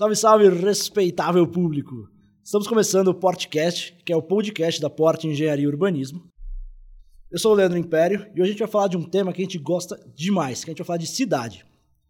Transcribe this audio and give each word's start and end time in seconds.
Salve, 0.00 0.16
salve, 0.16 0.48
respeitável 0.48 1.46
público! 1.46 2.08
Estamos 2.42 2.66
começando 2.66 3.08
o 3.08 3.14
Portcast, 3.14 3.94
que 4.02 4.10
é 4.10 4.16
o 4.16 4.22
podcast 4.22 4.80
da 4.80 4.88
Porte 4.88 5.26
Engenharia 5.26 5.64
e 5.64 5.66
Urbanismo. 5.66 6.26
Eu 7.30 7.38
sou 7.38 7.52
o 7.52 7.54
Leandro 7.54 7.76
Império 7.76 8.26
e 8.34 8.40
hoje 8.40 8.48
a 8.48 8.52
gente 8.52 8.60
vai 8.60 8.68
falar 8.68 8.88
de 8.88 8.96
um 8.96 9.02
tema 9.02 9.30
que 9.30 9.42
a 9.42 9.44
gente 9.44 9.58
gosta 9.58 10.02
demais, 10.16 10.64
que 10.64 10.70
a 10.70 10.72
gente 10.72 10.78
vai 10.78 10.86
falar 10.86 10.96
de 10.96 11.06
cidade. 11.06 11.66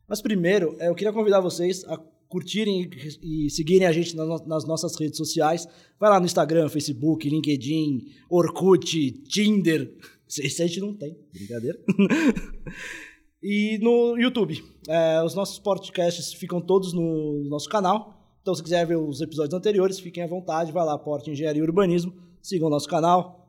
Mas 0.09 0.23
primeiro, 0.23 0.77
eu 0.79 0.95
queria 0.95 1.13
convidar 1.13 1.41
vocês 1.41 1.85
a 1.87 1.99
curtirem 2.29 2.89
e 3.21 3.51
seguirem 3.51 3.89
a 3.89 3.93
gente 3.93 4.15
nas 4.15 4.65
nossas 4.65 4.95
redes 4.95 5.17
sociais. 5.17 5.67
Vai 5.99 6.11
lá 6.11 6.21
no 6.21 6.27
Instagram, 6.27 6.69
Facebook, 6.69 7.29
LinkedIn, 7.29 8.07
Orkut, 8.31 9.11
Tinder. 9.25 9.93
Esse 10.39 10.63
a 10.63 10.67
gente 10.69 10.79
não 10.79 10.95
tem, 10.95 11.19
brincadeira. 11.33 11.77
e 13.43 13.79
no 13.79 14.19
YouTube. 14.19 14.63
É, 14.89 15.23
os 15.23 15.35
nossos 15.35 15.59
podcasts 15.59 16.33
ficam 16.33 16.61
todos 16.61 16.93
no 16.93 17.45
nosso 17.49 17.69
canal. 17.69 18.17
Então, 18.43 18.55
se 18.55 18.63
quiser 18.63 18.87
ver 18.87 18.97
os 18.97 19.21
episódios 19.21 19.55
anteriores, 19.55 20.01
fiquem 20.01 20.23
à 20.23 20.27
vontade. 20.27 20.73
Vai 20.73 20.85
lá, 20.85 20.99
Porte 20.99 21.31
Engenharia 21.31 21.61
e 21.61 21.65
Urbanismo. 21.65 22.13
Sigam 22.43 22.69
o 22.69 22.71
nosso 22.71 22.89
canal. 22.89 23.49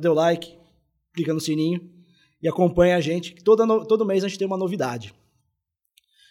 Dê 0.00 0.08
o 0.08 0.14
like, 0.14 0.56
clica 1.14 1.32
no 1.32 1.40
sininho 1.40 1.80
e 2.42 2.48
acompanhe 2.48 2.92
a 2.92 3.00
gente. 3.00 3.34
Todo, 3.42 3.86
todo 3.86 4.06
mês 4.06 4.24
a 4.24 4.28
gente 4.28 4.38
tem 4.38 4.46
uma 4.46 4.56
novidade. 4.56 5.14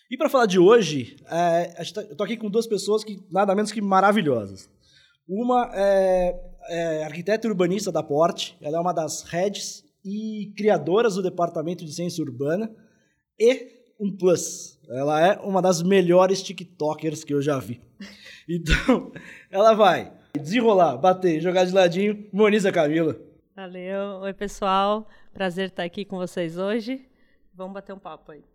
E 0.09 0.17
para 0.17 0.29
falar 0.29 0.45
de 0.45 0.57
hoje, 0.57 1.17
é, 1.29 1.83
tá, 1.93 2.01
eu 2.01 2.15
tô 2.15 2.23
aqui 2.23 2.37
com 2.37 2.49
duas 2.49 2.65
pessoas 2.65 3.03
que 3.03 3.19
nada 3.29 3.53
menos 3.53 3.71
que 3.71 3.81
maravilhosas. 3.81 4.69
Uma 5.27 5.69
é, 5.73 6.39
é 6.69 7.03
arquiteta 7.03 7.47
urbanista 7.47 7.91
da 7.91 8.01
Porte, 8.01 8.57
ela 8.61 8.77
é 8.77 8.79
uma 8.79 8.93
das 8.93 9.23
heads 9.23 9.83
e 10.05 10.53
criadoras 10.55 11.15
do 11.15 11.23
Departamento 11.23 11.83
de 11.83 11.93
Ciência 11.93 12.23
Urbana 12.23 12.73
e 13.39 13.67
um 13.99 14.15
plus. 14.15 14.79
Ela 14.89 15.25
é 15.25 15.39
uma 15.39 15.61
das 15.61 15.81
melhores 15.81 16.41
TikTokers 16.41 17.23
que 17.23 17.33
eu 17.33 17.41
já 17.41 17.59
vi. 17.59 17.81
Então, 18.49 19.11
ela 19.51 19.73
vai 19.73 20.13
desenrolar, 20.33 20.95
bater, 20.95 21.41
jogar 21.41 21.65
de 21.65 21.73
ladinho. 21.73 22.29
Moniza 22.31 22.71
Camila. 22.71 23.13
Valeu. 23.53 24.21
Oi, 24.21 24.33
pessoal. 24.33 25.05
Prazer 25.33 25.67
estar 25.67 25.83
aqui 25.83 26.05
com 26.05 26.15
vocês 26.15 26.57
hoje. 26.57 27.05
Vamos 27.53 27.73
bater 27.73 27.91
um 27.91 27.99
papo 27.99 28.31
aí. 28.31 28.45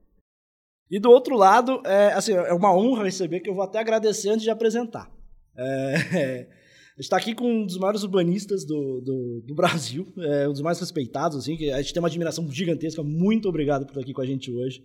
E 0.90 0.98
do 0.98 1.10
outro 1.10 1.36
lado, 1.36 1.82
é, 1.84 2.12
assim, 2.12 2.32
é 2.32 2.52
uma 2.52 2.74
honra 2.74 3.04
receber, 3.04 3.40
que 3.40 3.50
eu 3.50 3.54
vou 3.54 3.64
até 3.64 3.78
agradecer 3.78 4.30
antes 4.30 4.42
de 4.42 4.50
apresentar. 4.50 5.10
É, 5.56 5.94
é, 6.14 6.48
a 6.92 7.00
gente 7.00 7.04
está 7.04 7.16
aqui 7.16 7.34
com 7.34 7.50
um 7.50 7.66
dos 7.66 7.78
maiores 7.78 8.02
urbanistas 8.02 8.66
do, 8.66 9.00
do, 9.00 9.42
do 9.46 9.54
Brasil, 9.54 10.12
é, 10.18 10.48
um 10.48 10.52
dos 10.52 10.60
mais 10.60 10.78
respeitados, 10.78 11.38
assim, 11.38 11.56
que 11.56 11.70
a 11.70 11.80
gente 11.80 11.92
tem 11.92 12.02
uma 12.02 12.08
admiração 12.08 12.50
gigantesca. 12.50 13.02
Muito 13.02 13.48
obrigado 13.48 13.86
por 13.86 13.92
estar 13.92 14.00
aqui 14.02 14.12
com 14.12 14.20
a 14.20 14.26
gente 14.26 14.52
hoje. 14.52 14.82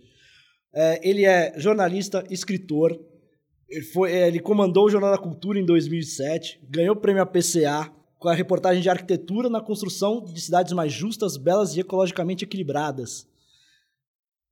É, 0.74 1.06
ele 1.08 1.24
é 1.24 1.58
jornalista, 1.58 2.24
escritor. 2.30 2.98
Ele, 3.68 3.84
foi, 3.84 4.12
é, 4.12 4.28
ele 4.28 4.40
comandou 4.40 4.86
o 4.86 4.90
Jornal 4.90 5.10
da 5.10 5.18
Cultura 5.18 5.58
em 5.58 5.66
2007, 5.66 6.60
ganhou 6.70 6.94
o 6.94 7.00
prêmio 7.00 7.22
APCA 7.22 7.92
com 8.18 8.28
a 8.28 8.34
reportagem 8.34 8.82
de 8.82 8.88
arquitetura 8.88 9.50
na 9.50 9.60
construção 9.60 10.24
de 10.24 10.40
cidades 10.40 10.72
mais 10.72 10.92
justas, 10.92 11.36
belas 11.36 11.76
e 11.76 11.80
ecologicamente 11.80 12.44
equilibradas. 12.44 13.28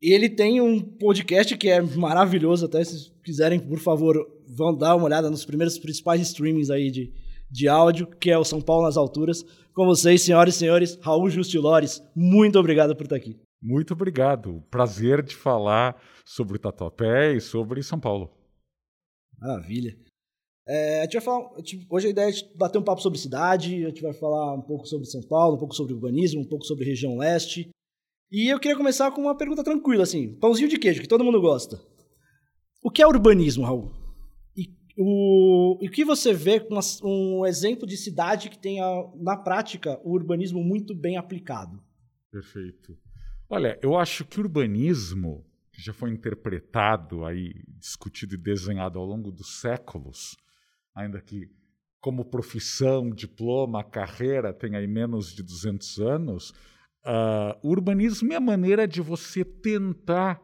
Ele 0.00 0.28
tem 0.28 0.60
um 0.60 0.78
podcast 0.78 1.56
que 1.56 1.68
é 1.68 1.80
maravilhoso, 1.80 2.66
até 2.66 2.84
se 2.84 3.10
quiserem, 3.24 3.58
por 3.58 3.78
favor, 3.78 4.16
vão 4.46 4.76
dar 4.76 4.94
uma 4.94 5.06
olhada 5.06 5.30
nos 5.30 5.44
primeiros 5.44 5.78
principais 5.78 6.20
streamings 6.20 6.70
aí 6.70 6.90
de, 6.90 7.12
de 7.50 7.68
áudio, 7.68 8.06
que 8.06 8.30
é 8.30 8.38
o 8.38 8.44
São 8.44 8.60
Paulo 8.60 8.84
nas 8.84 8.96
Alturas. 8.96 9.44
Com 9.74 9.84
vocês, 9.84 10.22
senhoras 10.22 10.54
e 10.54 10.58
senhores, 10.58 10.98
Raul 11.02 11.28
Justilores, 11.28 12.02
muito 12.14 12.58
obrigado 12.58 12.94
por 12.96 13.04
estar 13.04 13.16
aqui. 13.16 13.38
Muito 13.62 13.94
obrigado. 13.94 14.62
Prazer 14.70 15.22
de 15.22 15.34
falar 15.34 16.00
sobre 16.24 16.58
Tatuapé 16.58 17.34
e 17.34 17.40
sobre 17.40 17.82
São 17.82 17.98
Paulo. 17.98 18.30
Maravilha. 19.38 19.96
É, 20.68 21.00
a 21.00 21.02
gente 21.04 21.14
vai 21.14 21.22
falar, 21.22 21.50
hoje 21.88 22.06
a 22.08 22.10
ideia 22.10 22.28
é 22.28 22.56
bater 22.56 22.78
um 22.78 22.82
papo 22.82 23.00
sobre 23.00 23.18
cidade, 23.18 23.84
a 23.84 23.88
gente 23.88 24.02
vai 24.02 24.12
falar 24.12 24.54
um 24.54 24.62
pouco 24.62 24.86
sobre 24.86 25.06
São 25.06 25.22
Paulo, 25.22 25.56
um 25.56 25.58
pouco 25.58 25.74
sobre 25.74 25.94
urbanismo, 25.94 26.40
um 26.40 26.48
pouco 26.48 26.64
sobre 26.64 26.84
região 26.84 27.16
leste. 27.16 27.68
E 28.30 28.52
eu 28.52 28.58
queria 28.58 28.76
começar 28.76 29.12
com 29.12 29.20
uma 29.20 29.36
pergunta 29.36 29.62
tranquila, 29.62 30.02
assim, 30.02 30.34
pãozinho 30.40 30.68
de 30.68 30.78
queijo, 30.78 31.00
que 31.00 31.08
todo 31.08 31.22
mundo 31.22 31.40
gosta. 31.40 31.80
O 32.82 32.90
que 32.90 33.00
é 33.00 33.06
urbanismo, 33.06 33.64
Raul? 33.64 34.05
O, 34.96 35.78
e 35.80 35.88
o 35.88 35.90
que 35.90 36.04
você 36.04 36.32
vê 36.32 36.58
com 36.58 36.78
um 37.02 37.44
exemplo 37.44 37.86
de 37.86 37.96
cidade 37.96 38.48
que 38.48 38.58
tenha, 38.58 38.84
na 39.16 39.36
prática, 39.36 40.00
o 40.02 40.12
urbanismo 40.12 40.62
muito 40.62 40.94
bem 40.94 41.16
aplicado? 41.18 41.82
Perfeito. 42.30 42.96
Olha, 43.48 43.78
eu 43.82 43.96
acho 43.96 44.24
que 44.24 44.40
urbanismo, 44.40 45.44
que 45.70 45.82
já 45.82 45.92
foi 45.92 46.10
interpretado 46.10 47.24
aí, 47.24 47.52
discutido 47.78 48.34
e 48.34 48.38
desenhado 48.38 48.98
ao 48.98 49.04
longo 49.04 49.30
dos 49.30 49.60
séculos, 49.60 50.36
ainda 50.94 51.20
que 51.20 51.50
como 52.00 52.24
profissão, 52.24 53.10
diploma, 53.10 53.82
carreira 53.82 54.52
tem 54.52 54.76
aí 54.76 54.86
menos 54.86 55.34
de 55.34 55.42
200 55.42 55.98
anos, 55.98 56.50
uh, 57.04 57.58
o 57.62 57.70
urbanismo 57.70 58.32
é 58.32 58.36
a 58.36 58.40
maneira 58.40 58.86
de 58.86 59.00
você 59.00 59.44
tentar 59.44 60.40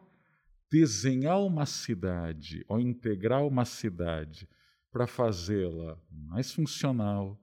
desenhar 0.72 1.38
uma 1.38 1.66
cidade 1.66 2.65
ou 2.66 2.81
integrar 2.81 3.47
uma 3.47 3.66
cidade 3.66 4.49
para 4.91 5.06
fazê-la 5.06 6.00
mais 6.10 6.50
funcional, 6.50 7.38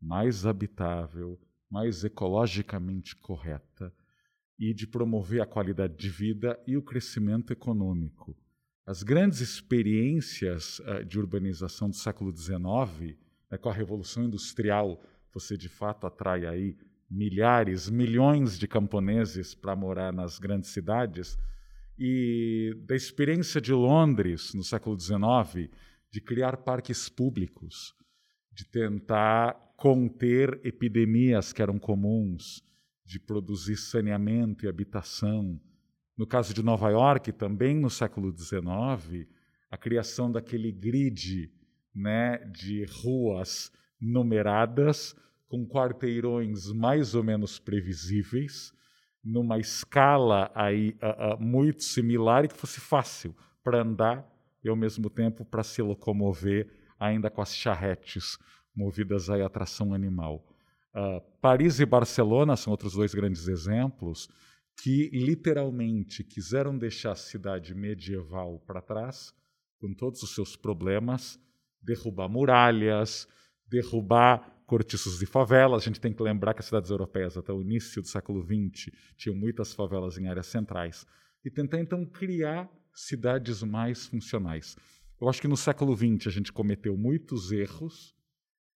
mais 0.00 0.44
habitável, 0.44 1.38
mais 1.70 2.02
ecologicamente 2.02 3.14
correta 3.14 3.94
e 4.58 4.74
de 4.74 4.84
promover 4.84 5.40
a 5.40 5.46
qualidade 5.46 5.96
de 5.96 6.10
vida 6.10 6.60
e 6.66 6.76
o 6.76 6.82
crescimento 6.82 7.52
econômico. 7.52 8.36
As 8.84 9.04
grandes 9.04 9.40
experiências 9.40 10.80
uh, 10.80 11.04
de 11.04 11.20
urbanização 11.20 11.88
do 11.88 11.94
século 11.94 12.36
XIX, 12.36 13.16
né, 13.48 13.58
com 13.58 13.68
a 13.68 13.72
Revolução 13.72 14.24
Industrial, 14.24 15.00
você 15.32 15.56
de 15.56 15.68
fato 15.68 16.04
atrai 16.04 16.46
aí 16.46 16.76
milhares, 17.08 17.88
milhões 17.88 18.58
de 18.58 18.66
camponeses 18.66 19.54
para 19.54 19.76
morar 19.76 20.12
nas 20.12 20.40
grandes 20.40 20.70
cidades, 20.70 21.38
e 21.98 22.74
da 22.86 22.96
experiência 22.96 23.60
de 23.60 23.72
Londres 23.72 24.54
no 24.54 24.62
século 24.62 24.98
XIX 24.98 25.70
de 26.10 26.20
criar 26.20 26.58
parques 26.58 27.08
públicos, 27.08 27.94
de 28.52 28.64
tentar 28.66 29.54
conter 29.76 30.60
epidemias 30.62 31.52
que 31.52 31.62
eram 31.62 31.78
comuns, 31.78 32.62
de 33.04 33.18
produzir 33.18 33.76
saneamento 33.76 34.64
e 34.64 34.68
habitação. 34.68 35.60
No 36.16 36.26
caso 36.26 36.54
de 36.54 36.62
Nova 36.62 36.90
York, 36.90 37.32
também 37.32 37.76
no 37.76 37.90
século 37.90 38.30
XIX, 38.36 39.26
a 39.70 39.76
criação 39.76 40.30
daquele 40.30 40.70
grid 40.70 41.50
né, 41.94 42.38
de 42.52 42.84
ruas 42.84 43.72
numeradas, 44.00 45.16
com 45.48 45.66
quarteirões 45.66 46.70
mais 46.72 47.14
ou 47.14 47.22
menos 47.22 47.58
previsíveis, 47.58 48.72
numa 49.22 49.58
escala 49.58 50.50
aí 50.54 50.96
uh, 51.02 51.34
uh, 51.34 51.42
muito 51.42 51.84
similar 51.84 52.44
e 52.44 52.48
que 52.48 52.56
fosse 52.56 52.80
fácil 52.80 53.34
para 53.62 53.82
andar 53.82 54.28
e 54.64 54.68
ao 54.68 54.76
mesmo 54.76 55.08
tempo 55.08 55.44
para 55.44 55.62
se 55.62 55.80
locomover 55.80 56.68
ainda 56.98 57.30
com 57.30 57.40
as 57.40 57.54
charretes 57.54 58.38
movidas 58.74 59.28
à 59.28 59.44
atração 59.44 59.92
animal. 59.94 60.44
Uh, 60.94 61.20
Paris 61.40 61.80
e 61.80 61.86
Barcelona 61.86 62.56
são 62.56 62.70
outros 62.70 62.94
dois 62.94 63.14
grandes 63.14 63.48
exemplos 63.48 64.28
que 64.82 65.10
literalmente 65.12 66.24
quiseram 66.24 66.76
deixar 66.76 67.12
a 67.12 67.16
cidade 67.16 67.74
medieval 67.74 68.58
para 68.66 68.80
trás, 68.80 69.32
com 69.80 69.92
todos 69.94 70.22
os 70.22 70.34
seus 70.34 70.56
problemas, 70.56 71.38
derrubar 71.80 72.28
muralhas, 72.28 73.28
derrubar 73.68 74.61
cortiços 74.72 75.18
de 75.18 75.26
favelas. 75.26 75.82
A 75.82 75.84
gente 75.84 76.00
tem 76.00 76.12
que 76.12 76.22
lembrar 76.22 76.54
que 76.54 76.60
as 76.60 76.66
cidades 76.66 76.90
europeias, 76.90 77.36
até 77.36 77.52
o 77.52 77.60
início 77.60 78.00
do 78.00 78.08
século 78.08 78.42
XX, 78.42 78.90
tinham 79.16 79.36
muitas 79.36 79.74
favelas 79.74 80.16
em 80.16 80.28
áreas 80.28 80.46
centrais. 80.46 81.06
E 81.44 81.50
tentar, 81.50 81.78
então, 81.78 82.06
criar 82.06 82.70
cidades 82.94 83.62
mais 83.62 84.06
funcionais. 84.06 84.76
Eu 85.20 85.28
acho 85.28 85.40
que 85.40 85.48
no 85.48 85.56
século 85.56 85.94
XX 85.94 86.26
a 86.26 86.30
gente 86.30 86.52
cometeu 86.52 86.96
muitos 86.96 87.52
erros 87.52 88.16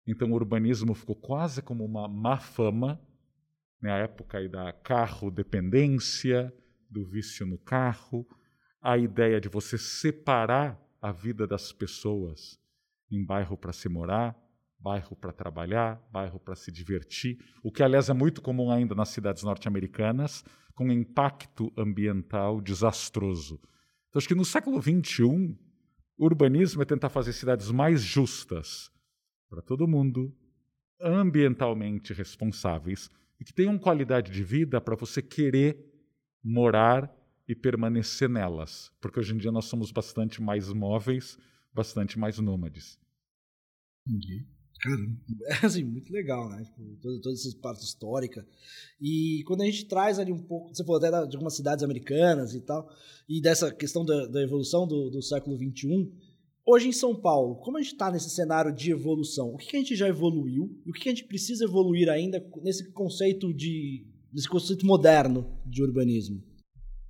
então 0.07 0.31
o 0.31 0.35
urbanismo 0.35 0.95
ficou 0.95 1.15
quase 1.15 1.63
como 1.63 1.85
uma 1.85 2.09
má 2.09 2.37
fama, 2.39 3.01
na 3.81 3.99
né, 3.99 4.05
época 4.05 4.39
aí 4.39 4.49
da 4.49 4.73
carro 4.73 5.31
dependência, 5.31 6.53
do 6.91 7.05
vício 7.05 7.47
no 7.47 7.59
carro, 7.59 8.27
a 8.81 8.99
ideia 8.99 9.41
de 9.41 9.49
você 9.49 9.79
separar 9.79 10.81
a 11.01 11.13
vida 11.13 11.47
das 11.47 11.73
pessoas 11.73 12.61
em 13.11 13.25
bairro 13.25 13.57
para 13.57 13.73
se 13.73 13.89
morar, 13.89 14.37
bairro 14.83 15.15
para 15.17 15.33
trabalhar, 15.33 16.03
bairro 16.11 16.41
para 16.41 16.55
se 16.55 16.73
divertir, 16.73 17.39
o 17.63 17.71
que 17.71 17.83
aliás 17.83 18.09
é 18.09 18.13
muito 18.13 18.43
comum 18.43 18.71
ainda 18.71 18.95
nas 18.95 19.11
cidades 19.11 19.43
norte-americanas, 19.43 20.45
com 20.75 20.91
impacto 20.91 21.73
ambiental 21.77 22.61
desastroso. 22.61 23.61
Então 24.09 24.19
acho 24.19 24.29
que 24.29 24.35
no 24.35 24.45
século 24.45 24.81
XXI, 24.81 25.57
o 26.19 26.25
urbanismo 26.25 26.83
é 26.83 26.85
tentar 26.85 27.09
fazer 27.09 27.33
cidades 27.33 27.71
mais 27.71 28.03
justas, 28.03 28.91
para 29.49 29.63
todo 29.63 29.87
mundo, 29.87 30.35
ambientalmente 31.01 32.13
responsáveis 32.13 33.11
e 33.41 33.45
que 33.45 33.53
tenham 33.53 33.79
qualidade 33.79 34.33
de 34.33 34.43
vida 34.43 34.81
para 34.81 34.97
você 34.97 35.21
querer 35.21 35.79
morar 36.43 37.13
e 37.47 37.55
permanecer 37.55 38.29
nelas. 38.29 38.91
Porque 39.01 39.21
hoje 39.21 39.35
em 39.35 39.39
dia 39.39 39.53
nós 39.53 39.67
somos 39.67 39.91
bastante 39.91 40.41
mais 40.43 40.73
móveis 40.73 41.39
bastante 41.73 42.19
mais 42.19 42.39
nômades. 42.39 42.99
Entendi. 44.07 44.47
Cara, 44.83 44.97
é 45.63 45.67
assim, 45.67 45.85
muito 45.85 46.13
legal, 46.13 46.49
né? 46.51 46.65
Tipo, 46.65 46.97
toda, 47.01 47.21
toda 47.21 47.35
essa 47.35 47.57
parte 47.59 47.85
histórica. 47.85 48.45
E 49.01 49.45
quando 49.47 49.63
a 49.63 49.65
gente 49.65 49.87
traz 49.87 50.19
ali 50.19 50.33
um 50.33 50.43
pouco, 50.43 50.75
você 50.75 50.85
falou 50.85 50.99
até 50.99 51.09
de 51.27 51.37
algumas 51.37 51.55
cidades 51.55 51.85
americanas 51.85 52.53
e 52.53 52.61
tal, 52.61 52.91
e 53.29 53.41
dessa 53.41 53.73
questão 53.73 54.05
da, 54.05 54.27
da 54.27 54.43
evolução 54.43 54.87
do, 54.87 55.09
do 55.09 55.23
século 55.23 55.57
XXI, 55.57 56.11
hoje 56.67 56.89
em 56.89 56.93
São 56.93 57.15
Paulo, 57.15 57.57
como 57.57 57.79
a 57.79 57.81
gente 57.81 57.93
está 57.93 58.11
nesse 58.11 58.29
cenário 58.31 58.75
de 58.75 58.91
evolução? 58.91 59.55
O 59.55 59.57
que, 59.57 59.69
que, 59.69 59.77
a 59.77 59.81
gente 59.81 59.95
já 59.95 60.09
evoluiu 60.09 60.77
e 60.85 60.91
o 60.91 60.93
que, 60.93 61.03
que 61.03 61.09
a 61.09 61.13
gente 61.15 61.27
precisa 61.27 61.65
evoluir 61.65 62.09
ainda 62.09 62.45
nesse 62.63 62.91
conceito 62.91 63.55
de 63.55 64.05
nesse 64.33 64.49
conceito 64.49 64.85
moderno 64.85 65.47
de 65.65 65.83
urbanismo? 65.83 66.43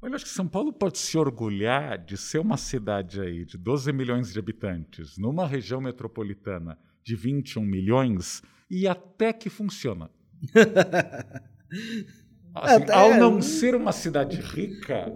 Olha, 0.03 0.17
acho 0.17 0.25
que 0.25 0.31
São 0.33 0.49
Paulo 0.49 0.73
pode 0.73 0.99
se 0.99 1.17
orgulhar 1.17 2.05
de 2.05 2.17
ser 2.17 2.41
uma 2.41 2.57
cidade 2.57 3.21
aí 3.21 3.45
de 3.45 3.57
12 3.57 3.93
milhões 3.93 4.33
de 4.33 4.39
habitantes, 4.39 5.17
numa 5.17 5.47
região 5.47 5.81
metropolitana 5.81 6.77
de 7.03 7.17
21 7.17 7.63
milhões, 7.63 8.43
e 8.71 8.87
até 8.87 9.33
que 9.33 9.51
funciona. 9.51 10.11
assim, 12.55 12.83
até... 12.83 12.93
Ao 12.93 13.15
não 13.15 13.41
ser 13.43 13.75
uma 13.75 13.93
cidade 13.93 14.41
rica, 14.41 15.13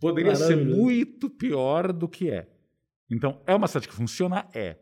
poderia 0.00 0.34
ser 0.34 0.56
muito 0.56 1.30
pior 1.30 1.92
do 1.92 2.08
que 2.08 2.30
é. 2.30 2.48
Então, 3.10 3.42
é 3.46 3.54
uma 3.54 3.68
cidade 3.68 3.88
que 3.88 3.94
funciona? 3.94 4.48
É. 4.54 4.78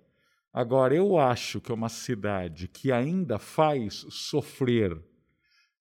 Agora, 0.52 0.94
eu 0.94 1.18
acho 1.18 1.60
que 1.60 1.70
é 1.70 1.74
uma 1.74 1.88
cidade 1.88 2.66
que 2.68 2.90
ainda 2.90 3.38
faz 3.38 4.06
sofrer 4.10 5.00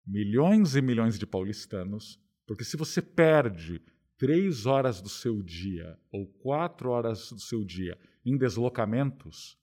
milhões 0.05 0.75
e 0.75 0.81
milhões 0.81 1.17
de 1.17 1.25
paulistanos, 1.25 2.19
porque 2.45 2.63
se 2.63 2.75
você 2.75 3.01
perde 3.01 3.81
três 4.17 4.65
horas 4.65 5.01
do 5.01 5.09
seu 5.09 5.41
dia 5.41 5.97
ou 6.11 6.25
quatro 6.25 6.89
horas 6.89 7.31
do 7.31 7.39
seu 7.39 7.63
dia 7.63 7.97
em 8.25 8.37
deslocamentos, 8.37 9.58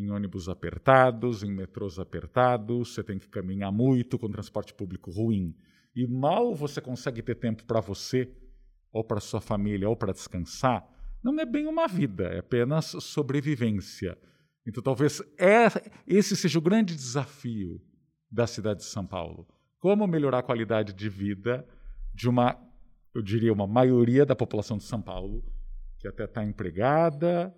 em 0.00 0.10
ônibus 0.10 0.48
apertados, 0.48 1.42
em 1.42 1.52
metrôs 1.52 1.98
apertados, 1.98 2.94
você 2.94 3.02
tem 3.02 3.18
que 3.18 3.28
caminhar 3.28 3.70
muito 3.70 4.18
com 4.18 4.30
transporte 4.30 4.72
público 4.74 5.10
ruim. 5.10 5.54
E 5.94 6.06
mal 6.06 6.54
você 6.54 6.80
consegue 6.80 7.22
ter 7.22 7.34
tempo 7.34 7.64
para 7.64 7.80
você, 7.80 8.32
ou 8.92 9.04
para 9.04 9.20
sua 9.20 9.40
família, 9.40 9.88
ou 9.88 9.96
para 9.96 10.12
descansar, 10.12 10.88
não 11.22 11.38
é 11.38 11.44
bem 11.44 11.66
uma 11.66 11.86
vida, 11.86 12.24
é 12.24 12.38
apenas 12.38 12.86
sobrevivência. 12.86 14.16
Então 14.66 14.82
talvez 14.82 15.20
é, 15.38 15.66
esse 16.06 16.36
seja 16.36 16.58
o 16.58 16.62
grande 16.62 16.94
desafio 16.94 17.80
da 18.30 18.46
cidade 18.46 18.80
de 18.80 18.86
São 18.86 19.06
Paulo. 19.06 19.46
Como 19.78 20.06
melhorar 20.06 20.38
a 20.38 20.42
qualidade 20.42 20.92
de 20.92 21.08
vida 21.08 21.66
de 22.14 22.28
uma, 22.28 22.56
eu 23.14 23.22
diria, 23.22 23.52
uma 23.52 23.66
maioria 23.66 24.24
da 24.26 24.36
população 24.36 24.76
de 24.76 24.84
São 24.84 25.00
Paulo, 25.00 25.44
que 25.98 26.08
até 26.08 26.24
está 26.24 26.44
empregada, 26.44 27.54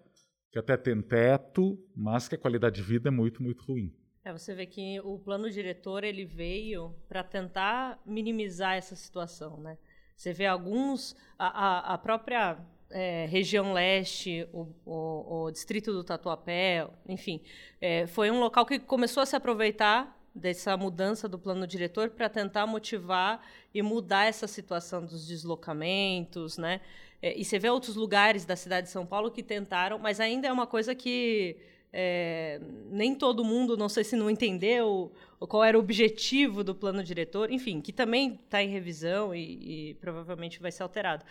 que 0.52 0.58
até 0.58 0.76
tem 0.76 1.00
teto, 1.00 1.82
mas 1.96 2.28
que 2.28 2.34
a 2.34 2.38
qualidade 2.38 2.76
de 2.76 2.82
vida 2.82 3.08
é 3.08 3.10
muito, 3.10 3.42
muito 3.42 3.64
ruim. 3.64 3.90
É, 4.22 4.30
você 4.32 4.54
vê 4.54 4.66
que 4.66 5.00
o 5.00 5.18
plano 5.18 5.50
diretor 5.50 6.04
ele 6.04 6.26
veio 6.26 6.94
para 7.08 7.24
tentar 7.24 7.98
minimizar 8.04 8.76
essa 8.76 8.94
situação, 8.94 9.56
né? 9.56 9.78
Você 10.14 10.32
vê 10.32 10.46
alguns, 10.46 11.16
a, 11.38 11.46
a, 11.46 11.94
a 11.94 11.98
própria 11.98 12.58
é, 12.90 13.26
região 13.26 13.72
leste, 13.72 14.46
o, 14.52 14.68
o, 14.84 15.44
o, 15.44 15.50
distrito 15.50 15.90
do 15.90 16.04
Tatuapé, 16.04 16.86
enfim, 17.08 17.40
é, 17.80 18.06
foi 18.06 18.30
um 18.30 18.38
local 18.38 18.66
que 18.66 18.78
começou 18.78 19.22
a 19.22 19.26
se 19.26 19.34
aproveitar 19.34 20.16
dessa 20.34 20.76
mudança 20.76 21.28
do 21.28 21.38
plano 21.38 21.66
diretor 21.66 22.10
para 22.10 22.28
tentar 22.28 22.66
motivar 22.66 23.44
e 23.74 23.82
mudar 23.82 24.26
essa 24.26 24.46
situação 24.46 25.04
dos 25.04 25.26
deslocamentos, 25.26 26.58
né? 26.58 26.80
É, 27.22 27.38
e 27.38 27.44
você 27.44 27.58
vê 27.58 27.70
outros 27.70 27.94
lugares 27.94 28.44
da 28.44 28.56
cidade 28.56 28.88
de 28.88 28.92
São 28.92 29.06
Paulo 29.06 29.30
que 29.30 29.42
tentaram, 29.42 29.98
mas 29.98 30.18
ainda 30.18 30.48
é 30.48 30.52
uma 30.52 30.66
coisa 30.66 30.92
que 30.94 31.56
é, 31.92 32.60
nem 32.90 33.14
todo 33.14 33.44
mundo, 33.44 33.76
não 33.76 33.88
sei 33.88 34.02
se 34.02 34.16
não 34.16 34.28
entendeu 34.28 35.12
qual 35.40 35.62
era 35.62 35.76
o 35.76 35.80
objetivo 35.80 36.64
do 36.64 36.74
plano 36.74 37.04
diretor, 37.04 37.50
enfim, 37.50 37.80
que 37.80 37.92
também 37.92 38.40
está 38.44 38.62
em 38.62 38.68
revisão 38.68 39.34
e, 39.34 39.90
e, 39.90 39.94
provavelmente 39.94 40.60
vai 40.60 40.72
ser 40.72 40.82
alterado. 40.82 41.24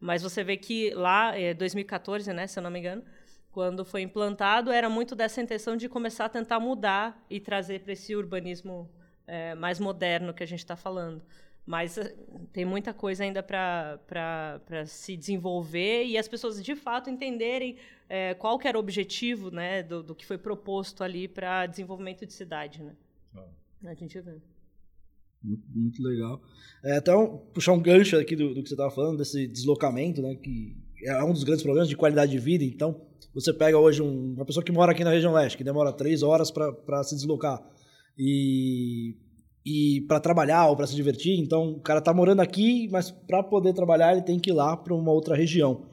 Mas 0.00 0.22
você 0.22 0.44
vê 0.44 0.56
que 0.56 0.90
lá, 0.94 1.36
é 1.36 1.52
2014, 1.52 2.32
né, 2.32 2.46
se 2.46 2.58
eu 2.58 2.62
não 2.62 2.70
me 2.70 2.78
engano, 2.78 3.02
quando 3.50 3.84
foi 3.84 4.02
implantado, 4.02 4.70
era 4.70 4.88
muito 4.88 5.14
dessa 5.14 5.40
intenção 5.40 5.76
de 5.76 5.88
começar 5.88 6.26
a 6.26 6.28
tentar 6.28 6.60
mudar 6.60 7.24
e 7.30 7.40
trazer 7.40 7.80
para 7.80 7.92
esse 7.92 8.14
urbanismo 8.14 8.90
é, 9.26 9.54
mais 9.54 9.78
moderno 9.78 10.34
que 10.34 10.42
a 10.42 10.46
gente 10.46 10.60
está 10.60 10.76
falando. 10.76 11.22
Mas 11.66 11.96
eh, 11.96 12.14
tem 12.52 12.64
muita 12.64 12.92
coisa 12.92 13.24
ainda 13.24 13.42
para 13.42 13.98
se 14.86 15.16
desenvolver 15.16 16.04
e 16.04 16.18
as 16.18 16.28
pessoas 16.28 16.62
de 16.62 16.76
fato 16.76 17.08
entenderem 17.08 17.76
é, 18.08 18.34
qual 18.34 18.58
que 18.58 18.68
era 18.68 18.76
o 18.76 18.80
objetivo 18.80 19.50
né, 19.50 19.82
do, 19.82 20.02
do 20.02 20.14
que 20.14 20.26
foi 20.26 20.36
proposto 20.36 21.02
ali 21.02 21.26
para 21.26 21.66
desenvolvimento 21.66 22.26
de 22.26 22.32
cidade. 22.32 22.82
Né? 22.82 22.94
Ah. 23.34 23.48
A 23.86 23.94
gente 23.94 24.20
vê. 24.20 24.34
Muito, 25.42 25.62
muito 25.74 26.02
legal. 26.02 26.42
É, 26.82 26.96
até 26.96 27.16
um, 27.16 27.38
puxar 27.38 27.72
um 27.72 27.80
gancho 27.80 28.16
aqui 28.16 28.36
do, 28.36 28.54
do 28.54 28.62
que 28.62 28.68
você 28.68 28.74
estava 28.74 28.90
falando, 28.90 29.18
desse 29.18 29.46
deslocamento, 29.46 30.20
né, 30.20 30.34
que 30.36 30.76
é 31.02 31.22
um 31.22 31.32
dos 31.32 31.44
grandes 31.44 31.62
problemas 31.62 31.88
de 31.88 31.96
qualidade 31.96 32.32
de 32.32 32.38
vida. 32.38 32.64
Então, 32.64 33.00
você 33.34 33.52
pega 33.52 33.78
hoje 33.78 34.02
um, 34.02 34.34
uma 34.34 34.44
pessoa 34.44 34.64
que 34.64 34.72
mora 34.72 34.92
aqui 34.92 35.02
na 35.02 35.10
região 35.10 35.32
leste, 35.32 35.56
que 35.56 35.64
demora 35.64 35.92
três 35.92 36.22
horas 36.22 36.50
para 36.50 37.02
se 37.02 37.14
deslocar 37.14 37.62
e, 38.18 39.16
e 39.64 40.02
para 40.02 40.20
trabalhar 40.20 40.68
ou 40.68 40.76
para 40.76 40.86
se 40.86 40.94
divertir. 40.94 41.38
Então, 41.38 41.72
o 41.72 41.80
cara 41.80 41.98
está 41.98 42.12
morando 42.12 42.40
aqui, 42.40 42.88
mas 42.90 43.10
para 43.10 43.42
poder 43.42 43.72
trabalhar 43.72 44.12
ele 44.12 44.22
tem 44.22 44.38
que 44.38 44.50
ir 44.50 44.52
lá 44.52 44.76
para 44.76 44.94
uma 44.94 45.10
outra 45.10 45.34
região. 45.34 45.86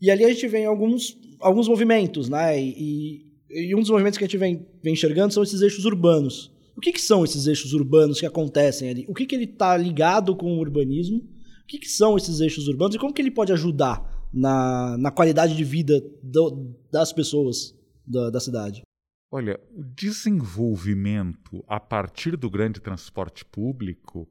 E 0.00 0.10
ali 0.10 0.24
a 0.24 0.28
gente 0.28 0.46
vê 0.46 0.64
alguns, 0.64 1.18
alguns 1.40 1.68
movimentos, 1.68 2.28
né? 2.28 2.58
E, 2.60 3.26
e, 3.50 3.74
um 3.74 3.80
dos 3.80 3.90
movimentos 3.90 4.16
que 4.16 4.24
a 4.24 4.26
gente 4.26 4.38
vem, 4.38 4.66
vem 4.82 4.92
enxergando 4.92 5.34
são 5.34 5.42
esses 5.42 5.60
eixos 5.60 5.84
urbanos. 5.84 6.50
O 6.76 6.80
que, 6.80 6.92
que 6.92 7.00
são 7.00 7.24
esses 7.24 7.46
eixos 7.46 7.72
urbanos 7.72 8.20
que 8.20 8.26
acontecem 8.26 8.88
ali? 8.88 9.04
O 9.08 9.14
que, 9.14 9.26
que 9.26 9.34
ele 9.34 9.44
está 9.44 9.76
ligado 9.76 10.36
com 10.36 10.52
o 10.52 10.60
urbanismo? 10.60 11.18
O 11.18 11.66
que, 11.66 11.78
que 11.78 11.88
são 11.88 12.16
esses 12.16 12.40
eixos 12.40 12.68
urbanos 12.68 12.94
e 12.94 12.98
como 12.98 13.12
que 13.12 13.20
ele 13.20 13.32
pode 13.32 13.52
ajudar 13.52 14.28
na, 14.32 14.96
na 14.96 15.10
qualidade 15.10 15.56
de 15.56 15.64
vida 15.64 16.00
do, 16.22 16.72
das 16.90 17.12
pessoas 17.12 17.74
da, 18.06 18.30
da 18.30 18.40
cidade? 18.40 18.82
Olha, 19.30 19.60
o 19.72 19.84
desenvolvimento 19.84 21.62
a 21.68 21.78
partir 21.78 22.34
do 22.34 22.48
grande 22.48 22.80
transporte 22.80 23.44
público 23.44 24.26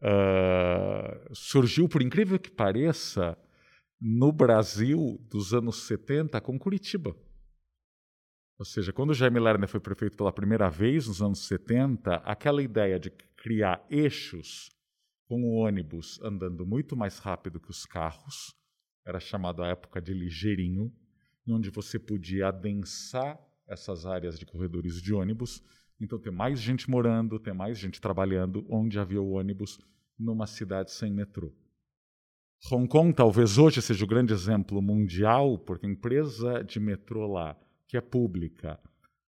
uh, 0.00 1.34
surgiu, 1.34 1.86
por 1.86 2.00
incrível 2.00 2.38
que 2.38 2.50
pareça, 2.50 3.36
no 4.00 4.32
Brasil 4.32 5.18
dos 5.28 5.52
anos 5.52 5.82
70 5.82 6.40
com 6.40 6.58
Curitiba. 6.58 7.14
Ou 8.58 8.64
seja, 8.64 8.94
quando 8.94 9.12
Jaime 9.12 9.38
Lerner 9.38 9.68
foi 9.68 9.80
prefeito 9.80 10.16
pela 10.16 10.32
primeira 10.32 10.70
vez, 10.70 11.06
nos 11.06 11.20
anos 11.20 11.46
70, 11.46 12.16
aquela 12.16 12.62
ideia 12.62 12.98
de 12.98 13.10
criar 13.36 13.84
eixos 13.90 14.70
com 15.28 15.42
o 15.42 15.56
ônibus 15.56 16.18
andando 16.22 16.66
muito 16.66 16.96
mais 16.96 17.18
rápido 17.18 17.60
que 17.60 17.70
os 17.70 17.84
carros, 17.84 18.54
era 19.06 19.20
chamado 19.20 19.62
à 19.62 19.68
época 19.68 20.00
de 20.00 20.14
ligeirinho, 20.14 20.90
onde 21.46 21.68
você 21.68 21.98
podia 21.98 22.48
adensar 22.48 23.38
essas 23.70 24.04
áreas 24.04 24.38
de 24.38 24.44
corredores 24.44 25.00
de 25.00 25.14
ônibus, 25.14 25.62
então 26.00 26.18
ter 26.18 26.32
mais 26.32 26.60
gente 26.60 26.90
morando, 26.90 27.38
ter 27.38 27.54
mais 27.54 27.78
gente 27.78 28.00
trabalhando 28.00 28.66
onde 28.68 28.98
havia 28.98 29.22
o 29.22 29.30
ônibus 29.30 29.78
numa 30.18 30.46
cidade 30.46 30.90
sem 30.90 31.12
metrô. 31.12 31.52
Hong 32.70 32.86
Kong 32.88 33.14
talvez 33.14 33.56
hoje 33.56 33.80
seja 33.80 34.04
o 34.04 34.08
grande 34.08 34.34
exemplo 34.34 34.82
mundial, 34.82 35.56
porque 35.56 35.86
a 35.86 35.88
empresa 35.88 36.62
de 36.62 36.78
metrô 36.78 37.26
lá, 37.26 37.56
que 37.86 37.96
é 37.96 38.00
pública, 38.00 38.78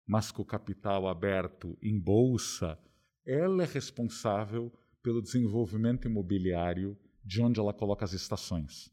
mas 0.06 0.32
com 0.32 0.44
capital 0.44 1.08
aberto 1.08 1.78
em 1.82 1.98
bolsa, 1.98 2.78
ela 3.26 3.64
é 3.64 3.66
responsável 3.66 4.74
pelo 5.02 5.22
desenvolvimento 5.22 6.08
imobiliário 6.08 6.98
de 7.24 7.42
onde 7.42 7.60
ela 7.60 7.74
coloca 7.74 8.04
as 8.04 8.14
estações. 8.14 8.92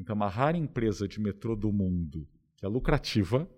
Então, 0.00 0.14
uma 0.14 0.28
rara 0.28 0.56
empresa 0.56 1.08
de 1.08 1.20
metrô 1.20 1.56
do 1.56 1.72
mundo 1.72 2.26
que 2.56 2.64
é 2.64 2.68
lucrativa, 2.68 3.48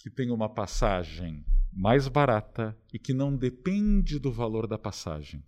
que 0.00 0.08
tem 0.08 0.30
uma 0.30 0.48
passagem 0.48 1.44
mais 1.70 2.08
barata 2.08 2.76
e 2.92 2.98
que 2.98 3.12
não 3.12 3.36
depende 3.36 4.18
do 4.18 4.32
valor 4.32 4.66
da 4.66 4.78
passagem. 4.78 5.44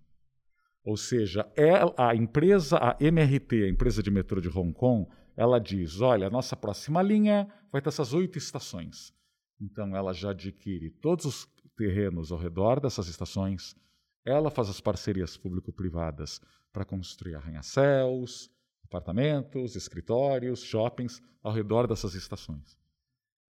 Ou 0.84 0.94
seja, 0.94 1.50
é 1.56 1.72
a 1.96 2.14
empresa, 2.14 2.76
a 2.76 2.96
MRT, 3.00 3.64
a 3.64 3.68
empresa 3.68 4.02
de 4.02 4.10
metrô 4.10 4.40
de 4.42 4.50
Hong 4.50 4.74
Kong, 4.74 5.08
ela 5.34 5.58
diz: 5.58 6.02
olha, 6.02 6.26
a 6.26 6.30
nossa 6.30 6.54
próxima 6.54 7.00
linha 7.00 7.50
vai 7.72 7.80
ter 7.80 7.88
essas 7.88 8.12
oito 8.12 8.36
estações. 8.36 9.14
Então, 9.58 9.96
ela 9.96 10.12
já 10.12 10.32
adquire 10.32 10.90
todos 10.90 11.24
os 11.24 11.48
terrenos 11.74 12.30
ao 12.30 12.38
redor 12.38 12.78
dessas 12.78 13.08
estações, 13.08 13.74
ela 14.22 14.50
faz 14.50 14.68
as 14.68 14.80
parcerias 14.80 15.36
público-privadas 15.36 16.40
para 16.70 16.84
construir 16.84 17.36
arranha-céus, 17.36 18.50
apartamentos, 18.84 19.76
escritórios, 19.76 20.62
shoppings 20.62 21.22
ao 21.42 21.52
redor 21.52 21.86
dessas 21.86 22.14
estações. 22.14 22.81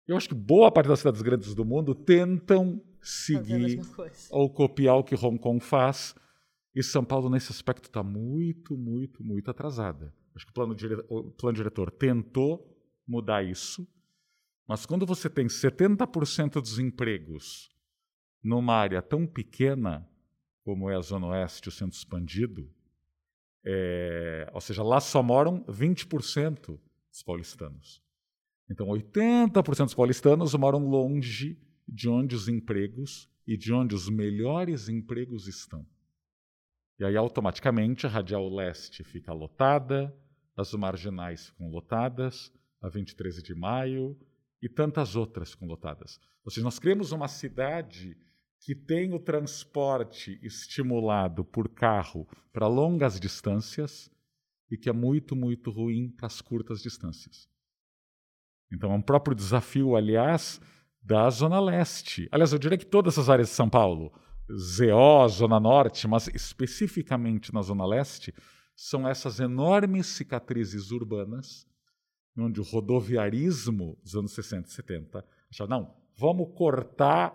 Eu 0.09 0.17
acho 0.17 0.27
que 0.27 0.33
boa 0.33 0.71
parte 0.71 0.87
das 0.87 1.01
cidades 1.01 1.21
grandes 1.21 1.53
do 1.53 1.63
mundo 1.63 1.93
tentam 1.93 2.81
seguir 2.99 3.79
ou 4.31 4.51
copiar 4.51 4.95
o 4.95 5.03
que 5.03 5.13
Hong 5.13 5.37
Kong 5.37 5.63
faz. 5.63 6.15
E 6.73 6.81
São 6.81 7.05
Paulo, 7.05 7.29
nesse 7.29 7.51
aspecto, 7.51 7.85
está 7.85 8.01
muito, 8.01 8.75
muito, 8.75 9.23
muito 9.23 9.51
atrasada. 9.51 10.11
Acho 10.33 10.47
que 10.47 10.51
o 10.51 10.53
plano, 10.55 10.73
dire... 10.73 10.95
o 11.07 11.29
plano 11.29 11.55
diretor 11.55 11.91
tentou, 11.91 12.75
mudar 13.05 13.43
isso. 13.43 13.87
Mas 14.67 14.83
quando 14.83 15.05
você 15.05 15.29
tem 15.29 15.45
70% 15.45 16.53
dos 16.53 16.79
empregos 16.79 17.69
numa 18.43 18.73
área 18.73 19.03
tão 19.03 19.27
pequena 19.27 20.09
como 20.63 20.89
é 20.89 20.95
a 20.95 21.01
Zona 21.01 21.27
Oeste, 21.27 21.69
o 21.69 21.71
centro 21.71 21.95
expandido, 21.95 22.67
é, 23.63 24.49
ou 24.55 24.59
seja, 24.59 24.81
lá 24.81 24.99
só 24.99 25.21
moram 25.21 25.63
20% 25.65 26.79
dos 27.11 27.21
paulistanos. 27.21 28.08
Então, 28.69 28.87
80% 28.87 29.85
dos 29.85 29.93
paulistanos 29.93 30.53
moram 30.53 30.87
longe 30.87 31.57
de 31.87 32.07
onde 32.07 32.35
os 32.35 32.47
empregos 32.47 33.29
e 33.47 33.57
de 33.57 33.73
onde 33.73 33.95
os 33.95 34.07
melhores 34.09 34.89
empregos 34.89 35.47
estão. 35.47 35.85
E 36.99 37.03
aí, 37.03 37.15
automaticamente, 37.15 38.05
a 38.05 38.09
Radial 38.09 38.47
Leste 38.47 39.03
fica 39.03 39.33
lotada, 39.33 40.15
as 40.55 40.73
marginais 40.73 41.47
ficam 41.47 41.69
lotadas, 41.69 42.51
a 42.81 42.89
23 42.89 43.41
de 43.41 43.55
maio 43.55 44.17
e 44.61 44.69
tantas 44.69 45.15
outras 45.15 45.51
ficam 45.51 45.67
lotadas. 45.67 46.19
Ou 46.43 46.51
seja, 46.51 46.63
nós 46.63 46.77
criamos 46.77 47.11
uma 47.11 47.27
cidade 47.27 48.17
que 48.59 48.75
tem 48.75 49.13
o 49.13 49.19
transporte 49.19 50.37
estimulado 50.43 51.45
por 51.45 51.69
carro 51.69 52.27
para 52.51 52.67
longas 52.67 53.19
distâncias 53.19 54.11
e 54.69 54.77
que 54.77 54.89
é 54.89 54.93
muito, 54.93 55.35
muito 55.35 55.71
ruim 55.71 56.09
para 56.09 56.27
as 56.27 56.41
curtas 56.41 56.81
distâncias. 56.81 57.47
Então, 58.71 58.91
é 58.91 58.95
um 58.95 59.01
próprio 59.01 59.35
desafio, 59.35 59.95
aliás, 59.95 60.61
da 61.01 61.29
Zona 61.29 61.59
Leste. 61.59 62.27
Aliás, 62.31 62.53
eu 62.53 62.59
diria 62.59 62.77
que 62.77 62.85
todas 62.85 63.17
as 63.17 63.29
áreas 63.29 63.49
de 63.49 63.55
São 63.55 63.69
Paulo, 63.69 64.11
ZO, 64.51 65.27
Zona 65.29 65.59
Norte, 65.59 66.07
mas 66.07 66.27
especificamente 66.27 67.53
na 67.53 67.61
Zona 67.61 67.85
Leste, 67.85 68.33
são 68.75 69.07
essas 69.07 69.39
enormes 69.39 70.07
cicatrizes 70.07 70.91
urbanas, 70.91 71.67
onde 72.37 72.61
o 72.61 72.63
rodoviarismo 72.63 73.97
dos 74.01 74.15
anos 74.15 74.31
60 74.33 74.69
e 74.69 74.71
70 74.71 75.25
achava, 75.51 75.69
não, 75.69 75.93
vamos 76.17 76.53
cortar 76.55 77.33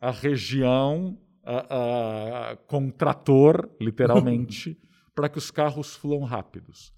a 0.00 0.10
região 0.10 1.20
a, 1.44 2.50
a, 2.50 2.56
com 2.56 2.90
trator, 2.90 3.68
literalmente, 3.80 4.80
para 5.14 5.28
que 5.28 5.38
os 5.38 5.50
carros 5.50 5.94
fluam 5.94 6.24
rápidos. 6.24 6.92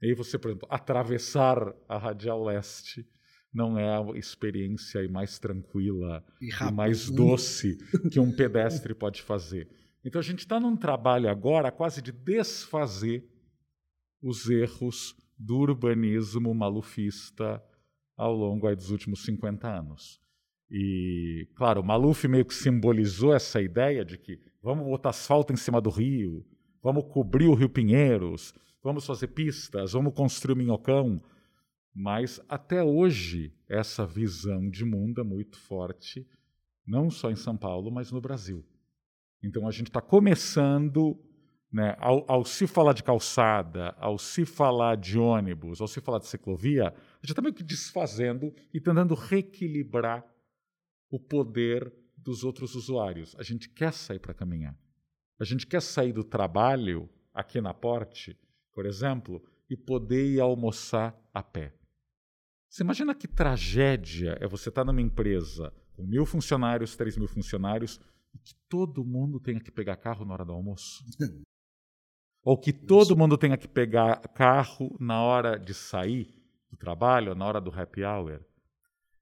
E 0.00 0.08
aí 0.08 0.14
você, 0.14 0.38
por 0.38 0.48
exemplo, 0.48 0.68
atravessar 0.70 1.74
a 1.88 1.98
Radial 1.98 2.42
Leste 2.44 3.06
não 3.56 3.78
é 3.78 3.88
a 3.88 4.18
experiência 4.18 5.08
mais 5.08 5.38
tranquila 5.38 6.22
e, 6.40 6.50
e 6.50 6.70
mais 6.70 7.08
doce 7.10 7.78
que 8.12 8.20
um 8.20 8.30
pedestre 8.30 8.94
pode 8.94 9.22
fazer. 9.22 9.68
Então 10.04 10.20
a 10.20 10.24
gente 10.24 10.40
está 10.40 10.60
num 10.60 10.76
trabalho 10.76 11.28
agora 11.28 11.72
quase 11.72 12.02
de 12.02 12.12
desfazer 12.12 13.24
os 14.22 14.48
erros 14.50 15.16
do 15.38 15.56
urbanismo 15.56 16.54
malufista 16.54 17.62
ao 18.16 18.34
longo 18.34 18.66
aí, 18.66 18.76
dos 18.76 18.90
últimos 18.90 19.24
50 19.24 19.68
anos. 19.68 20.20
E, 20.70 21.48
claro, 21.54 21.80
o 21.80 21.84
Maluf 21.84 22.26
meio 22.26 22.44
que 22.44 22.54
simbolizou 22.54 23.34
essa 23.34 23.60
ideia 23.60 24.04
de 24.04 24.18
que 24.18 24.38
vamos 24.62 24.84
botar 24.84 25.10
asfalto 25.10 25.52
em 25.52 25.56
cima 25.56 25.80
do 25.80 25.90
rio, 25.90 26.44
vamos 26.82 27.04
cobrir 27.12 27.46
o 27.46 27.54
Rio 27.54 27.68
Pinheiros, 27.68 28.52
vamos 28.82 29.06
fazer 29.06 29.28
pistas, 29.28 29.92
vamos 29.92 30.14
construir 30.14 30.54
o 30.54 30.56
Minhocão. 30.56 31.22
Mas 31.98 32.38
até 32.46 32.84
hoje, 32.84 33.54
essa 33.66 34.04
visão 34.04 34.68
de 34.68 34.84
mundo 34.84 35.22
é 35.22 35.24
muito 35.24 35.58
forte, 35.58 36.28
não 36.86 37.08
só 37.08 37.30
em 37.30 37.36
São 37.36 37.56
Paulo, 37.56 37.90
mas 37.90 38.12
no 38.12 38.20
Brasil. 38.20 38.62
Então 39.42 39.66
a 39.66 39.70
gente 39.70 39.86
está 39.86 40.02
começando, 40.02 41.18
né, 41.72 41.96
ao, 41.98 42.30
ao, 42.30 42.44
se 42.44 42.66
falar 42.66 42.92
de 42.92 43.02
calçada, 43.02 43.96
ao 43.98 44.18
se 44.18 44.44
falar 44.44 44.98
de 44.98 45.18
ônibus, 45.18 45.80
ao 45.80 45.88
se 45.88 46.02
falar 46.02 46.18
de 46.18 46.26
ciclovia, 46.26 46.88
a 46.88 47.16
gente 47.22 47.30
está 47.30 47.40
meio 47.40 47.54
que 47.54 47.62
desfazendo 47.62 48.54
e 48.74 48.78
tentando 48.78 49.14
reequilibrar 49.14 50.22
o 51.10 51.18
poder 51.18 51.90
dos 52.14 52.44
outros 52.44 52.74
usuários. 52.74 53.34
A 53.38 53.42
gente 53.42 53.70
quer 53.70 53.94
sair 53.94 54.18
para 54.18 54.34
caminhar. 54.34 54.78
A 55.40 55.44
gente 55.44 55.66
quer 55.66 55.80
sair 55.80 56.12
do 56.12 56.22
trabalho 56.22 57.08
aqui 57.32 57.58
na 57.58 57.72
Porte, 57.72 58.38
por 58.74 58.84
exemplo, 58.84 59.42
e 59.70 59.74
poder 59.74 60.26
ir 60.26 60.40
almoçar 60.40 61.18
a 61.32 61.42
pé. 61.42 61.72
Você 62.68 62.82
imagina 62.82 63.14
que 63.14 63.28
tragédia 63.28 64.36
é 64.40 64.46
você 64.46 64.68
estar 64.68 64.82
tá 64.82 64.84
numa 64.84 65.00
empresa 65.00 65.72
com 65.94 66.04
mil 66.04 66.26
funcionários, 66.26 66.96
três 66.96 67.16
mil 67.16 67.28
funcionários, 67.28 68.00
e 68.34 68.38
que 68.38 68.54
todo 68.68 69.04
mundo 69.04 69.40
tenha 69.40 69.60
que 69.60 69.70
pegar 69.70 69.96
carro 69.96 70.24
na 70.24 70.34
hora 70.34 70.44
do 70.44 70.52
almoço? 70.52 71.04
Ou 72.44 72.58
que 72.58 72.72
todo 72.72 73.16
mundo 73.16 73.36
tenha 73.36 73.56
que 73.56 73.66
pegar 73.66 74.20
carro 74.28 74.96
na 75.00 75.20
hora 75.20 75.58
de 75.58 75.74
sair 75.74 76.28
do 76.70 76.76
trabalho, 76.76 77.34
na 77.34 77.44
hora 77.44 77.60
do 77.60 77.70
happy 77.70 78.04
hour? 78.04 78.40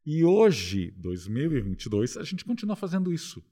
E 0.05 0.23
hoje, 0.23 0.91
2022, 0.99 2.19
a 2.19 2.23
gente 2.23 2.45
continua 2.45 2.77
fazendo 2.77 3.11
isso. 3.11 3.43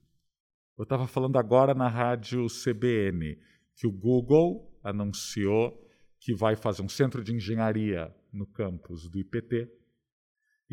Eu 0.77 0.83
estava 0.83 1.07
falando 1.07 1.37
agora 1.37 1.73
na 1.73 1.87
rádio 1.87 2.45
CBN 2.47 3.39
que 3.75 3.87
o 3.87 3.91
Google 3.91 4.71
anunciou 4.83 5.79
que 6.19 6.35
vai 6.35 6.55
fazer 6.55 6.83
um 6.83 6.89
centro 6.89 7.23
de 7.23 7.33
engenharia 7.33 8.15
no 8.31 8.45
campus 8.45 9.09
do 9.09 9.19
IPT 9.19 9.67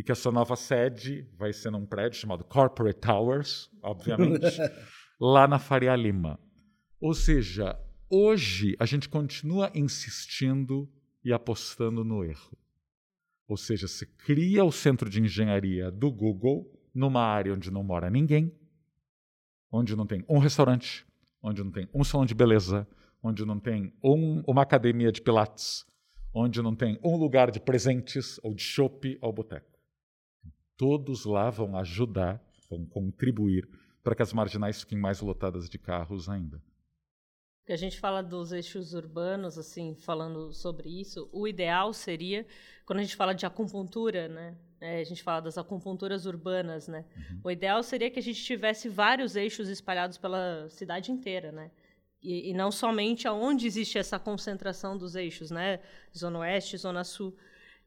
e 0.01 0.03
que 0.03 0.11
a 0.11 0.15
sua 0.15 0.33
nova 0.33 0.57
sede 0.57 1.29
vai 1.37 1.53
ser 1.53 1.71
num 1.71 1.85
prédio 1.85 2.19
chamado 2.19 2.43
Corporate 2.43 2.99
Towers, 2.99 3.71
obviamente, 3.83 4.57
lá 5.21 5.47
na 5.47 5.59
Faria 5.59 5.95
Lima. 5.95 6.41
Ou 6.99 7.13
seja, 7.13 7.79
hoje 8.09 8.75
a 8.81 8.87
gente 8.87 9.11
continua 9.11 9.71
insistindo 9.75 10.91
e 11.23 11.35
apostando 11.35 12.03
no 12.03 12.25
erro. 12.25 12.57
Ou 13.47 13.59
seja, 13.59 13.87
se 13.87 14.07
cria 14.07 14.65
o 14.65 14.73
centro 14.73 15.11
de 15.11 15.21
engenharia 15.21 15.91
do 15.91 16.11
Google 16.11 16.67
numa 16.95 17.21
área 17.23 17.53
onde 17.53 17.71
não 17.71 17.85
mora 17.85 18.09
ninguém, 18.09 18.51
onde 19.71 19.95
não 19.95 20.07
tem 20.07 20.25
um 20.27 20.39
restaurante, 20.39 21.05
onde 21.43 21.63
não 21.63 21.71
tem 21.71 21.87
um 21.93 22.03
salão 22.03 22.25
de 22.25 22.35
beleza, 22.35 22.89
onde 23.23 23.45
não 23.45 23.61
tem 23.61 23.93
um, 24.03 24.43
uma 24.47 24.63
academia 24.63 25.13
de 25.13 25.21
pilates, 25.21 25.85
onde 26.33 26.63
não 26.63 26.75
tem 26.75 26.99
um 27.05 27.17
lugar 27.19 27.51
de 27.51 27.61
presentes 27.61 28.41
ou 28.43 28.55
de 28.55 28.63
chopp 28.63 29.19
ou 29.21 29.31
boteco 29.31 29.70
todos 30.81 31.27
lá 31.27 31.51
vão 31.51 31.77
ajudar, 31.77 32.43
vão 32.71 32.87
contribuir 32.87 33.69
para 34.03 34.15
que 34.15 34.23
as 34.23 34.33
marginais 34.33 34.81
fiquem 34.81 34.97
mais 34.97 35.21
lotadas 35.21 35.69
de 35.69 35.79
carros 35.79 36.27
ainda. 36.27 36.59
A 37.69 37.77
gente 37.77 38.01
fala 38.01 38.23
dos 38.23 38.51
eixos 38.51 38.95
urbanos, 38.95 39.59
assim, 39.59 39.95
falando 39.95 40.55
sobre 40.55 40.89
isso, 40.89 41.29
o 41.35 41.47
ideal 41.47 41.93
seria, 41.93 42.47
quando 42.87 43.01
a 43.01 43.03
gente 43.03 43.15
fala 43.15 43.35
de 43.35 43.45
acupuntura, 43.45 44.27
né? 44.27 44.57
É, 44.81 45.01
a 45.01 45.05
gente 45.05 45.23
fala 45.23 45.41
das 45.41 45.59
acupunturas 45.59 46.25
urbanas, 46.25 46.89
né? 46.89 47.05
Uhum. 47.15 47.41
O 47.45 47.51
ideal 47.51 47.83
seria 47.83 48.11
que 48.11 48.19
a 48.19 48.23
gente 48.23 48.43
tivesse 48.43 48.89
vários 48.89 49.37
eixos 49.37 49.69
espalhados 49.69 50.17
pela 50.17 50.67
cidade 50.71 51.13
inteira, 51.13 51.53
né? 51.53 51.71
E, 52.23 52.51
e, 52.51 52.55
não 52.55 52.73
somente 52.73 53.29
aonde 53.29 53.67
existe 53.67 53.99
essa 53.99 54.19
concentração 54.19 54.97
dos 54.97 55.15
eixos, 55.15 55.51
né? 55.51 55.81
Zona 56.17 56.39
Oeste, 56.39 56.79
Zona 56.79 57.05
Sul. 57.05 57.37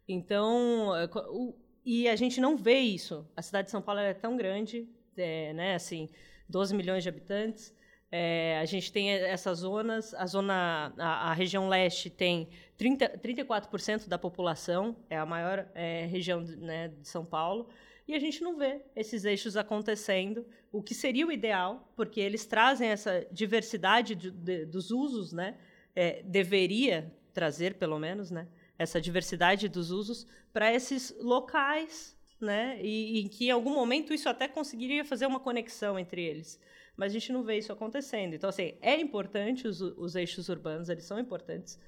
Então, 0.07 0.95
é, 0.95 1.09
o, 1.29 1.55
e 1.85 2.07
a 2.07 2.15
gente 2.15 2.39
não 2.39 2.57
vê 2.57 2.79
isso. 2.79 3.27
A 3.35 3.41
cidade 3.41 3.65
de 3.67 3.71
São 3.71 3.81
Paulo 3.81 3.99
é 4.01 4.13
tão 4.13 4.37
grande, 4.37 4.87
é, 5.17 5.53
né, 5.53 5.75
assim, 5.75 6.09
12 6.47 6.75
milhões 6.75 7.03
de 7.03 7.09
habitantes. 7.09 7.73
É, 8.11 8.59
a 8.59 8.65
gente 8.65 8.91
tem 8.91 9.09
essas 9.09 9.59
zonas, 9.59 10.13
a 10.13 10.25
zona, 10.27 10.93
a, 10.97 11.31
a 11.31 11.33
região 11.33 11.67
leste 11.67 12.09
tem 12.09 12.47
30, 12.77 13.17
34% 13.17 14.07
da 14.07 14.19
população, 14.19 14.95
é 15.09 15.17
a 15.17 15.25
maior 15.25 15.67
é, 15.73 16.05
região 16.05 16.43
de, 16.43 16.55
né, 16.55 16.89
de 16.89 17.07
São 17.07 17.25
Paulo, 17.25 17.69
e 18.07 18.13
a 18.13 18.19
gente 18.19 18.41
não 18.41 18.57
vê 18.57 18.81
esses 18.95 19.25
eixos 19.25 19.57
acontecendo, 19.57 20.45
o 20.71 20.81
que 20.81 20.93
seria 20.93 21.25
o 21.25 21.31
ideal, 21.31 21.91
porque 21.95 22.19
eles 22.19 22.45
trazem 22.45 22.89
essa 22.89 23.25
diversidade 23.31 24.13
de, 24.13 24.29
de, 24.29 24.65
dos 24.65 24.91
usos, 24.91 25.31
né? 25.31 25.57
É, 25.95 26.21
deveria 26.23 27.11
trazer, 27.33 27.75
pelo 27.75 27.97
menos, 27.97 28.29
né? 28.29 28.47
Essa 28.77 28.99
diversidade 28.99 29.67
dos 29.67 29.91
usos 29.91 30.25
para 30.51 30.73
esses 30.73 31.15
locais, 31.19 32.15
né? 32.39 32.79
E, 32.81 33.19
e 33.19 33.29
que 33.29 33.47
em 33.47 33.51
algum 33.51 33.73
momento 33.73 34.13
isso 34.13 34.27
até 34.29 34.47
conseguiria 34.47 35.05
fazer 35.05 35.25
uma 35.25 35.39
conexão 35.39 35.97
entre 35.97 36.23
eles. 36.23 36.59
Mas 36.95 37.11
a 37.11 37.13
gente 37.13 37.31
não 37.31 37.43
vê 37.43 37.57
isso 37.57 37.71
acontecendo. 37.71 38.33
Então, 38.33 38.49
assim, 38.49 38.75
é 38.81 38.95
importante 38.99 39.67
os, 39.67 39.81
os 39.81 40.15
eixos 40.15 40.49
urbanos, 40.49 40.89
eles 40.89 41.05
são 41.05 41.19
importantes. 41.19 41.79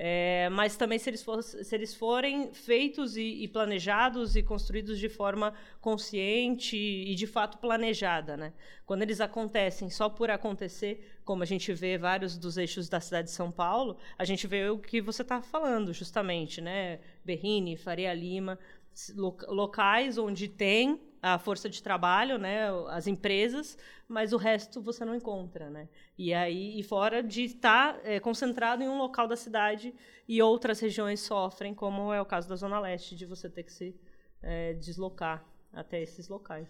É, 0.00 0.48
mas 0.50 0.76
também 0.76 0.96
se 0.96 1.10
eles, 1.10 1.24
for, 1.24 1.42
se 1.42 1.74
eles 1.74 1.92
forem 1.92 2.54
feitos 2.54 3.16
e, 3.16 3.42
e, 3.42 3.48
planejados 3.48 4.36
e 4.36 4.44
construídos 4.44 4.96
de 4.96 5.08
forma 5.08 5.52
consciente 5.80 6.76
e 6.76 7.16
de 7.16 7.26
fato 7.26 7.58
planejada, 7.58 8.36
né? 8.36 8.52
Quando 8.86 9.02
eles 9.02 9.20
acontecem 9.20 9.90
só 9.90 10.08
por 10.08 10.30
acontecer, 10.30 11.18
como 11.24 11.42
a 11.42 11.46
gente 11.46 11.72
vê 11.72 11.98
vários 11.98 12.38
dos 12.38 12.56
eixos 12.56 12.88
da 12.88 13.00
cidade 13.00 13.26
de 13.26 13.34
São 13.34 13.50
Paulo, 13.50 13.96
a 14.16 14.24
gente 14.24 14.46
vê 14.46 14.70
o 14.70 14.78
que 14.78 15.00
você 15.00 15.22
está 15.22 15.42
falando, 15.42 15.92
justamente, 15.92 16.60
né? 16.60 17.00
Berrini, 17.24 17.76
Faria 17.76 18.14
Lima, 18.14 18.56
locais 19.48 20.16
onde 20.16 20.46
tem 20.46 21.07
a 21.22 21.38
força 21.38 21.68
de 21.68 21.82
trabalho, 21.82 22.38
né, 22.38 22.68
as 22.88 23.06
empresas, 23.06 23.76
mas 24.08 24.32
o 24.32 24.36
resto 24.36 24.80
você 24.80 25.04
não 25.04 25.14
encontra, 25.14 25.68
né? 25.68 25.88
E 26.16 26.32
aí, 26.32 26.78
e 26.78 26.82
fora 26.82 27.22
de 27.22 27.42
estar 27.42 28.00
é, 28.04 28.20
concentrado 28.20 28.82
em 28.82 28.88
um 28.88 28.98
local 28.98 29.26
da 29.26 29.36
cidade 29.36 29.94
e 30.26 30.40
outras 30.40 30.80
regiões 30.80 31.20
sofrem, 31.20 31.74
como 31.74 32.12
é 32.12 32.20
o 32.20 32.26
caso 32.26 32.48
da 32.48 32.56
Zona 32.56 32.78
Leste, 32.80 33.16
de 33.16 33.26
você 33.26 33.48
ter 33.48 33.64
que 33.64 33.72
se 33.72 33.94
é, 34.42 34.74
deslocar 34.74 35.44
até 35.72 36.02
esses 36.02 36.28
locais. 36.28 36.68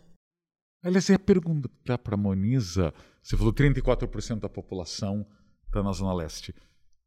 Aliás, 0.83 1.09
ia 1.09 1.19
perguntar 1.19 1.99
para 1.99 2.15
a 2.15 2.19
Moniza, 2.19 2.95
você 3.23 3.37
falou 3.37 3.53
34% 3.53 4.41
da 4.41 4.49
população 4.49 5.27
está 5.69 5.83
na 5.83 5.93
Zona 5.93 6.15
Leste. 6.15 6.55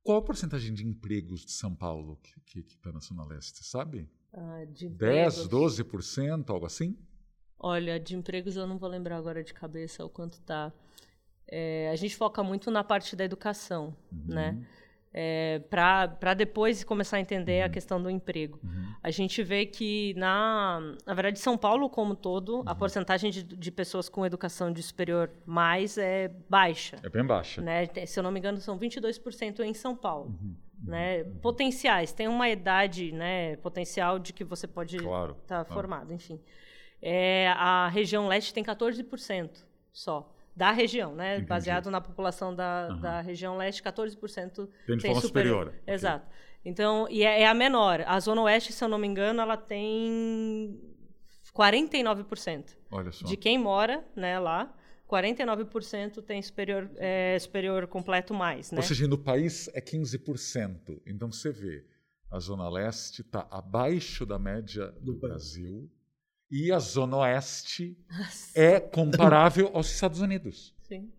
Qual 0.03 0.17
a 0.17 0.21
porcentagem 0.21 0.73
de 0.73 0.85
empregos 0.85 1.45
de 1.45 1.51
São 1.51 1.75
Paulo 1.75 2.19
que 2.45 2.59
está 2.59 2.91
na 2.91 2.99
Zona 2.99 3.25
Leste, 3.25 3.63
sabe? 3.63 4.09
Ah, 4.33 4.65
de 4.65 4.89
10, 4.89 5.47
12%, 5.47 6.49
algo 6.49 6.65
assim? 6.65 6.97
Olha, 7.63 7.99
de 7.99 8.15
empregos 8.15 8.55
eu 8.55 8.65
não 8.65 8.77
vou 8.77 8.89
lembrar 8.89 9.17
agora 9.17 9.43
de 9.43 9.53
cabeça 9.53 10.03
o 10.03 10.09
quanto 10.09 10.33
está. 10.33 10.73
É, 11.47 11.89
a 11.91 11.95
gente 11.95 12.15
foca 12.15 12.41
muito 12.41 12.71
na 12.71 12.83
parte 12.83 13.15
da 13.15 13.23
educação, 13.23 13.95
uhum. 14.11 14.33
né? 14.33 14.57
É, 15.13 15.59
para 15.69 16.33
depois 16.33 16.85
começar 16.85 17.17
a 17.17 17.19
entender 17.19 17.59
uhum. 17.59 17.65
a 17.65 17.69
questão 17.69 18.01
do 18.01 18.09
emprego. 18.09 18.59
Uhum. 18.63 18.95
A 19.03 19.11
gente 19.11 19.43
vê 19.43 19.65
que, 19.65 20.13
na, 20.15 20.79
na 21.05 21.13
verdade, 21.13 21.37
São 21.37 21.57
Paulo 21.57 21.89
como 21.89 22.15
todo, 22.15 22.59
uhum. 22.59 22.63
a 22.65 22.73
porcentagem 22.73 23.29
de, 23.29 23.43
de, 23.43 23.71
pessoas 23.71 24.07
com 24.07 24.25
educação 24.25 24.71
de 24.71 24.81
superior 24.81 25.29
mais 25.45 25.97
é 25.97 26.29
baixa. 26.49 26.95
É 27.03 27.09
bem 27.09 27.25
baixa. 27.25 27.61
Né? 27.61 27.87
Se 28.07 28.17
eu 28.17 28.23
não 28.23 28.31
me 28.31 28.39
engano, 28.39 28.57
são 28.61 28.79
22% 28.79 29.59
em 29.59 29.73
São 29.73 29.95
Paulo. 29.95 30.33
Uhum. 30.41 30.55
Né? 30.81 31.23
Uhum. 31.23 31.35
Potenciais, 31.41 32.13
tem 32.13 32.27
uma 32.27 32.49
idade 32.49 33.11
né, 33.11 33.57
potencial 33.57 34.17
de 34.17 34.31
que 34.33 34.45
você 34.45 34.65
pode 34.65 34.95
estar 34.95 35.07
claro, 35.07 35.33
tá 35.45 35.65
claro. 35.65 35.73
formado, 35.73 36.13
enfim. 36.13 36.39
É, 37.01 37.49
a 37.57 37.87
região 37.89 38.27
leste 38.27 38.53
tem 38.53 38.63
14% 38.63 39.49
só 39.91 40.31
da 40.55 40.71
região, 40.71 41.15
né? 41.15 41.35
Entendi. 41.35 41.47
Baseado 41.47 41.89
na 41.89 42.01
população 42.01 42.53
da, 42.53 42.89
uhum. 42.91 42.99
da 42.99 43.21
região 43.21 43.57
leste, 43.57 43.81
14% 43.81 44.67
tem, 44.85 44.97
tem 44.97 44.99
forma 44.99 45.21
superior. 45.21 45.65
superior. 45.65 45.73
Exato. 45.87 46.25
Okay. 46.27 46.37
Então, 46.63 47.07
e 47.09 47.23
é, 47.23 47.41
é, 47.41 47.47
a 47.47 47.53
menor. 47.53 48.03
A 48.05 48.19
zona 48.19 48.41
oeste, 48.43 48.71
se 48.71 48.83
eu 48.83 48.87
não 48.87 48.97
me 48.97 49.07
engano, 49.07 49.41
ela 49.41 49.57
tem 49.57 50.79
49%. 51.55 52.77
Olha 52.91 53.11
só. 53.11 53.25
De 53.25 53.35
quem 53.35 53.57
mora, 53.57 54.05
né, 54.15 54.39
lá. 54.39 54.75
49% 55.09 56.21
tem 56.21 56.41
superior, 56.41 56.89
é, 56.95 57.37
superior 57.37 57.85
completo 57.87 58.33
mais, 58.33 58.71
né? 58.71 58.77
Ou 58.77 58.83
seja, 58.83 59.07
no 59.07 59.17
país 59.17 59.69
é 59.73 59.81
15%. 59.81 61.01
Então 61.05 61.29
você 61.29 61.51
vê, 61.51 61.85
a 62.29 62.39
Zona 62.39 62.69
Leste 62.69 63.21
está 63.21 63.45
abaixo 63.51 64.25
da 64.25 64.39
média 64.39 64.87
do, 65.01 65.11
do 65.11 65.19
Brasil 65.19 65.91
e 66.51 66.71
a 66.71 66.79
Zona 66.79 67.17
Oeste 67.17 67.97
Nossa. 68.09 68.59
é 68.59 68.79
comparável 68.79 69.71
aos 69.73 69.89
Estados 69.89 70.19
Unidos. 70.19 70.75
Sim, 70.81 71.09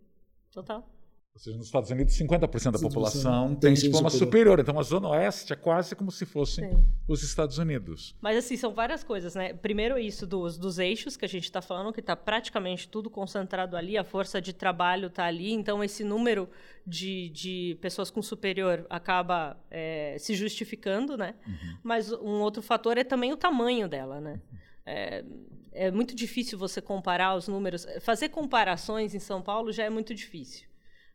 total. 0.52 0.86
Ou 1.34 1.40
seja, 1.40 1.56
nos 1.56 1.66
Estados 1.66 1.90
Unidos, 1.90 2.14
50% 2.14 2.72
da 2.72 2.78
população 2.78 3.54
tem 3.54 3.72
diploma 3.72 4.10
superior. 4.10 4.58
superior. 4.58 4.60
Então, 4.60 4.78
a 4.78 4.82
Zona 4.82 5.08
Oeste 5.08 5.54
é 5.54 5.56
quase 5.56 5.96
como 5.96 6.12
se 6.12 6.26
fossem 6.26 6.70
Sim. 6.70 6.84
os 7.08 7.22
Estados 7.22 7.56
Unidos. 7.56 8.14
Mas, 8.20 8.36
assim, 8.36 8.54
são 8.54 8.74
várias 8.74 9.02
coisas, 9.02 9.34
né? 9.34 9.54
Primeiro, 9.54 9.98
isso 9.98 10.26
dos, 10.26 10.58
dos 10.58 10.78
eixos 10.78 11.16
que 11.16 11.24
a 11.24 11.28
gente 11.28 11.44
está 11.44 11.62
falando, 11.62 11.90
que 11.90 12.00
está 12.00 12.14
praticamente 12.14 12.86
tudo 12.86 13.08
concentrado 13.08 13.78
ali, 13.78 13.96
a 13.96 14.04
força 14.04 14.42
de 14.42 14.52
trabalho 14.52 15.06
está 15.06 15.24
ali. 15.24 15.52
Então, 15.54 15.82
esse 15.82 16.04
número 16.04 16.50
de, 16.86 17.30
de 17.30 17.78
pessoas 17.80 18.10
com 18.10 18.20
superior 18.20 18.84
acaba 18.90 19.57
é, 19.70 20.16
se 20.18 20.35
justificando, 20.35 21.16
né? 21.16 21.35
Uhum. 21.46 21.76
Mas 21.83 22.12
um 22.12 22.42
outro 22.42 22.61
fator 22.61 22.98
é 22.98 23.04
também 23.04 23.33
o 23.33 23.38
tamanho 23.38 23.88
dela, 23.88 24.20
né? 24.20 24.33
Uhum. 24.52 24.59
É, 24.85 25.25
é 25.73 25.90
muito 25.90 26.14
difícil 26.14 26.59
você 26.59 26.81
comparar 26.81 27.35
os 27.35 27.49
números. 27.49 27.87
Fazer 28.01 28.29
comparações 28.29 29.14
em 29.14 29.18
São 29.18 29.40
Paulo 29.40 29.73
já 29.73 29.85
é 29.85 29.90
muito 29.90 30.14
difícil. 30.14 30.68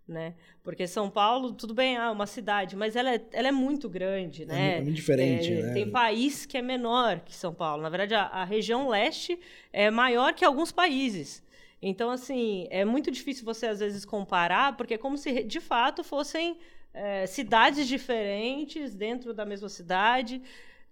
Né? 0.08 0.36
Porque 0.64 0.88
São 0.88 1.10
Paulo, 1.10 1.52
tudo 1.52 1.74
bem, 1.74 1.98
é 1.98 2.10
uma 2.10 2.26
cidade, 2.26 2.78
mas 2.78 2.96
ela 2.96 3.14
é, 3.14 3.22
ela 3.34 3.50
é 3.50 3.52
muito 3.52 3.90
grande, 3.90 4.46
né? 4.46 4.76
É, 4.76 4.78
é 4.78 4.82
muito 4.82 4.96
diferente, 4.96 5.52
é, 5.52 5.62
né? 5.64 5.74
Tem 5.74 5.92
país 5.92 6.46
que 6.46 6.58
é 6.58 6.62
menor 6.62 7.20
que 7.20 7.36
São 7.36 7.54
Paulo. 7.54 7.84
Na 7.84 7.90
verdade, 7.90 8.16
a, 8.16 8.24
a, 8.24 8.46
região 8.46 8.88
leste 8.88 9.38
é 9.74 9.92
maior 9.92 10.34
que 10.34 10.46
alguns 10.46 10.72
países. 10.72 11.44
Então, 11.82 12.10
assim, 12.10 12.68
é 12.70 12.86
muito 12.86 13.12
difícil 13.12 13.44
você, 13.44 13.68
às 13.68 13.82
vezes, 13.82 14.06
comparar, 14.06 14.78
porque 14.78 14.94
é 14.94 14.98
como 14.98 15.18
se, 15.18 15.44
de 15.44 15.60
fato, 15.60 16.06
fossem 16.06 16.58
é, 16.94 17.26
cidades 17.28 17.86
diferentes 17.86 18.96
dentro 18.96 19.34
da 19.34 19.46
mesma 19.46 19.68
cidade. 19.68 20.42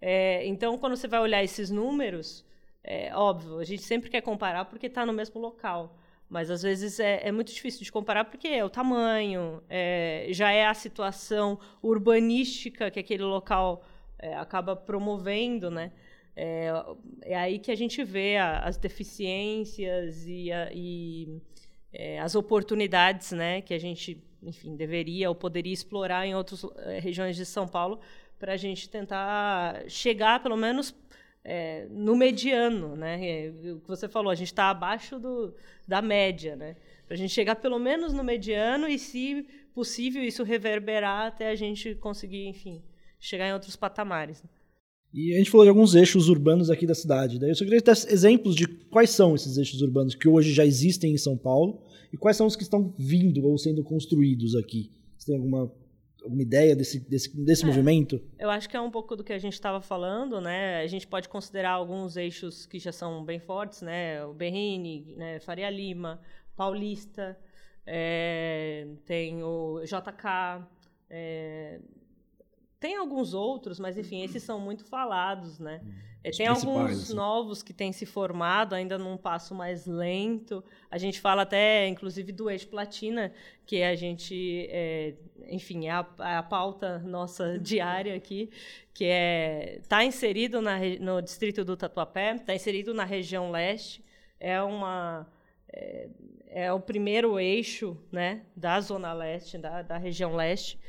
É, 0.01 0.45
então, 0.45 0.77
quando 0.77 0.97
você 0.97 1.07
vai 1.07 1.21
olhar 1.21 1.41
esses 1.41 1.69
números, 1.69 2.45
é 2.85 3.15
óbvio, 3.15 3.57
a 3.57 3.63
gente 3.63 3.81
sempre 3.81 4.09
quer 4.09 4.21
comparar 4.21 4.65
porque 4.65 4.85
está 4.85 5.05
no 5.05 5.11
mesmo 5.11 5.41
local. 5.41 5.97
Mas 6.29 6.49
às 6.49 6.63
vezes 6.63 6.99
é, 6.99 7.27
é, 7.27 7.31
muito 7.31 7.53
difícil 7.53 7.83
de 7.83 7.91
comparar 7.91 8.25
porque 8.25 8.47
é 8.47 8.63
o 8.63 8.69
tamanho, 8.69 9.61
é, 9.69 10.27
já 10.31 10.51
é 10.51 10.65
a 10.65 10.73
situação 10.73 11.59
urbanística 11.81 12.89
que 12.89 12.99
aquele 12.99 13.23
local 13.23 13.83
é, 14.19 14.35
acaba 14.35 14.75
promovendo, 14.75 15.69
né? 15.69 15.91
É, 16.35 16.67
é, 17.21 17.35
aí 17.35 17.59
que 17.59 17.71
a 17.71 17.75
gente 17.75 18.03
vê 18.03 18.37
a, 18.37 18.59
as 18.59 18.77
deficiências 18.77 20.25
e, 20.27 20.51
a, 20.51 20.69
e 20.73 21.41
é, 21.93 22.19
as 22.19 22.35
oportunidades, 22.35 23.31
né? 23.31 23.61
Que 23.61 23.73
a 23.73 23.79
gente, 23.79 24.21
enfim, 24.43 24.75
deveria 24.75 25.29
ou 25.29 25.35
poderia 25.35 25.73
explorar 25.73 26.25
em 26.25 26.35
outras 26.35 26.65
é, 26.77 26.99
regiões 26.99 27.35
de 27.35 27.45
São 27.45 27.67
Paulo 27.67 27.99
para 28.37 28.53
a 28.53 28.57
gente 28.57 28.89
tentar 28.89 29.83
chegar, 29.87 30.41
pelo 30.41 30.57
menos, 30.57 30.93
é, 31.45 31.87
no 31.91 32.15
mediano, 32.15 32.95
né? 32.95 33.19
É, 33.23 33.51
o 33.71 33.79
que 33.79 33.87
você 33.87 34.09
falou, 34.09 34.31
a 34.31 34.35
gente 34.35 34.47
está 34.47 34.71
abaixo 34.71 35.19
do, 35.19 35.53
da 35.87 36.01
média, 36.01 36.55
né? 36.55 36.75
Para 37.05 37.13
a 37.13 37.17
gente 37.17 37.31
chegar 37.31 37.55
pelo 37.55 37.77
menos 37.77 38.11
no 38.11 38.23
mediano 38.23 38.87
e, 38.87 38.97
se 38.97 39.45
possível, 39.73 40.23
isso 40.23 40.43
reverberar 40.43 41.27
até 41.27 41.51
a 41.51 41.55
gente 41.55 41.93
conseguir, 41.95 42.47
enfim, 42.47 42.81
chegar 43.19 43.47
em 43.47 43.53
outros 43.53 43.75
patamares. 43.75 44.43
E 45.13 45.35
a 45.35 45.37
gente 45.37 45.51
falou 45.51 45.65
de 45.65 45.69
alguns 45.69 45.93
eixos 45.93 46.29
urbanos 46.29 46.71
aqui 46.71 46.87
da 46.87 46.95
cidade. 46.95 47.39
Daí 47.39 47.51
eu 47.51 47.55
só 47.55 47.63
queria 47.63 47.81
ter 47.81 47.91
exemplos 47.91 48.55
de 48.55 48.67
quais 48.67 49.11
são 49.11 49.35
esses 49.35 49.55
eixos 49.55 49.81
urbanos 49.81 50.15
que 50.15 50.27
hoje 50.27 50.51
já 50.51 50.65
existem 50.65 51.13
em 51.13 51.17
São 51.17 51.37
Paulo 51.37 51.83
e 52.11 52.17
quais 52.17 52.35
são 52.35 52.47
os 52.47 52.55
que 52.55 52.63
estão 52.63 52.93
vindo 52.97 53.45
ou 53.45 53.57
sendo 53.57 53.83
construídos 53.83 54.55
aqui. 54.55 54.91
Você 55.17 55.27
tem 55.27 55.35
alguma 55.37 55.71
alguma 56.25 56.41
ideia 56.41 56.75
desse, 56.75 56.99
desse, 56.99 57.35
desse 57.35 57.63
é, 57.63 57.67
movimento? 57.67 58.21
Eu 58.37 58.49
acho 58.49 58.67
que 58.67 58.75
é 58.75 58.81
um 58.81 58.91
pouco 58.91 59.15
do 59.15 59.23
que 59.23 59.31
a 59.31 59.37
gente 59.37 59.53
estava 59.53 59.81
falando, 59.81 60.41
né? 60.41 60.81
A 60.81 60.87
gente 60.87 61.07
pode 61.07 61.29
considerar 61.29 61.71
alguns 61.71 62.17
eixos 62.17 62.65
que 62.65 62.79
já 62.79 62.91
são 62.91 63.23
bem 63.23 63.39
fortes, 63.39 63.81
né? 63.81 64.25
O 64.25 64.33
Berrini, 64.33 65.13
né? 65.15 65.39
Faria 65.39 65.69
Lima, 65.69 66.19
Paulista, 66.55 67.37
é, 67.85 68.87
tem 69.05 69.43
o 69.43 69.81
JK, 69.83 70.65
é, 71.09 71.79
tem 72.79 72.97
alguns 72.97 73.33
outros, 73.33 73.79
mas 73.79 73.97
enfim, 73.97 74.23
esses 74.23 74.43
são 74.43 74.59
muito 74.59 74.83
falados, 74.83 75.59
né? 75.59 75.81
É, 76.25 76.31
tem 76.31 76.47
alguns 76.47 77.03
assim. 77.03 77.13
novos 77.13 77.61
que 77.61 77.71
têm 77.71 77.91
se 77.91 78.03
formado, 78.03 78.73
ainda 78.73 78.97
num 78.97 79.15
passo 79.15 79.53
mais 79.53 79.85
lento. 79.85 80.63
A 80.89 80.97
gente 80.97 81.21
fala 81.21 81.43
até, 81.43 81.87
inclusive, 81.87 82.31
do 82.31 82.49
eixo 82.49 82.67
platina, 82.67 83.31
que 83.63 83.83
a 83.83 83.93
gente, 83.93 84.67
é, 84.71 85.13
enfim, 85.47 85.85
é 85.85 85.91
a, 85.91 86.05
é 86.21 86.35
a, 86.37 86.41
pauta 86.41 86.97
nossa 86.97 87.57
diária 87.61 88.15
aqui, 88.15 88.49
que 88.91 89.05
é 89.05 89.77
está 89.79 90.03
inserido 90.03 90.61
na, 90.61 90.79
no 90.99 91.21
distrito 91.21 91.63
do 91.63 91.77
Tatuapé, 91.77 92.33
está 92.33 92.55
inserido 92.55 92.91
na 92.91 93.03
região 93.03 93.51
leste, 93.51 94.03
é 94.39 94.59
uma 94.63 95.27
é, 95.71 96.07
é, 96.47 96.73
o 96.73 96.79
primeiro 96.79 97.39
eixo, 97.39 97.95
né, 98.11 98.41
da 98.55 98.81
zona 98.81 99.13
leste, 99.13 99.59
da, 99.59 99.83
da 99.83 99.97
região 99.99 100.35
leste. 100.35 100.79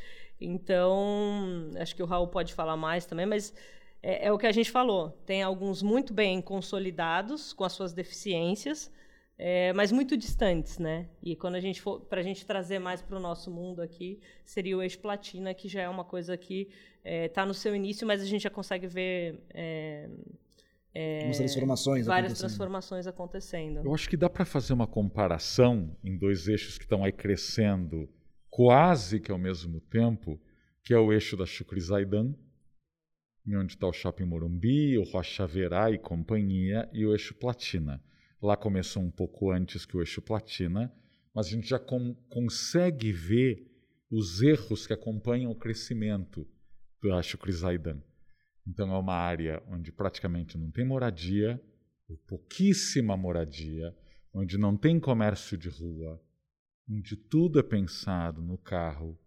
Então, 0.40 1.70
acho 1.79 1.94
que 1.94 2.03
o 2.03 2.07
Raul 2.07 2.29
pode 2.29 2.55
falar 2.55 2.77
mais 2.77 3.05
também, 3.05 3.27
mas 3.27 3.53
é, 4.02 4.26
é, 4.26 4.32
o 4.32 4.38
que 4.38 4.46
a 4.46 4.52
gente 4.52 4.70
falou. 4.70 5.11
Tem 5.26 5.42
alguns 5.42 5.82
muito 5.82 6.12
bem 6.12 6.40
consolidados, 6.40 7.52
com 7.52 7.64
as 7.64 7.72
suas 7.72 7.92
deficiências, 7.92 8.90
é, 9.38 9.72
mas 9.74 9.92
muito 9.92 10.16
distantes, 10.16 10.78
né? 10.78 11.09
E 11.22 11.37
quando 11.37 11.56
a 11.56 11.61
gente 11.61 11.80
for, 11.82 12.00
para 12.00 12.20
a 12.20 12.24
gente 12.24 12.46
trazer 12.46 12.78
mais 12.78 13.02
para 13.02 13.16
o 13.16 13.20
nosso 13.20 13.50
mundo 13.50 13.82
aqui, 13.82 14.20
seria 14.44 14.76
o 14.76 14.82
eixo 14.82 14.98
platina, 14.98 15.52
que 15.52 15.68
já 15.68 15.82
é 15.82 15.88
uma 15.88 16.04
coisa 16.04 16.37
que 16.37 16.62
está 16.62 16.74
é, 17.04 17.28
tá 17.28 17.46
no 17.46 17.52
seu 17.52 17.74
início, 17.74 18.06
mas 18.06 18.22
a 18.22 18.24
gente 18.24 18.42
já 18.42 18.50
consegue 18.50 18.87
ver 18.87 19.44
é, 19.52 20.09
é, 20.94 21.30
transformações 21.30 22.06
várias 22.06 22.32
acontecendo. 22.32 22.48
transformações 22.48 23.06
acontecendo. 23.06 23.80
Eu 23.85 23.94
acho 23.94 24.09
que 24.09 24.16
dá 24.16 24.30
para 24.30 24.46
fazer 24.46 24.72
uma 24.72 24.87
comparação 24.87 25.94
em 26.02 26.16
dois 26.16 26.48
eixos 26.48 26.78
que 26.78 26.85
estão 26.85 27.04
aí 27.04 27.12
crescendo 27.12 28.09
quase 28.48 29.20
que 29.20 29.30
ao 29.30 29.37
mesmo 29.37 29.78
tempo, 29.82 30.40
que 30.82 30.94
é 30.94 30.98
o 30.98 31.12
eixo 31.12 31.37
da 31.37 31.44
Chucrizaidan, 31.44 32.35
onde 33.54 33.74
está 33.74 33.87
o 33.87 33.92
Shopping 33.92 34.24
Morumbi, 34.24 34.98
o 34.98 35.04
Rocha 35.04 35.46
Verá 35.46 35.90
e 35.90 35.98
companhia, 35.98 36.88
e 36.92 37.04
o 37.04 37.12
eixo 37.12 37.35
Platina. 37.35 38.02
Lá 38.42 38.56
começou 38.56 39.02
um 39.02 39.11
pouco 39.11 39.50
antes 39.50 39.85
que 39.85 39.96
o 39.96 40.00
eixo 40.00 40.22
Platina, 40.22 40.92
mas 41.35 41.46
a 41.46 41.50
gente 41.50 41.68
já 41.68 41.78
com, 41.78 42.14
consegue 42.28 43.12
ver 43.12 43.70
os 44.11 44.42
erros 44.42 44.87
que 44.87 44.92
acompanham 44.92 45.50
o 45.50 45.54
crescimento 45.54 46.48
do 47.00 47.14
eixo 47.14 47.38
Crisaidan. 47.38 48.02
Então 48.66 48.92
é 48.92 48.98
uma 48.98 49.14
área 49.14 49.62
onde 49.68 49.92
praticamente 49.92 50.59
não 50.59 50.70
tem 50.70 50.85
moradia, 50.85 51.62
ou 52.09 52.16
pouquíssima 52.26 53.16
moradia, 53.16 53.94
onde 54.32 54.59
não 54.59 54.76
tem 54.76 54.98
comércio 54.98 55.56
de 55.56 55.68
rua, 55.68 56.20
onde 56.88 57.16
tudo 57.16 57.59
é 57.59 57.62
pensado 57.62 58.42
no 58.42 58.59
carro, 58.59 59.18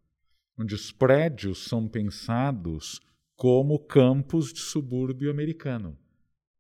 onde 0.58 0.76
os 0.76 0.92
prédios 0.92 1.66
são 1.66 1.88
pensados 1.88 3.02
como 3.40 3.80
campos 3.80 4.52
de 4.52 4.60
subúrbio 4.60 5.32
americano. 5.32 5.98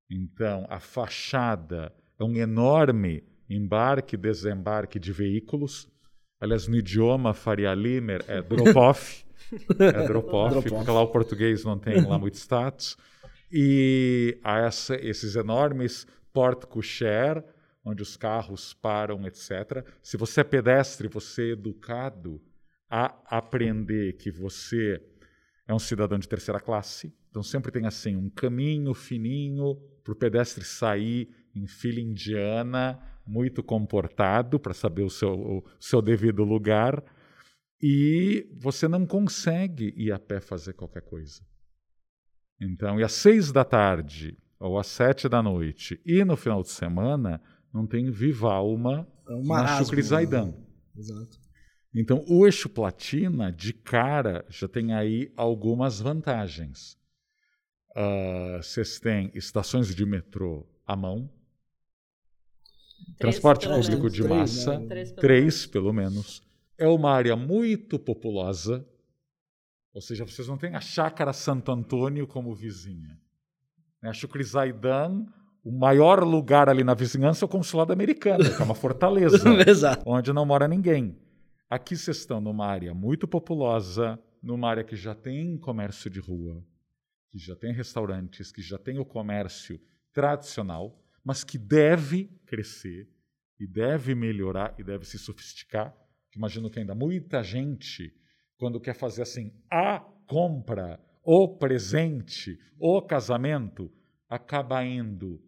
Então, 0.09 0.65
a 0.69 0.79
fachada 0.79 1.93
é 2.17 2.23
um 2.23 2.37
enorme 2.37 3.21
embarque 3.49 4.15
e 4.15 4.17
desembarque 4.17 4.97
de 4.97 5.11
veículos. 5.11 5.89
Aliás, 6.39 6.69
no 6.69 6.77
idioma 6.77 7.33
Faria 7.33 7.73
Limer 7.73 8.23
é 8.29 8.41
drop-off. 8.41 9.25
é 9.77 10.07
drop-off, 10.07 10.51
drop 10.53 10.69
porque 10.69 10.89
lá 10.89 11.01
o 11.01 11.09
português 11.09 11.65
não 11.65 11.77
tem 11.77 11.99
lá 11.99 12.17
muito 12.17 12.35
status. 12.35 12.95
E 13.51 14.39
há 14.41 14.59
essa, 14.59 14.95
esses 14.95 15.35
enormes 15.35 16.07
porte-coucher, 16.31 17.43
onde 17.83 18.01
os 18.01 18.15
carros 18.15 18.73
param, 18.73 19.27
etc. 19.27 19.85
Se 20.01 20.15
você 20.15 20.39
é 20.39 20.45
pedestre, 20.45 21.09
você 21.09 21.49
é 21.49 21.51
educado 21.51 22.41
a 22.89 23.13
aprender 23.37 24.13
que 24.13 24.31
você 24.31 25.03
é 25.69 25.73
um 25.73 25.77
cidadão 25.77 26.17
de 26.17 26.27
terceira 26.27 26.59
classe. 26.59 27.13
Então 27.29 27.43
sempre 27.43 27.71
tem 27.71 27.85
assim 27.85 28.15
um 28.15 28.27
caminho 28.27 28.91
fininho 28.95 29.75
para 30.03 30.13
o 30.13 30.15
pedestre 30.15 30.65
sair 30.65 31.29
em 31.53 31.67
fila 31.67 31.99
indiana, 31.99 32.99
muito 33.25 33.61
comportado 33.61 34.59
para 34.59 34.73
saber 34.73 35.03
o 35.03 35.11
seu, 35.11 35.31
o 35.31 35.63
seu 35.79 36.01
devido 36.01 36.43
lugar. 36.43 37.03
E 37.79 38.49
você 38.59 38.87
não 38.87 39.05
consegue 39.05 39.93
ir 39.95 40.11
a 40.11 40.17
pé 40.17 40.41
fazer 40.41 40.73
qualquer 40.73 41.03
coisa. 41.03 41.39
Então, 42.59 42.99
e 42.99 43.03
às 43.03 43.13
seis 43.13 43.51
da 43.51 43.63
tarde 43.63 44.35
ou 44.59 44.79
às 44.79 44.87
sete 44.87 45.29
da 45.29 45.43
noite 45.43 46.01
e 46.03 46.25
no 46.25 46.35
final 46.35 46.63
de 46.63 46.69
semana 46.69 47.39
não 47.71 47.85
tem 47.85 48.09
viva 48.09 48.51
alma 48.51 49.07
É 49.27 49.35
um 49.35 49.45
marasmo, 49.45 50.01
Zaidan. 50.01 50.47
né? 50.47 50.53
Exato. 50.97 51.48
Então, 51.93 52.23
o 52.27 52.45
eixo 52.45 52.69
platina, 52.69 53.51
de 53.51 53.73
cara, 53.73 54.45
já 54.49 54.67
tem 54.67 54.93
aí 54.93 55.31
algumas 55.35 55.99
vantagens. 55.99 56.97
Ah, 57.95 58.59
Vocês 58.61 58.99
têm 58.99 59.31
estações 59.33 59.93
de 59.95 60.05
metrô 60.05 60.67
à 60.85 60.95
mão, 60.95 61.29
transporte 63.17 63.67
público 63.67 63.97
menos. 63.97 64.13
de 64.13 64.21
Três, 64.23 64.39
massa, 64.39 64.79
né? 64.79 64.87
Três, 64.87 65.09
pelo 65.11 65.21
três 65.21 65.65
pelo 65.65 65.93
menos. 65.93 66.41
É 66.77 66.87
uma 66.87 67.11
área 67.11 67.35
muito 67.35 67.97
populosa, 67.99 68.85
ou 69.93 70.01
seja, 70.01 70.23
vocês 70.25 70.47
não 70.47 70.57
têm 70.57 70.75
a 70.75 70.79
Chácara 70.81 71.33
Santo 71.33 71.71
Antônio 71.71 72.25
como 72.27 72.53
vizinha. 72.55 73.19
A 74.01 74.13
Shukri 74.13 74.43
Zaidan, 74.43 75.25
o 75.63 75.71
maior 75.71 76.23
lugar 76.23 76.69
ali 76.69 76.83
na 76.83 76.93
vizinhança 76.93 77.43
é 77.43 77.47
o 77.47 77.49
consulado 77.49 77.91
americano, 77.91 78.45
que 78.45 78.61
é 78.61 78.65
uma 78.65 78.75
fortaleza 78.75 79.43
onde 80.05 80.31
não 80.31 80.45
mora 80.45 80.67
ninguém. 80.67 81.17
Aqui 81.69 81.95
vocês 81.95 82.17
estão 82.17 82.41
numa 82.41 82.65
área 82.65 82.95
muito 82.95 83.27
populosa, 83.27 84.19
numa 84.41 84.67
área 84.67 84.83
que 84.83 84.95
já 84.95 85.13
tem 85.13 85.55
comércio 85.55 86.09
de 86.09 86.19
rua, 86.19 86.65
que 87.29 87.37
já 87.37 87.55
tem 87.55 87.71
restaurantes, 87.71 88.51
que 88.51 88.59
já 88.59 88.79
tem 88.79 88.97
o 88.97 89.05
comércio 89.05 89.79
tradicional, 90.11 90.99
mas 91.23 91.43
que 91.43 91.59
deve 91.59 92.25
crescer 92.47 93.07
e 93.59 93.67
deve 93.67 94.15
melhorar 94.15 94.73
e 94.79 94.83
deve 94.83 95.05
se 95.05 95.19
sofisticar. 95.19 95.95
Imagino 96.35 96.71
que 96.71 96.79
ainda 96.79 96.95
muita 96.95 97.43
gente, 97.43 98.11
quando 98.57 98.81
quer 98.81 98.95
fazer 98.95 99.21
assim 99.21 99.53
a 99.69 99.99
compra, 100.25 100.99
o 101.23 101.47
presente, 101.55 102.59
o 102.79 102.99
casamento, 102.99 103.91
acaba 104.27 104.83
indo 104.83 105.39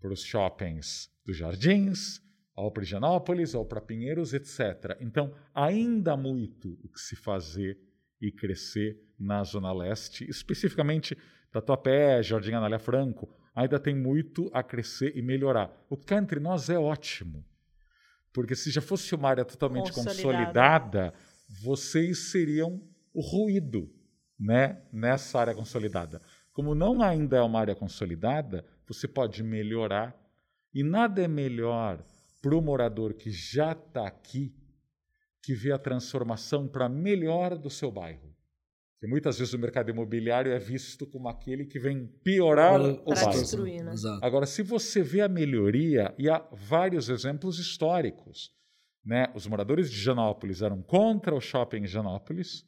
para 0.00 0.12
os 0.12 0.22
shoppings 0.22 1.10
dos 1.26 1.36
Jardins, 1.36 2.22
ou 2.58 2.70
para 2.70 2.82
Higienópolis, 2.82 3.54
ou 3.54 3.64
para 3.64 3.80
Pinheiros, 3.80 4.34
etc. 4.34 4.96
Então, 5.00 5.32
ainda 5.54 6.12
há 6.12 6.16
muito 6.16 6.78
o 6.82 6.88
que 6.88 7.00
se 7.00 7.14
fazer 7.14 7.78
e 8.20 8.32
crescer 8.32 9.00
na 9.18 9.44
Zona 9.44 9.72
Leste, 9.72 10.28
especificamente 10.28 11.16
Tatuapé, 11.52 12.22
Jardim 12.22 12.52
Anália 12.52 12.78
Franco, 12.78 13.28
ainda 13.54 13.78
tem 13.78 13.94
muito 13.94 14.50
a 14.52 14.62
crescer 14.62 15.16
e 15.16 15.22
melhorar. 15.22 15.72
O 15.88 15.96
que 15.96 16.06
cá 16.06 16.16
entre 16.16 16.40
nós 16.40 16.68
é 16.68 16.78
ótimo, 16.78 17.44
porque 18.32 18.54
se 18.54 18.70
já 18.70 18.80
fosse 18.80 19.14
uma 19.14 19.28
área 19.28 19.44
totalmente 19.44 19.92
Consolidada. 19.92 20.22
consolidada, 20.22 21.14
vocês 21.62 22.30
seriam 22.30 22.82
o 23.14 23.20
ruído 23.20 23.90
né, 24.38 24.82
nessa 24.92 25.40
área 25.40 25.54
consolidada. 25.54 26.20
Como 26.52 26.74
não 26.74 27.02
ainda 27.02 27.36
é 27.36 27.42
uma 27.42 27.60
área 27.60 27.74
consolidada, 27.74 28.64
você 28.86 29.06
pode 29.06 29.42
melhorar. 29.42 30.16
E 30.74 30.82
nada 30.82 31.22
é 31.22 31.28
melhor 31.28 32.04
para 32.40 32.56
o 32.56 32.62
morador 32.62 33.14
que 33.14 33.30
já 33.30 33.72
está 33.72 34.06
aqui 34.06 34.54
que 35.42 35.54
vê 35.54 35.72
a 35.72 35.78
transformação 35.78 36.68
para 36.68 36.88
melhor 36.88 37.56
do 37.56 37.70
seu 37.70 37.90
bairro. 37.90 38.36
Porque 38.98 39.06
muitas 39.06 39.38
vezes 39.38 39.54
o 39.54 39.58
mercado 39.58 39.90
imobiliário 39.90 40.52
é 40.52 40.58
visto 40.58 41.06
como 41.06 41.28
aquele 41.28 41.64
que 41.64 41.78
vem 41.78 42.06
piorar 42.22 42.80
o 42.80 43.04
bairro. 43.04 43.30
destruir, 43.30 43.84
né? 43.84 43.92
Exato. 43.92 44.24
Agora, 44.24 44.44
se 44.44 44.62
você 44.62 45.02
vê 45.02 45.20
a 45.20 45.28
melhoria, 45.28 46.12
e 46.18 46.28
há 46.28 46.44
vários 46.52 47.08
exemplos 47.08 47.60
históricos, 47.60 48.52
né? 49.04 49.32
Os 49.34 49.46
moradores 49.46 49.88
de 49.88 49.96
Higienópolis 49.96 50.62
eram 50.62 50.82
contra 50.82 51.34
o 51.34 51.40
shopping 51.40 51.84
Higienópolis, 51.84 52.66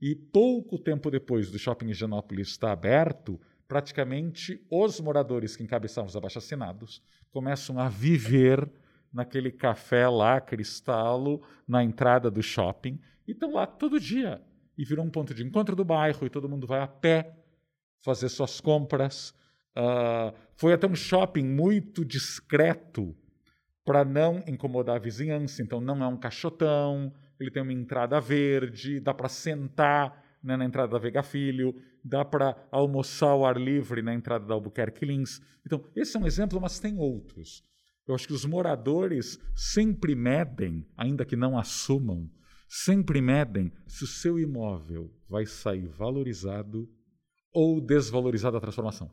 e 0.00 0.14
pouco 0.14 0.78
tempo 0.78 1.10
depois 1.10 1.50
do 1.50 1.58
shopping 1.58 1.90
Higienópolis 1.90 2.48
estar 2.48 2.70
aberto, 2.70 3.40
praticamente 3.66 4.64
os 4.70 5.00
moradores 5.00 5.56
que 5.56 5.64
encabeçavam 5.64 6.08
os 6.08 6.16
abaixo-assinados 6.16 7.02
começam 7.30 7.78
a 7.78 7.88
viver 7.88 8.70
naquele 9.12 9.50
café 9.50 10.08
lá, 10.08 10.40
Cristalo, 10.40 11.42
na 11.66 11.84
entrada 11.84 12.30
do 12.30 12.42
shopping, 12.42 12.98
e 13.26 13.32
estão 13.32 13.52
lá 13.52 13.66
todo 13.66 14.00
dia. 14.00 14.40
E 14.76 14.84
virou 14.84 15.04
um 15.04 15.10
ponto 15.10 15.34
de 15.34 15.44
encontro 15.44 15.76
do 15.76 15.84
bairro, 15.84 16.26
e 16.26 16.30
todo 16.30 16.48
mundo 16.48 16.66
vai 16.66 16.80
a 16.80 16.86
pé 16.86 17.36
fazer 18.02 18.28
suas 18.28 18.60
compras. 18.60 19.34
Ah, 19.74 20.32
foi 20.56 20.72
até 20.72 20.86
um 20.86 20.94
shopping 20.94 21.44
muito 21.44 22.04
discreto 22.04 23.14
para 23.84 24.04
não 24.04 24.42
incomodar 24.46 24.96
a 24.96 24.98
vizinhança. 24.98 25.62
Então, 25.62 25.80
não 25.80 26.02
é 26.02 26.06
um 26.06 26.16
caixotão, 26.16 27.12
ele 27.38 27.50
tem 27.50 27.62
uma 27.62 27.72
entrada 27.72 28.20
verde, 28.20 29.00
dá 29.00 29.12
para 29.12 29.28
sentar 29.28 30.22
né, 30.42 30.56
na 30.56 30.64
entrada 30.64 30.92
da 30.92 30.98
Vega 30.98 31.22
Filho, 31.22 31.74
dá 32.04 32.24
para 32.24 32.56
almoçar 32.70 33.30
ao 33.30 33.44
ar 33.44 33.56
livre 33.56 34.02
na 34.02 34.14
entrada 34.14 34.44
da 34.44 34.54
Albuquerque 34.54 35.04
Lins. 35.04 35.40
Então, 35.64 35.84
esse 35.94 36.16
é 36.16 36.20
um 36.20 36.26
exemplo, 36.26 36.60
mas 36.60 36.80
tem 36.80 36.98
outros. 36.98 37.64
Eu 38.06 38.14
acho 38.14 38.26
que 38.26 38.32
os 38.32 38.44
moradores 38.44 39.38
sempre 39.54 40.14
medem, 40.14 40.86
ainda 40.96 41.24
que 41.24 41.36
não 41.36 41.58
assumam, 41.58 42.28
sempre 42.68 43.20
medem 43.20 43.72
se 43.86 44.04
o 44.04 44.06
seu 44.06 44.38
imóvel 44.38 45.12
vai 45.28 45.46
sair 45.46 45.86
valorizado 45.86 46.88
ou 47.52 47.80
desvalorizado 47.80 48.56
a 48.56 48.60
transformação. 48.60 49.10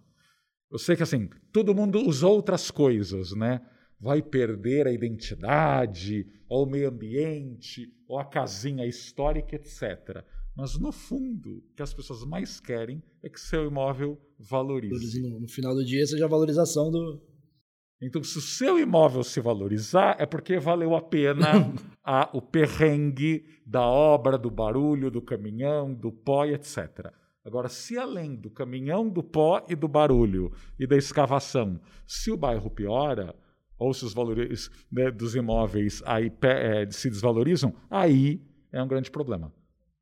Eu 0.71 0.79
sei 0.79 0.95
que 0.95 1.03
assim, 1.03 1.29
todo 1.51 1.75
mundo 1.75 1.99
usa 1.99 2.27
outras 2.27 2.71
coisas, 2.71 3.31
né? 3.33 3.59
Vai 3.99 4.21
perder 4.21 4.87
a 4.87 4.93
identidade, 4.93 6.25
ou 6.47 6.65
o 6.65 6.69
meio 6.69 6.89
ambiente, 6.89 7.91
ou 8.07 8.17
a 8.17 8.25
casinha 8.25 8.85
histórica, 8.85 9.55
etc. 9.55 10.23
Mas 10.55 10.77
no 10.77 10.91
fundo, 10.91 11.57
o 11.57 11.75
que 11.75 11.81
as 11.81 11.93
pessoas 11.93 12.23
mais 12.23 12.59
querem 12.59 13.01
é 13.23 13.29
que 13.29 13.39
seu 13.39 13.65
imóvel 13.65 14.19
valorize. 14.37 15.21
No 15.21 15.47
final 15.47 15.75
do 15.75 15.83
dia, 15.83 16.05
seja 16.05 16.25
a 16.25 16.29
valorização 16.29 16.91
do. 16.91 17.21
Então, 18.01 18.23
se 18.23 18.37
o 18.37 18.41
seu 18.41 18.79
imóvel 18.79 19.23
se 19.23 19.41
valorizar, 19.41 20.15
é 20.19 20.25
porque 20.25 20.57
valeu 20.57 20.95
a 20.95 21.01
pena 21.01 21.73
a, 22.03 22.29
o 22.33 22.41
perrengue 22.41 23.45
da 23.65 23.85
obra, 23.85 24.37
do 24.37 24.49
barulho, 24.49 25.11
do 25.11 25.21
caminhão, 25.21 25.93
do 25.93 26.11
pó, 26.11 26.45
e 26.45 26.53
etc. 26.53 27.11
Agora, 27.43 27.67
se 27.67 27.97
além 27.97 28.35
do 28.35 28.49
caminhão, 28.49 29.09
do 29.09 29.21
pó 29.21 29.65
e 29.67 29.75
do 29.75 29.87
barulho 29.87 30.53
e 30.79 30.87
da 30.87 30.95
escavação, 30.95 31.79
se 32.07 32.31
o 32.31 32.37
bairro 32.37 32.69
piora, 32.69 33.35
ou 33.77 33.93
se 33.93 34.05
os 34.05 34.13
valores 34.13 34.69
né, 34.91 35.09
dos 35.09 35.35
imóveis 35.35 36.03
aí 36.05 36.31
eh, 36.41 36.87
se 36.91 37.09
desvalorizam, 37.09 37.73
aí 37.89 38.41
é 38.71 38.83
um 38.83 38.87
grande 38.87 39.09
problema. 39.09 39.53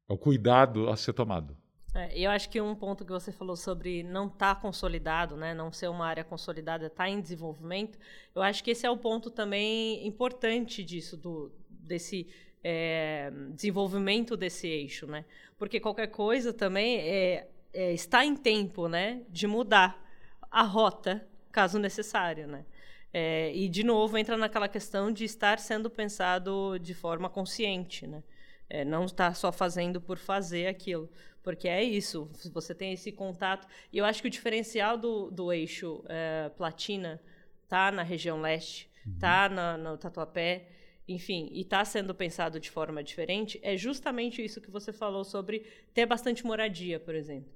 É 0.09 0.13
o 0.13 0.17
cuidado 0.17 0.89
a 0.89 0.95
ser 0.95 1.13
tomado. 1.13 1.55
É, 1.93 2.19
eu 2.19 2.29
acho 2.29 2.49
que 2.49 2.59
um 2.59 2.75
ponto 2.75 3.05
que 3.05 3.11
você 3.11 3.31
falou 3.31 3.55
sobre 3.55 4.03
não 4.03 4.27
estar 4.27 4.59
consolidado, 4.61 5.35
né, 5.35 5.53
não 5.53 5.71
ser 5.71 5.87
uma 5.87 6.05
área 6.05 6.23
consolidada, 6.23 6.87
estar 6.87 7.09
em 7.09 7.19
desenvolvimento, 7.19 7.97
eu 8.35 8.41
acho 8.41 8.63
que 8.63 8.71
esse 8.71 8.85
é 8.85 8.89
o 8.89 8.97
ponto 8.97 9.29
também 9.31 10.05
importante 10.05 10.83
disso, 10.83 11.15
do, 11.15 11.51
desse 11.69 12.27
é, 12.63 13.31
desenvolvimento 13.51 14.35
desse 14.35 14.67
eixo, 14.67 15.07
né? 15.07 15.25
Porque 15.57 15.79
qualquer 15.79 16.07
coisa 16.07 16.53
também 16.53 16.99
é, 16.99 17.47
é, 17.73 17.93
está 17.93 18.25
em 18.25 18.35
tempo, 18.35 18.87
né, 18.87 19.21
de 19.29 19.47
mudar 19.47 20.03
a 20.51 20.63
rota, 20.63 21.25
caso 21.51 21.79
necessário, 21.79 22.47
né? 22.47 22.65
É, 23.13 23.55
e 23.55 23.69
de 23.69 23.83
novo 23.83 24.17
entra 24.17 24.35
naquela 24.35 24.67
questão 24.67 25.11
de 25.11 25.23
estar 25.23 25.59
sendo 25.59 25.89
pensado 25.89 26.77
de 26.77 26.93
forma 26.93 27.29
consciente, 27.29 28.05
né? 28.05 28.21
É, 28.69 28.83
não 28.83 29.05
estar 29.05 29.35
só 29.35 29.51
fazendo 29.51 30.01
por 30.01 30.17
fazer 30.17 30.67
aquilo. 30.67 31.09
Porque 31.41 31.67
é 31.67 31.81
isso, 31.81 32.29
você 32.51 32.75
tem 32.75 32.91
esse 32.91 33.11
contato. 33.11 33.67
E 33.91 33.97
eu 33.97 34.05
acho 34.05 34.21
que 34.21 34.27
o 34.27 34.31
diferencial 34.31 34.97
do, 34.97 35.31
do 35.31 35.53
eixo 35.53 36.03
é, 36.09 36.49
platina 36.57 37.21
está 37.63 37.91
na 37.91 38.03
região 38.03 38.41
leste, 38.41 38.89
está 39.05 39.49
uhum. 39.49 39.83
no 39.83 39.97
Tatuapé, 39.97 40.67
enfim, 41.07 41.49
e 41.51 41.61
está 41.61 41.85
sendo 41.85 42.13
pensado 42.13 42.59
de 42.59 42.69
forma 42.69 43.01
diferente, 43.01 43.59
é 43.63 43.77
justamente 43.77 44.43
isso 44.43 44.59
que 44.59 44.69
você 44.69 44.91
falou 44.91 45.23
sobre 45.23 45.65
ter 45.93 46.05
bastante 46.05 46.45
moradia, 46.45 46.99
por 46.99 47.15
exemplo. 47.15 47.49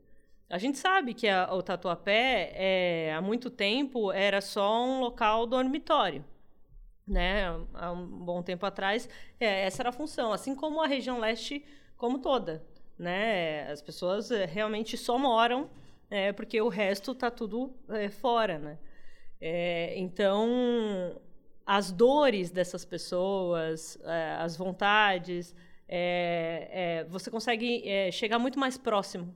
A 0.49 0.57
gente 0.57 0.77
sabe 0.77 1.13
que 1.13 1.27
a, 1.27 1.53
o 1.53 1.61
Tatuapé, 1.61 2.51
é, 2.55 3.13
há 3.13 3.21
muito 3.21 3.49
tempo, 3.49 4.11
era 4.11 4.41
só 4.41 4.85
um 4.85 4.99
local 4.99 5.45
dormitório. 5.45 6.23
Né? 7.07 7.43
Há 7.73 7.91
um 7.91 8.05
bom 8.05 8.41
tempo 8.41 8.65
atrás, 8.65 9.09
é, 9.39 9.65
essa 9.65 9.81
era 9.81 9.89
a 9.89 9.93
função. 9.93 10.31
Assim 10.31 10.55
como 10.55 10.81
a 10.81 10.87
região 10.87 11.19
leste 11.19 11.65
como 11.97 12.19
toda. 12.19 12.63
Né? 12.97 13.69
As 13.71 13.81
pessoas 13.81 14.31
é, 14.31 14.45
realmente 14.45 14.97
só 14.97 15.17
moram 15.17 15.69
é, 16.09 16.31
porque 16.31 16.61
o 16.61 16.69
resto 16.69 17.11
está 17.11 17.31
tudo 17.31 17.75
é, 17.89 18.09
fora. 18.09 18.59
Né? 18.59 18.77
É, 19.39 19.93
então, 19.97 21.19
as 21.65 21.91
dores 21.91 22.51
dessas 22.51 22.85
pessoas, 22.85 23.99
é, 24.03 24.35
as 24.39 24.55
vontades, 24.55 25.55
você 27.09 27.29
consegue 27.29 27.83
chegar 28.13 28.39
muito 28.39 28.57
mais 28.57 28.77
próximo 28.77 29.35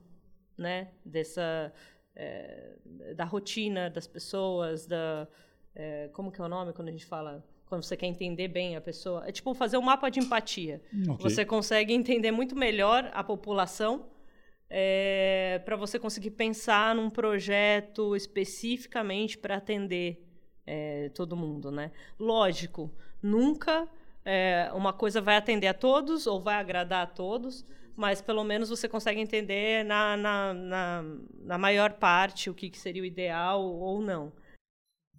né? 0.56 0.88
Dessa 1.04 1.72
é, 2.14 2.76
da 3.14 3.24
rotina 3.24 3.90
das 3.90 4.06
pessoas, 4.06 4.86
da 4.86 5.28
é, 5.74 6.08
como 6.12 6.32
que 6.32 6.40
é 6.40 6.44
o 6.44 6.48
nome 6.48 6.72
quando 6.72 6.88
a 6.88 6.92
gente 6.92 7.04
fala 7.04 7.44
quando 7.66 7.82
você 7.82 7.96
quer 7.96 8.06
entender 8.06 8.48
bem 8.48 8.76
a 8.76 8.80
pessoa, 8.80 9.24
é 9.26 9.32
tipo 9.32 9.52
fazer 9.54 9.76
um 9.76 9.82
mapa 9.82 10.08
de 10.08 10.20
empatia. 10.20 10.80
Okay. 10.92 11.16
Você 11.18 11.44
consegue 11.44 11.92
entender 11.92 12.30
muito 12.30 12.56
melhor 12.56 13.10
a 13.12 13.22
população 13.22 14.06
é, 14.70 15.60
para 15.64 15.76
você 15.76 15.98
conseguir 15.98 16.30
pensar 16.30 16.94
num 16.94 17.10
projeto 17.10 18.16
especificamente 18.16 19.36
para 19.38 19.56
atender 19.56 20.24
é, 20.66 21.10
todo 21.10 21.36
mundo, 21.36 21.70
né? 21.70 21.92
Lógico, 22.18 22.90
nunca 23.22 23.88
é, 24.24 24.70
uma 24.74 24.92
coisa 24.92 25.20
vai 25.20 25.36
atender 25.36 25.68
a 25.68 25.74
todos 25.74 26.26
ou 26.26 26.40
vai 26.40 26.56
agradar 26.56 27.04
a 27.04 27.06
todos, 27.06 27.64
mas 27.94 28.20
pelo 28.20 28.42
menos 28.42 28.68
você 28.68 28.88
consegue 28.88 29.20
entender 29.20 29.84
na, 29.84 30.16
na, 30.16 30.52
na, 30.52 31.04
na 31.42 31.58
maior 31.58 31.92
parte 31.92 32.50
o 32.50 32.54
que, 32.54 32.68
que, 32.68 32.78
seria 32.78 33.02
o 33.02 33.06
ideal 33.06 33.64
ou 33.64 34.02
não. 34.02 34.32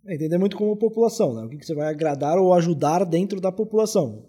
É, 0.08 0.16
entender 0.16 0.38
muito 0.38 0.56
como 0.56 0.76
população, 0.76 1.34
né? 1.34 1.44
o 1.44 1.50
que, 1.50 1.58
que, 1.58 1.66
você 1.66 1.76
vai 1.76 1.90
agradar 1.90 2.38
ou 2.38 2.54
ajudar 2.54 3.04
dentro 3.04 3.42
da 3.42 3.52
população. 3.52 4.26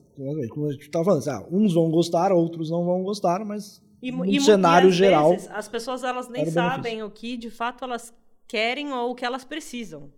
Como 0.51 0.67
a 0.67 0.73
gente 0.73 0.83
estava 0.83 1.05
falando, 1.05 1.21
assim, 1.21 1.31
ah, 1.31 1.47
uns 1.51 1.73
vão 1.73 1.88
gostar, 1.91 2.33
outros 2.33 2.69
não 2.69 2.85
vão 2.85 3.05
gostar, 3.05 3.45
mas 3.45 3.81
e, 4.03 4.11
no 4.11 4.25
e, 4.25 4.41
cenário 4.41 4.88
e 4.88 4.93
geral. 4.93 5.31
Vezes, 5.31 5.49
as 5.53 5.69
pessoas 5.69 6.03
elas 6.03 6.29
nem 6.29 6.45
sabem 6.47 7.05
o 7.05 7.11
que 7.11 7.37
de 7.37 7.51
fato 7.51 7.85
elas 7.85 8.12
querem 8.49 8.93
ou 8.93 9.12
o 9.12 9.14
que 9.14 9.25
elas 9.25 9.45
precisam. 9.45 10.11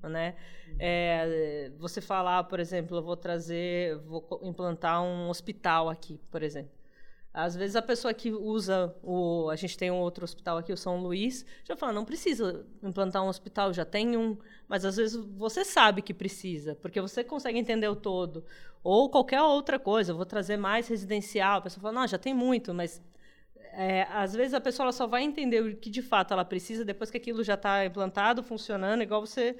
Né? 0.00 0.36
É, 0.78 1.72
você 1.76 2.00
falar, 2.00 2.44
por 2.44 2.60
exemplo, 2.60 2.98
eu 2.98 3.02
vou 3.02 3.16
trazer, 3.16 3.98
vou 4.06 4.24
implantar 4.44 5.02
um 5.02 5.28
hospital 5.28 5.88
aqui, 5.88 6.20
por 6.30 6.42
exemplo. 6.42 6.77
Às 7.38 7.54
vezes 7.54 7.76
a 7.76 7.82
pessoa 7.82 8.12
que 8.12 8.32
usa 8.32 8.92
o. 9.00 9.48
A 9.48 9.54
gente 9.54 9.78
tem 9.78 9.92
um 9.92 9.98
outro 10.00 10.24
hospital 10.24 10.58
aqui, 10.58 10.72
o 10.72 10.76
São 10.76 11.00
Luís, 11.00 11.46
já 11.62 11.76
fala, 11.76 11.92
não 11.92 12.04
precisa 12.04 12.66
implantar 12.82 13.22
um 13.22 13.28
hospital, 13.28 13.72
já 13.72 13.84
tem 13.84 14.16
um. 14.16 14.36
Mas 14.66 14.84
às 14.84 14.96
vezes 14.96 15.14
você 15.36 15.64
sabe 15.64 16.02
que 16.02 16.12
precisa, 16.12 16.74
porque 16.74 17.00
você 17.00 17.22
consegue 17.22 17.56
entender 17.56 17.86
o 17.86 17.94
todo. 17.94 18.44
Ou 18.82 19.08
qualquer 19.08 19.40
outra 19.40 19.78
coisa, 19.78 20.10
eu 20.10 20.16
vou 20.16 20.26
trazer 20.26 20.56
mais 20.56 20.88
residencial. 20.88 21.58
A 21.58 21.60
pessoa 21.60 21.80
fala, 21.80 22.00
não, 22.00 22.08
já 22.08 22.18
tem 22.18 22.34
muito, 22.34 22.74
mas. 22.74 23.00
É, 23.72 24.02
às 24.10 24.34
vezes 24.34 24.54
a 24.54 24.60
pessoa 24.60 24.90
só 24.90 25.06
vai 25.06 25.22
entender 25.22 25.62
o 25.62 25.76
que 25.76 25.90
de 25.90 26.02
fato 26.02 26.32
ela 26.32 26.44
precisa 26.44 26.84
depois 26.84 27.10
que 27.10 27.18
aquilo 27.18 27.44
já 27.44 27.54
está 27.54 27.86
implantado, 27.86 28.42
funcionando, 28.42 29.02
igual 29.02 29.24
você 29.24 29.56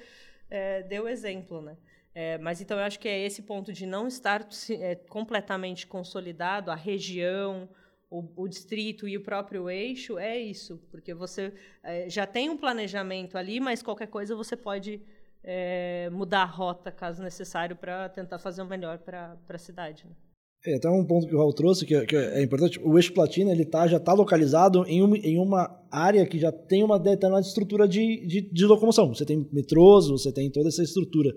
é, 0.51 0.83
deu 0.83 1.09
exemplo, 1.09 1.63
né? 1.63 1.77
É, 2.21 2.37
mas 2.37 2.61
então 2.61 2.77
eu 2.77 2.83
acho 2.83 2.99
que 2.99 3.09
é 3.09 3.25
esse 3.25 3.43
ponto 3.43 3.73
de 3.73 3.87
não 3.87 4.09
estar 4.09 4.45
é, 4.71 4.97
completamente 4.97 5.87
consolidado, 5.87 6.69
a 6.69 6.75
região, 6.75 7.69
o, 8.11 8.25
o, 8.35 8.49
distrito 8.49 9.07
e 9.07 9.17
o 9.17 9.23
próprio 9.23 9.71
eixo, 9.71 10.19
é 10.19 10.37
isso, 10.37 10.81
porque 10.91 11.15
você 11.15 11.53
é, 11.81 12.11
já 12.11 12.27
tem 12.27 12.51
um 12.51 12.57
planejamento 12.57 13.39
ali, 13.39 13.61
mas 13.61 13.85
qualquer 13.85 14.09
coisa 14.09 14.35
você 14.35 14.57
pode 14.57 15.01
é, 15.45 16.11
mudar 16.11 16.43
a 16.43 16.47
rota, 16.47 16.91
caso 16.91 17.23
necessário, 17.23 17.77
para 17.77 18.09
tentar 18.09 18.41
fazer 18.41 18.63
o 18.63 18.67
melhor 18.67 18.99
para 18.99 19.39
a 19.49 19.59
cidade. 19.59 20.05
Né? 20.05 20.13
É, 20.67 20.75
até 20.75 20.91
um 20.91 21.05
ponto 21.05 21.29
que 21.29 21.37
o 21.37 21.39
Raul 21.39 21.53
trouxe, 21.53 21.87
que, 21.87 22.05
que 22.05 22.17
é 22.17 22.43
importante, 22.43 22.81
o 22.83 22.99
eixo 22.99 23.15
platina 23.15 23.53
ele 23.53 23.65
tá, 23.65 23.87
já 23.87 23.99
está 23.99 24.13
localizado 24.13 24.85
em 24.89 25.03
uma, 25.03 25.17
em 25.19 25.39
uma 25.39 25.81
área 25.89 26.27
que 26.27 26.41
já 26.41 26.51
tem 26.51 26.83
uma 26.83 26.99
determinada 26.99 27.47
estrutura 27.47 27.87
de, 27.87 28.27
de, 28.27 28.41
de 28.41 28.67
locomoção. 28.67 29.15
Você 29.15 29.25
tem 29.25 29.49
metrôs, 29.53 30.09
você 30.09 30.33
tem 30.33 30.51
toda 30.51 30.69
essa 30.69 30.83
estrutura 30.83 31.33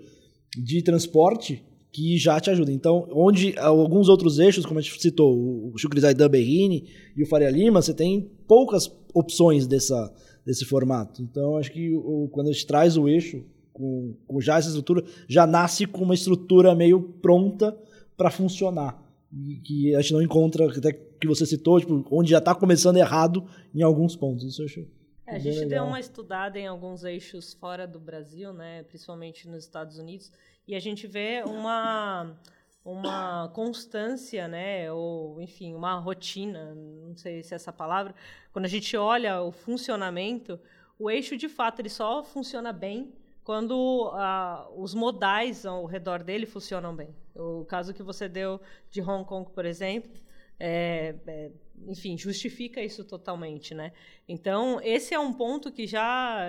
de 0.58 0.82
transporte 0.82 1.64
que 1.92 2.18
já 2.18 2.40
te 2.40 2.50
ajuda. 2.50 2.72
Então, 2.72 3.08
onde 3.12 3.58
alguns 3.58 4.08
outros 4.08 4.40
eixos, 4.40 4.66
como 4.66 4.80
a 4.80 4.82
gente 4.82 5.02
citou, 5.02 5.34
o 5.74 5.78
Chucrizai 5.78 6.14
da 6.14 6.30
Berrini 6.30 6.86
e 7.16 7.24
o 7.24 7.28
Faria 7.28 7.50
Lima, 7.50 7.82
você 7.82 7.94
tem 7.94 8.30
poucas 8.48 8.90
opções 9.14 9.68
dessa, 9.68 10.14
desse 10.46 10.64
formato. 10.66 11.22
Então, 11.22 11.58
acho 11.58 11.72
que 11.72 11.94
o, 11.94 12.30
quando 12.32 12.48
a 12.48 12.52
gente 12.54 12.66
traz 12.66 12.96
o 12.96 13.10
eixo 13.10 13.44
com, 13.74 14.14
com, 14.26 14.40
já 14.40 14.58
essa 14.58 14.70
estrutura, 14.70 15.04
já 15.28 15.46
nasce 15.46 15.86
com 15.86 16.04
uma 16.04 16.14
estrutura 16.14 16.74
meio 16.74 17.02
pronta 17.22 17.78
para 18.16 18.32
funcionar. 18.32 19.02
E 19.34 19.56
que 19.56 19.96
a 19.96 20.02
gente 20.02 20.14
não 20.14 20.22
encontra, 20.22 20.66
até 20.66 20.92
que 20.92 21.28
você 21.28 21.46
citou, 21.46 21.80
tipo, 21.80 22.06
onde 22.12 22.32
já 22.32 22.40
está 22.40 22.56
começando 22.56 22.98
errado 22.98 23.46
em 23.74 23.82
alguns 23.82 24.16
pontos. 24.16 24.46
Isso 24.46 24.62
eu 24.62 24.66
acho 24.66 24.86
é, 25.32 25.36
a 25.36 25.40
gente 25.40 25.60
legal. 25.60 25.70
deu 25.70 25.84
uma 25.86 26.00
estudada 26.00 26.60
em 26.60 26.68
alguns 26.68 27.04
eixos 27.04 27.54
fora 27.54 27.88
do 27.88 28.00
Brasil, 28.00 28.54
né, 28.54 28.84
principalmente 28.84 29.48
nos 29.48 29.64
Estados 29.64 29.98
Unidos, 29.98 30.32
e 30.68 30.76
a 30.76 30.80
gente 30.80 31.08
vê 31.08 31.44
uma 31.46 32.36
uma 32.84 33.48
constância, 33.54 34.48
né, 34.48 34.92
ou 34.92 35.40
enfim, 35.40 35.76
uma 35.76 36.00
rotina, 36.00 36.74
não 36.74 37.16
sei 37.16 37.44
se 37.44 37.54
é 37.54 37.56
essa 37.56 37.72
palavra, 37.72 38.16
quando 38.52 38.66
a 38.66 38.68
gente 38.68 38.98
olha 38.98 39.42
o 39.42 39.52
funcionamento, 39.52 40.60
o 40.98 41.10
eixo 41.10 41.38
de 41.38 41.48
fato 41.48 41.80
ele 41.80 41.90
só 41.90 42.24
funciona 42.24 42.74
bem 42.74 43.14
quando 43.44 44.12
ah, 44.14 44.68
os 44.76 44.94
modais 44.94 45.66
ao 45.66 45.86
redor 45.86 46.24
dele 46.24 46.46
funcionam 46.46 46.96
bem. 46.96 47.16
O 47.36 47.66
caso 47.66 47.94
que 47.94 48.04
você 48.04 48.28
deu 48.28 48.60
de 48.90 49.02
Hong 49.02 49.26
Kong, 49.26 49.50
por 49.52 49.66
exemplo, 49.66 50.20
é, 50.60 51.16
é, 51.26 51.52
enfim, 51.88 52.18
justifica 52.18 52.82
isso 52.82 53.04
totalmente, 53.04 53.74
né? 53.74 53.92
Então, 54.28 54.80
esse 54.84 55.14
é 55.14 55.20
um 55.20 55.34
ponto 55.34 55.72
que 55.72 55.86
já, 55.88 56.40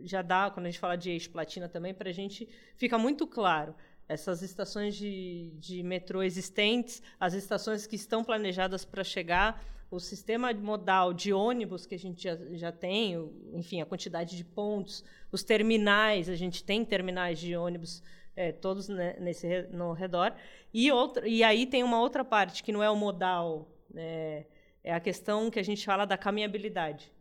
já 0.00 0.22
dá, 0.22 0.50
quando 0.50 0.66
a 0.66 0.70
gente 0.70 0.80
fala 0.80 0.96
de 0.96 1.10
eixo 1.10 1.30
platina 1.30 1.68
também, 1.68 1.94
para 1.94 2.10
a 2.10 2.12
gente 2.12 2.48
fica 2.76 2.98
muito 2.98 3.26
claro. 3.26 3.74
Essas 4.08 4.42
estações 4.42 4.96
de, 4.96 5.52
de 5.58 5.82
metrô 5.82 6.22
existentes, 6.22 7.02
as 7.20 7.34
estações 7.34 7.86
que 7.86 7.96
estão 7.96 8.24
planejadas 8.24 8.84
para 8.84 9.04
chegar, 9.04 9.62
o 9.90 9.98
sistema 9.98 10.52
modal 10.52 11.14
de 11.14 11.32
ônibus 11.32 11.86
que 11.86 11.94
a 11.94 11.98
gente 11.98 12.22
já, 12.22 12.36
já 12.52 12.72
tem, 12.72 13.14
enfim, 13.52 13.80
a 13.80 13.86
quantidade 13.86 14.36
de 14.36 14.44
pontos, 14.44 15.04
os 15.32 15.42
terminais, 15.42 16.28
a 16.28 16.34
gente 16.34 16.62
tem 16.62 16.84
terminais 16.84 17.38
de 17.38 17.56
ônibus 17.56 18.02
é, 18.38 18.52
todos 18.52 18.88
nesse 18.88 19.62
no 19.72 19.92
redor. 19.92 20.32
E, 20.72 20.92
outra, 20.92 21.26
e 21.26 21.42
aí 21.42 21.66
tem 21.66 21.82
uma 21.82 22.00
outra 22.00 22.24
parte 22.24 22.62
que 22.62 22.70
não 22.70 22.82
é 22.82 22.88
o 22.88 22.94
modal, 22.96 23.68
é, 23.94 24.46
é 24.82 24.92
a 24.92 25.00
questão 25.00 25.50
que 25.50 25.58
a 25.58 25.62
gente 25.62 25.84
fala 25.84 26.04
da 26.04 26.16
caminhabilidade, 26.16 27.12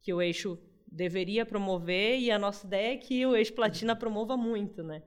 que 0.00 0.12
o 0.12 0.20
eixo 0.20 0.58
deveria 0.86 1.46
promover 1.46 2.18
e 2.18 2.30
a 2.30 2.38
nossa 2.38 2.66
ideia 2.66 2.94
é 2.94 2.96
que 2.96 3.24
o 3.24 3.34
eixo 3.34 3.54
platina 3.54 3.96
promova 3.96 4.36
muito, 4.36 4.82
né? 4.82 5.02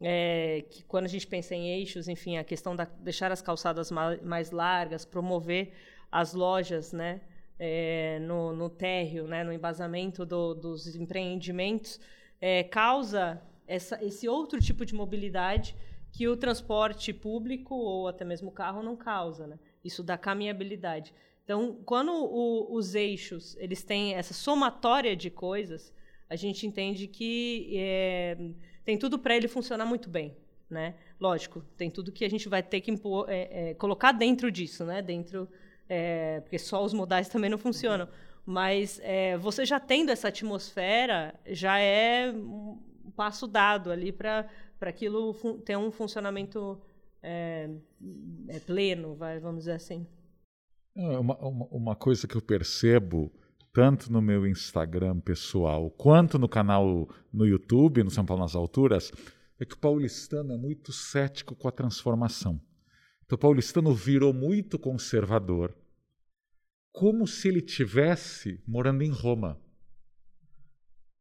É, 0.00 0.64
que 0.68 0.82
quando 0.82 1.04
a 1.04 1.08
gente 1.08 1.26
pensa 1.26 1.54
em 1.54 1.70
eixos, 1.78 2.08
enfim, 2.08 2.36
a 2.36 2.42
questão 2.42 2.74
da 2.74 2.84
deixar 2.84 3.30
as 3.30 3.40
calçadas 3.40 3.90
mais 3.90 4.50
largas, 4.50 5.04
promover 5.04 5.72
as 6.10 6.34
lojas, 6.34 6.92
né, 6.92 7.20
é, 7.56 8.18
no, 8.18 8.52
no 8.52 8.68
térreo, 8.68 9.28
né, 9.28 9.44
no 9.44 9.52
embasamento 9.52 10.26
do, 10.26 10.54
dos 10.54 10.96
empreendimentos, 10.96 12.00
é, 12.40 12.64
causa 12.64 13.40
essa, 13.64 14.04
esse 14.04 14.28
outro 14.28 14.60
tipo 14.60 14.84
de 14.84 14.92
mobilidade 14.92 15.76
que 16.10 16.26
o 16.26 16.36
transporte 16.36 17.12
público 17.12 17.74
ou 17.74 18.08
até 18.08 18.24
mesmo 18.24 18.48
o 18.50 18.52
carro 18.52 18.82
não 18.82 18.96
causa, 18.96 19.46
né? 19.46 19.58
Isso 19.84 20.02
da 20.02 20.16
caminhabilidade. 20.16 21.12
Então, 21.44 21.78
quando 21.84 22.12
o, 22.12 22.74
os 22.74 22.94
eixos 22.94 23.56
eles 23.58 23.82
têm 23.82 24.14
essa 24.14 24.32
somatória 24.32 25.16
de 25.16 25.30
coisas, 25.30 25.92
a 26.28 26.36
gente 26.36 26.66
entende 26.66 27.06
que 27.06 27.72
é, 27.76 28.38
tem 28.84 28.96
tudo 28.96 29.18
para 29.18 29.36
ele 29.36 29.48
funcionar 29.48 29.84
muito 29.84 30.08
bem, 30.08 30.36
né? 30.70 30.94
Lógico, 31.20 31.62
tem 31.76 31.90
tudo 31.90 32.12
que 32.12 32.24
a 32.24 32.30
gente 32.30 32.48
vai 32.48 32.62
ter 32.62 32.80
que 32.80 32.90
impor, 32.90 33.28
é, 33.28 33.70
é, 33.70 33.74
colocar 33.74 34.12
dentro 34.12 34.50
disso, 34.50 34.84
né? 34.84 35.02
Dentro, 35.02 35.48
é, 35.88 36.40
porque 36.40 36.58
só 36.58 36.82
os 36.84 36.94
modais 36.94 37.28
também 37.28 37.50
não 37.50 37.58
funcionam. 37.58 38.08
Mas 38.46 39.00
é, 39.02 39.36
você 39.36 39.64
já 39.64 39.78
tendo 39.78 40.10
essa 40.10 40.28
atmosfera, 40.28 41.34
já 41.46 41.78
é 41.78 42.32
um 42.32 42.78
passo 43.14 43.46
dado 43.46 43.90
ali 43.90 44.10
para 44.10 44.48
aquilo 44.80 45.34
ter 45.64 45.76
um 45.76 45.90
funcionamento 45.90 46.80
é, 47.22 47.70
é 48.48 48.60
pleno, 48.60 49.14
vai, 49.14 49.38
vamos 49.38 49.60
dizer 49.60 49.72
assim. 49.72 50.06
É, 50.94 51.18
uma, 51.18 51.36
uma, 51.38 51.66
uma, 51.66 51.96
coisa 51.96 52.26
que 52.26 52.36
eu 52.36 52.42
percebo 52.42 53.32
tanto 53.72 54.12
no 54.12 54.20
meu 54.20 54.46
Instagram 54.46 55.20
pessoal 55.20 55.90
quanto 55.90 56.38
no 56.38 56.48
canal 56.48 57.08
no 57.32 57.46
YouTube, 57.46 58.02
no 58.02 58.10
São 58.10 58.26
Paulo 58.26 58.42
nas 58.42 58.54
Alturas, 58.54 59.10
é 59.58 59.64
que 59.64 59.74
o 59.74 59.78
paulistano 59.78 60.52
é 60.52 60.56
muito 60.58 60.92
cético 60.92 61.54
com 61.54 61.68
a 61.68 61.72
transformação. 61.72 62.60
Então, 63.24 63.36
o 63.36 63.40
paulistano 63.40 63.94
virou 63.94 64.34
muito 64.34 64.78
conservador, 64.78 65.74
como 66.92 67.26
se 67.26 67.48
ele 67.48 67.62
tivesse 67.62 68.62
morando 68.66 69.02
em 69.02 69.10
Roma, 69.10 69.58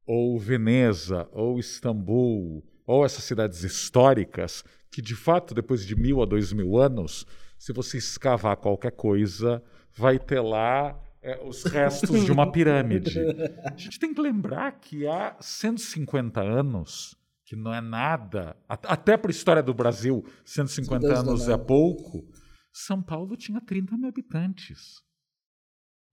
ou 0.06 0.38
Veneza, 0.38 1.30
ou 1.32 1.58
Istambul, 1.58 2.68
ou 2.86 3.06
essas 3.06 3.24
cidades 3.24 3.64
históricas, 3.64 4.66
que 4.92 5.02
de 5.02 5.16
fato, 5.16 5.54
depois 5.54 5.86
de 5.86 5.96
mil 5.96 6.22
a 6.22 6.26
dois 6.26 6.52
mil 6.52 6.78
anos, 6.78 7.26
se 7.58 7.72
você 7.72 7.98
escavar 7.98 8.58
qualquer 8.58 8.92
coisa, 8.92 9.64
vai 9.96 10.20
ter 10.20 10.42
lá 10.42 11.00
é, 11.22 11.42
os 11.46 11.64
restos 11.64 12.26
de 12.26 12.32
uma 12.32 12.52
pirâmide. 12.52 13.18
A 13.64 13.78
gente 13.78 14.00
tem 14.00 14.14
que 14.14 14.22
lembrar 14.22 14.72
que 14.80 15.08
há 15.08 15.38
150 15.40 16.42
anos, 16.42 17.16
que 17.46 17.56
não 17.56 17.74
é 17.74 17.80
nada, 17.80 18.56
até 18.68 19.16
para 19.16 19.30
a 19.30 19.32
história 19.32 19.64
do 19.64 19.74
Brasil, 19.74 20.26
150 20.44 21.08
Deus 21.08 21.20
anos 21.20 21.48
é 21.48 21.58
pouco, 21.58 22.28
São 22.74 23.02
Paulo 23.02 23.38
tinha 23.38 23.62
30 23.62 23.98
mil 23.98 24.10
habitantes. 24.10 25.02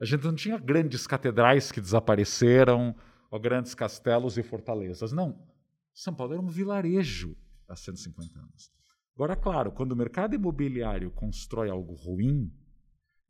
A 0.01 0.05
gente 0.05 0.25
não 0.25 0.35
tinha 0.35 0.57
grandes 0.59 1.07
catedrais 1.07 1.73
que 1.73 1.81
desapareceram, 1.81 2.95
ou 3.31 3.41
grandes 3.41 3.75
castelos 3.75 4.39
e 4.39 4.43
fortalezas. 4.43 5.13
Não. 5.13 5.45
São 5.93 6.15
Paulo 6.15 6.35
era 6.35 6.43
um 6.43 6.47
vilarejo 6.47 7.37
há 7.69 7.77
150 7.77 8.39
anos. 8.39 8.71
Agora, 9.15 9.37
claro, 9.37 9.73
quando 9.73 9.93
o 9.93 9.97
mercado 9.97 10.35
imobiliário 10.35 11.11
constrói 11.11 11.71
algo 11.71 11.95
ruim, 11.95 12.53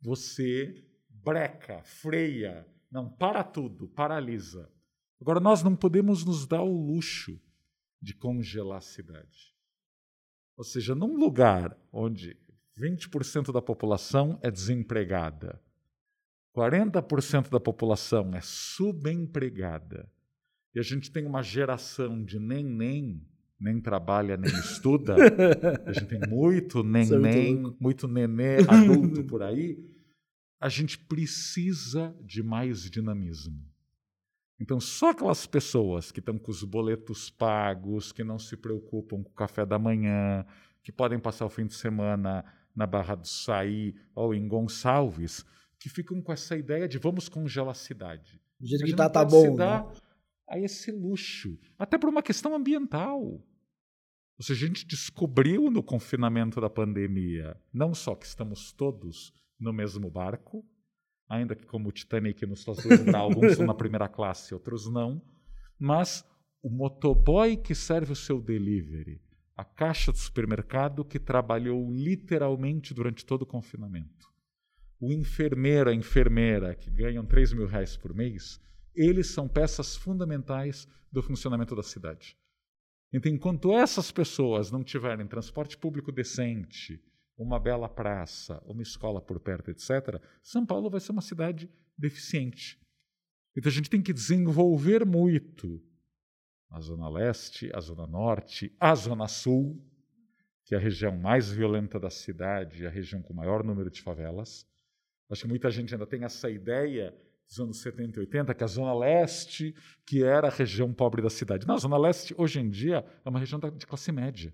você 0.01 0.85
breca, 1.09 1.81
freia, 1.83 2.65
não, 2.91 3.09
para 3.09 3.43
tudo, 3.43 3.87
paralisa. 3.89 4.71
Agora, 5.21 5.39
nós 5.39 5.61
não 5.63 5.75
podemos 5.75 6.23
nos 6.23 6.47
dar 6.47 6.61
o 6.61 6.71
luxo 6.71 7.39
de 8.01 8.13
congelar 8.13 8.77
a 8.77 8.81
cidade. 8.81 9.53
Ou 10.55 10.63
seja, 10.63 10.95
num 10.95 11.17
lugar 11.17 11.77
onde 11.91 12.37
20% 12.77 13.51
da 13.51 13.61
população 13.61 14.39
é 14.41 14.49
desempregada, 14.49 15.61
40% 16.55 17.49
da 17.49 17.59
população 17.59 18.33
é 18.33 18.41
subempregada, 18.41 20.11
e 20.73 20.79
a 20.79 20.83
gente 20.83 21.11
tem 21.11 21.25
uma 21.25 21.41
geração 21.41 22.23
de 22.23 22.39
nem-nem, 22.39 23.25
nem 23.59 23.81
trabalha, 23.81 24.37
nem 24.37 24.51
estuda, 24.51 25.15
a 25.85 25.91
gente 25.91 26.05
tem 26.05 26.19
muito 26.27 26.83
nem-nem, 26.83 27.55
muito, 27.57 27.77
muito 27.79 28.07
nenê 28.07 28.57
adulto 28.67 29.23
por 29.25 29.43
aí, 29.43 29.77
a 30.59 30.69
gente 30.69 30.97
precisa 30.97 32.15
de 32.23 32.41
mais 32.41 32.89
dinamismo. 32.89 33.69
Então, 34.59 34.79
só 34.79 35.11
aquelas 35.11 35.45
pessoas 35.45 36.11
que 36.11 36.19
estão 36.19 36.37
com 36.37 36.51
os 36.51 36.63
boletos 36.63 37.29
pagos, 37.29 38.11
que 38.11 38.23
não 38.23 38.37
se 38.37 38.57
preocupam 38.57 39.23
com 39.23 39.29
o 39.29 39.33
café 39.33 39.65
da 39.65 39.79
manhã, 39.79 40.45
que 40.83 40.91
podem 40.91 41.17
passar 41.17 41.45
o 41.45 41.49
fim 41.49 41.65
de 41.65 41.73
semana 41.73 42.43
na 42.75 42.85
Barra 42.85 43.15
do 43.15 43.27
Saí 43.27 43.95
ou 44.13 44.33
em 44.33 44.47
Gonçalves, 44.47 45.45
que 45.79 45.89
ficam 45.89 46.21
com 46.21 46.33
essa 46.33 46.57
ideia 46.57 46.89
de 46.89 46.97
vamos 46.97 47.29
congelar 47.29 47.71
a 47.71 47.73
cidade. 47.73 48.41
Do 48.59 48.67
jeito 48.67 48.83
que 48.83 48.91
está, 48.91 49.09
tá 49.09 49.23
bom. 49.23 49.55
Né? 49.55 49.85
A 50.49 50.59
esse 50.59 50.91
luxo, 50.91 51.57
até 51.77 51.97
por 51.97 52.09
uma 52.09 52.21
questão 52.21 52.53
ambiental. 52.53 53.41
Ou 54.39 54.43
seja, 54.45 54.63
a 54.63 54.67
gente 54.69 54.87
descobriu 54.87 55.69
no 55.69 55.83
confinamento 55.83 56.61
da 56.61 56.69
pandemia, 56.69 57.59
não 57.73 57.93
só 57.93 58.15
que 58.15 58.25
estamos 58.25 58.71
todos 58.71 59.33
no 59.59 59.73
mesmo 59.73 60.09
barco, 60.09 60.65
ainda 61.27 61.53
que 61.53 61.65
como 61.65 61.89
o 61.89 61.91
Titanic 61.91 62.45
nos 62.45 62.63
faz 62.63 62.85
lembrar, 62.85 63.19
alguns 63.19 63.57
são 63.57 63.65
na 63.65 63.73
primeira 63.75 64.07
classe, 64.07 64.53
outros 64.53 64.89
não, 64.89 65.21
mas 65.77 66.23
o 66.63 66.69
motoboy 66.69 67.57
que 67.57 67.75
serve 67.75 68.13
o 68.13 68.15
seu 68.15 68.41
delivery, 68.41 69.21
a 69.57 69.65
caixa 69.65 70.09
do 70.09 70.17
supermercado 70.17 71.03
que 71.03 71.19
trabalhou 71.19 71.91
literalmente 71.91 72.93
durante 72.93 73.25
todo 73.25 73.41
o 73.41 73.45
confinamento, 73.45 74.25
o 75.01 75.11
enfermeiro, 75.11 75.89
a 75.89 75.93
enfermeira 75.93 76.73
que 76.75 76.89
ganham 76.89 77.25
3 77.25 77.51
mil 77.51 77.67
reais 77.67 77.97
por 77.97 78.13
mês, 78.13 78.57
eles 78.95 79.27
são 79.27 79.49
peças 79.49 79.97
fundamentais 79.97 80.87
do 81.11 81.21
funcionamento 81.21 81.75
da 81.75 81.83
cidade. 81.83 82.37
Então, 83.11 83.31
enquanto 83.31 83.73
essas 83.73 84.11
pessoas 84.11 84.71
não 84.71 84.83
tiverem 84.83 85.27
transporte 85.27 85.77
público 85.77 86.11
decente, 86.11 87.01
uma 87.37 87.59
bela 87.59 87.87
praça, 87.87 88.61
uma 88.65 88.83
escola 88.83 89.21
por 89.21 89.39
perto, 89.39 89.71
etc., 89.71 90.21
São 90.43 90.65
Paulo 90.65 90.89
vai 90.89 90.99
ser 90.99 91.13
uma 91.13 91.21
cidade 91.21 91.69
deficiente. 91.97 92.77
Então 93.55 93.69
a 93.69 93.73
gente 93.73 93.89
tem 93.89 94.01
que 94.01 94.13
desenvolver 94.13 95.05
muito 95.05 95.81
a 96.69 96.79
Zona 96.79 97.09
Leste, 97.09 97.71
a 97.73 97.79
Zona 97.79 98.05
Norte, 98.05 98.75
a 98.79 98.93
Zona 98.93 99.27
Sul, 99.27 99.81
que 100.65 100.75
é 100.75 100.77
a 100.77 100.81
região 100.81 101.17
mais 101.17 101.49
violenta 101.49 101.99
da 101.99 102.09
cidade, 102.09 102.85
a 102.85 102.89
região 102.89 103.21
com 103.21 103.33
maior 103.33 103.63
número 103.63 103.89
de 103.89 104.01
favelas. 104.01 104.67
Acho 105.29 105.43
que 105.43 105.47
muita 105.47 105.71
gente 105.71 105.93
ainda 105.93 106.05
tem 106.05 106.23
essa 106.23 106.49
ideia 106.49 107.15
dos 107.49 107.59
anos 107.59 107.81
70 107.81 108.19
e 108.19 108.21
80, 108.21 108.53
que 108.53 108.63
a 108.63 108.67
Zona 108.67 108.93
Leste, 108.93 109.75
que 110.05 110.23
era 110.23 110.47
a 110.47 110.51
região 110.51 110.93
pobre 110.93 111.21
da 111.21 111.29
cidade. 111.29 111.67
Não, 111.67 111.75
a 111.75 111.79
Zona 111.79 111.97
Leste, 111.97 112.35
hoje 112.37 112.59
em 112.59 112.69
dia, 112.69 113.03
é 113.25 113.29
uma 113.29 113.39
região 113.39 113.59
de 113.59 113.87
classe 113.87 114.11
média. 114.11 114.53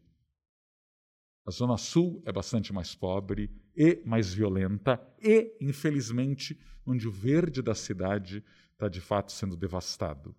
A 1.45 1.51
Zona 1.51 1.77
Sul 1.77 2.23
é 2.25 2.31
bastante 2.31 2.73
mais 2.73 2.95
pobre 2.95 3.51
e 3.75 4.01
mais 4.05 4.33
violenta, 4.33 4.99
e, 5.21 5.55
infelizmente, 5.59 6.57
onde 6.87 7.07
o 7.07 7.11
verde 7.11 7.61
da 7.61 7.75
cidade 7.75 8.43
está 8.71 8.87
de 8.87 9.01
fato 9.01 9.31
sendo 9.31 9.57
devastado. 9.57 10.33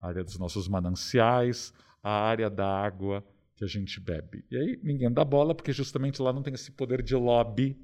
A 0.00 0.08
área 0.08 0.24
dos 0.24 0.38
nossos 0.38 0.68
mananciais, 0.68 1.74
a 2.02 2.10
área 2.10 2.48
da 2.48 2.66
água 2.66 3.24
que 3.56 3.64
a 3.64 3.66
gente 3.66 4.00
bebe. 4.00 4.44
E 4.50 4.56
aí 4.56 4.80
ninguém 4.82 5.12
dá 5.12 5.24
bola, 5.24 5.54
porque 5.54 5.72
justamente 5.72 6.22
lá 6.22 6.32
não 6.32 6.42
tem 6.42 6.54
esse 6.54 6.70
poder 6.70 7.02
de 7.02 7.14
lobby 7.14 7.76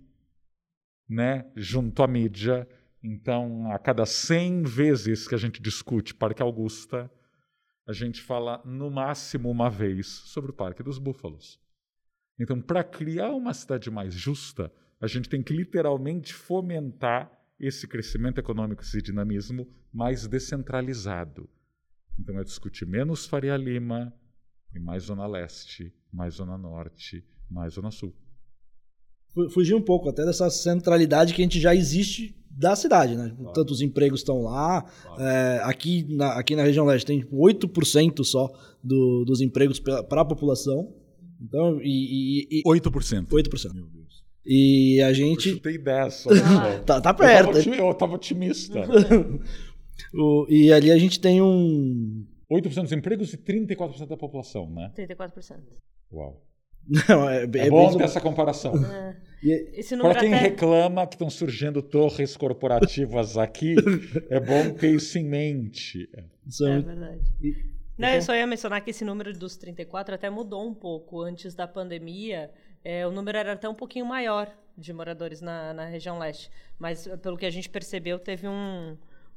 né, 1.09 1.45
junto 1.55 2.03
à 2.03 2.07
mídia. 2.07 2.67
Então, 3.03 3.71
a 3.71 3.79
cada 3.79 4.05
100 4.05 4.65
vezes 4.65 5.29
que 5.29 5.35
a 5.35 5.39
gente 5.39 5.61
discute 5.61 6.15
Parque 6.15 6.43
Augusta, 6.43 7.11
a 7.87 7.93
gente 7.93 8.21
fala 8.21 8.61
no 8.65 8.91
máximo 8.91 9.51
uma 9.51 9.71
vez 9.71 10.07
sobre 10.07 10.51
o 10.51 10.55
Parque 10.55 10.83
dos 10.83 10.99
Búfalos. 10.99 11.61
Então, 12.39 12.61
para 12.61 12.83
criar 12.83 13.31
uma 13.31 13.55
cidade 13.55 13.91
mais 13.91 14.13
justa, 14.13 14.73
a 15.01 15.07
gente 15.07 15.29
tem 15.29 15.43
que 15.43 15.53
literalmente 15.53 16.35
fomentar 16.35 17.31
esse 17.59 17.87
crescimento 17.87 18.39
econômico, 18.39 18.83
esse 18.83 19.01
dinamismo 19.01 19.69
mais 19.93 20.27
descentralizado. 20.27 21.49
Então, 22.19 22.39
é 22.39 22.45
discutir 22.45 22.87
menos 22.87 23.27
Faria 23.27 23.57
Lima 23.57 24.13
e 24.75 24.81
mais 24.81 25.05
Zona 25.05 25.27
Leste, 25.27 25.95
mais 26.13 26.35
Zona 26.35 26.59
Norte, 26.59 27.25
mais 27.49 27.75
Zona 27.75 27.91
Sul. 27.91 28.15
Fugir 29.51 29.75
um 29.75 29.83
pouco 29.83 30.09
até 30.09 30.25
dessa 30.25 30.49
centralidade 30.51 31.35
que 31.35 31.43
a 31.43 31.45
gente 31.45 31.61
já 31.61 31.75
existe 31.75 32.35
da 32.57 32.75
cidade, 32.75 33.15
né? 33.15 33.35
Claro. 33.37 33.53
Tantos 33.53 33.83
empregos 33.83 34.21
estão 34.21 34.43
lá. 34.43 34.83
Claro. 34.83 35.23
É, 35.23 35.61
aqui, 35.65 36.07
na, 36.09 36.33
aqui 36.33 36.57
na 36.57 36.63
região 36.63 36.87
leste 36.87 37.05
tem 37.05 37.23
8% 37.25 38.25
só 38.25 38.51
do, 38.83 39.25
dos 39.27 39.41
empregos 39.41 39.79
para 39.79 40.21
a 40.21 40.25
população. 40.25 40.95
Então, 41.41 41.79
e, 41.83 42.49
e, 42.51 42.61
e 42.61 42.63
8%. 42.65 43.29
8%. 43.29 43.75
Meu 43.75 43.87
Deus. 43.87 44.25
E 44.45 45.03
a 45.03 45.13
gente. 45.13 45.51
Eu 45.51 45.55
chutei 45.57 45.77
10 45.77 46.15
só. 46.15 46.31
tá, 46.87 47.01
tá 47.01 47.13
perto. 47.13 47.59
Eu 47.69 47.93
tava, 47.93 48.15
otimista. 48.15 48.81
o, 50.15 50.47
e 50.49 50.73
ali 50.73 50.91
a 50.91 50.99
gente 50.99 51.21
tem 51.21 51.43
um. 51.43 52.25
8% 52.51 52.83
dos 52.83 52.93
empregos 52.93 53.35
e 53.35 53.39
34% 53.39 54.07
da 54.07 54.17
população, 54.17 54.71
né? 54.71 54.93
34%. 54.97 55.57
Uau. 56.13 56.43
Não, 57.09 57.29
é, 57.29 57.43
é, 57.43 57.67
é 57.67 57.71
bom 57.71 57.97
ter 57.97 58.05
essa 58.05 58.21
comparação. 58.21 58.73
É. 58.87 59.17
Para 60.01 60.21
quem 60.21 60.35
até... 60.35 60.43
reclama 60.43 61.07
que 61.07 61.15
estão 61.15 61.31
surgindo 61.31 61.83
torres 61.83 62.37
corporativas 62.37 63.37
aqui, 63.37 63.75
é 64.31 64.41
bom 64.41 64.71
ter 64.75 64.95
isso 64.95 65.19
em 65.19 65.25
mente. 65.25 66.09
É, 66.15 66.21
é 66.21 66.81
verdade. 66.81 67.21
E, 67.43 67.77
não, 67.99 68.09
eu 68.11 68.21
só 68.21 68.35
ia 68.35 68.47
mencionar 68.47 68.83
que 68.83 68.91
esse 68.91 69.05
número 69.05 69.33
dos 69.33 69.57
34 69.57 70.15
até 70.15 70.29
mudou 70.29 70.67
um 70.67 70.75
pouco. 70.75 71.23
Antes 71.23 71.55
da 71.55 71.67
pandemia, 71.67 72.51
é, 72.85 73.07
o 73.07 73.11
número 73.11 73.39
era 73.39 73.53
até 73.53 73.69
um 73.69 73.75
pouquinho 73.75 74.05
maior 74.05 74.55
de 74.77 74.93
moradores 74.93 75.41
na, 75.41 75.73
na 75.73 75.87
região 75.87 76.19
leste. 76.19 76.51
Mas, 76.79 77.09
pelo 77.23 77.39
que 77.39 77.47
a 77.47 77.51
gente 77.51 77.71
percebeu, 77.71 78.19
teve 78.19 78.47
um, 78.47 78.97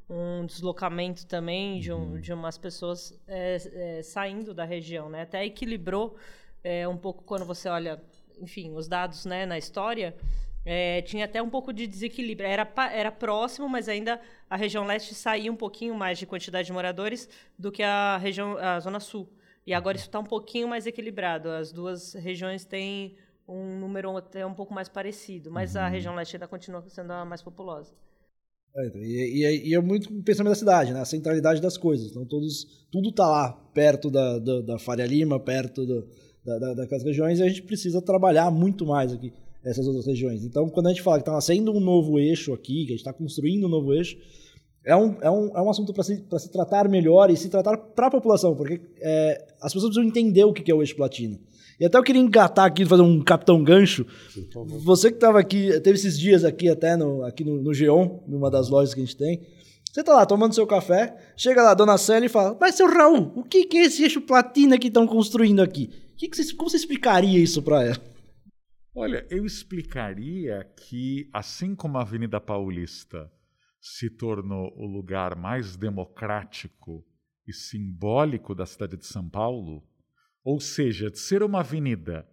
um 0.10 0.46
deslocamento 0.46 1.26
também 1.26 1.80
de, 1.80 1.94
um, 1.94 2.14
uhum. 2.14 2.20
de 2.20 2.34
umas 2.34 2.58
pessoas 2.58 3.18
é, 3.28 3.58
é, 3.74 4.04
saindo 4.04 4.54
da 4.54 4.66
região. 4.66 5.10
Né? 5.10 5.22
Até 5.22 5.46
equilibrou 5.46 6.18
é, 6.62 6.86
um 6.86 6.98
pouco 6.98 7.24
quando 7.24 7.46
você 7.46 7.70
olha, 7.70 8.02
enfim, 8.42 8.74
os 8.74 8.88
dados 8.88 9.26
né, 9.26 9.46
na 9.46 9.58
história. 9.58 10.16
É, 10.66 11.02
tinha 11.04 11.26
até 11.26 11.42
um 11.42 11.50
pouco 11.50 11.72
de 11.72 11.88
desequilíbrio. 11.88 12.48
Era, 12.48 12.68
era 12.92 13.12
próximo, 13.12 13.68
mas 13.68 13.88
ainda 13.88 14.20
a 14.50 14.56
região 14.56 14.86
leste 14.86 15.16
saía 15.16 15.52
um 15.52 15.56
pouquinho 15.56 15.96
mais 15.96 16.20
de 16.20 16.26
quantidade 16.26 16.66
de 16.68 16.74
moradores 16.74 17.30
do 17.58 17.72
que 17.72 17.82
a 17.82 18.18
região, 18.18 18.58
a 18.58 18.80
zona 18.80 19.00
sul. 19.00 19.28
E 19.66 19.74
agora 19.74 19.98
isso 19.98 20.08
está 20.08 20.20
um 20.20 20.26
pouquinho 20.26 20.68
mais 20.68 20.86
equilibrado. 20.86 21.50
As 21.50 21.72
duas 21.72 22.14
regiões 22.14 22.66
têm 22.66 23.16
um 23.48 23.80
número 23.80 24.16
até 24.16 24.46
um 24.46 24.54
pouco 24.54 24.74
mais 24.74 24.88
parecido, 24.88 25.50
mas 25.50 25.76
uhum. 25.76 25.82
a 25.82 25.88
região 25.88 26.16
leste 26.16 26.36
ainda 26.36 26.48
continua 26.48 26.84
sendo 26.88 27.12
a 27.12 27.26
mais 27.26 27.42
populosa. 27.42 27.94
É, 28.76 28.86
então, 28.86 29.02
e, 29.02 29.44
e, 29.44 29.70
e, 29.70 29.76
é 29.76 29.82
muito 29.82 30.14
o 30.14 30.24
pensamento 30.24 30.52
da 30.52 30.60
cidade, 30.60 30.94
né? 30.94 31.02
A 31.02 31.06
centralidade 31.06 31.60
das 31.60 31.76
coisas. 31.76 32.12
Então, 32.12 32.26
todos, 32.26 32.86
tudo 32.92 33.10
está 33.10 33.28
lá, 33.28 33.52
perto 33.74 34.12
da, 34.12 34.38
da, 34.38 34.62
da, 34.62 34.80
Faria 34.80 35.08
Lima, 35.08 35.40
perto 35.40 35.86
do, 35.86 36.08
da, 36.46 36.60
da, 36.60 36.74
daquelas 36.74 37.04
regiões, 37.04 37.40
e 37.40 37.44
a 37.44 37.48
gente 37.48 37.62
precisa 37.62 38.02
trabalhar 38.02 38.50
muito 38.52 38.86
mais 38.86 39.12
aqui 39.12 39.34
essas 39.64 39.86
outras 39.86 40.06
regiões. 40.06 40.44
Então, 40.44 40.70
quando 40.70 40.88
a 40.88 40.90
gente 40.90 41.02
fala 41.02 41.18
que 41.18 41.24
está 41.24 41.34
nascendo 41.34 41.72
um 41.72 41.80
novo 41.80 42.18
eixo 42.18 42.54
aqui, 42.54 42.86
que 42.86 42.94
a 42.94 42.96
gente 42.96 43.00
está 43.00 43.14
construindo 43.14 43.66
um 43.66 43.70
novo 43.70 43.94
eixo, 43.94 44.18
é 44.86 44.96
um, 44.96 45.18
é 45.22 45.30
um, 45.30 45.58
é 45.58 45.62
um 45.62 45.70
assunto 45.70 45.94
para 45.94 46.04
se, 46.04 46.24
se 46.40 46.52
tratar 46.52 46.88
melhor 46.88 47.30
e 47.30 47.36
se 47.36 47.50
tratar 47.50 47.78
para 47.78 48.08
a 48.08 48.12
população, 48.12 48.56
porque 48.56 48.80
é, 49.02 49.46
as 49.62 49.74
pessoas 49.74 49.94
precisam 49.94 50.04
entender 50.04 50.46
o 50.46 50.54
que 50.54 50.72
é 50.72 50.74
o 50.74 50.82
eixo 50.82 50.96
platina. 50.96 51.40
E 51.80 51.86
até 51.86 51.98
eu 51.98 52.04
queria 52.04 52.22
engatar 52.22 52.66
aqui, 52.66 52.86
fazer 52.86 53.04
um 53.04 53.22
capitão 53.22 53.64
gancho. 53.64 54.06
Você 54.84 55.10
que 55.10 55.16
estava 55.16 55.40
aqui, 55.40 55.80
teve 55.80 55.98
esses 55.98 56.20
dias 56.20 56.44
aqui 56.44 56.68
até 56.68 56.98
no, 56.98 57.24
aqui 57.24 57.44
no, 57.44 57.62
no 57.62 57.74
Geon, 57.74 58.20
numa 58.28 58.52
das 58.52 58.70
lojas 58.70 58.94
que 58.94 59.00
a 59.00 59.04
gente 59.06 59.16
tem. 59.16 59.42
Você 59.92 60.04
tá 60.04 60.14
lá 60.14 60.26
tomando 60.26 60.54
seu 60.54 60.68
café, 60.68 61.16
chega 61.38 61.64
lá 61.64 61.72
a 61.72 61.74
dona 61.74 61.98
Célia 61.98 62.26
e 62.26 62.30
fala: 62.30 62.56
Mas 62.60 62.76
seu 62.76 62.88
Raul, 62.88 63.32
o 63.36 63.44
que, 63.44 63.66
que 63.66 63.78
é 63.78 63.86
esse 63.86 64.04
eixo 64.04 64.22
platina 64.22 64.78
que 64.78 64.88
estão 64.88 65.08
construindo 65.08 65.62
aqui? 65.62 65.90
Que 66.20 66.28
que 66.28 66.36
você, 66.36 66.54
como 66.54 66.70
você 66.70 66.76
explicaria 66.76 67.40
isso 67.40 67.64
para 67.64 67.82
ela? 67.82 68.16
Olha, 68.94 69.26
eu 69.30 69.46
explicaria 69.46 70.66
que, 70.76 71.30
assim 71.32 71.74
como 71.74 71.98
a 71.98 72.02
Avenida 72.02 72.42
Paulista 72.42 73.32
se 73.80 74.10
tornou 74.10 74.70
o 74.76 74.86
lugar 74.86 75.38
mais 75.38 75.78
democrático 75.78 77.08
e 77.48 77.54
simbólico 77.54 78.54
da 78.54 78.66
cidade 78.66 78.98
de 78.98 79.06
São 79.06 79.30
Paulo, 79.30 79.88
ou 80.44 80.60
seja, 80.60 81.10
de 81.10 81.18
ser 81.18 81.42
uma 81.42 81.62
avenida 81.62 82.28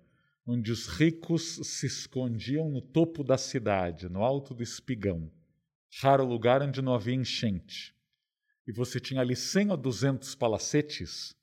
onde 0.44 0.72
os 0.72 0.88
ricos 0.88 1.60
se 1.62 1.86
escondiam 1.86 2.68
no 2.68 2.82
topo 2.82 3.22
da 3.22 3.38
cidade, 3.38 4.08
no 4.08 4.24
alto 4.24 4.52
do 4.52 4.64
espigão, 4.64 5.30
raro 6.02 6.24
lugar 6.26 6.60
onde 6.60 6.82
não 6.82 6.92
havia 6.92 7.14
enchente, 7.14 7.94
e 8.66 8.72
você 8.72 8.98
tinha 8.98 9.20
ali 9.20 9.36
100 9.36 9.70
ou 9.70 9.76
200 9.76 10.34
palacetes, 10.34 11.36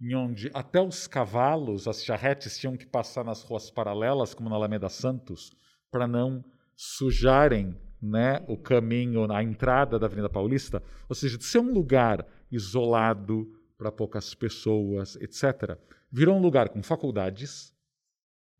em 0.00 0.14
onde 0.14 0.50
até 0.52 0.80
os 0.80 1.06
cavalos, 1.06 1.86
as 1.86 2.04
charretes 2.04 2.58
tinham 2.58 2.76
que 2.76 2.86
passar 2.86 3.24
nas 3.24 3.42
ruas 3.42 3.70
paralelas, 3.70 4.34
como 4.34 4.50
na 4.50 4.56
Alameda 4.56 4.88
Santos, 4.88 5.52
para 5.90 6.06
não 6.06 6.44
sujarem 6.76 7.78
né, 8.02 8.44
o 8.48 8.56
caminho 8.56 9.26
na 9.26 9.42
entrada 9.42 9.98
da 9.98 10.06
Avenida 10.06 10.28
Paulista, 10.28 10.82
ou 11.08 11.14
seja, 11.14 11.38
de 11.38 11.44
ser 11.44 11.60
um 11.60 11.72
lugar 11.72 12.26
isolado 12.50 13.46
para 13.78 13.90
poucas 13.90 14.34
pessoas, 14.34 15.16
etc., 15.16 15.78
virou 16.10 16.36
um 16.36 16.40
lugar 16.40 16.68
com 16.68 16.82
faculdades, 16.82 17.74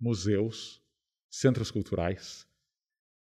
museus, 0.00 0.82
centros 1.30 1.70
culturais, 1.70 2.46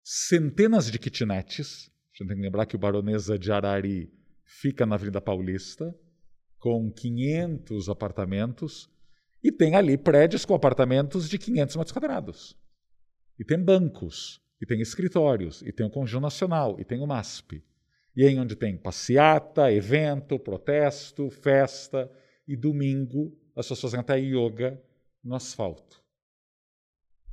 centenas 0.02 0.90
de 0.90 0.98
kitnets. 0.98 1.90
A 2.12 2.18
gente 2.18 2.28
tem 2.28 2.36
que 2.36 2.42
lembrar 2.42 2.66
que 2.66 2.76
o 2.76 2.78
Baronesa 2.78 3.38
de 3.38 3.52
Arari 3.52 4.12
fica 4.44 4.84
na 4.84 4.96
Avenida 4.96 5.20
Paulista, 5.20 5.94
com 6.60 6.92
500 6.92 7.88
apartamentos, 7.88 8.88
e 9.42 9.50
tem 9.50 9.74
ali 9.74 9.96
prédios 9.96 10.44
com 10.44 10.54
apartamentos 10.54 11.28
de 11.28 11.38
500 11.38 11.76
metros 11.76 11.92
quadrados. 11.92 12.56
E 13.38 13.44
tem 13.44 13.58
bancos, 13.58 14.40
e 14.60 14.66
tem 14.66 14.80
escritórios, 14.80 15.62
e 15.62 15.72
tem 15.72 15.86
o 15.86 15.90
Conjunto 15.90 16.22
Nacional, 16.22 16.78
e 16.78 16.84
tem 16.84 17.00
o 17.00 17.06
MASP. 17.06 17.64
E 18.14 18.24
aí 18.24 18.38
onde 18.38 18.54
tem 18.54 18.76
passeata, 18.76 19.72
evento, 19.72 20.38
protesto, 20.38 21.30
festa, 21.30 22.10
e 22.46 22.56
domingo 22.56 23.36
as 23.56 23.66
pessoas 23.66 23.80
fazem 23.80 24.00
até 24.00 24.18
yoga 24.18 24.80
no 25.24 25.34
asfalto. 25.34 26.02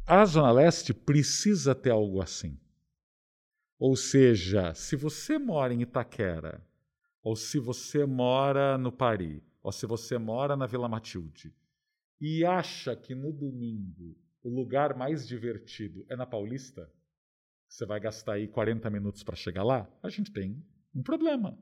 A 0.06 0.24
Zona 0.26 0.52
Leste 0.52 0.94
precisa 0.94 1.76
ter 1.76 1.90
algo 1.90 2.22
assim. 2.22 2.58
Ou 3.78 3.96
seja, 3.96 4.74
se 4.74 4.96
você 4.96 5.38
mora 5.38 5.74
em 5.74 5.82
Itaquera, 5.82 6.66
ou 7.28 7.36
se 7.36 7.60
você 7.60 8.06
mora 8.06 8.78
no 8.78 8.90
Pari, 8.90 9.44
ou 9.62 9.70
se 9.70 9.86
você 9.86 10.18
mora 10.18 10.56
na 10.56 10.66
Vila 10.66 10.88
Matilde, 10.88 11.54
e 12.22 12.46
acha 12.46 12.96
que 12.96 13.14
no 13.14 13.34
domingo 13.34 14.18
o 14.42 14.48
lugar 14.50 14.96
mais 14.96 15.28
divertido 15.28 16.06
é 16.08 16.16
na 16.16 16.26
Paulista, 16.26 16.90
você 17.68 17.86
vai 17.86 18.00
gastar 18.00 18.36
aí 18.36 18.48
40 18.48 18.90
minutos 18.90 19.24
para 19.24 19.36
chegar 19.36 19.66
lá, 19.66 19.86
a 20.02 20.08
gente 20.08 20.32
tem 20.32 20.66
um 20.96 21.04
problema. 21.04 21.60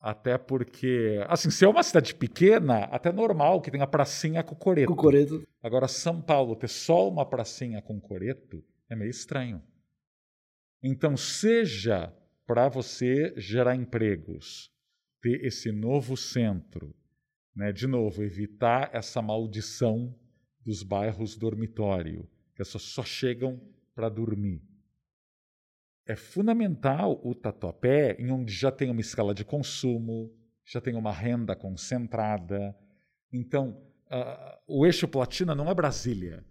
Até 0.00 0.38
porque, 0.38 1.22
assim, 1.28 1.50
se 1.50 1.62
é 1.62 1.68
uma 1.68 1.82
cidade 1.82 2.14
pequena, 2.14 2.84
até 2.84 3.12
normal 3.12 3.60
que 3.60 3.70
tenha 3.70 3.86
pracinha 3.86 4.42
com 4.42 4.54
coreto. 4.54 4.88
Com 4.88 4.96
coreto. 4.96 5.46
Agora, 5.62 5.86
São 5.86 6.22
Paulo 6.22 6.56
ter 6.56 6.68
só 6.68 7.06
uma 7.06 7.28
pracinha 7.28 7.82
com 7.82 8.00
coreto 8.00 8.64
é 8.88 8.96
meio 8.96 9.10
estranho. 9.10 9.62
Então, 10.82 11.14
seja 11.14 12.10
para 12.46 12.68
você 12.68 13.34
gerar 13.36 13.74
empregos, 13.74 14.70
ter 15.20 15.44
esse 15.44 15.72
novo 15.72 16.16
centro, 16.16 16.94
né? 17.54 17.72
de 17.72 17.86
novo, 17.86 18.22
evitar 18.22 18.90
essa 18.92 19.20
maldição 19.20 20.14
dos 20.64 20.82
bairros 20.82 21.36
dormitório, 21.36 22.28
que 22.54 22.62
as 22.62 22.68
pessoas 22.68 22.84
só 22.84 23.02
chegam 23.02 23.60
para 23.94 24.08
dormir. 24.08 24.62
É 26.06 26.14
fundamental 26.14 27.20
o 27.24 27.34
tatuapé 27.34 28.16
em 28.18 28.30
onde 28.30 28.52
já 28.52 28.70
tem 28.70 28.90
uma 28.90 29.00
escala 29.00 29.34
de 29.34 29.44
consumo, 29.44 30.32
já 30.64 30.80
tem 30.80 30.94
uma 30.94 31.12
renda 31.12 31.56
concentrada. 31.56 32.76
Então, 33.32 33.82
uh, 34.06 34.58
o 34.68 34.86
eixo 34.86 35.08
platina 35.08 35.54
não 35.54 35.68
é 35.68 35.74
Brasília. 35.74 36.44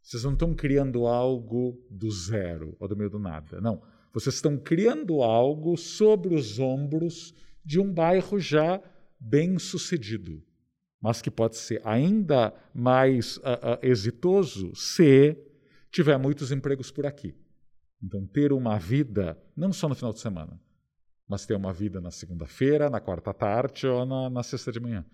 Vocês 0.00 0.24
não 0.24 0.32
estão 0.32 0.54
criando 0.54 1.06
algo 1.06 1.78
do 1.90 2.10
zero 2.10 2.74
ou 2.80 2.88
do 2.88 2.96
meio 2.96 3.10
do 3.10 3.18
nada. 3.18 3.60
Não. 3.60 3.82
Vocês 4.12 4.34
estão 4.34 4.58
criando 4.58 5.22
algo 5.22 5.76
sobre 5.76 6.34
os 6.34 6.58
ombros 6.58 7.34
de 7.64 7.80
um 7.80 7.92
bairro 7.92 8.38
já 8.38 8.82
bem 9.18 9.58
sucedido, 9.58 10.42
mas 11.00 11.22
que 11.22 11.30
pode 11.30 11.56
ser 11.56 11.80
ainda 11.84 12.52
mais 12.74 13.36
uh, 13.38 13.40
uh, 13.40 13.78
exitoso 13.82 14.74
se 14.74 15.36
tiver 15.90 16.18
muitos 16.18 16.52
empregos 16.52 16.90
por 16.90 17.06
aqui. 17.06 17.34
Então, 18.02 18.26
ter 18.26 18.52
uma 18.52 18.78
vida, 18.78 19.38
não 19.56 19.72
só 19.72 19.88
no 19.88 19.94
final 19.94 20.12
de 20.12 20.20
semana, 20.20 20.60
mas 21.28 21.46
ter 21.46 21.54
uma 21.54 21.72
vida 21.72 22.00
na 22.00 22.10
segunda-feira, 22.10 22.90
na 22.90 23.00
quarta 23.00 23.32
tarde 23.32 23.86
ou 23.86 24.04
na, 24.04 24.28
na 24.28 24.42
sexta 24.42 24.72
de 24.72 24.80
manhã. 24.80 25.04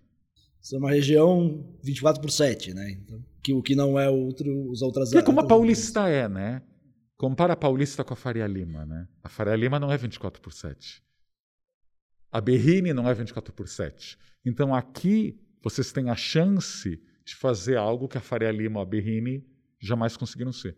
Isso 0.60 0.74
é 0.74 0.78
uma 0.78 0.90
região 0.90 1.64
24 1.82 2.20
por 2.20 2.30
7, 2.30 2.74
né? 2.74 2.90
Então, 2.90 3.22
que, 3.42 3.52
o 3.52 3.62
que 3.62 3.76
não 3.76 3.98
é 3.98 4.08
outro, 4.08 4.70
os 4.70 4.82
outras 4.82 5.10
Que 5.10 5.18
é 5.18 5.22
como 5.22 5.40
a 5.40 5.46
Paulista 5.46 6.08
é, 6.08 6.28
né? 6.28 6.62
Compara 7.18 7.54
a 7.54 7.56
Paulista 7.56 8.04
com 8.04 8.14
a 8.14 8.16
Faria 8.16 8.46
Lima, 8.46 8.86
né? 8.86 9.08
A 9.24 9.28
Faria 9.28 9.56
Lima 9.56 9.80
não 9.80 9.90
é 9.92 9.96
24 9.96 10.40
por 10.40 10.52
7. 10.52 11.02
A 12.30 12.40
Berrine 12.40 12.92
não 12.94 13.10
é 13.10 13.12
24 13.12 13.52
por 13.52 13.66
7. 13.66 14.16
Então 14.46 14.72
aqui 14.72 15.36
vocês 15.60 15.90
têm 15.90 16.10
a 16.10 16.14
chance 16.14 17.02
de 17.24 17.34
fazer 17.34 17.76
algo 17.76 18.06
que 18.06 18.16
a 18.16 18.20
Faria 18.20 18.52
Lima 18.52 18.78
ou 18.78 18.82
a 18.84 18.88
Berrine 18.88 19.44
jamais 19.80 20.16
conseguiram 20.16 20.52
ser. 20.52 20.76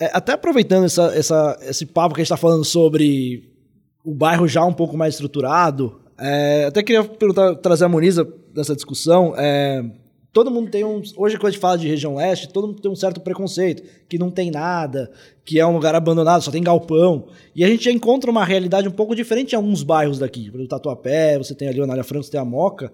É, 0.00 0.06
até 0.14 0.32
aproveitando 0.32 0.86
essa, 0.86 1.14
essa, 1.14 1.58
esse 1.60 1.84
papo 1.84 2.14
que 2.14 2.22
a 2.22 2.24
gente 2.24 2.32
está 2.32 2.38
falando 2.38 2.64
sobre 2.64 3.54
o 4.02 4.14
bairro 4.14 4.48
já 4.48 4.64
um 4.64 4.72
pouco 4.72 4.96
mais 4.96 5.14
estruturado, 5.14 6.00
é, 6.18 6.64
até 6.64 6.82
queria 6.82 7.04
perguntar, 7.04 7.56
trazer 7.56 7.84
a 7.84 7.88
Moniza 7.90 8.26
nessa 8.54 8.74
discussão. 8.74 9.34
É, 9.36 9.84
todo 10.32 10.50
mundo 10.50 10.70
tem 10.70 10.84
um. 10.84 11.02
Hoje, 11.16 11.36
quando 11.36 11.48
a 11.48 11.50
gente 11.50 11.60
fala 11.60 11.76
de 11.76 11.86
região 11.86 12.14
leste, 12.14 12.48
todo 12.48 12.68
mundo 12.68 12.80
tem 12.80 12.90
um 12.90 12.96
certo 12.96 13.20
preconceito, 13.20 13.82
que 14.08 14.18
não 14.18 14.30
tem 14.30 14.50
nada, 14.50 15.12
que 15.44 15.60
é 15.60 15.66
um 15.66 15.72
lugar 15.72 15.94
abandonado, 15.94 16.42
só 16.42 16.50
tem 16.50 16.62
galpão. 16.62 17.28
E 17.54 17.64
a 17.64 17.68
gente 17.68 17.90
encontra 17.90 18.30
uma 18.30 18.44
realidade 18.44 18.88
um 18.88 18.92
pouco 18.92 19.14
diferente 19.14 19.52
em 19.52 19.56
alguns 19.56 19.82
bairros 19.82 20.18
daqui. 20.18 20.50
Por 20.50 20.56
exemplo, 20.56 20.68
Tatuapé, 20.68 21.38
você 21.38 21.54
tem 21.54 21.68
ali 21.68 21.80
o 21.80 21.84
Anália 21.84 22.04
Franco, 22.04 22.24
você 22.24 22.30
tem 22.30 22.40
a 22.40 22.44
Moca. 22.44 22.92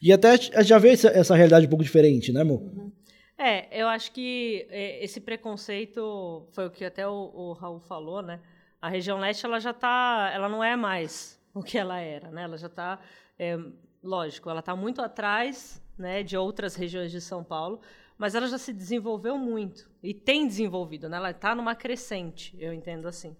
E 0.00 0.12
até 0.12 0.36
já 0.62 0.78
vê 0.78 0.90
essa, 0.90 1.08
essa 1.08 1.34
realidade 1.34 1.66
um 1.66 1.68
pouco 1.68 1.84
diferente, 1.84 2.32
né, 2.32 2.40
amor? 2.40 2.60
Uhum. 2.60 2.92
É, 3.36 3.68
eu 3.80 3.86
acho 3.86 4.10
que 4.10 4.66
é, 4.68 5.04
esse 5.04 5.20
preconceito 5.20 6.48
foi 6.50 6.66
o 6.66 6.70
que 6.70 6.84
até 6.84 7.06
o, 7.06 7.30
o 7.32 7.52
Raul 7.52 7.78
falou, 7.78 8.20
né? 8.20 8.40
A 8.82 8.88
região 8.88 9.18
leste 9.18 9.44
ela 9.44 9.60
já 9.60 9.72
tá, 9.72 10.30
ela 10.34 10.48
não 10.48 10.62
é 10.62 10.74
mais 10.74 11.40
o 11.54 11.62
que 11.62 11.78
ela 11.78 12.00
era, 12.00 12.30
né? 12.30 12.42
Ela 12.42 12.56
já 12.56 12.66
está, 12.66 12.98
é, 13.38 13.56
lógico, 14.02 14.50
ela 14.50 14.58
está 14.58 14.74
muito 14.74 15.00
atrás, 15.00 15.80
né, 15.98 16.22
de 16.22 16.36
outras 16.36 16.74
regiões 16.74 17.10
de 17.10 17.20
São 17.20 17.42
Paulo, 17.42 17.80
mas 18.16 18.34
ela 18.34 18.48
já 18.48 18.58
se 18.58 18.72
desenvolveu 18.72 19.36
muito 19.38 19.90
e 20.02 20.12
tem 20.12 20.46
desenvolvido, 20.46 21.08
né? 21.08 21.16
Ela 21.16 21.30
está 21.30 21.54
numa 21.54 21.74
crescente, 21.74 22.56
eu 22.58 22.72
entendo 22.72 23.06
assim. 23.06 23.36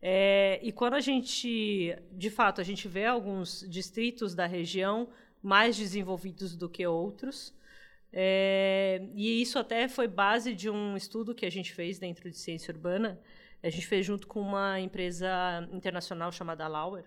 É, 0.00 0.58
e 0.62 0.72
quando 0.72 0.94
a 0.94 1.00
gente, 1.00 1.96
de 2.10 2.30
fato, 2.30 2.60
a 2.60 2.64
gente 2.64 2.88
vê 2.88 3.06
alguns 3.06 3.64
distritos 3.68 4.34
da 4.34 4.46
região 4.46 5.08
mais 5.42 5.76
desenvolvidos 5.76 6.56
do 6.56 6.68
que 6.68 6.86
outros, 6.86 7.54
é, 8.12 9.00
e 9.14 9.40
isso 9.40 9.58
até 9.58 9.88
foi 9.88 10.06
base 10.06 10.54
de 10.54 10.68
um 10.68 10.96
estudo 10.96 11.34
que 11.34 11.46
a 11.46 11.50
gente 11.50 11.72
fez 11.72 11.98
dentro 11.98 12.30
de 12.30 12.36
ciência 12.36 12.72
urbana. 12.72 13.18
A 13.62 13.70
gente 13.70 13.86
fez 13.86 14.04
junto 14.04 14.26
com 14.26 14.40
uma 14.40 14.78
empresa 14.80 15.66
internacional 15.72 16.30
chamada 16.30 16.68
Lauer, 16.68 17.04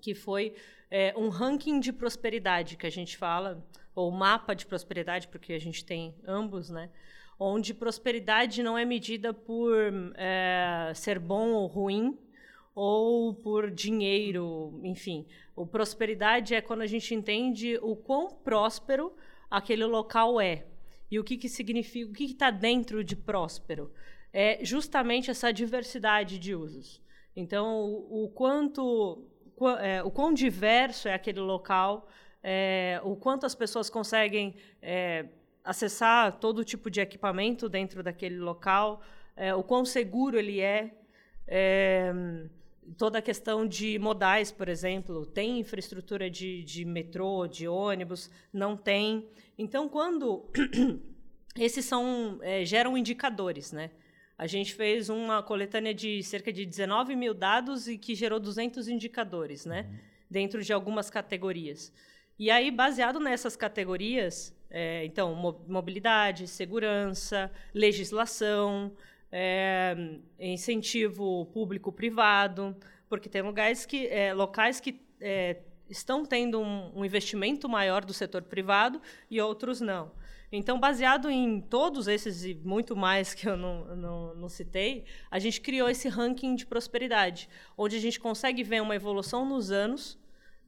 que 0.00 0.14
foi 0.14 0.54
é, 0.90 1.14
um 1.16 1.28
ranking 1.28 1.80
de 1.80 1.92
prosperidade 1.92 2.76
que 2.76 2.86
a 2.86 2.90
gente 2.90 3.16
fala, 3.16 3.64
ou 3.94 4.10
mapa 4.10 4.54
de 4.54 4.66
prosperidade, 4.66 5.28
porque 5.28 5.52
a 5.52 5.58
gente 5.58 5.84
tem 5.84 6.14
ambos, 6.26 6.70
né? 6.70 6.90
onde 7.40 7.72
prosperidade 7.72 8.62
não 8.62 8.76
é 8.76 8.84
medida 8.84 9.32
por 9.32 9.74
é, 10.14 10.92
ser 10.94 11.18
bom 11.18 11.52
ou 11.52 11.66
ruim, 11.66 12.18
ou 12.74 13.34
por 13.34 13.70
dinheiro, 13.70 14.78
enfim. 14.84 15.26
O 15.56 15.66
prosperidade 15.66 16.54
é 16.54 16.60
quando 16.60 16.82
a 16.82 16.86
gente 16.86 17.14
entende 17.14 17.78
o 17.82 17.96
quão 17.96 18.28
próspero 18.28 19.12
aquele 19.50 19.84
local 19.86 20.38
é 20.38 20.66
e 21.10 21.18
o 21.18 21.24
que, 21.24 21.36
que 21.36 21.48
significa, 21.48 22.10
o 22.10 22.12
que 22.12 22.24
está 22.24 22.50
dentro 22.50 23.02
de 23.02 23.16
próspero. 23.16 23.90
É 24.32 24.62
justamente 24.62 25.30
essa 25.30 25.50
diversidade 25.50 26.38
de 26.38 26.54
usos. 26.54 27.02
Então, 27.34 27.80
o, 27.80 28.24
o 28.24 28.28
quanto, 28.28 29.26
é, 29.80 30.02
o 30.02 30.10
quão 30.10 30.32
diverso 30.32 31.08
é 31.08 31.14
aquele 31.14 31.40
local, 31.40 32.06
é, 32.42 33.00
o 33.04 33.16
quanto 33.16 33.46
as 33.46 33.54
pessoas 33.54 33.90
conseguem 33.90 34.54
é, 34.80 35.26
acessar 35.64 36.38
todo 36.38 36.64
tipo 36.64 36.90
de 36.90 37.00
equipamento 37.00 37.68
dentro 37.68 38.02
daquele 38.02 38.38
local, 38.38 39.02
é, 39.36 39.54
o 39.54 39.62
quão 39.62 39.84
seguro 39.84 40.38
ele 40.38 40.60
é, 40.60 40.90
é 41.46 42.12
toda 42.96 43.18
a 43.18 43.22
questão 43.22 43.66
de 43.66 43.98
modais, 43.98 44.50
por 44.50 44.68
exemplo, 44.68 45.26
tem 45.26 45.58
infraestrutura 45.60 46.30
de, 46.30 46.62
de 46.64 46.84
metrô, 46.84 47.46
de 47.46 47.68
ônibus, 47.68 48.30
não 48.52 48.76
tem. 48.76 49.28
Então, 49.58 49.88
quando 49.88 50.50
esses 51.56 51.84
são 51.84 52.38
é, 52.42 52.64
geram 52.64 52.96
indicadores, 52.96 53.72
né? 53.72 53.90
A 54.36 54.46
gente 54.46 54.74
fez 54.74 55.10
uma 55.10 55.42
coletânea 55.42 55.92
de 55.92 56.22
cerca 56.22 56.50
de 56.50 56.64
19 56.64 57.14
mil 57.14 57.34
dados 57.34 57.86
e 57.86 57.98
que 57.98 58.14
gerou 58.14 58.40
200 58.40 58.88
indicadores, 58.88 59.66
né? 59.66 59.86
Uhum. 59.88 59.98
Dentro 60.30 60.62
de 60.62 60.72
algumas 60.72 61.10
categorias. 61.10 61.92
E 62.40 62.50
aí, 62.50 62.70
baseado 62.70 63.20
nessas 63.20 63.54
categorias, 63.54 64.56
é, 64.70 65.04
então, 65.04 65.34
mobilidade, 65.68 66.48
segurança, 66.48 67.52
legislação, 67.74 68.90
é, 69.30 69.94
incentivo 70.38 71.44
público-privado, 71.52 72.74
porque 73.10 73.28
tem 73.28 73.42
lugares 73.42 73.84
que, 73.84 74.06
é, 74.06 74.32
locais 74.32 74.80
que 74.80 75.02
é, 75.20 75.58
estão 75.90 76.24
tendo 76.24 76.58
um, 76.62 77.00
um, 77.00 77.04
investimento 77.04 77.68
maior 77.68 78.06
do 78.06 78.14
setor 78.14 78.40
privado 78.40 79.02
e 79.30 79.38
outros 79.38 79.82
não. 79.82 80.10
Então, 80.50 80.80
baseado 80.80 81.28
em 81.28 81.60
todos 81.60 82.08
esses 82.08 82.42
e 82.42 82.54
muito 82.54 82.96
mais 82.96 83.34
que 83.34 83.46
eu 83.46 83.56
não, 83.58 83.94
não, 83.94 84.34
não 84.34 84.48
citei, 84.48 85.04
a 85.30 85.38
gente 85.38 85.60
criou 85.60 85.90
esse 85.90 86.08
ranking 86.08 86.54
de 86.54 86.64
prosperidade, 86.64 87.50
onde 87.76 87.96
a 87.96 88.00
gente 88.00 88.18
consegue 88.18 88.62
ver 88.62 88.80
uma 88.80 88.96
evolução 88.96 89.44
nos 89.44 89.70
anos, 89.70 90.18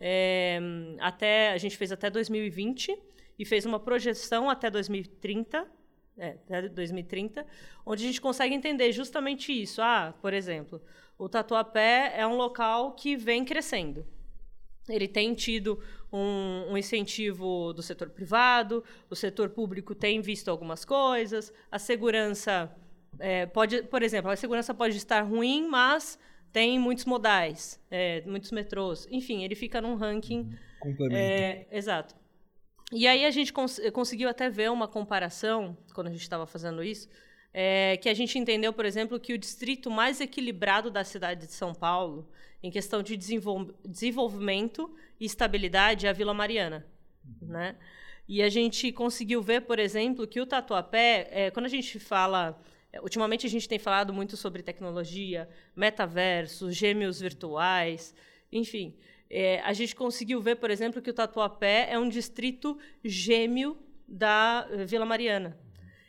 é, 0.05 0.59
até 0.99 1.53
a 1.53 1.59
gente 1.59 1.77
fez 1.77 1.93
até 1.93 2.11
2020 2.11 2.99
e 3.39 3.45
fez 3.45 3.65
uma 3.65 3.79
projeção 3.79 4.51
até 4.51 4.69
2030 4.69 5.65
é, 6.19 6.31
até 6.31 6.69
2030, 6.69 7.47
onde 7.87 8.03
a 8.03 8.07
gente 8.07 8.21
consegue 8.21 8.55
entender 8.55 8.93
justamente 8.93 9.53
isso. 9.53 9.81
Ah, 9.81 10.13
por 10.21 10.35
exemplo, 10.35 10.83
o 11.17 11.29
Tatuapé 11.29 12.13
é 12.17 12.27
um 12.27 12.37
local 12.37 12.93
que 12.93 13.17
vem 13.17 13.45
crescendo. 13.45 14.05
Ele 14.89 15.07
tem 15.07 15.33
tido 15.33 15.81
um, 16.13 16.73
um, 16.73 16.77
incentivo 16.77 17.73
do 17.73 17.81
setor 17.81 18.11
privado, 18.11 18.83
o 19.09 19.15
setor 19.15 19.51
público 19.51 19.95
tem 19.95 20.21
visto 20.21 20.51
algumas 20.51 20.85
coisas, 20.85 21.53
a 21.71 21.79
segurança 21.79 22.71
é, 23.19 23.47
pode, 23.47 23.85
por 23.85 24.03
exemplo, 24.03 24.31
a 24.31 24.37
segurança 24.37 24.75
pode 24.75 24.97
estar 24.97 25.23
ruim, 25.23 25.69
mas 25.69 26.19
tem 26.53 26.79
muitos 26.79 27.05
modais, 27.05 27.81
é, 27.91 28.23
muitos 28.27 28.53
metrôs. 28.53 29.09
Enfim, 29.11 29.43
ele 29.43 29.55
fica 29.55 29.81
num 29.81 29.95
ranking. 29.95 30.51
Complemento. 30.79 31.17
É, 31.17 31.67
exato. 31.71 32.15
E 32.93 33.07
aí 33.07 33.25
a 33.25 33.31
gente 33.31 33.53
cons 33.53 33.81
conseguiu 33.93 34.29
até 34.29 34.51
ver 34.51 34.71
uma 34.71 34.87
comparação, 34.87 35.77
quando 35.95 36.09
a 36.09 36.11
gente 36.11 36.21
estava 36.21 36.47
fazendo 36.47 36.85
isso, 36.85 37.09
é, 37.55 37.97
que 37.97 38.09
a 38.09 38.15
gente 38.15 38.39
entendeu, 38.39 38.73
por 38.73 38.85
exemplo, 38.85 39.19
que 39.19 39.33
o 39.33 39.39
distrito 39.39 39.91
mais 39.91 40.21
equilibrado 40.21 40.91
da 40.91 41.03
cidade 41.05 41.47
de 41.47 41.53
São 41.53 41.75
Paulo, 41.75 42.29
em 42.63 42.71
questão 42.71 43.03
de 43.03 43.17
desenvol 43.17 43.73
desenvolvimento 43.85 44.95
e 45.19 45.25
estabilidade, 45.25 46.07
é 46.07 46.11
a 46.11 46.13
Vila 46.13 46.35
Mariana. 46.35 46.87
Né? 47.41 47.77
E 48.29 48.43
a 48.43 48.49
gente 48.49 48.93
conseguiu 48.93 49.43
ver, 49.43 49.63
por 49.63 49.79
exemplo, 49.79 50.27
que 50.27 50.41
o 50.41 50.47
Tatuapé, 50.47 51.29
é, 51.31 51.51
quando 51.51 51.67
a 51.67 51.71
gente 51.71 51.99
fala. 51.99 52.61
É, 52.93 53.01
ultimamente 53.01 53.47
a 53.47 53.51
gente 53.51 53.69
tem 53.69 53.79
falado 53.79 54.13
muito 54.13 54.37
sobre 54.37 54.63
tecnologia, 54.63 55.49
metaverso, 55.75 56.71
gêmeos 56.71 57.21
virtuais, 57.21 58.15
enfim. 58.53 58.95
É, 59.31 59.61
a 59.61 59.73
gente 59.73 59.97
conseguiu 59.97 60.41
ver, 60.43 60.57
por 60.57 60.71
exemplo, 60.71 61.01
que 61.01 61.09
o 61.09 61.15
Tatuapé 61.15 61.89
é 61.91 61.99
um 61.99 62.09
distrito 62.09 62.79
gêmeo 63.03 63.79
da 64.07 64.69
eh, 64.71 64.85
Vila 64.85 65.07
Mariana. 65.07 65.59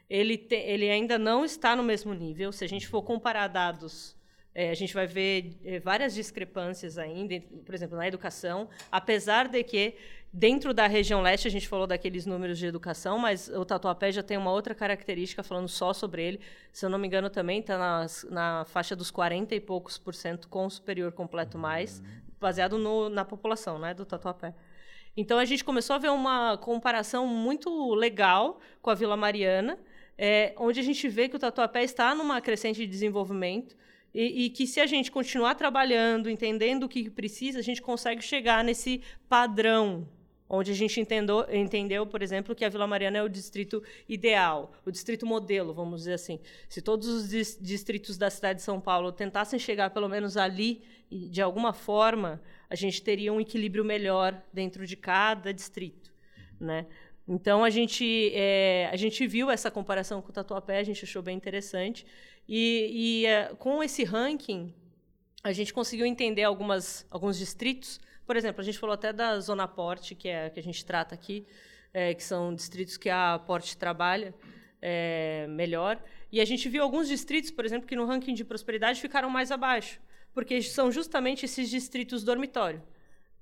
Ele, 0.10 0.38
te, 0.38 0.56
ele 0.56 0.90
ainda 0.90 1.18
não 1.18 1.46
está 1.46 1.74
no 1.74 1.84
mesmo 1.84 2.14
nível. 2.14 2.52
Se 2.52 2.66
a 2.66 2.68
gente 2.68 2.86
for 2.86 3.02
comparar 3.02 3.48
dados, 3.48 4.14
é, 4.56 4.70
a 4.70 4.74
gente 4.74 4.94
vai 4.94 5.08
ver 5.08 5.58
é, 5.64 5.80
várias 5.80 6.14
discrepâncias 6.14 6.98
ainda, 6.98 7.42
por 7.66 7.74
exemplo, 7.74 7.98
na 7.98 8.08
educação, 8.08 8.70
apesar 8.92 9.48
de 9.48 9.64
que 9.64 9.96
dentro 10.32 10.74
da 10.74 10.88
região 10.88 11.22
leste 11.22 11.48
a 11.48 11.52
gente 11.52 11.68
falou 11.68 11.88
daqueles 11.88 12.26
números 12.26 12.58
de 12.60 12.66
educação, 12.66 13.18
mas 13.18 13.50
o 13.50 13.66
Tatuapé 13.66 14.12
já 14.12 14.22
tem 14.22 14.38
uma 14.38 14.52
outra 14.52 14.76
característica 14.76 15.44
falando 15.44 15.68
só 15.68 15.94
sobre 15.94 16.24
ele. 16.24 16.40
Se 16.72 16.86
eu 16.86 16.90
não 16.90 17.00
me 17.00 17.08
engano, 17.08 17.30
também 17.30 17.60
está 17.60 18.08
na 18.30 18.66
faixa 18.66 18.96
dos 18.96 19.10
40 19.10 19.56
e 19.56 19.60
poucos 19.60 19.98
por 19.98 20.14
cento 20.14 20.48
com 20.48 20.70
superior 20.70 21.12
completo 21.12 21.58
mais 21.58 22.02
baseado 22.40 22.78
no, 22.78 23.10
na 23.10 23.24
população 23.24 23.80
né, 23.80 23.94
do 23.94 24.06
Tatuapé. 24.06 24.54
Então 25.16 25.40
a 25.40 25.46
gente 25.46 25.64
começou 25.64 25.96
a 25.96 26.00
ver 26.00 26.10
uma 26.10 26.58
comparação 26.58 27.26
muito 27.26 27.94
legal 27.94 28.60
com 28.82 28.90
a 28.90 28.96
Vila 28.96 29.16
Mariana, 29.16 29.80
é, 30.18 30.54
onde 30.58 30.80
a 30.80 30.84
gente 30.84 31.08
vê 31.08 31.30
que 31.30 31.36
o 31.36 31.40
Tatuapé 31.40 31.84
está 31.84 32.14
numa 32.14 32.42
crescente 32.42 32.78
de 32.78 32.88
desenvolvimento 32.88 33.76
e, 34.14 34.46
e, 34.46 34.50
que 34.50 34.68
se 34.68 34.80
a 34.80 34.86
gente 34.86 35.12
continuar 35.12 35.56
trabalhando, 35.56 36.30
entendendo 36.30 36.84
o 36.84 36.90
que 36.90 37.10
precisa, 37.10 37.60
a 37.60 37.64
gente 37.64 37.82
consegue 37.82 38.22
chegar 38.22 38.64
nesse 38.64 39.02
padrão 39.28 40.08
onde 40.48 40.72
a 40.72 40.76
gente 40.76 41.00
entendeu, 41.00 41.46
entendeu, 41.52 42.06
por 42.06 42.22
exemplo, 42.22 42.54
que 42.54 42.64
a 42.64 42.70
Vila 42.70 42.86
Mariana 42.86 43.18
é 43.18 43.24
o 43.24 43.30
distrito 43.30 43.82
ideal, 44.08 44.72
o 44.86 44.92
distrito 44.92 45.26
modelo, 45.26 45.74
vamos 45.74 46.02
dizer 46.02 46.14
assim. 46.14 46.40
Se 46.70 46.80
todos 46.80 47.08
os 47.08 47.58
distritos 47.60 48.18
da 48.20 48.30
cidade 48.30 48.60
de 48.60 48.64
São 48.64 48.80
Paulo 48.80 49.12
tentassem 49.12 49.58
chegar 49.58 49.90
pelo 49.90 50.08
menos 50.08 50.38
ali, 50.38 50.84
de 51.10 51.42
alguma 51.42 51.74
forma, 51.74 52.40
a 52.70 52.76
gente 52.76 53.02
teria 53.02 53.34
um 53.34 53.42
equilíbrio 53.42 53.84
melhor 53.84 54.40
dentro 54.54 54.86
de 54.86 54.96
cada 54.96 55.52
distrito, 55.52 56.14
né? 56.60 56.86
Então 57.28 57.64
a 57.64 57.70
gente 57.70 58.32
é, 58.34 58.90
a 58.92 58.98
gente 58.98 59.26
viu 59.26 59.50
essa 59.50 59.72
comparação 59.72 60.22
com 60.22 60.30
o 60.30 60.34
Tatuapé, 60.34 60.80
a 60.80 60.84
gente 60.84 61.06
achou 61.06 61.22
bem 61.22 61.38
interessante 61.38 62.06
e, 62.48 63.22
e 63.22 63.26
é, 63.26 63.54
com 63.56 63.84
esse 63.84 64.04
ranking 64.04 64.74
a 65.44 65.52
gente 65.52 65.74
conseguiu 65.74 66.06
entender 66.06 66.44
algumas 66.44 67.06
alguns 67.10 67.38
distritos 67.38 68.00
por 68.26 68.38
exemplo, 68.38 68.62
a 68.62 68.64
gente 68.64 68.80
falou 68.80 68.94
até 68.94 69.12
da 69.12 69.40
Zona 69.40 69.68
Porte, 69.68 70.16
que 70.16 70.30
é 70.30 70.50
que 70.50 70.60
a 70.60 70.64
gente 70.64 70.86
trata 70.86 71.14
aqui, 71.14 71.46
é, 71.94 72.14
que 72.14 72.24
são 72.24 72.56
distritos 72.56 72.98
que 72.98 73.10
a 73.10 73.40
Porte 73.40 73.78
trabalha 73.78 74.34
é, 74.82 75.46
melhor. 75.50 76.02
E 76.32 76.40
a 76.40 76.46
gente 76.46 76.70
viu 76.70 76.82
alguns 76.82 77.08
distritos, 77.08 77.52
por 77.52 77.66
exemplo, 77.66 77.88
que 77.88 77.96
no 77.96 78.06
ranking 78.06 78.34
de 78.34 78.46
prosperidade 78.46 79.00
ficaram 79.02 79.30
mais 79.30 79.52
abaixo, 79.52 80.00
porque 80.34 80.62
são 80.62 80.92
justamente 80.92 81.46
esses 81.46 81.70
distritos 81.70 82.24
dormitório. 82.24 82.82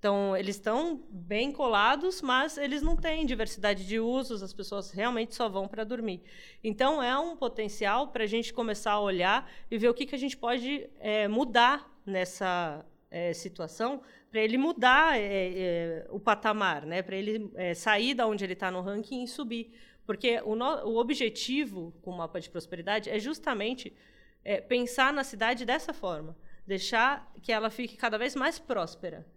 Então, 0.01 0.35
eles 0.35 0.55
estão 0.55 0.99
bem 1.11 1.51
colados, 1.51 2.23
mas 2.23 2.57
eles 2.57 2.81
não 2.81 2.95
têm 2.95 3.23
diversidade 3.23 3.85
de 3.85 3.99
usos, 3.99 4.41
as 4.41 4.51
pessoas 4.51 4.89
realmente 4.89 5.35
só 5.35 5.47
vão 5.47 5.67
para 5.67 5.83
dormir. 5.83 6.23
Então, 6.63 7.03
é 7.03 7.15
um 7.19 7.37
potencial 7.37 8.07
para 8.07 8.23
a 8.23 8.25
gente 8.27 8.51
começar 8.51 8.93
a 8.93 8.99
olhar 8.99 9.47
e 9.69 9.77
ver 9.77 9.89
o 9.89 9.93
que, 9.93 10.07
que 10.07 10.15
a 10.15 10.17
gente 10.17 10.35
pode 10.35 10.89
é, 10.99 11.27
mudar 11.27 11.87
nessa 12.03 12.83
é, 13.11 13.31
situação 13.31 14.01
para 14.31 14.41
ele 14.41 14.57
mudar 14.57 15.19
é, 15.19 15.23
é, 15.23 16.07
o 16.09 16.19
patamar, 16.19 16.83
né? 16.83 17.03
para 17.03 17.15
ele 17.15 17.51
é, 17.53 17.75
sair 17.75 18.15
da 18.15 18.25
onde 18.25 18.43
ele 18.43 18.53
está 18.53 18.71
no 18.71 18.81
ranking 18.81 19.23
e 19.23 19.27
subir. 19.27 19.71
Porque 20.03 20.41
o, 20.43 20.55
no, 20.55 20.65
o 20.87 20.97
objetivo 20.97 21.93
com 22.01 22.09
o 22.09 22.17
mapa 22.17 22.41
de 22.41 22.49
prosperidade 22.49 23.07
é 23.07 23.19
justamente 23.19 23.95
é, 24.43 24.59
pensar 24.61 25.13
na 25.13 25.23
cidade 25.23 25.63
dessa 25.63 25.93
forma, 25.93 26.35
deixar 26.65 27.31
que 27.43 27.51
ela 27.51 27.69
fique 27.69 27.95
cada 27.95 28.17
vez 28.17 28.35
mais 28.35 28.57
próspera, 28.57 29.27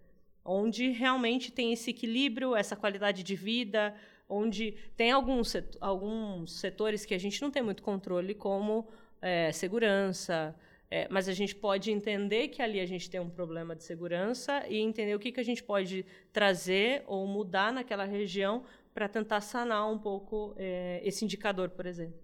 onde 0.45 0.89
realmente 0.89 1.51
tem 1.51 1.73
esse 1.73 1.89
equilíbrio, 1.89 2.55
essa 2.55 2.75
qualidade 2.75 3.23
de 3.23 3.35
vida, 3.35 3.95
onde 4.29 4.77
tem 4.95 5.11
alguns, 5.11 5.49
setor, 5.49 5.77
alguns 5.81 6.59
setores 6.59 7.05
que 7.05 7.13
a 7.13 7.17
gente 7.17 7.41
não 7.41 7.49
tem 7.49 7.63
muito 7.63 7.81
controle, 7.81 8.35
como 8.35 8.87
é, 9.21 9.51
segurança, 9.51 10.55
é, 10.89 11.07
mas 11.09 11.27
a 11.27 11.33
gente 11.33 11.55
pode 11.55 11.91
entender 11.91 12.49
que 12.49 12.61
ali 12.61 12.79
a 12.79 12.85
gente 12.85 13.09
tem 13.09 13.19
um 13.19 13.29
problema 13.29 13.75
de 13.75 13.83
segurança 13.83 14.65
e 14.69 14.77
entender 14.77 15.15
o 15.15 15.19
que, 15.19 15.31
que 15.31 15.39
a 15.39 15.43
gente 15.43 15.63
pode 15.63 16.05
trazer 16.31 17.03
ou 17.07 17.25
mudar 17.25 17.73
naquela 17.73 18.05
região 18.05 18.63
para 18.93 19.09
tentar 19.09 19.41
sanar 19.41 19.91
um 19.91 19.97
pouco 19.97 20.53
é, 20.57 21.01
esse 21.03 21.25
indicador, 21.25 21.69
por 21.69 21.85
exemplo. 21.85 22.19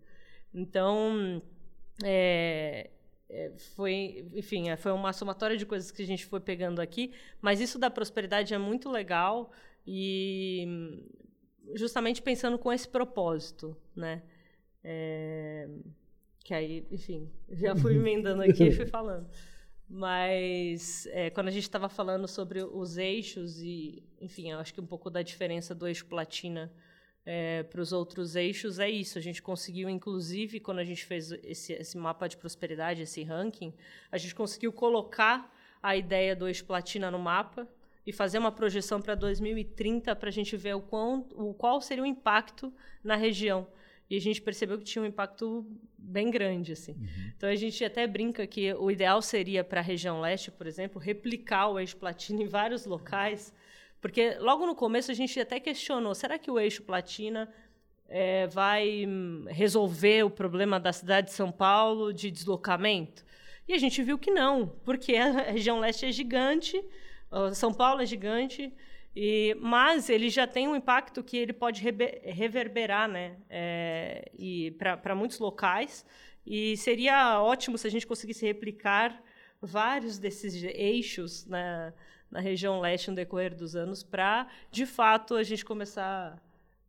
Então, 0.53 1.41
é, 2.03 2.89
foi, 3.75 4.25
enfim, 4.33 4.69
é, 4.69 4.75
foi 4.75 4.91
uma 4.91 5.13
somatória 5.13 5.57
de 5.57 5.65
coisas 5.65 5.91
que 5.91 6.01
a 6.01 6.05
gente 6.05 6.25
foi 6.25 6.39
pegando 6.39 6.81
aqui, 6.81 7.13
mas 7.41 7.59
isso 7.59 7.79
da 7.79 7.89
prosperidade 7.89 8.53
é 8.53 8.57
muito 8.57 8.89
legal 8.89 9.51
e 9.85 11.03
justamente 11.75 12.21
pensando 12.21 12.57
com 12.57 12.71
esse 12.71 12.87
propósito, 12.87 13.75
né? 13.95 14.23
É, 14.83 15.69
que 16.43 16.53
aí, 16.53 16.85
enfim, 16.91 17.29
já 17.49 17.75
fui 17.75 17.95
emendando 17.95 18.41
aqui 18.41 18.65
e 18.65 18.71
fui 18.71 18.85
falando. 18.87 19.29
Mas 19.87 21.05
é, 21.07 21.29
quando 21.29 21.49
a 21.49 21.51
gente 21.51 21.63
estava 21.63 21.89
falando 21.89 22.27
sobre 22.27 22.63
os 22.63 22.97
eixos 22.97 23.61
e, 23.61 24.03
enfim, 24.19 24.51
eu 24.51 24.59
acho 24.59 24.73
que 24.73 24.81
um 24.81 24.85
pouco 24.85 25.09
da 25.09 25.21
diferença 25.21 25.75
do 25.75 25.87
eixo 25.87 26.05
platina 26.05 26.71
é, 27.25 27.63
para 27.63 27.81
os 27.81 27.91
outros 27.91 28.35
eixos 28.35 28.79
é 28.79 28.89
isso. 28.89 29.17
A 29.17 29.21
gente 29.21 29.41
conseguiu, 29.41 29.89
inclusive, 29.89 30.59
quando 30.59 30.79
a 30.79 30.83
gente 30.83 31.05
fez 31.05 31.31
esse, 31.43 31.73
esse 31.73 31.97
mapa 31.97 32.27
de 32.27 32.37
prosperidade, 32.37 33.01
esse 33.01 33.23
ranking, 33.23 33.73
a 34.11 34.17
gente 34.17 34.35
conseguiu 34.35 34.71
colocar 34.71 35.53
a 35.81 35.95
ideia 35.95 36.35
do 36.35 36.47
eixo 36.47 36.65
platina 36.65 37.09
no 37.09 37.19
mapa 37.19 37.67
e 38.05 38.11
fazer 38.11 38.37
uma 38.37 38.51
projeção 38.51 39.01
para 39.01 39.15
2030 39.15 40.15
para 40.15 40.29
a 40.29 40.31
gente 40.31 40.57
ver 40.57 40.75
o, 40.75 40.81
quão, 40.81 41.27
o 41.33 41.53
qual 41.53 41.81
seria 41.81 42.03
o 42.03 42.07
impacto 42.07 42.73
na 43.03 43.15
região 43.15 43.67
e 44.11 44.17
a 44.17 44.19
gente 44.19 44.41
percebeu 44.41 44.77
que 44.77 44.83
tinha 44.83 45.01
um 45.01 45.05
impacto 45.05 45.65
bem 45.97 46.29
grande 46.29 46.73
assim. 46.73 46.91
Uhum. 46.91 47.31
Então 47.37 47.47
a 47.47 47.55
gente 47.55 47.81
até 47.85 48.05
brinca 48.05 48.45
que 48.45 48.73
o 48.73 48.91
ideal 48.91 49.21
seria 49.21 49.63
para 49.63 49.79
a 49.79 49.83
região 49.83 50.19
leste, 50.19 50.51
por 50.51 50.67
exemplo, 50.67 50.99
replicar 50.99 51.69
o 51.69 51.79
eixo 51.79 51.95
platina 51.95 52.43
em 52.43 52.45
vários 52.45 52.85
locais, 52.85 53.53
porque 54.01 54.35
logo 54.39 54.65
no 54.65 54.75
começo 54.75 55.11
a 55.11 55.13
gente 55.13 55.39
até 55.39 55.59
questionou: 55.59 56.15
será 56.15 56.39
que 56.39 56.49
o 56.49 56.59
eixo 56.59 56.81
platina 56.81 57.47
é, 58.09 58.47
vai 58.47 59.07
resolver 59.47 60.23
o 60.23 60.29
problema 60.29 60.79
da 60.79 60.91
cidade 60.91 61.27
de 61.27 61.33
São 61.33 61.51
Paulo 61.51 62.11
de 62.11 62.31
deslocamento? 62.31 63.23
E 63.67 63.73
a 63.73 63.77
gente 63.77 64.01
viu 64.01 64.17
que 64.17 64.31
não, 64.31 64.67
porque 64.83 65.15
a 65.15 65.31
região 65.53 65.79
leste 65.79 66.07
é 66.07 66.11
gigante, 66.11 66.83
São 67.53 67.71
Paulo 67.71 68.01
é 68.01 68.05
gigante. 68.05 68.73
E, 69.15 69.55
mas 69.59 70.09
ele 70.09 70.29
já 70.29 70.47
tem 70.47 70.67
um 70.67 70.75
impacto 70.75 71.21
que 71.21 71.35
ele 71.35 71.51
pode 71.51 71.83
reverberar 71.83 73.09
né? 73.09 73.37
É, 73.49 74.31
para 75.01 75.13
muitos 75.13 75.37
locais. 75.37 76.05
E 76.45 76.75
seria 76.77 77.41
ótimo 77.41 77.77
se 77.77 77.85
a 77.87 77.91
gente 77.91 78.07
conseguisse 78.07 78.45
replicar 78.45 79.21
vários 79.61 80.17
desses 80.17 80.63
eixos 80.63 81.45
na, 81.45 81.93
na 82.31 82.39
região 82.39 82.79
leste 82.79 83.09
no 83.09 83.15
decorrer 83.15 83.55
dos 83.55 83.75
anos, 83.75 84.01
para, 84.01 84.47
de 84.71 84.85
fato, 84.85 85.35
a 85.35 85.43
gente 85.43 85.65
começar 85.65 86.41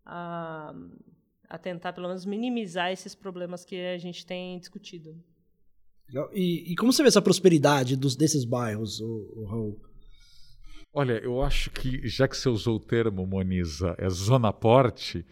a, 0.06 0.74
a 1.48 1.58
tentar, 1.58 1.92
pelo 1.92 2.08
menos, 2.08 2.24
minimizar 2.24 2.92
esses 2.92 3.14
problemas 3.14 3.64
que 3.64 3.76
a 3.76 3.98
gente 3.98 4.24
tem 4.24 4.58
discutido. 4.58 5.14
E, 6.32 6.72
e 6.72 6.76
como 6.76 6.92
você 6.92 7.02
vê 7.02 7.08
essa 7.08 7.22
prosperidade 7.22 7.96
dos, 7.96 8.14
desses 8.14 8.44
bairros, 8.44 9.00
o, 9.00 9.32
o 9.36 9.44
Raul? 9.46 9.80
Olha, 10.94 11.14
eu 11.24 11.40
acho 11.42 11.70
que, 11.70 12.06
já 12.06 12.28
que 12.28 12.36
você 12.36 12.48
usou 12.50 12.76
o 12.76 12.80
termo, 12.80 13.26
Moniza, 13.26 13.94
é 13.98 14.08
zona 14.10 14.52
porte, 14.52 15.24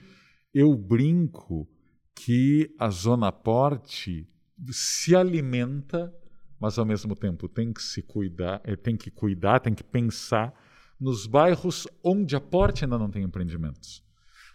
eu 0.55 0.75
brinco 0.75 1.69
que 2.15 2.75
a 2.79 2.89
zona 2.89 3.31
porte 3.31 4.27
se 4.71 5.15
alimenta, 5.15 6.15
mas 6.61 6.79
ao 6.79 6.85
mesmo 6.85 7.17
tempo 7.17 7.49
tem 7.49 7.73
que 7.73 7.83
se 7.83 8.03
cuidar, 8.03 8.61
eh, 8.65 8.77
tem 8.77 8.97
que 8.97 9.11
cuidar, 9.11 9.61
tem 9.61 9.75
que 9.75 9.83
pensar 9.83 10.55
nos 11.01 11.27
bairros 11.27 11.89
onde 12.05 12.37
a 12.37 12.41
porte 12.41 12.85
ainda 12.85 12.99
não 12.99 13.11
tem 13.11 13.23
empreendimentos. 13.23 14.05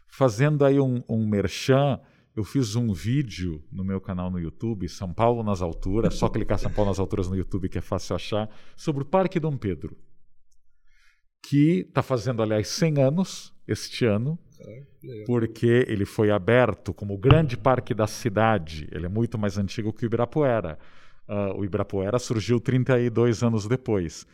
Fazendo 0.07 0.63
aí 0.63 0.79
um, 0.79 1.03
um 1.09 1.27
merchan, 1.27 1.99
eu 2.35 2.43
fiz 2.43 2.75
um 2.75 2.93
vídeo 2.93 3.63
no 3.71 3.83
meu 3.83 3.99
canal 3.99 4.29
no 4.29 4.39
YouTube, 4.39 4.87
São 4.87 5.11
Paulo 5.11 5.43
nas 5.43 5.61
Alturas, 5.61 6.13
só 6.13 6.29
clicar 6.29 6.59
São 6.59 6.71
Paulo 6.71 6.91
nas 6.91 6.99
Alturas 6.99 7.27
no 7.27 7.35
YouTube 7.35 7.67
que 7.67 7.79
é 7.79 7.81
fácil 7.81 8.15
achar, 8.15 8.49
sobre 8.77 9.01
o 9.03 9.05
Parque 9.05 9.39
Dom 9.39 9.57
Pedro 9.57 9.97
que 11.47 11.85
está 11.87 12.01
fazendo, 12.01 12.41
aliás, 12.41 12.67
100 12.67 13.03
anos 13.03 13.53
este 13.67 14.05
ano, 14.05 14.37
porque 15.25 15.85
ele 15.87 16.05
foi 16.05 16.31
aberto 16.31 16.93
como 16.93 17.17
grande 17.17 17.55
parque 17.55 17.93
da 17.93 18.07
cidade. 18.07 18.87
Ele 18.91 19.05
é 19.05 19.09
muito 19.09 19.37
mais 19.37 19.57
antigo 19.57 19.93
que 19.93 20.05
o 20.05 20.07
Ibirapuera. 20.07 20.79
Uh, 21.27 21.59
o 21.59 21.65
Ibirapuera 21.65 22.19
surgiu 22.19 22.59
32 22.59 23.43
anos 23.43 23.67
depois. 23.67 24.27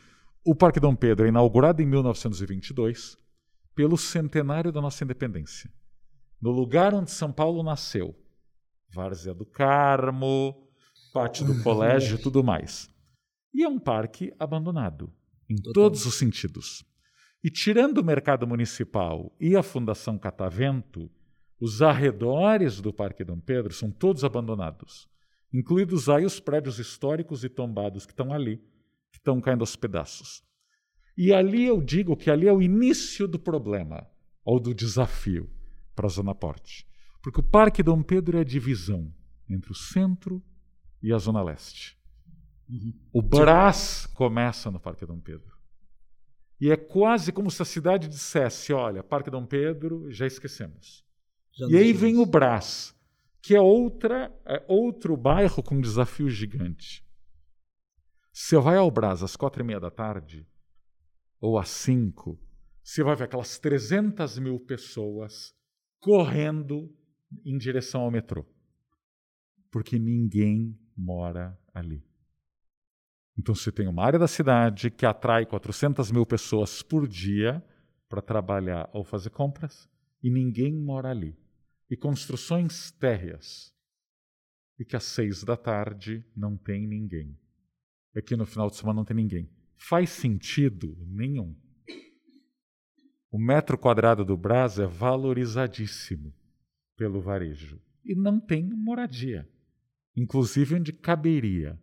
O 0.43 0.53
Parque 0.55 0.79
Dom 0.79 0.95
Pedro 0.95 1.25
é 1.25 1.29
inaugurado 1.29 1.81
em 1.81 1.85
1922 1.85 3.17
pelo 3.75 3.97
centenário 3.97 4.71
da 4.71 4.81
nossa 4.81 5.03
independência. 5.03 5.71
No 6.41 6.51
lugar 6.51 6.93
onde 6.93 7.11
São 7.11 7.31
Paulo 7.31 7.63
nasceu. 7.63 8.15
Várzea 8.93 9.33
do 9.33 9.45
Carmo, 9.45 10.67
pátio 11.13 11.45
do 11.45 11.61
colégio 11.63 12.17
e 12.17 12.21
tudo 12.21 12.43
mais. 12.43 12.89
E 13.53 13.63
é 13.63 13.69
um 13.69 13.79
parque 13.79 14.33
abandonado, 14.39 15.13
em 15.49 15.55
Total. 15.55 15.73
todos 15.73 16.05
os 16.05 16.15
sentidos. 16.15 16.83
E 17.43 17.49
tirando 17.49 17.99
o 17.99 18.03
mercado 18.03 18.45
municipal 18.45 19.35
e 19.39 19.55
a 19.55 19.63
Fundação 19.63 20.17
Catavento, 20.17 21.09
os 21.59 21.81
arredores 21.81 22.81
do 22.81 22.93
Parque 22.93 23.23
Dom 23.23 23.39
Pedro 23.39 23.73
são 23.73 23.91
todos 23.91 24.23
abandonados, 24.23 25.07
incluídos 25.53 26.09
aí 26.09 26.25
os 26.25 26.39
prédios 26.39 26.79
históricos 26.79 27.43
e 27.43 27.49
tombados 27.49 28.05
que 28.05 28.11
estão 28.11 28.33
ali, 28.33 28.57
que 29.11 29.17
estão 29.17 29.39
caindo 29.41 29.61
aos 29.61 29.75
pedaços. 29.75 30.43
E 31.17 31.33
ali 31.33 31.65
eu 31.65 31.81
digo 31.81 32.15
que 32.15 32.31
ali 32.31 32.47
é 32.47 32.53
o 32.53 32.61
início 32.61 33.27
do 33.27 33.37
problema, 33.37 34.07
ou 34.43 34.59
do 34.59 34.73
desafio 34.73 35.49
para 35.95 36.07
a 36.07 36.09
Zona 36.09 36.33
Porte. 36.33 36.87
Porque 37.21 37.39
o 37.39 37.43
Parque 37.43 37.83
Dom 37.83 38.01
Pedro 38.01 38.37
é 38.37 38.41
a 38.41 38.45
divisão 38.45 39.13
entre 39.49 39.71
o 39.71 39.75
centro 39.75 40.41
e 41.01 41.13
a 41.13 41.17
Zona 41.17 41.43
Leste. 41.43 41.97
Uhum. 42.69 42.93
O 43.13 43.21
Brás 43.21 44.07
começa 44.07 44.71
no 44.71 44.79
Parque 44.79 45.05
Dom 45.05 45.19
Pedro. 45.19 45.51
E 46.59 46.71
é 46.71 46.77
quase 46.77 47.31
como 47.31 47.51
se 47.51 47.61
a 47.61 47.65
cidade 47.65 48.07
dissesse: 48.07 48.71
olha, 48.71 49.03
Parque 49.03 49.29
Dom 49.29 49.45
Pedro, 49.45 50.09
já 50.11 50.25
esquecemos. 50.25 51.03
Já 51.51 51.67
e 51.67 51.75
aí 51.75 51.91
vem 51.91 52.17
o 52.17 52.25
Brás, 52.25 52.95
que 53.41 53.55
é, 53.55 53.61
outra, 53.61 54.31
é 54.45 54.63
outro 54.67 55.17
bairro 55.17 55.63
com 55.63 55.75
um 55.75 55.81
desafio 55.81 56.29
gigante. 56.29 57.05
Você 58.31 58.57
vai 58.59 58.77
ao 58.77 58.89
Brás 58.91 59.23
às 59.23 59.35
quatro 59.35 59.61
e 59.61 59.65
meia 59.65 59.79
da 59.79 59.91
tarde, 59.91 60.47
ou 61.39 61.57
às 61.57 61.69
cinco, 61.69 62.39
você 62.83 63.03
vai 63.03 63.15
ver 63.15 63.25
aquelas 63.25 63.59
300 63.59 64.39
mil 64.39 64.59
pessoas 64.59 65.53
correndo 65.99 66.93
em 67.45 67.57
direção 67.57 68.01
ao 68.01 68.11
metrô. 68.11 68.45
Porque 69.71 69.97
ninguém 69.97 70.77
mora 70.95 71.57
ali. 71.73 72.05
Então 73.37 73.55
você 73.55 73.71
tem 73.71 73.87
uma 73.87 74.03
área 74.03 74.19
da 74.19 74.27
cidade 74.27 74.91
que 74.91 75.05
atrai 75.05 75.45
400 75.45 76.11
mil 76.11 76.25
pessoas 76.25 76.81
por 76.83 77.07
dia 77.07 77.63
para 78.09 78.21
trabalhar 78.21 78.89
ou 78.93 79.03
fazer 79.03 79.29
compras 79.29 79.89
e 80.21 80.29
ninguém 80.29 80.75
mora 80.75 81.09
ali. 81.09 81.40
E 81.91 81.95
construções 81.97 82.91
térreas. 82.93 83.71
E 84.79 84.85
que 84.85 84.95
às 84.95 85.03
seis 85.03 85.43
da 85.43 85.55
tarde 85.55 86.25
não 86.35 86.57
tem 86.57 86.87
ninguém. 86.87 87.37
E 88.15 88.21
que 88.21 88.35
no 88.35 88.47
final 88.47 88.69
de 88.69 88.77
semana 88.77 88.97
não 88.97 89.05
tem 89.05 89.15
ninguém. 89.15 89.47
Faz 89.77 90.09
sentido 90.09 90.97
nenhum. 91.07 91.55
O 93.29 93.37
metro 93.37 93.77
quadrado 93.77 94.25
do 94.25 94.35
Brás 94.35 94.79
é 94.79 94.87
valorizadíssimo 94.87 96.33
pelo 96.97 97.21
varejo. 97.21 97.79
E 98.03 98.15
não 98.15 98.39
tem 98.39 98.63
moradia. 98.63 99.47
Inclusive 100.15 100.75
onde 100.75 100.91
caberia 100.91 101.79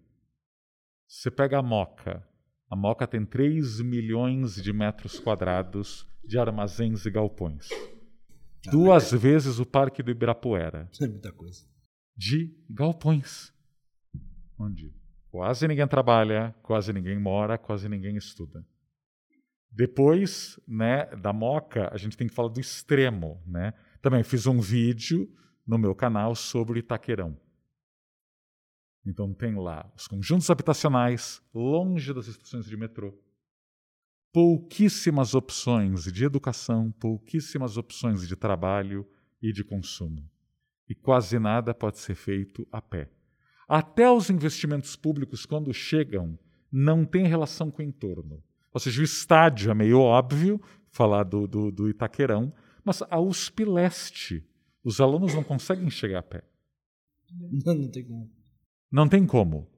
você 1.08 1.30
pega 1.30 1.58
a 1.58 1.62
Moca. 1.62 2.22
A 2.70 2.76
Moca 2.76 3.06
tem 3.06 3.24
3 3.24 3.80
milhões 3.80 4.56
de 4.56 4.74
metros 4.74 5.18
quadrados 5.18 6.06
de 6.22 6.38
armazéns 6.38 7.06
e 7.06 7.10
galpões. 7.10 7.70
Duas 8.66 9.12
vezes 9.12 9.58
o 9.58 9.66
Parque 9.66 10.02
do 10.02 10.10
Ibirapuera. 10.10 10.90
É 11.00 11.06
muita 11.06 11.32
coisa. 11.32 11.64
De 12.16 12.54
galpões. 12.68 13.52
Onde 14.58 14.92
quase 15.30 15.68
ninguém 15.68 15.86
trabalha, 15.86 16.54
quase 16.62 16.92
ninguém 16.92 17.18
mora, 17.18 17.56
quase 17.56 17.88
ninguém 17.88 18.16
estuda. 18.16 18.66
Depois, 19.70 20.58
né, 20.66 21.06
da 21.16 21.32
Moca, 21.32 21.88
a 21.92 21.96
gente 21.96 22.16
tem 22.16 22.26
que 22.26 22.34
falar 22.34 22.48
do 22.48 22.58
extremo, 22.58 23.40
né? 23.46 23.72
Também 24.00 24.22
fiz 24.24 24.46
um 24.46 24.60
vídeo 24.60 25.30
no 25.66 25.78
meu 25.78 25.94
canal 25.94 26.34
sobre 26.34 26.80
Itaquerão. 26.80 27.38
Então 29.06 29.32
tem 29.32 29.54
lá 29.54 29.90
os 29.96 30.06
conjuntos 30.06 30.50
habitacionais 30.50 31.42
longe 31.54 32.12
das 32.12 32.26
estações 32.26 32.66
de 32.66 32.76
metrô. 32.76 33.14
Pouquíssimas 34.40 35.34
opções 35.34 36.04
de 36.04 36.24
educação, 36.24 36.92
pouquíssimas 36.92 37.76
opções 37.76 38.28
de 38.28 38.36
trabalho 38.36 39.04
e 39.42 39.52
de 39.52 39.64
consumo. 39.64 40.30
E 40.88 40.94
quase 40.94 41.40
nada 41.40 41.74
pode 41.74 41.98
ser 41.98 42.14
feito 42.14 42.64
a 42.70 42.80
pé. 42.80 43.10
Até 43.68 44.08
os 44.08 44.30
investimentos 44.30 44.94
públicos, 44.94 45.44
quando 45.44 45.74
chegam, 45.74 46.38
não 46.70 47.04
têm 47.04 47.26
relação 47.26 47.68
com 47.68 47.82
o 47.82 47.84
entorno. 47.84 48.40
Ou 48.72 48.78
seja, 48.78 49.00
o 49.00 49.04
estádio 49.04 49.72
é 49.72 49.74
meio 49.74 49.98
óbvio, 49.98 50.62
falar 50.88 51.24
do, 51.24 51.48
do, 51.48 51.72
do 51.72 51.88
Itaquerão, 51.88 52.54
mas 52.84 53.02
a 53.10 53.18
USP 53.18 53.64
Leste, 53.64 54.48
os 54.84 55.00
alunos 55.00 55.34
não 55.34 55.42
conseguem 55.42 55.90
chegar 55.90 56.20
a 56.20 56.22
pé. 56.22 56.44
Não, 57.66 57.74
não 57.74 57.90
tem 57.90 58.04
como. 58.06 58.30
Não 58.88 59.08
tem 59.08 59.26
como. 59.26 59.68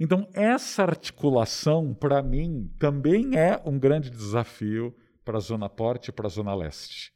Então, 0.00 0.28
essa 0.32 0.82
articulação, 0.82 1.92
para 1.92 2.22
mim, 2.22 2.72
também 2.78 3.36
é 3.36 3.60
um 3.64 3.78
grande 3.78 4.10
desafio 4.10 4.94
para 5.24 5.38
a 5.38 5.40
Zona 5.40 5.70
Norte 5.76 6.08
e 6.08 6.12
para 6.12 6.26
a 6.26 6.30
Zona 6.30 6.54
Leste. 6.54 7.12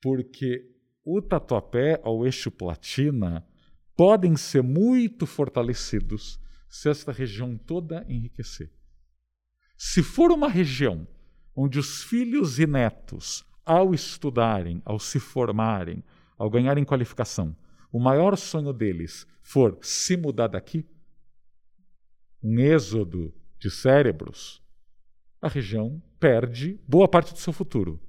Porque 0.00 0.66
o 1.04 1.20
Tatuapé, 1.20 2.00
ao 2.02 2.24
eixo 2.24 2.50
Platina, 2.50 3.46
podem 3.94 4.34
ser 4.34 4.62
muito 4.62 5.26
fortalecidos 5.26 6.40
se 6.68 6.88
esta 6.88 7.12
região 7.12 7.58
toda 7.58 8.06
enriquecer. 8.08 8.72
Se 9.76 10.02
for 10.02 10.30
uma 10.30 10.48
região 10.48 11.06
onde 11.54 11.78
os 11.78 12.02
filhos 12.02 12.58
e 12.58 12.66
netos, 12.66 13.44
ao 13.64 13.92
estudarem, 13.92 14.80
ao 14.84 14.98
se 14.98 15.20
formarem, 15.20 16.02
ao 16.38 16.48
ganharem 16.48 16.84
qualificação, 16.84 17.54
o 17.92 18.00
maior 18.00 18.36
sonho 18.36 18.72
deles 18.72 19.26
for 19.42 19.78
se 19.82 20.16
mudar 20.16 20.48
daqui, 20.48 20.86
um 22.42 22.58
êxodo 22.58 23.32
de 23.58 23.70
cérebros, 23.70 24.62
a 25.40 25.48
região 25.48 26.02
perde 26.18 26.80
boa 26.86 27.08
parte 27.08 27.32
do 27.32 27.38
seu 27.38 27.52
futuro. 27.52 28.00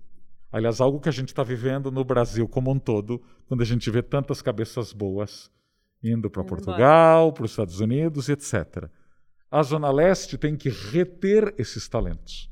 Aliás, 0.52 0.82
algo 0.82 1.00
que 1.00 1.10
a 1.10 1.14
gente 1.14 1.30
está 1.30 1.44
vivendo 1.44 1.92
no 1.92 2.04
Brasil 2.04 2.48
como 2.48 2.72
um 2.72 2.80
todo, 2.80 3.22
quando 3.48 3.62
a 3.62 3.66
gente 3.66 3.90
vê 3.90 4.02
tantas 4.02 4.42
cabeças 4.42 4.92
boas 4.92 5.50
indo 6.04 6.30
para 6.30 6.44
Portugal, 6.44 7.32
para 7.32 7.46
os 7.46 7.52
Estados 7.52 7.80
Unidos, 7.80 8.28
etc. 8.28 8.90
A 9.50 9.64
Zona 9.64 9.92
Leste 9.92 10.38
tem 10.38 10.58
que 10.58 10.70
reter 10.70 11.54
esses 11.58 11.88
talentos, 11.88 12.50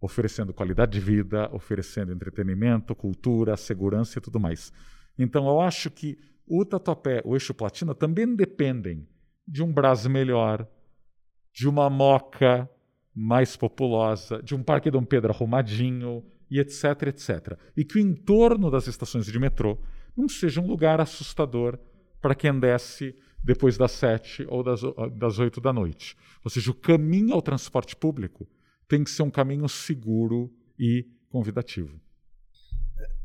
oferecendo 0.00 0.54
qualidade 0.54 0.92
de 0.92 1.00
vida, 1.00 1.50
oferecendo 1.52 2.12
entretenimento, 2.12 2.94
cultura, 2.94 3.56
segurança 3.56 4.18
e 4.18 4.22
tudo 4.22 4.40
mais. 4.40 4.72
Então, 5.18 5.46
eu 5.48 5.60
acho 5.60 5.90
que 5.90 6.16
o 6.46 6.64
Tatuapé, 6.64 7.20
o 7.24 7.34
Eixo 7.34 7.52
Platina, 7.52 7.94
também 7.94 8.34
dependem 8.34 9.06
de 9.46 9.62
um 9.62 9.72
Brasil 9.72 10.10
melhor, 10.10 10.66
de 11.58 11.68
uma 11.68 11.90
Moca 11.90 12.70
mais 13.12 13.56
populosa, 13.56 14.40
de 14.40 14.54
um 14.54 14.62
Parque 14.62 14.92
Dom 14.92 15.02
Pedro 15.02 15.32
arrumadinho, 15.32 16.24
e 16.48 16.60
etc, 16.60 16.84
etc. 17.08 17.58
E 17.76 17.84
que 17.84 17.96
o 17.96 18.00
entorno 18.00 18.70
das 18.70 18.86
estações 18.86 19.26
de 19.26 19.38
metrô 19.40 19.76
não 20.16 20.28
seja 20.28 20.60
um 20.60 20.68
lugar 20.68 21.00
assustador 21.00 21.76
para 22.20 22.36
quem 22.36 22.60
desce 22.60 23.12
depois 23.42 23.76
das 23.76 23.90
sete 23.90 24.46
ou 24.48 24.62
das, 24.62 24.82
das 25.16 25.40
oito 25.40 25.60
da 25.60 25.72
noite. 25.72 26.16
Ou 26.44 26.50
seja, 26.50 26.70
o 26.70 26.74
caminho 26.74 27.34
ao 27.34 27.42
transporte 27.42 27.96
público 27.96 28.48
tem 28.86 29.02
que 29.02 29.10
ser 29.10 29.24
um 29.24 29.30
caminho 29.30 29.68
seguro 29.68 30.52
e 30.78 31.06
convidativo. 31.28 32.00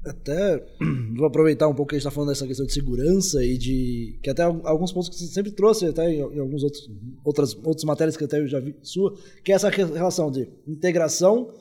Até 0.05 0.65
vou 1.15 1.25
aproveitar 1.25 1.67
um 1.67 1.73
pouco 1.73 1.89
que 1.89 1.95
a 1.95 1.97
gente 1.97 2.05
está 2.05 2.11
falando 2.11 2.29
dessa 2.29 2.45
questão 2.45 2.65
de 2.65 2.73
segurança 2.73 3.43
e 3.43 3.57
de. 3.57 4.19
que 4.21 4.29
até 4.29 4.43
alguns 4.43 4.91
pontos 4.91 5.09
que 5.09 5.15
você 5.15 5.27
sempre 5.27 5.51
trouxe, 5.51 5.85
até 5.85 6.11
em, 6.11 6.17
em 6.17 6.39
alguns 6.39 6.63
outros 6.63 6.89
outras, 7.23 7.55
outras 7.63 7.83
matérias 7.83 8.17
que 8.17 8.23
até 8.23 8.39
eu 8.39 8.47
já 8.47 8.59
vi 8.59 8.75
sua, 8.81 9.17
que 9.43 9.51
é 9.51 9.55
essa 9.55 9.69
relação 9.69 10.29
de 10.29 10.49
integração, 10.67 11.53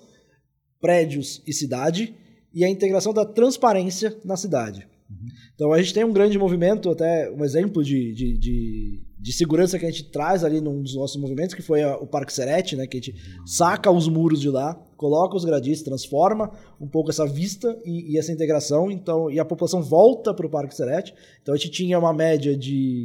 prédios 0.81 1.43
e 1.47 1.53
cidade, 1.53 2.15
e 2.53 2.65
a 2.65 2.69
integração 2.69 3.13
da 3.13 3.25
transparência 3.25 4.17
na 4.25 4.37
cidade. 4.37 4.87
Então 5.55 5.73
a 5.73 5.81
gente 5.81 5.95
tem 5.95 6.05
um 6.05 6.13
grande 6.13 6.39
movimento, 6.39 6.91
até 6.91 7.31
um 7.31 7.45
exemplo 7.45 7.85
de, 7.85 8.13
de, 8.13 8.39
de, 8.39 9.03
de, 9.23 9.33
segurança 9.33 9.79
que 9.79 9.87
a 9.87 9.91
gente 9.91 10.11
traz 10.11 10.45
ali 10.45 10.61
num 10.61 10.83
dos 10.83 10.95
nossos 10.95 11.17
movimentos, 11.17 11.55
que 11.55 11.63
foi 11.63 11.83
a, 11.83 11.97
o 11.97 12.07
Parque 12.07 12.33
Serete, 12.33 12.77
né? 12.77 12.87
Que 12.87 12.97
a 12.97 13.01
gente 13.01 13.15
saca 13.47 13.91
os 13.91 14.09
muros 14.09 14.41
de 14.41 14.49
lá, 14.49 14.75
coloca 14.97 15.37
os 15.37 15.45
gradis, 15.45 15.83
transforma 15.83 16.51
um 16.81 16.89
pouco 16.89 17.11
essa 17.11 17.27
vista 17.27 17.79
e, 17.85 18.13
e 18.13 18.19
essa 18.19 18.33
integração, 18.33 18.91
então 18.91 19.31
e 19.31 19.39
a 19.39 19.45
população 19.45 19.83
volta 19.83 20.35
para 20.35 20.47
o 20.47 20.51
Parque 20.51 20.75
Serete. 20.75 21.15
Então 21.41 21.55
a 21.55 21.57
gente 21.57 21.71
tinha 21.71 21.99
uma 21.99 22.13
média 22.13 22.57
de. 22.57 23.05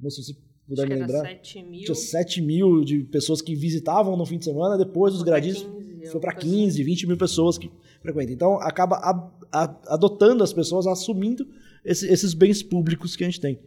Não 0.00 0.10
sei 0.10 0.24
se 0.24 0.36
puder 0.66 0.88
me 0.88 0.94
lembrar. 0.94 1.22
7 1.22 1.62
mil. 1.62 1.80
Tinha 1.84 1.94
7 1.94 2.42
mil 2.42 2.84
de 2.84 3.00
pessoas 3.04 3.42
que 3.42 3.54
visitavam 3.54 4.16
no 4.16 4.24
fim 4.24 4.38
de 4.38 4.44
semana, 4.44 4.78
depois 4.78 5.14
os 5.14 5.22
gradis 5.22 5.66
foi 6.10 6.20
para 6.20 6.34
15, 6.34 6.82
20 6.82 7.06
mil 7.06 7.16
pessoas 7.16 7.58
que 7.58 7.70
frequentam. 8.00 8.32
Então 8.32 8.54
acaba 8.60 8.96
a, 8.96 9.30
a, 9.52 9.94
adotando 9.94 10.42
as 10.42 10.52
pessoas, 10.52 10.86
assumindo 10.86 11.46
esse, 11.84 12.06
esses 12.08 12.34
bens 12.34 12.62
públicos 12.62 13.16
que 13.16 13.24
a 13.24 13.26
gente 13.26 13.40
tem. 13.40 13.58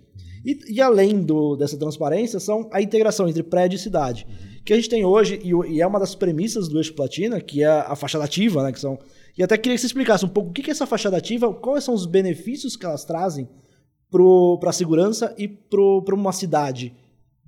E, 0.44 0.76
e, 0.76 0.82
além 0.82 1.22
do, 1.22 1.56
dessa 1.56 1.78
transparência, 1.78 2.40
são 2.40 2.70
a 2.72 2.82
integração 2.82 3.28
entre 3.28 3.44
prédio 3.44 3.78
e 3.78 3.80
cidade. 3.80 4.28
Que 4.66 4.74
a 4.74 4.76
gente 4.76 4.90
tem 4.90 5.06
hoje, 5.06 5.40
e, 5.44 5.52
e 5.74 5.82
é 5.82 5.88
uma 5.88 6.00
das 6.00 6.16
premissas 6.16 6.68
do 6.68 6.78
eixo 6.78 6.94
platina, 6.94 7.40
que 7.40 7.64
é 7.64 7.68
a 7.68 7.96
fachada 7.96 8.26
ativa, 8.26 8.64
né? 8.64 8.72
Que 8.72 8.80
são, 8.80 9.00
e 9.38 9.44
até 9.44 9.58
queria 9.58 9.76
que 9.76 9.82
você 9.82 9.88
explicasse 9.88 10.26
um 10.26 10.30
pouco 10.30 10.50
o 10.50 10.54
que 10.54 10.70
é 10.70 10.72
essa 10.72 10.86
fachada 10.86 11.18
ativa, 11.18 11.54
quais 11.54 11.84
são 11.84 11.94
os 11.94 12.06
benefícios 12.06 12.76
que 12.76 12.86
elas 12.86 13.06
trazem 13.06 13.48
para 14.60 14.70
a 14.70 14.74
segurança 14.74 15.34
e 15.38 15.48
para 15.48 16.16
uma 16.16 16.32
cidade, 16.32 16.94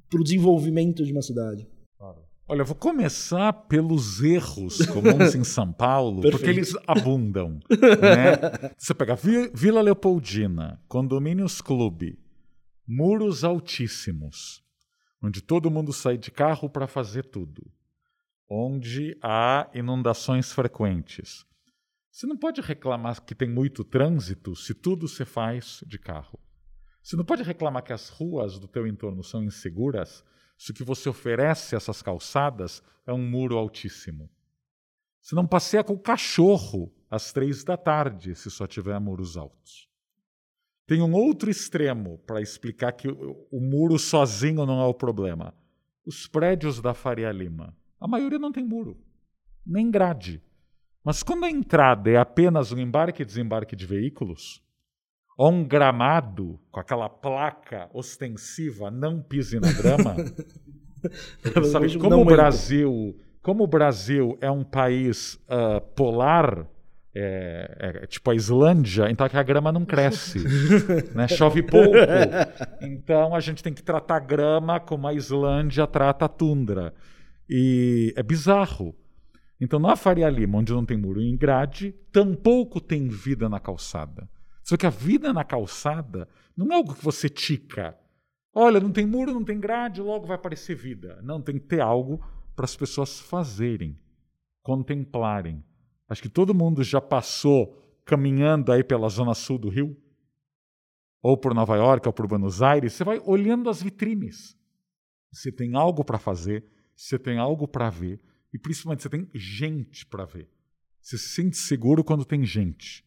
para 0.10 0.20
o 0.20 0.24
desenvolvimento 0.24 1.04
de 1.06 1.12
uma 1.12 1.22
cidade. 1.22 1.68
Olha, 2.48 2.62
eu 2.62 2.66
vou 2.66 2.76
começar 2.76 3.52
pelos 3.52 4.22
erros 4.22 4.78
comuns 4.86 5.34
em 5.34 5.44
São 5.44 5.74
Paulo, 5.74 6.22
porque 6.22 6.48
eles 6.48 6.76
abundam. 6.86 7.60
Né? 7.72 8.70
Você 8.78 8.94
pega 8.94 9.18
Vila 9.52 9.82
Leopoldina, 9.82 10.80
Condomínios 10.88 11.60
Clube, 11.60 12.20
muros 12.88 13.44
altíssimos, 13.44 14.64
onde 15.22 15.42
todo 15.42 15.72
mundo 15.72 15.92
sai 15.92 16.18
de 16.18 16.30
carro 16.30 16.70
para 16.70 16.88
fazer 16.88 17.26
tudo, 17.26 17.72
onde 18.48 19.18
há 19.24 19.70
inundações 19.74 20.52
frequentes. 20.52 21.46
Você 22.12 22.28
não 22.28 22.38
pode 22.38 22.62
reclamar 22.62 23.24
que 23.24 23.34
tem 23.34 23.50
muito 23.50 23.84
trânsito 23.84 24.56
se 24.56 24.74
tudo 24.74 25.08
se 25.08 25.26
faz 25.26 25.84
de 25.86 25.98
carro. 25.98 26.40
Você 27.02 27.16
não 27.16 27.26
pode 27.26 27.44
reclamar 27.44 27.84
que 27.84 27.92
as 27.92 28.10
ruas 28.10 28.60
do 28.60 28.68
teu 28.68 28.88
entorno 28.88 29.24
são 29.24 29.44
inseguras 29.44 30.24
se 30.58 30.72
o 30.72 30.74
que 30.74 30.84
você 30.84 31.10
oferece 31.10 31.76
essas 31.76 32.02
calçadas 32.02 32.82
é 33.06 33.12
um 33.12 33.30
muro 33.30 33.58
altíssimo. 33.58 34.30
Você 35.22 35.36
não 35.36 35.48
passeia 35.48 35.84
com 35.84 35.94
o 35.94 36.00
cachorro 36.00 36.94
às 37.10 37.34
três 37.34 37.64
da 37.64 37.76
tarde 37.76 38.36
se 38.36 38.50
só 38.52 38.68
tiver 38.68 39.00
muros 39.00 39.36
altos. 39.36 39.90
Tem 40.88 41.02
um 41.02 41.14
outro 41.14 41.50
extremo 41.50 42.20
para 42.28 42.42
explicar 42.42 42.92
que 42.92 43.08
o, 43.08 43.48
o 43.52 43.60
muro 43.60 43.98
sozinho 43.98 44.66
não 44.66 44.82
é 44.82 44.86
o 44.86 44.94
problema. 44.94 45.54
Os 46.06 46.28
prédios 46.28 46.80
da 46.82 46.94
Faria 46.94 47.32
Lima. 47.32 47.76
A 48.00 48.08
maioria 48.08 48.38
não 48.38 48.52
tem 48.52 48.64
muro, 48.64 48.98
nem 49.66 49.90
grade. 49.90 50.42
Mas 51.04 51.24
quando 51.24 51.46
a 51.46 51.50
entrada 51.50 52.10
é 52.10 52.18
apenas 52.18 52.72
um 52.72 52.80
embarque 52.80 53.24
e 53.24 53.26
desembarque 53.26 53.76
de 53.76 53.86
veículos, 53.86 54.64
ou 55.38 55.52
um 55.52 55.64
gramado 55.68 56.60
com 56.72 56.80
aquela 56.80 57.10
placa 57.10 57.90
ostensiva 57.94 58.90
não 58.90 59.22
pise 59.22 59.60
na 59.60 59.72
grama. 59.72 60.16
sabe, 61.72 61.98
como 61.98 62.22
o 62.22 62.26
Brasil, 62.26 63.20
como 63.42 63.64
o 63.64 63.68
Brasil 63.68 64.38
é 64.42 64.50
um 64.50 64.64
país 64.64 65.36
uh, 65.46 65.82
polar, 65.96 66.68
é, 67.16 68.02
é, 68.04 68.08
tipo 68.08 68.30
a 68.30 68.36
Islândia, 68.36 69.10
então 69.10 69.26
a 69.32 69.44
grama 69.44 69.72
não 69.72 69.86
cresce, 69.86 70.40
né? 71.16 71.28
chove 71.30 71.64
pouco. 71.64 71.96
Então 72.82 73.34
a 73.34 73.40
gente 73.40 73.64
tem 73.64 73.74
que 73.74 73.82
tratar 73.82 74.18
a 74.18 74.20
grama 74.20 74.80
como 74.80 75.08
a 75.08 75.14
Islândia 75.14 75.88
trata 75.88 76.26
a 76.26 76.30
tundra. 76.30 76.94
E 77.50 78.14
é 78.18 78.24
bizarro. 78.24 78.94
Então 79.62 79.80
na 79.80 79.96
Faria 79.96 80.30
Lima, 80.30 80.58
onde 80.58 80.74
não 80.74 80.86
tem 80.86 80.98
muro 80.98 81.22
em 81.22 81.38
grade, 81.38 81.96
tampouco 82.12 82.82
tem 82.82 83.08
vida 83.08 83.48
na 83.48 83.60
calçada. 83.60 84.28
Só 84.62 84.76
que 84.76 84.86
a 84.86 84.90
vida 84.90 85.32
na 85.32 85.44
calçada 85.44 86.28
não 86.58 86.72
é 86.72 86.76
algo 86.76 86.96
que 86.96 87.04
você 87.04 87.30
tica. 87.30 87.96
Olha, 88.54 88.80
não 88.80 88.92
tem 88.92 89.06
muro, 89.06 89.34
não 89.34 89.44
tem 89.44 89.60
grade, 89.60 90.02
logo 90.02 90.26
vai 90.26 90.36
aparecer 90.36 90.76
vida. 90.76 91.20
Não, 91.22 91.42
tem 91.42 91.60
que 91.60 91.66
ter 91.66 91.82
algo 91.82 92.20
para 92.56 92.66
as 92.66 92.76
pessoas 92.76 93.20
fazerem, 93.20 94.00
contemplarem. 94.64 95.64
Acho 96.08 96.22
que 96.22 96.30
todo 96.30 96.54
mundo 96.54 96.84
já 96.84 97.02
passou 97.02 97.82
caminhando 98.06 98.72
aí 98.72 98.84
pela 98.84 99.10
zona 99.10 99.34
sul 99.34 99.58
do 99.58 99.70
Rio, 99.70 99.98
ou 101.22 101.36
por 101.36 101.54
Nova 101.54 101.76
York, 101.76 102.08
ou 102.08 102.14
por 102.14 102.28
Buenos 102.28 102.62
Aires, 102.62 102.94
você 102.94 103.04
vai 103.04 103.20
olhando 103.26 103.70
as 103.70 103.82
vitrines. 103.82 104.56
Você 105.32 105.52
tem 105.52 105.76
algo 105.76 106.04
para 106.04 106.20
fazer, 106.20 106.64
você 106.96 107.18
tem 107.18 107.40
algo 107.40 107.68
para 107.68 107.90
ver, 107.90 108.22
e 108.54 108.60
principalmente 108.60 109.02
você 109.02 109.10
tem 109.10 109.28
gente 109.34 110.06
para 110.06 110.26
ver. 110.26 110.48
Você 111.02 111.18
se 111.18 111.30
sente 111.30 111.58
seguro 111.58 112.04
quando 112.04 112.24
tem 112.24 112.46
gente. 112.46 113.04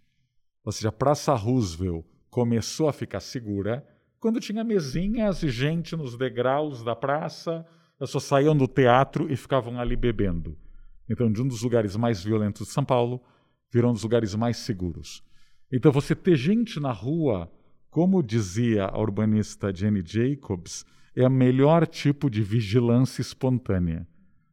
Ou 0.65 0.73
seja, 0.73 0.89
a 0.89 0.93
Praça 0.93 1.33
Roosevelt 1.35 2.05
começou 2.29 2.89
a 2.89 2.93
ficar 2.93 3.21
segura 3.21 3.87
quando 4.21 4.41
tinha 4.41 4.65
mesinhas 4.65 5.43
e 5.43 5.49
gente 5.49 5.95
nos 5.95 6.17
degraus 6.17 6.83
da 6.83 6.97
praça, 6.97 7.65
as 8.01 8.09
pessoas 8.09 8.25
saíam 8.25 8.57
do 8.57 8.67
teatro 8.67 9.33
e 9.33 9.37
ficavam 9.37 9.79
ali 9.79 9.97
bebendo. 9.97 10.59
Então, 11.09 11.31
de 11.31 11.41
um 11.43 11.49
dos 11.49 11.63
lugares 11.63 11.97
mais 11.97 12.23
violentos 12.23 12.67
de 12.67 12.73
São 12.73 12.85
Paulo, 12.85 13.21
virou 13.73 13.91
um 13.91 13.95
dos 13.95 14.03
lugares 14.03 14.35
mais 14.35 14.59
seguros. 14.59 15.23
Então, 15.73 15.93
você 15.93 16.15
ter 16.15 16.37
gente 16.37 16.81
na 16.81 16.93
rua, 16.93 17.51
como 17.91 18.23
dizia 18.23 18.87
a 18.87 18.99
urbanista 18.99 19.75
Jenny 19.75 20.03
Jacobs, 20.05 20.85
é 21.15 21.27
o 21.27 21.31
melhor 21.31 21.87
tipo 21.87 22.31
de 22.31 22.43
vigilância 22.43 23.21
espontânea. 23.21 24.07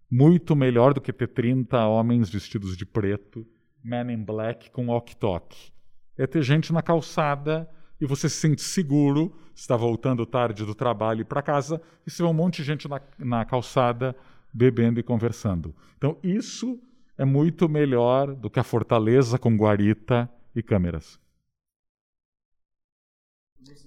Muito 0.10 0.56
melhor 0.56 0.93
do 0.93 1.01
que 1.01 1.12
ter 1.12 1.28
30 1.28 1.86
homens 1.88 2.30
vestidos 2.30 2.78
de 2.78 2.86
preto, 2.86 3.45
men 3.84 4.12
in 4.12 4.24
black 4.24 4.72
com 4.72 4.88
walkie-talkie 4.88 5.76
é 6.18 6.26
ter 6.26 6.41
gente 6.41 6.72
na 6.72 6.82
calçada 6.82 7.70
e 7.99 8.06
você 8.06 8.28
se 8.28 8.38
sente 8.38 8.62
seguro, 8.62 9.34
está 9.53 9.76
voltando 9.76 10.26
tarde 10.26 10.66
do 10.66 10.76
trabalho 10.76 11.26
para 11.26 11.41
casa 11.41 11.82
e 12.06 12.12
você 12.12 12.24
vê 12.24 12.30
um 12.30 12.34
monte 12.34 12.58
de 12.58 12.64
gente 12.64 12.88
na, 12.88 13.01
na 13.18 13.45
calçada 13.45 14.16
bebendo 14.56 15.01
e 15.01 15.03
conversando. 15.03 15.76
Então, 15.97 16.18
isso 16.24 16.82
é 17.18 17.26
muito 17.26 17.68
melhor 17.68 18.34
do 18.34 18.49
que 18.49 18.58
a 18.58 18.64
fortaleza 18.64 19.38
com 19.38 19.53
guarita 19.58 20.32
e 20.56 20.64
câmeras. 20.64 21.20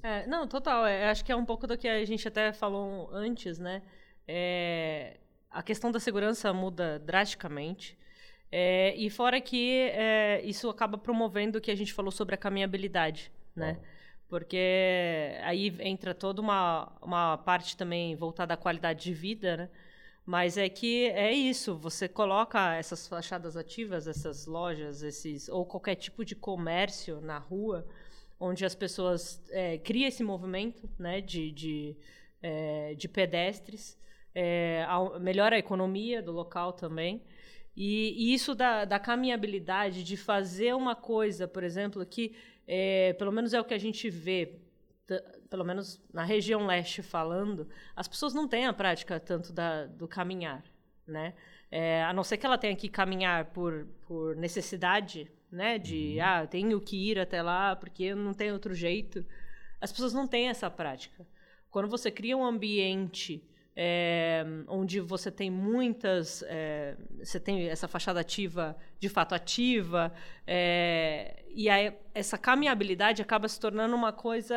É, 0.02 0.26
não, 0.26 0.46
total. 0.46 0.84
É, 0.86 1.08
acho 1.08 1.24
que 1.24 1.32
é 1.32 1.36
um 1.36 1.44
pouco 1.44 1.66
do 1.66 1.78
que 1.78 1.88
a 1.88 2.04
gente 2.04 2.28
até 2.28 2.52
falou 2.52 3.08
antes, 3.12 3.58
né? 3.58 3.82
É, 4.26 5.16
a 5.50 5.62
questão 5.62 5.90
da 5.90 5.98
segurança 5.98 6.52
muda 6.52 6.98
drasticamente. 6.98 7.96
É, 8.52 8.94
e 8.94 9.08
fora 9.08 9.40
que 9.40 9.90
é, 9.92 10.42
isso 10.44 10.68
acaba 10.68 10.98
promovendo 10.98 11.58
o 11.58 11.60
que 11.60 11.70
a 11.70 11.74
gente 11.74 11.94
falou 11.94 12.10
sobre 12.10 12.34
a 12.34 12.38
caminhabilidade, 12.38 13.32
né? 13.56 13.78
Porque 14.28 15.38
aí 15.44 15.74
entra 15.80 16.14
toda 16.14 16.42
uma, 16.42 16.92
uma 17.00 17.38
parte 17.38 17.74
também 17.74 18.14
voltada 18.16 18.52
à 18.52 18.56
qualidade 18.56 19.02
de 19.02 19.14
vida, 19.14 19.56
né? 19.56 19.70
Mas 20.28 20.58
é 20.58 20.68
que 20.68 21.06
é 21.06 21.32
isso, 21.32 21.74
você 21.74 22.06
coloca 22.06 22.74
essas 22.74 23.08
fachadas 23.08 23.56
ativas, 23.56 24.06
essas 24.06 24.44
lojas, 24.44 25.02
esses 25.02 25.48
ou 25.48 25.64
qualquer 25.64 25.94
tipo 25.94 26.22
de 26.22 26.36
comércio 26.36 27.18
na 27.22 27.38
rua, 27.38 27.86
onde 28.38 28.62
as 28.62 28.74
pessoas 28.74 29.42
é, 29.48 29.78
criam 29.78 30.06
esse 30.06 30.22
movimento 30.22 30.86
né, 30.98 31.22
de, 31.22 31.50
de, 31.50 31.96
é, 32.42 32.94
de 32.94 33.08
pedestres, 33.08 33.98
é, 34.34 34.86
melhora 35.18 35.56
a 35.56 35.58
economia 35.58 36.20
do 36.20 36.30
local 36.30 36.74
também. 36.74 37.22
E, 37.74 38.12
e 38.18 38.34
isso 38.34 38.54
da, 38.54 38.84
da, 38.84 38.98
caminhabilidade, 38.98 40.04
de 40.04 40.18
fazer 40.18 40.74
uma 40.74 40.94
coisa, 40.94 41.48
por 41.48 41.64
exemplo, 41.64 42.04
que 42.04 42.36
é, 42.66 43.14
pelo 43.14 43.32
menos 43.32 43.54
é 43.54 43.60
o 43.62 43.64
que 43.64 43.72
a 43.72 43.78
gente 43.78 44.10
vê 44.10 44.58
pelo 45.48 45.64
menos 45.64 46.00
na 46.12 46.24
região 46.24 46.66
leste 46.66 47.02
falando, 47.02 47.68
as 47.94 48.06
pessoas 48.08 48.34
não 48.34 48.46
têm 48.46 48.66
a 48.66 48.72
prática 48.72 49.18
tanto 49.18 49.52
da, 49.52 49.86
do 49.86 50.06
caminhar, 50.06 50.62
né? 51.06 51.34
É, 51.70 52.02
a 52.04 52.12
não 52.12 52.24
ser 52.24 52.38
que 52.38 52.46
ela 52.46 52.56
tenha 52.56 52.74
que 52.74 52.88
caminhar 52.88 53.46
por, 53.46 53.86
por 54.06 54.36
necessidade, 54.36 55.30
né? 55.50 55.78
De, 55.78 56.16
uhum. 56.18 56.24
ah, 56.24 56.46
tenho 56.46 56.80
que 56.80 57.10
ir 57.10 57.18
até 57.18 57.42
lá 57.42 57.76
porque 57.76 58.14
não 58.14 58.32
tem 58.34 58.52
outro 58.52 58.74
jeito. 58.74 59.24
As 59.80 59.92
pessoas 59.92 60.12
não 60.12 60.26
têm 60.26 60.48
essa 60.48 60.70
prática. 60.70 61.26
Quando 61.70 61.88
você 61.88 62.10
cria 62.10 62.36
um 62.36 62.44
ambiente 62.44 63.44
é, 63.80 64.44
onde 64.66 64.98
você 64.98 65.30
tem 65.30 65.48
muitas, 65.48 66.42
é, 66.48 66.96
você 67.22 67.38
tem 67.38 67.68
essa 67.68 67.86
fachada 67.86 68.18
ativa, 68.18 68.76
de 68.98 69.08
fato 69.08 69.36
ativa, 69.36 70.12
é, 70.44 71.44
e 71.50 71.68
essa 72.12 72.36
caminhabilidade 72.36 73.22
acaba 73.22 73.46
se 73.46 73.60
tornando 73.60 73.94
uma 73.94 74.12
coisa 74.12 74.56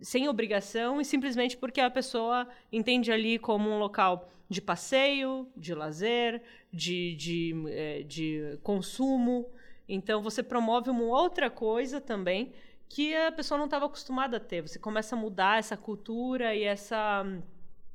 sem 0.00 0.28
obrigação 0.28 1.00
e 1.00 1.04
simplesmente 1.04 1.56
porque 1.56 1.80
a 1.80 1.90
pessoa 1.90 2.48
entende 2.72 3.12
ali 3.12 3.38
como 3.38 3.70
um 3.70 3.78
local 3.78 4.30
de 4.48 4.60
passeio, 4.60 5.48
de 5.56 5.74
lazer, 5.74 6.42
de, 6.72 7.14
de, 7.16 7.54
é, 7.68 8.02
de 8.02 8.58
consumo. 8.62 9.48
Então 9.88 10.22
você 10.22 10.42
promove 10.42 10.90
uma 10.90 11.04
outra 11.04 11.50
coisa 11.50 12.00
também 12.00 12.52
que 12.88 13.14
a 13.14 13.32
pessoa 13.32 13.58
não 13.58 13.64
estava 13.64 13.86
acostumada 13.86 14.36
a 14.36 14.40
ter. 14.40 14.62
Você 14.62 14.78
começa 14.78 15.16
a 15.16 15.18
mudar 15.18 15.58
essa 15.58 15.76
cultura 15.76 16.54
e 16.54 16.64
essa 16.64 17.24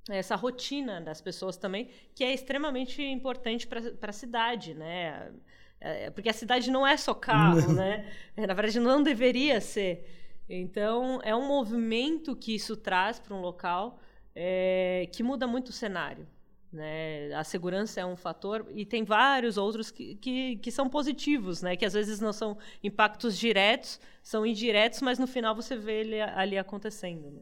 essa 0.09 0.35
rotina 0.35 0.99
das 0.99 1.21
pessoas 1.21 1.57
também, 1.57 1.89
que 2.15 2.23
é 2.23 2.33
extremamente 2.33 3.03
importante 3.03 3.67
para 3.67 4.09
a 4.09 4.13
cidade, 4.13 4.73
né? 4.73 5.31
É, 5.79 6.09
porque 6.09 6.29
a 6.29 6.33
cidade 6.33 6.71
não 6.71 6.85
é 6.85 6.97
só 6.97 7.13
carro, 7.13 7.71
né? 7.73 8.11
É, 8.35 8.47
na 8.47 8.53
verdade, 8.53 8.79
não 8.79 9.01
deveria 9.01 9.61
ser. 9.61 10.20
Então, 10.53 11.21
é 11.23 11.33
um 11.33 11.47
movimento 11.47 12.35
que 12.35 12.53
isso 12.53 12.75
traz 12.75 13.19
para 13.19 13.33
um 13.33 13.39
local 13.39 13.99
é, 14.35 15.07
que 15.11 15.23
muda 15.23 15.47
muito 15.47 15.69
o 15.69 15.73
cenário. 15.73 16.27
Né? 16.71 17.33
A 17.33 17.43
segurança 17.43 18.01
é 18.01 18.05
um 18.05 18.15
fator 18.15 18.65
e 18.73 18.85
tem 18.85 19.03
vários 19.03 19.57
outros 19.57 19.91
que, 19.91 20.15
que, 20.15 20.57
que, 20.57 20.71
são 20.71 20.89
positivos, 20.89 21.61
né? 21.61 21.75
que 21.75 21.85
às 21.85 21.93
vezes 21.93 22.19
não 22.19 22.33
são 22.33 22.57
impactos 22.83 23.37
diretos, 23.37 23.99
são 24.21 24.45
indiretos, 24.45 25.01
mas 25.01 25.17
no 25.17 25.27
final 25.27 25.55
você 25.55 25.75
vê 25.75 26.01
ele 26.01 26.21
ali 26.21 26.57
acontecendo. 26.57 27.29
Né? 27.29 27.41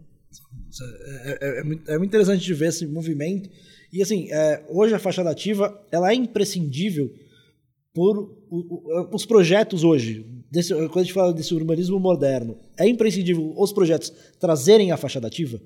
É, 1.26 1.32
é, 1.32 1.60
é, 1.60 1.64
muito, 1.64 1.92
é, 1.92 1.98
muito, 1.98 2.10
interessante 2.10 2.44
de 2.44 2.54
ver 2.54 2.70
esse 2.70 2.86
movimento. 2.86 3.50
E 3.92 4.04
assim, 4.04 4.32
é, 4.32 4.64
hoje 4.70 4.94
a 4.94 5.00
fachada 5.00 5.32
ativa 5.32 5.84
ela 5.92 6.12
é 6.12 6.16
imprescindível 6.16 7.12
por 7.94 8.38
os 9.12 9.26
projetos 9.26 9.84
hoje. 9.84 10.26
Desse, 10.52 10.74
quando 10.74 10.98
a 10.98 11.04
gente 11.04 11.14
fala 11.14 11.34
desse 11.34 11.54
urbanismo 11.54 12.00
moderno, 12.00 12.58
é 12.78 12.88
imprescindível 12.88 13.54
os 13.56 13.72
projetos 13.72 14.10
trazerem 14.40 14.92
a 14.92 14.98
fachada 14.98 15.28
ativa? 15.28 15.62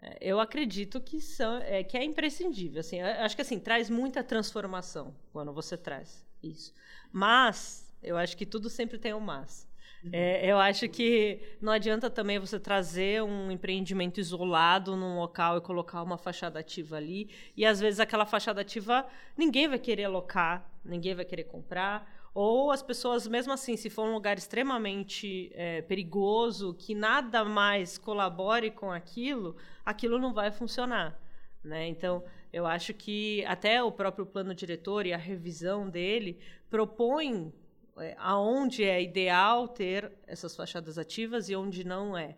É, 0.00 0.16
eu 0.20 0.40
acredito 0.40 1.00
que, 1.00 1.20
são, 1.20 1.58
é, 1.58 1.82
que 1.82 1.96
é 1.96 2.04
imprescindível. 2.04 2.80
Assim, 2.80 3.00
acho 3.00 3.36
que 3.36 3.42
assim, 3.42 3.58
traz 3.58 3.90
muita 3.90 4.24
transformação 4.24 5.14
quando 5.32 5.52
você 5.52 5.76
traz 5.76 6.24
isso. 6.42 6.72
Mas, 7.12 7.92
eu 8.02 8.16
acho 8.16 8.36
que 8.36 8.46
tudo 8.46 8.70
sempre 8.70 8.98
tem 8.98 9.12
um 9.12 9.20
mas. 9.20 9.68
É, 10.12 10.50
eu 10.50 10.58
acho 10.58 10.88
que 10.88 11.40
não 11.60 11.72
adianta 11.72 12.08
também 12.08 12.38
você 12.38 12.58
trazer 12.58 13.22
um 13.22 13.50
empreendimento 13.50 14.20
isolado 14.20 14.94
num 14.94 15.18
local 15.18 15.58
e 15.58 15.60
colocar 15.60 16.02
uma 16.02 16.16
fachada 16.16 16.60
ativa 16.60 16.96
ali. 16.96 17.28
E 17.56 17.66
às 17.66 17.80
vezes 17.80 17.98
aquela 17.98 18.24
fachada 18.24 18.60
ativa 18.60 19.06
ninguém 19.36 19.68
vai 19.68 19.78
querer 19.78 20.04
alocar, 20.04 20.70
ninguém 20.84 21.14
vai 21.14 21.24
querer 21.24 21.44
comprar. 21.44 22.17
Ou 22.40 22.70
as 22.70 22.84
pessoas, 22.84 23.26
mesmo 23.26 23.52
assim, 23.52 23.76
se 23.76 23.90
for 23.90 24.06
um 24.06 24.14
lugar 24.14 24.38
extremamente 24.38 25.50
é, 25.54 25.82
perigoso, 25.82 26.72
que 26.72 26.94
nada 26.94 27.44
mais 27.44 27.98
colabore 27.98 28.70
com 28.70 28.92
aquilo, 28.92 29.56
aquilo 29.84 30.20
não 30.20 30.32
vai 30.32 30.52
funcionar. 30.52 31.20
Né? 31.64 31.88
Então, 31.88 32.22
eu 32.52 32.64
acho 32.64 32.94
que 32.94 33.44
até 33.44 33.82
o 33.82 33.90
próprio 33.90 34.24
plano 34.24 34.54
diretor 34.54 35.04
e 35.04 35.12
a 35.12 35.16
revisão 35.16 35.90
dele 35.90 36.38
propõe 36.70 37.52
é, 37.96 38.14
aonde 38.16 38.84
é 38.84 39.02
ideal 39.02 39.66
ter 39.66 40.12
essas 40.24 40.54
fachadas 40.54 40.96
ativas 40.96 41.48
e 41.48 41.56
onde 41.56 41.82
não 41.82 42.16
é. 42.16 42.36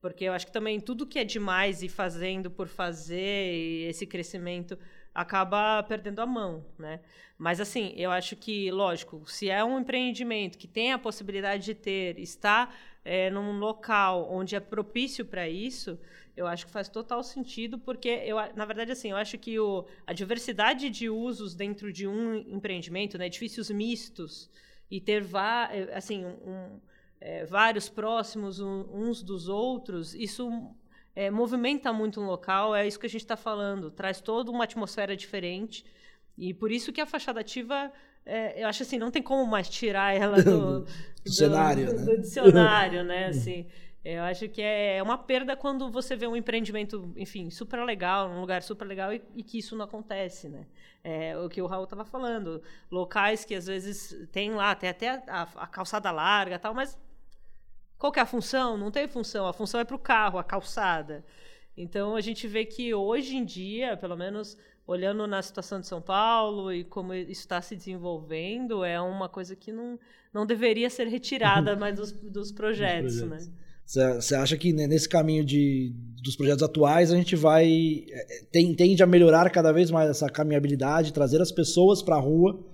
Porque 0.00 0.24
eu 0.24 0.32
acho 0.32 0.46
que 0.46 0.52
também 0.52 0.80
tudo 0.80 1.06
que 1.06 1.18
é 1.18 1.24
demais 1.24 1.82
e 1.82 1.88
fazendo 1.90 2.50
por 2.50 2.66
fazer 2.66 3.52
e 3.52 3.84
esse 3.90 4.06
crescimento 4.06 4.78
acaba 5.14 5.82
perdendo 5.84 6.20
a 6.20 6.26
mão, 6.26 6.64
né? 6.78 7.00
Mas 7.38 7.60
assim, 7.60 7.92
eu 7.96 8.10
acho 8.10 8.34
que, 8.36 8.70
lógico, 8.70 9.22
se 9.30 9.48
é 9.48 9.64
um 9.64 9.78
empreendimento 9.78 10.58
que 10.58 10.66
tem 10.66 10.92
a 10.92 10.98
possibilidade 10.98 11.64
de 11.64 11.74
ter, 11.74 12.18
está 12.18 12.70
é, 13.04 13.30
num 13.30 13.58
local 13.58 14.28
onde 14.30 14.56
é 14.56 14.60
propício 14.60 15.24
para 15.24 15.48
isso, 15.48 15.98
eu 16.36 16.46
acho 16.46 16.66
que 16.66 16.72
faz 16.72 16.88
total 16.88 17.22
sentido, 17.22 17.78
porque 17.78 18.08
eu, 18.08 18.36
na 18.56 18.64
verdade, 18.64 18.90
assim, 18.90 19.10
eu 19.10 19.16
acho 19.16 19.38
que 19.38 19.58
o, 19.58 19.86
a 20.06 20.12
diversidade 20.12 20.90
de 20.90 21.08
usos 21.08 21.54
dentro 21.54 21.92
de 21.92 22.08
um 22.08 22.34
empreendimento, 22.34 23.16
né, 23.16 23.26
edifícios 23.26 23.70
mistos, 23.70 24.50
e 24.90 25.00
ter 25.00 25.24
eh, 25.70 25.94
assim, 25.94 26.24
um, 26.24 26.80
é, 27.20 27.44
vários 27.44 27.88
próximos 27.88 28.60
uns 28.60 29.22
dos 29.22 29.48
outros, 29.48 30.14
isso 30.14 30.74
é, 31.16 31.30
movimenta 31.30 31.92
muito 31.92 32.20
um 32.20 32.26
local, 32.26 32.74
é 32.74 32.86
isso 32.86 32.98
que 32.98 33.06
a 33.06 33.10
gente 33.10 33.22
está 33.22 33.36
falando, 33.36 33.90
traz 33.90 34.20
toda 34.20 34.50
uma 34.50 34.64
atmosfera 34.64 35.16
diferente. 35.16 35.84
E 36.36 36.52
por 36.52 36.72
isso 36.72 36.92
que 36.92 37.00
a 37.00 37.06
fachada 37.06 37.40
ativa, 37.40 37.92
é, 38.26 38.62
eu 38.62 38.68
acho 38.68 38.82
assim, 38.82 38.98
não 38.98 39.10
tem 39.10 39.22
como 39.22 39.46
mais 39.46 39.68
tirar 39.68 40.14
ela 40.14 40.42
do, 40.42 40.80
do, 41.24 41.32
cenário, 41.32 41.86
do, 41.86 41.94
né? 41.94 42.04
do 42.04 42.20
dicionário, 42.22 43.04
né? 43.04 43.26
Assim, 43.26 43.66
eu 44.04 44.22
acho 44.24 44.48
que 44.48 44.60
é 44.60 45.00
uma 45.02 45.16
perda 45.16 45.56
quando 45.56 45.88
você 45.90 46.16
vê 46.16 46.26
um 46.26 46.34
empreendimento, 46.34 47.12
enfim, 47.16 47.48
super 47.48 47.82
legal, 47.84 48.28
um 48.28 48.40
lugar 48.40 48.62
super 48.62 48.84
legal 48.84 49.12
e, 49.12 49.22
e 49.36 49.42
que 49.42 49.58
isso 49.58 49.76
não 49.76 49.84
acontece, 49.84 50.48
né? 50.48 50.66
É, 51.04 51.36
o 51.38 51.48
que 51.48 51.62
o 51.62 51.66
Raul 51.66 51.84
estava 51.84 52.04
falando, 52.04 52.62
locais 52.90 53.44
que 53.44 53.54
às 53.54 53.66
vezes 53.66 54.26
tem 54.32 54.52
lá, 54.52 54.74
tem 54.74 54.88
até 54.88 55.22
a, 55.28 55.42
a 55.56 55.66
calçada 55.66 56.10
larga 56.10 56.58
tal, 56.58 56.74
mas 56.74 56.98
qual 57.98 58.12
que 58.12 58.18
é 58.18 58.22
a 58.22 58.26
função? 58.26 58.76
Não 58.76 58.90
tem 58.90 59.08
função, 59.08 59.46
a 59.46 59.52
função 59.52 59.80
é 59.80 59.84
para 59.84 59.96
o 59.96 59.98
carro, 59.98 60.38
a 60.38 60.44
calçada. 60.44 61.24
Então 61.76 62.14
a 62.14 62.20
gente 62.20 62.46
vê 62.46 62.64
que 62.64 62.94
hoje 62.94 63.36
em 63.36 63.44
dia, 63.44 63.96
pelo 63.96 64.16
menos 64.16 64.56
olhando 64.86 65.26
na 65.26 65.40
situação 65.40 65.80
de 65.80 65.86
São 65.86 66.00
Paulo 66.00 66.72
e 66.72 66.84
como 66.84 67.14
isso 67.14 67.40
está 67.40 67.60
se 67.62 67.74
desenvolvendo, 67.74 68.84
é 68.84 69.00
uma 69.00 69.28
coisa 69.28 69.56
que 69.56 69.72
não, 69.72 69.98
não 70.32 70.44
deveria 70.44 70.90
ser 70.90 71.06
retirada 71.08 71.74
mais 71.76 71.96
dos, 71.96 72.12
dos 72.12 72.52
projetos, 72.52 73.14
dos 73.14 73.22
projetos. 73.22 73.48
né? 73.48 73.54
Você 73.86 74.34
acha 74.34 74.56
que 74.56 74.72
nesse 74.72 75.06
caminho 75.06 75.44
de, 75.44 75.92
dos 76.22 76.36
projetos 76.36 76.62
atuais 76.62 77.12
a 77.12 77.16
gente 77.16 77.36
vai 77.36 78.06
é, 78.08 78.44
tem, 78.50 78.74
tende 78.74 79.02
a 79.02 79.06
melhorar 79.06 79.50
cada 79.50 79.72
vez 79.72 79.90
mais 79.90 80.08
essa 80.08 80.28
caminhabilidade, 80.28 81.12
trazer 81.12 81.40
as 81.40 81.52
pessoas 81.52 82.02
para 82.02 82.16
a 82.16 82.20
rua 82.20 82.64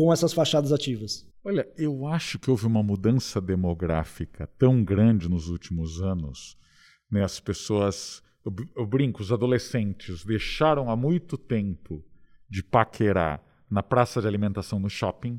com 0.00 0.10
essas 0.10 0.32
fachadas 0.32 0.72
ativas? 0.72 1.28
Olha, 1.44 1.68
eu 1.76 2.06
acho 2.06 2.38
que 2.38 2.50
houve 2.50 2.66
uma 2.66 2.82
mudança 2.82 3.38
demográfica 3.38 4.46
tão 4.58 4.82
grande 4.82 5.28
nos 5.28 5.50
últimos 5.50 6.00
anos. 6.00 6.56
Né? 7.10 7.22
As 7.22 7.38
pessoas, 7.38 8.22
eu, 8.42 8.50
eu 8.78 8.86
brinco, 8.86 9.20
os 9.20 9.30
adolescentes 9.30 10.24
deixaram 10.24 10.90
há 10.90 10.96
muito 10.96 11.36
tempo 11.36 12.02
de 12.48 12.62
paquerar 12.62 13.44
na 13.70 13.82
praça 13.82 14.22
de 14.22 14.26
alimentação 14.26 14.80
no 14.80 14.88
shopping 14.88 15.38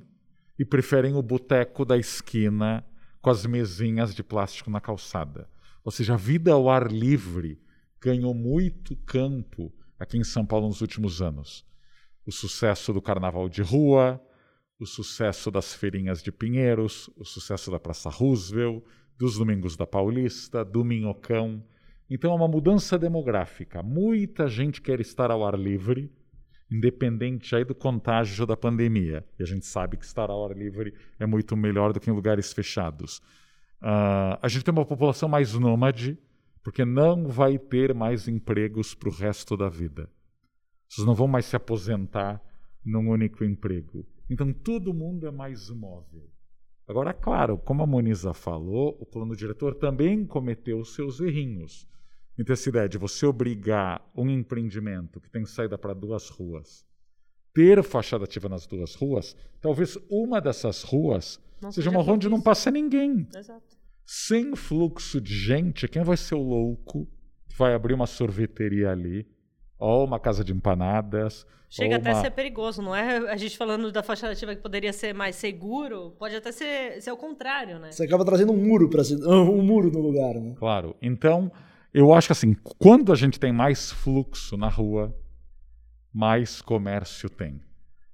e 0.59 0.63
preferem 0.63 1.15
o 1.15 1.23
boteco 1.23 1.83
da 1.83 1.97
esquina 1.97 2.85
com 3.19 3.31
as 3.31 3.47
mesinhas 3.47 4.13
de 4.13 4.21
plástico 4.21 4.69
na 4.69 4.79
calçada. 4.79 5.49
Ou 5.83 5.91
seja, 5.91 6.13
a 6.13 6.17
vida 6.17 6.51
ao 6.51 6.69
ar 6.69 6.91
livre 6.91 7.59
ganhou 7.99 8.35
muito 8.35 8.95
campo 8.95 9.73
aqui 9.97 10.19
em 10.19 10.23
São 10.23 10.45
Paulo 10.45 10.67
nos 10.67 10.81
últimos 10.81 11.19
anos. 11.19 11.65
O 12.27 12.31
sucesso 12.31 12.93
do 12.93 13.01
carnaval 13.01 13.49
de 13.49 13.63
rua, 13.63 14.21
o 14.81 14.85
sucesso 14.87 15.51
das 15.51 15.75
feirinhas 15.75 16.23
de 16.23 16.31
Pinheiros, 16.31 17.07
o 17.15 17.23
sucesso 17.23 17.69
da 17.69 17.79
Praça 17.79 18.09
Roosevelt, 18.09 18.83
dos 19.15 19.37
Domingos 19.37 19.77
da 19.77 19.85
Paulista, 19.85 20.65
do 20.65 20.83
Minhocão. 20.83 21.63
Então 22.09 22.31
é 22.31 22.35
uma 22.35 22.47
mudança 22.47 22.97
demográfica. 22.97 23.83
Muita 23.83 24.47
gente 24.47 24.81
quer 24.81 24.99
estar 24.99 25.29
ao 25.29 25.45
ar 25.45 25.53
livre, 25.53 26.11
independente 26.71 27.55
aí 27.55 27.63
do 27.63 27.75
contágio 27.75 28.43
da 28.47 28.57
pandemia. 28.57 29.23
E 29.37 29.43
a 29.43 29.45
gente 29.45 29.67
sabe 29.67 29.97
que 29.97 30.03
estar 30.03 30.31
ao 30.31 30.49
ar 30.49 30.57
livre 30.57 30.95
é 31.19 31.27
muito 31.27 31.55
melhor 31.55 31.93
do 31.93 31.99
que 31.99 32.09
em 32.09 32.13
lugares 32.13 32.51
fechados. 32.51 33.19
Uh, 33.83 34.33
a 34.41 34.47
gente 34.47 34.65
tem 34.65 34.71
uma 34.71 34.83
população 34.83 35.29
mais 35.29 35.53
nômade, 35.53 36.17
porque 36.63 36.83
não 36.83 37.27
vai 37.27 37.59
ter 37.59 37.93
mais 37.93 38.27
empregos 38.27 38.95
para 38.95 39.09
o 39.09 39.13
resto 39.13 39.55
da 39.55 39.69
vida. 39.69 40.09
Vocês 40.89 41.05
não 41.05 41.13
vão 41.13 41.27
mais 41.27 41.45
se 41.45 41.55
aposentar 41.55 42.41
num 42.83 43.11
único 43.11 43.43
emprego. 43.43 44.07
Então 44.31 44.53
todo 44.53 44.93
mundo 44.93 45.27
é 45.27 45.31
mais 45.31 45.69
móvel. 45.69 46.29
Agora, 46.87 47.13
claro, 47.13 47.57
como 47.57 47.83
a 47.83 47.85
Moniza 47.85 48.33
falou, 48.33 48.97
o 48.97 49.05
plano 49.05 49.35
diretor 49.35 49.75
também 49.75 50.25
cometeu 50.25 50.79
os 50.79 50.95
seus 50.95 51.19
errinhos. 51.19 51.85
Então, 52.39 52.53
essa 52.53 52.69
ideia 52.69 52.87
de 52.87 52.97
você 52.97 53.25
obrigar 53.25 54.09
um 54.15 54.29
empreendimento 54.29 55.19
que 55.19 55.29
tem 55.29 55.45
saída 55.45 55.77
para 55.77 55.93
duas 55.93 56.29
ruas, 56.29 56.85
ter 57.53 57.83
fachada 57.83 58.23
ativa 58.23 58.47
nas 58.47 58.65
duas 58.65 58.95
ruas, 58.95 59.35
talvez 59.59 59.97
uma 60.09 60.39
dessas 60.39 60.81
ruas 60.81 61.37
não 61.61 61.69
seja 61.69 61.89
uma 61.89 62.01
rua 62.01 62.13
onde 62.13 62.29
não 62.29 62.41
passa 62.41 62.71
ninguém. 62.71 63.27
Exato. 63.35 63.77
Sem 64.05 64.55
fluxo 64.55 65.19
de 65.19 65.35
gente, 65.35 65.89
quem 65.89 66.03
vai 66.03 66.15
ser 66.15 66.35
o 66.35 66.41
louco 66.41 67.05
que 67.49 67.57
vai 67.57 67.73
abrir 67.73 67.93
uma 67.93 68.07
sorveteria 68.07 68.91
ali, 68.91 69.27
ou 69.81 70.05
uma 70.05 70.19
casa 70.19 70.43
de 70.43 70.53
empanadas. 70.53 71.45
Chega 71.67 71.95
até 71.95 72.11
uma... 72.11 72.19
a 72.19 72.21
ser 72.21 72.31
perigoso, 72.31 72.81
não 72.81 72.95
é? 72.95 73.17
A 73.31 73.35
gente 73.35 73.57
falando 73.57 73.91
da 73.91 74.03
fachada 74.03 74.33
ativa 74.33 74.55
que 74.55 74.61
poderia 74.61 74.93
ser 74.93 75.13
mais 75.13 75.35
seguro, 75.35 76.11
pode 76.19 76.35
até 76.35 76.51
ser, 76.51 77.01
ser 77.01 77.11
o 77.11 77.17
contrário, 77.17 77.79
né? 77.79 77.91
Você 77.91 78.03
acaba 78.03 78.23
trazendo 78.23 78.53
um 78.53 78.57
muro 78.57 78.89
para 78.89 79.01
um 79.27 79.63
muro 79.63 79.89
no 79.91 79.99
lugar, 79.99 80.35
né? 80.35 80.53
Claro. 80.57 80.95
Então, 81.01 81.51
eu 81.93 82.13
acho 82.13 82.27
que 82.27 82.33
assim, 82.33 82.55
quando 82.77 83.11
a 83.11 83.15
gente 83.15 83.39
tem 83.39 83.51
mais 83.51 83.91
fluxo 83.91 84.55
na 84.55 84.69
rua, 84.69 85.17
mais 86.13 86.61
comércio 86.61 87.29
tem. 87.29 87.59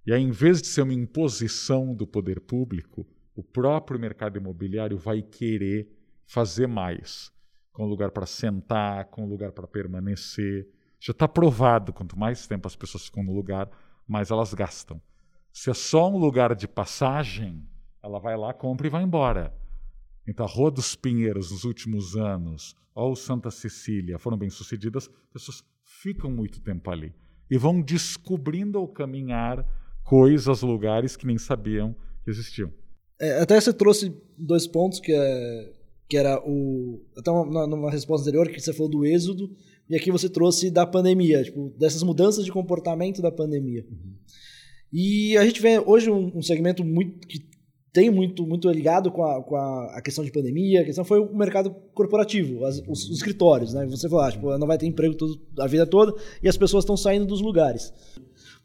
E 0.05 0.13
aí, 0.13 0.22
em 0.22 0.32
vez 0.32 0.61
de 0.61 0.68
ser 0.68 0.84
uma 0.84 0.93
imposição 0.93 1.93
do 1.93 2.07
poder 2.07 2.39
público, 2.39 3.05
o 3.36 3.43
próprio 3.43 3.99
mercado 3.99 4.38
imobiliário 4.38 4.97
vai 4.97 5.22
querer 5.22 5.89
fazer 6.26 6.68
mais, 6.68 7.32
com 7.74 7.86
lugar 7.86 8.11
para 8.11 8.26
sentar, 8.26 9.05
com 9.05 9.26
lugar 9.26 9.51
para 9.51 9.68
permanecer. 9.68 10.76
Já 10.99 11.11
está 11.11 11.27
provado, 11.27 11.93
quanto 11.93 12.17
mais 12.17 12.47
tempo 12.47 12.67
as 12.67 12.75
pessoas 12.75 13.05
ficam 13.05 13.23
no 13.23 13.33
lugar, 13.33 13.69
mais 14.07 14.31
elas 14.31 14.53
gastam. 14.53 15.01
Se 15.51 15.69
é 15.69 15.73
só 15.73 16.09
um 16.09 16.17
lugar 16.17 16.55
de 16.55 16.67
passagem, 16.67 17.67
ela 18.03 18.19
vai 18.19 18.37
lá, 18.37 18.53
compra 18.53 18.87
e 18.87 18.89
vai 18.89 19.03
embora. 19.03 19.53
Então, 20.27 20.45
a 20.45 20.49
Rua 20.49 20.69
dos 20.69 20.95
Pinheiros, 20.95 21.51
nos 21.51 21.63
últimos 21.63 22.15
anos, 22.15 22.75
ou 22.93 23.15
Santa 23.15 23.49
Cecília, 23.49 24.19
foram 24.19 24.37
bem 24.37 24.49
sucedidas, 24.49 25.07
as 25.07 25.33
pessoas 25.33 25.63
ficam 25.83 26.29
muito 26.29 26.59
tempo 26.61 26.89
ali 26.89 27.13
e 27.49 27.57
vão 27.57 27.81
descobrindo 27.81 28.77
ao 28.77 28.87
caminhar 28.87 29.65
coisas, 30.03 30.61
lugares 30.61 31.15
que 31.15 31.25
nem 31.25 31.37
sabiam 31.37 31.95
que 32.23 32.29
existiam. 32.29 32.71
É, 33.19 33.41
até 33.41 33.59
você 33.59 33.73
trouxe 33.73 34.15
dois 34.37 34.67
pontos 34.67 34.99
que 34.99 35.11
é 35.11 35.73
que 36.09 36.15
era 36.15 36.41
o 36.45 37.01
até 37.17 37.29
uma, 37.29 37.67
numa 37.67 37.91
resposta 37.91 38.29
anterior 38.29 38.47
que 38.49 38.59
você 38.61 38.71
falou 38.71 38.89
do 38.89 39.05
êxodo 39.05 39.53
e 39.89 39.95
aqui 39.95 40.11
você 40.11 40.29
trouxe 40.29 40.69
da 40.69 40.85
pandemia, 40.85 41.43
tipo, 41.43 41.73
dessas 41.77 42.03
mudanças 42.03 42.45
de 42.45 42.51
comportamento 42.51 43.21
da 43.21 43.31
pandemia. 43.31 43.85
Uhum. 43.89 44.13
E 44.91 45.38
a 45.38 45.45
gente 45.45 45.61
vê 45.61 45.79
hoje 45.79 46.09
um, 46.09 46.38
um, 46.38 46.41
segmento 46.41 46.83
muito 46.83 47.27
que 47.27 47.45
tem 47.91 48.09
muito 48.09 48.45
muito 48.45 48.69
ligado 48.69 49.11
com 49.11 49.23
a, 49.23 49.41
com 49.41 49.55
a, 49.55 49.97
a, 49.97 50.01
questão 50.01 50.23
de 50.23 50.31
pandemia, 50.31 50.81
a 50.81 50.85
questão 50.85 51.03
foi 51.03 51.19
o 51.19 51.35
mercado 51.35 51.71
corporativo, 51.93 52.63
as, 52.65 52.79
os, 52.88 53.09
os, 53.09 53.17
escritórios, 53.17 53.73
né? 53.73 53.85
Você 53.88 54.07
falou, 54.07 54.23
ah, 54.23 54.31
tipo, 54.31 54.57
não 54.57 54.67
vai 54.67 54.77
ter 54.77 54.85
emprego 54.85 55.15
todo, 55.15 55.39
a 55.59 55.67
vida 55.67 55.85
toda 55.85 56.13
e 56.41 56.47
as 56.47 56.57
pessoas 56.57 56.83
estão 56.83 56.95
saindo 56.95 57.25
dos 57.25 57.41
lugares. 57.41 57.91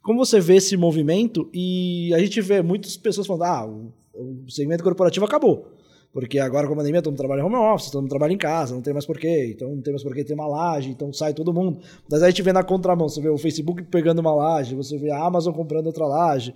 Como 0.03 0.25
você 0.25 0.41
vê 0.41 0.57
esse 0.57 0.77
movimento 0.77 1.49
e 1.55 2.13
a 2.15 2.19
gente 2.19 2.41
vê 2.41 2.61
muitas 2.61 2.97
pessoas 2.97 3.27
falando, 3.27 3.45
ah, 3.45 3.67
o 3.67 3.93
o 4.15 4.51
segmento 4.51 4.85
corporativo 4.85 5.25
acabou. 5.25 5.73
Porque 6.13 6.39
agora 6.39 6.67
com 6.67 6.75
a 6.75 6.77
pandemia 6.77 7.01
todo 7.01 7.13
mundo 7.13 7.19
trabalha 7.19 7.41
em 7.41 7.45
home 7.45 7.57
office, 7.57 7.91
todo 7.91 8.03
mundo 8.03 8.11
trabalha 8.11 8.33
em 8.33 8.39
casa, 8.39 8.75
não 8.75 8.83
tem 8.83 8.93
mais 8.93 9.07
porquê, 9.07 9.53
então 9.55 9.75
não 9.75 9.81
tem 9.81 9.93
mais 9.95 10.03
porquê 10.03 10.23
ter 10.23 10.35
uma 10.35 10.47
laje, 10.47 10.91
então 10.91 11.11
sai 11.11 11.33
todo 11.33 11.55
mundo. 11.55 11.81
Mas 12.11 12.23
aí 12.23 12.29
a 12.29 12.31
gente 12.31 12.43
vê 12.43 12.53
na 12.53 12.63
contramão, 12.63 13.09
você 13.09 13.21
vê 13.21 13.31
o 13.31 13.39
Facebook 13.39 13.83
pegando 13.85 14.19
uma 14.19 14.35
laje, 14.35 14.75
você 14.75 14.99
vê 14.99 15.11
a 15.11 15.25
Amazon 15.25 15.55
comprando 15.55 15.87
outra 15.87 16.07
laje. 16.07 16.55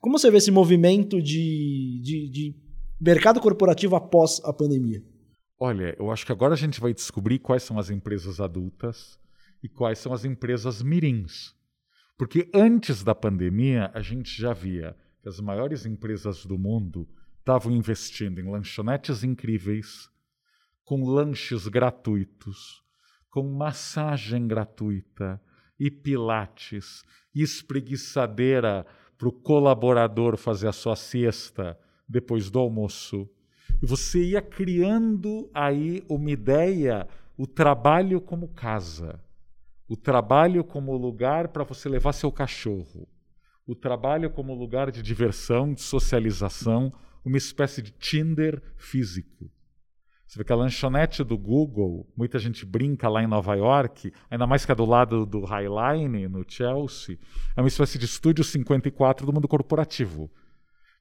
Como 0.00 0.16
você 0.16 0.30
vê 0.30 0.38
esse 0.38 0.52
movimento 0.52 1.20
de, 1.20 2.00
de, 2.02 2.30
de 2.30 2.56
mercado 3.00 3.40
corporativo 3.40 3.96
após 3.96 4.40
a 4.44 4.52
pandemia? 4.52 5.02
Olha, 5.58 5.96
eu 5.98 6.10
acho 6.10 6.24
que 6.24 6.32
agora 6.32 6.54
a 6.54 6.56
gente 6.56 6.80
vai 6.80 6.94
descobrir 6.94 7.40
quais 7.40 7.64
são 7.64 7.78
as 7.78 7.90
empresas 7.90 8.40
adultas 8.40 9.18
e 9.62 9.68
quais 9.68 9.98
são 9.98 10.12
as 10.12 10.24
empresas 10.24 10.80
mirins. 10.80 11.54
Porque 12.16 12.48
antes 12.54 13.02
da 13.02 13.14
pandemia, 13.14 13.90
a 13.94 14.00
gente 14.00 14.40
já 14.40 14.52
via 14.52 14.94
que 15.20 15.28
as 15.28 15.40
maiores 15.40 15.86
empresas 15.86 16.46
do 16.46 16.56
mundo 16.56 17.08
estavam 17.42 17.72
investindo 17.72 18.40
em 18.40 18.48
lanchonetes 18.48 19.24
incríveis, 19.24 20.08
com 20.84 21.04
lanches 21.04 21.66
gratuitos, 21.66 22.84
com 23.28 23.42
massagem 23.42 24.46
gratuita 24.46 25.42
e 25.78 25.90
pilates 25.90 27.02
e 27.34 27.42
espreguiçadeira 27.42 28.86
para 29.18 29.28
o 29.28 29.32
colaborador 29.32 30.36
fazer 30.36 30.68
a 30.68 30.72
sua 30.72 30.94
siesta 30.94 31.76
depois 32.08 32.48
do 32.48 32.60
almoço. 32.60 33.28
Você 33.82 34.22
ia 34.22 34.40
criando 34.40 35.50
aí 35.52 36.04
uma 36.08 36.30
ideia, 36.30 37.08
o 37.36 37.44
trabalho 37.44 38.20
como 38.20 38.54
casa, 38.54 39.20
o 39.88 39.96
trabalho 39.96 40.62
como 40.62 40.96
lugar 40.96 41.48
para 41.48 41.64
você 41.64 41.88
levar 41.88 42.12
seu 42.12 42.30
cachorro, 42.30 43.08
o 43.66 43.74
trabalho 43.74 44.30
como 44.30 44.54
lugar 44.54 44.92
de 44.92 45.02
diversão, 45.02 45.74
de 45.74 45.80
socialização, 45.80 46.92
uma 47.24 47.36
espécie 47.36 47.82
de 47.82 47.90
Tinder 47.92 48.62
físico. 48.76 49.50
Você 50.26 50.38
vê 50.38 50.44
que 50.44 50.52
a 50.52 50.56
lanchonete 50.56 51.22
do 51.22 51.36
Google, 51.36 52.10
muita 52.16 52.38
gente 52.38 52.64
brinca 52.64 53.08
lá 53.08 53.22
em 53.22 53.26
Nova 53.26 53.54
York, 53.54 54.12
ainda 54.30 54.46
mais 54.46 54.64
que 54.64 54.72
é 54.72 54.74
do 54.74 54.86
lado 54.86 55.26
do 55.26 55.44
Highline, 55.44 56.26
no 56.26 56.44
Chelsea, 56.48 57.18
é 57.54 57.60
uma 57.60 57.68
espécie 57.68 57.98
de 57.98 58.06
estúdio 58.06 58.42
54 58.42 59.26
do 59.26 59.32
mundo 59.32 59.46
corporativo. 59.46 60.30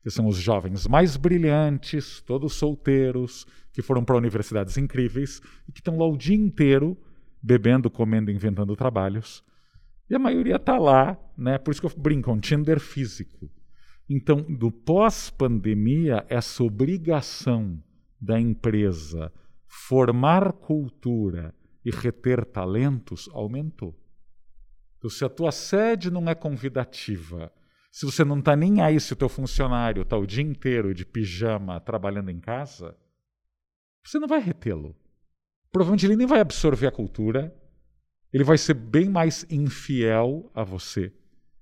Que 0.04 0.10
são 0.10 0.28
os 0.28 0.36
jovens 0.36 0.88
mais 0.88 1.16
brilhantes, 1.16 2.22
todos 2.22 2.54
solteiros, 2.54 3.46
que 3.72 3.82
foram 3.82 4.04
para 4.04 4.18
universidades 4.18 4.78
incríveis 4.78 5.42
e 5.70 5.72
que 5.72 5.80
estão 5.80 5.98
lá 5.98 6.06
o 6.06 6.18
dia 6.18 6.36
inteiro 6.36 6.98
bebendo, 7.42 7.90
comendo, 7.90 8.32
inventando 8.32 8.76
trabalhos 8.76 9.44
e 10.12 10.16
a 10.16 10.20
maioria 10.20 10.58
está 10.58 10.78
lá, 10.78 11.18
né? 11.38 11.58
Por 11.58 11.72
isso 11.72 11.80
que 11.80 11.88
eu 11.88 11.94
brinco, 11.98 12.30
é 12.30 12.34
um 12.34 12.40
Tinder 12.40 12.82
físico. 12.82 13.50
Então, 14.14 14.42
do 14.42 14.70
pós-pandemia, 14.70 16.26
essa 16.28 16.62
obrigação 16.66 17.82
da 18.20 18.38
empresa 18.38 19.32
formar 19.66 20.52
cultura 20.52 21.56
e 21.86 21.90
reter 21.92 22.44
talentos 22.44 23.30
aumentou. 23.32 23.98
Então, 24.98 25.10
se 25.10 25.24
a 25.24 25.30
tua 25.30 25.54
sede 25.54 26.12
não 26.12 26.28
é 26.28 26.36
convidativa, 26.36 27.54
se 27.90 28.06
você 28.06 28.26
não 28.26 28.40
está 28.40 28.54
nem 28.54 28.82
aí 28.82 29.00
se 29.00 29.14
o 29.14 29.16
teu 29.16 29.30
funcionário 29.30 30.02
está 30.02 30.18
o 30.18 30.28
dia 30.28 30.44
inteiro 30.44 30.94
de 30.94 31.06
pijama 31.06 31.80
trabalhando 31.80 32.32
em 32.32 32.40
casa, 32.42 32.94
você 34.04 34.20
não 34.20 34.28
vai 34.28 34.42
retê-lo. 34.42 34.94
Provavelmente 35.72 36.06
ele 36.06 36.18
nem 36.18 36.28
vai 36.28 36.42
absorver 36.42 36.88
a 36.88 36.92
cultura, 36.92 37.56
ele 38.34 38.44
vai 38.44 38.58
ser 38.58 38.74
bem 38.74 39.08
mais 39.08 39.46
infiel 39.50 40.52
a 40.54 40.66
você. 40.66 41.14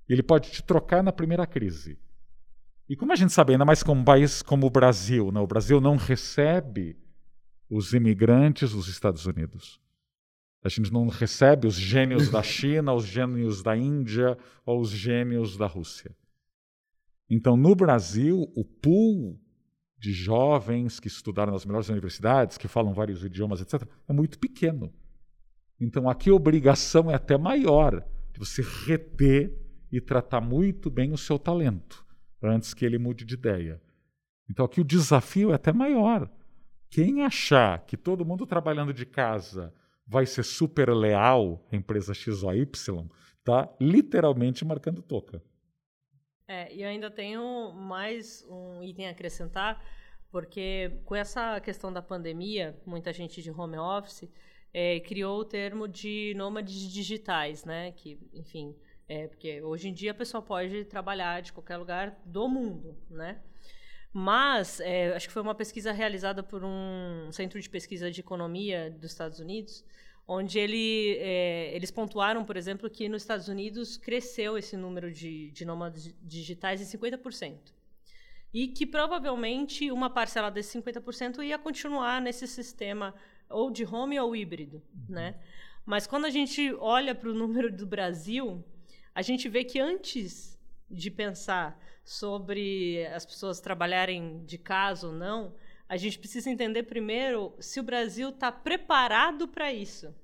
Ele 0.09 0.23
pode 0.23 0.49
te 0.49 0.63
trocar 0.63 1.03
na 1.03 1.11
primeira 1.11 1.45
crise. 1.45 1.99
E 2.89 2.95
como 2.95 3.13
a 3.13 3.15
gente 3.15 3.31
sabe, 3.31 3.53
ainda 3.53 3.65
mais 3.65 3.83
como 3.83 4.01
um 4.01 4.03
país 4.03 4.41
como 4.41 4.65
o 4.65 4.69
Brasil, 4.69 5.31
né? 5.31 5.39
o 5.39 5.45
Brasil 5.45 5.79
não 5.79 5.95
recebe 5.95 6.97
os 7.69 7.93
imigrantes 7.93 8.71
dos 8.71 8.87
Estados 8.87 9.27
Unidos. 9.27 9.79
A 10.63 10.69
gente 10.69 10.91
não 10.91 11.07
recebe 11.07 11.67
os 11.67 11.75
gênios 11.75 12.31
da 12.31 12.41
China, 12.43 12.93
os 12.93 13.05
gênios 13.05 13.61
da 13.61 13.77
Índia 13.77 14.35
ou 14.65 14.81
os 14.81 14.89
gênios 14.89 15.55
da 15.55 15.67
Rússia. 15.67 16.15
Então, 17.29 17.55
no 17.55 17.75
Brasil, 17.75 18.51
o 18.55 18.65
pool 18.65 19.39
de 19.99 20.11
jovens 20.11 20.99
que 20.99 21.07
estudaram 21.07 21.53
nas 21.53 21.65
melhores 21.65 21.89
universidades, 21.89 22.57
que 22.57 22.67
falam 22.67 22.91
vários 22.91 23.23
idiomas, 23.23 23.61
etc., 23.61 23.87
é 24.07 24.13
muito 24.13 24.39
pequeno. 24.39 24.91
Então 25.79 26.09
aqui 26.09 26.31
a 26.31 26.33
obrigação 26.33 27.11
é 27.11 27.13
até 27.13 27.37
maior 27.37 28.03
de 28.33 28.39
você 28.39 28.63
reter 28.87 29.53
e 29.91 30.01
tratar 30.01 30.41
muito 30.41 30.89
bem 30.89 31.13
o 31.13 31.17
seu 31.17 31.37
talento 31.37 32.08
antes 32.41 32.73
que 32.73 32.85
ele 32.85 32.97
mude 32.97 33.25
de 33.25 33.33
ideia. 33.33 33.81
Então 34.49 34.65
aqui 34.65 34.81
o 34.81 34.85
desafio 34.85 35.51
é 35.51 35.55
até 35.55 35.71
maior. 35.71 36.29
Quem 36.89 37.23
achar 37.23 37.85
que 37.85 37.95
todo 37.95 38.25
mundo 38.25 38.47
trabalhando 38.47 38.93
de 38.93 39.05
casa 39.05 39.73
vai 40.07 40.25
ser 40.25 40.43
super 40.43 40.89
leal 40.89 41.63
à 41.71 41.75
empresa 41.75 42.13
X 42.13 42.41
ou 42.41 42.55
Y, 42.55 43.07
está 43.37 43.69
literalmente 43.79 44.65
marcando 44.65 45.01
toca. 45.03 45.41
É, 46.47 46.73
e 46.73 46.83
ainda 46.83 47.11
tenho 47.11 47.71
mais 47.73 48.43
um 48.49 48.83
item 48.83 49.07
a 49.07 49.11
acrescentar, 49.11 49.79
Porque 50.31 51.01
com 51.05 51.15
essa 51.15 51.59
questão 51.59 51.91
da 51.91 52.01
pandemia, 52.01 52.79
muita 52.85 53.11
gente 53.11 53.41
de 53.41 53.49
home 53.51 53.77
office 53.77 54.29
é, 54.73 54.99
criou 54.99 55.39
o 55.39 55.45
termo 55.45 55.87
de 55.87 56.33
nômades 56.35 56.75
digitais, 56.91 57.65
né? 57.65 57.91
Que, 57.93 58.19
enfim, 58.33 58.75
é, 59.09 59.27
porque 59.27 59.59
hoje 59.63 59.89
em 59.89 59.93
dia 59.93 60.11
a 60.11 60.13
pessoa 60.13 60.39
pode 60.39 60.85
trabalhar 60.85 61.41
de 61.41 61.51
qualquer 61.51 61.77
lugar 61.77 62.21
do 62.23 62.47
mundo, 62.47 62.95
né? 63.09 63.41
Mas, 64.13 64.79
é, 64.79 65.15
acho 65.15 65.27
que 65.27 65.33
foi 65.33 65.41
uma 65.41 65.55
pesquisa 65.55 65.91
realizada 65.91 66.43
por 66.43 66.63
um 66.63 67.31
centro 67.31 67.59
de 67.59 67.67
pesquisa 67.67 68.11
de 68.11 68.21
economia 68.21 68.89
dos 68.91 69.11
Estados 69.11 69.39
Unidos, 69.39 69.83
onde 70.27 70.59
ele, 70.59 71.17
é, 71.19 71.75
eles 71.75 71.89
pontuaram, 71.89 72.45
por 72.45 72.55
exemplo, 72.55 72.87
que 72.87 73.09
nos 73.09 73.23
Estados 73.23 73.47
Unidos 73.47 73.97
cresceu 73.97 74.57
esse 74.57 74.77
número 74.77 75.11
de, 75.11 75.49
de 75.51 75.65
nômades 75.65 76.13
digitais 76.21 76.79
em 76.79 76.97
50%. 76.97 77.57
E 78.53 78.67
que 78.67 78.85
provavelmente 78.85 79.91
uma 79.91 80.09
parcela 80.09 80.51
desses 80.51 80.81
50% 80.81 81.43
ia 81.43 81.57
continuar 81.57 82.21
nesse 82.21 82.47
sistema 82.47 83.13
ou 83.49 83.71
de 83.71 83.85
home 83.85 84.19
ou 84.19 84.35
híbrido, 84.35 84.83
uhum. 84.93 85.15
né? 85.15 85.35
Mas 85.83 86.05
quando 86.05 86.25
a 86.25 86.29
gente 86.29 86.71
olha 86.75 87.15
para 87.15 87.29
o 87.29 87.33
número 87.33 87.71
do 87.71 87.85
Brasil, 87.85 88.63
a 89.19 89.21
gente 89.21 89.49
vê 89.49 89.65
que 89.65 89.77
antes 89.77 90.57
de 90.89 91.11
pensar 91.11 91.77
sobre 92.05 93.05
as 93.07 93.25
pessoas 93.25 93.59
trabalharem 93.59 94.45
de 94.45 94.57
casa 94.57 95.07
ou 95.07 95.13
não, 95.13 95.53
a 95.89 95.97
gente 95.97 96.17
precisa 96.17 96.49
entender 96.49 96.83
primeiro 96.83 97.53
se 97.59 97.81
o 97.81 97.83
Brasil 97.83 98.29
está 98.29 98.49
preparado 98.49 99.45
para 99.45 99.73
isso. 99.73 100.15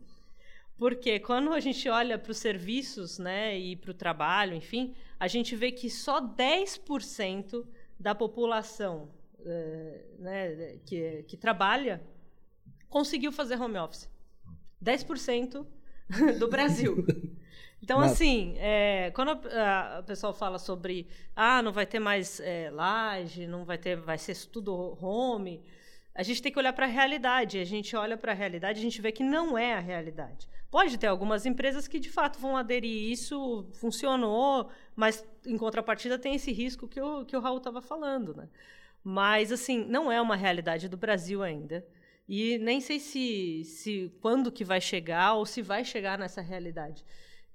Porque 0.78 1.20
quando 1.20 1.52
a 1.52 1.60
gente 1.60 1.90
olha 1.90 2.18
para 2.18 2.32
os 2.32 2.38
serviços 2.38 3.20
né, 3.20 3.60
e 3.60 3.76
para 3.76 3.92
o 3.92 3.94
trabalho, 3.94 4.56
enfim, 4.56 4.96
a 5.20 5.28
gente 5.28 5.58
vê 5.58 5.74
que 5.74 5.90
só 5.90 6.22
10% 6.22 7.68
da 8.00 8.16
população 8.16 9.12
uh, 9.40 10.22
né, 10.22 10.78
que, 10.86 11.24
que 11.24 11.36
trabalha 11.36 12.02
conseguiu 12.88 13.34
fazer 13.34 13.60
home 13.60 13.78
office. 13.78 14.10
10% 14.82 15.68
do 16.40 16.48
Brasil. 16.48 17.06
Então, 17.86 18.00
Mas... 18.00 18.14
assim, 18.14 18.56
é, 18.58 19.12
quando 19.12 19.34
o 19.34 20.04
pessoal 20.06 20.34
fala 20.34 20.58
sobre 20.58 21.08
ah, 21.36 21.62
não 21.62 21.72
vai 21.72 21.86
ter 21.86 22.00
mais 22.00 22.40
é, 22.40 22.72
laje, 22.72 23.46
não 23.46 23.64
vai 23.64 23.78
ter, 23.78 23.96
vai 23.96 24.18
ser 24.18 24.36
tudo 24.48 24.98
home, 25.00 25.62
a 26.16 26.24
gente 26.24 26.42
tem 26.42 26.52
que 26.52 26.58
olhar 26.58 26.74
para 26.74 26.88
a 26.88 26.90
realidade. 26.90 27.60
A 27.60 27.64
gente 27.64 27.96
olha 27.96 28.18
para 28.18 28.32
a 28.32 28.36
realidade, 28.36 28.80
a 28.80 28.82
gente 28.82 29.00
vê 29.00 29.12
que 29.12 29.24
não 29.24 29.56
é 29.56 29.76
a 29.76 29.80
realidade. 29.80 30.50
Pode 30.72 30.98
ter 30.98 31.06
algumas 31.06 31.46
empresas 31.46 31.88
que 31.88 32.00
de 32.00 32.10
fato 32.10 32.40
vão 32.40 32.58
aderir 32.58 33.12
isso, 33.12 33.70
funcionou, 33.74 34.68
mas 34.96 35.24
em 35.46 35.56
contrapartida 35.56 36.18
tem 36.18 36.34
esse 36.34 36.52
risco 36.52 36.88
que 36.88 37.00
o, 37.00 37.24
que 37.24 37.38
o 37.38 37.40
Raul 37.40 37.60
estava 37.60 37.82
falando, 37.82 38.34
né? 38.34 38.50
Mas 39.04 39.52
assim, 39.52 39.86
não 39.86 40.12
é 40.12 40.20
uma 40.20 40.36
realidade 40.36 40.90
do 40.90 40.98
Brasil 40.98 41.44
ainda. 41.44 41.86
E 42.28 42.58
nem 42.58 42.82
sei 42.82 43.00
se, 43.00 43.64
se 43.64 44.12
quando 44.22 44.52
que 44.52 44.64
vai 44.64 44.82
chegar 44.82 45.36
ou 45.36 45.46
se 45.46 45.62
vai 45.62 45.86
chegar 45.86 46.18
nessa 46.18 46.42
realidade. 46.42 47.06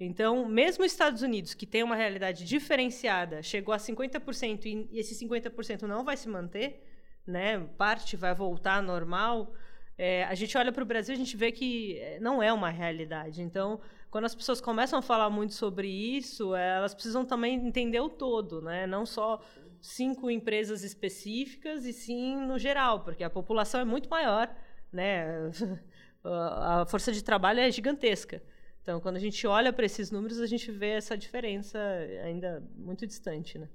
Então, 0.00 0.48
mesmo 0.48 0.82
os 0.82 0.90
Estados 0.90 1.20
Unidos, 1.20 1.52
que 1.52 1.66
tem 1.66 1.82
uma 1.82 1.94
realidade 1.94 2.44
diferenciada, 2.46 3.42
chegou 3.42 3.74
a 3.74 3.76
50% 3.76 4.88
e 4.90 4.98
esse 4.98 5.14
50% 5.26 5.82
não 5.82 6.02
vai 6.02 6.16
se 6.16 6.26
manter, 6.26 6.82
né? 7.26 7.58
parte 7.76 8.16
vai 8.16 8.34
voltar 8.34 8.82
normal, 8.82 9.52
é, 9.98 10.24
a 10.24 10.34
gente 10.34 10.56
olha 10.56 10.72
para 10.72 10.82
o 10.82 10.86
Brasil 10.86 11.14
a 11.14 11.18
gente 11.18 11.36
vê 11.36 11.52
que 11.52 11.98
é, 11.98 12.18
não 12.18 12.42
é 12.42 12.50
uma 12.50 12.70
realidade. 12.70 13.42
Então, 13.42 13.78
quando 14.10 14.24
as 14.24 14.34
pessoas 14.34 14.58
começam 14.58 14.98
a 14.98 15.02
falar 15.02 15.28
muito 15.28 15.52
sobre 15.52 15.88
isso, 15.88 16.54
é, 16.54 16.76
elas 16.76 16.94
precisam 16.94 17.22
também 17.22 17.56
entender 17.56 18.00
o 18.00 18.08
todo, 18.08 18.62
né? 18.62 18.86
não 18.86 19.04
só 19.04 19.38
cinco 19.82 20.30
empresas 20.30 20.82
específicas, 20.82 21.84
e 21.84 21.92
sim 21.92 22.36
no 22.36 22.58
geral, 22.58 23.00
porque 23.00 23.22
a 23.22 23.28
população 23.28 23.78
é 23.78 23.84
muito 23.84 24.08
maior, 24.08 24.50
né? 24.90 25.50
a 26.24 26.86
força 26.86 27.12
de 27.12 27.22
trabalho 27.22 27.60
é 27.60 27.70
gigantesca. 27.70 28.42
Então, 28.90 29.00
quando 29.00 29.14
a 29.14 29.20
gente 29.20 29.46
olha 29.46 29.72
para 29.72 29.86
esses 29.86 30.10
números, 30.10 30.40
a 30.40 30.46
gente 30.46 30.68
vê 30.72 30.88
essa 30.88 31.16
diferença 31.16 31.78
ainda 32.24 32.60
muito 32.76 33.06
distante, 33.06 33.56
né? 33.56 33.68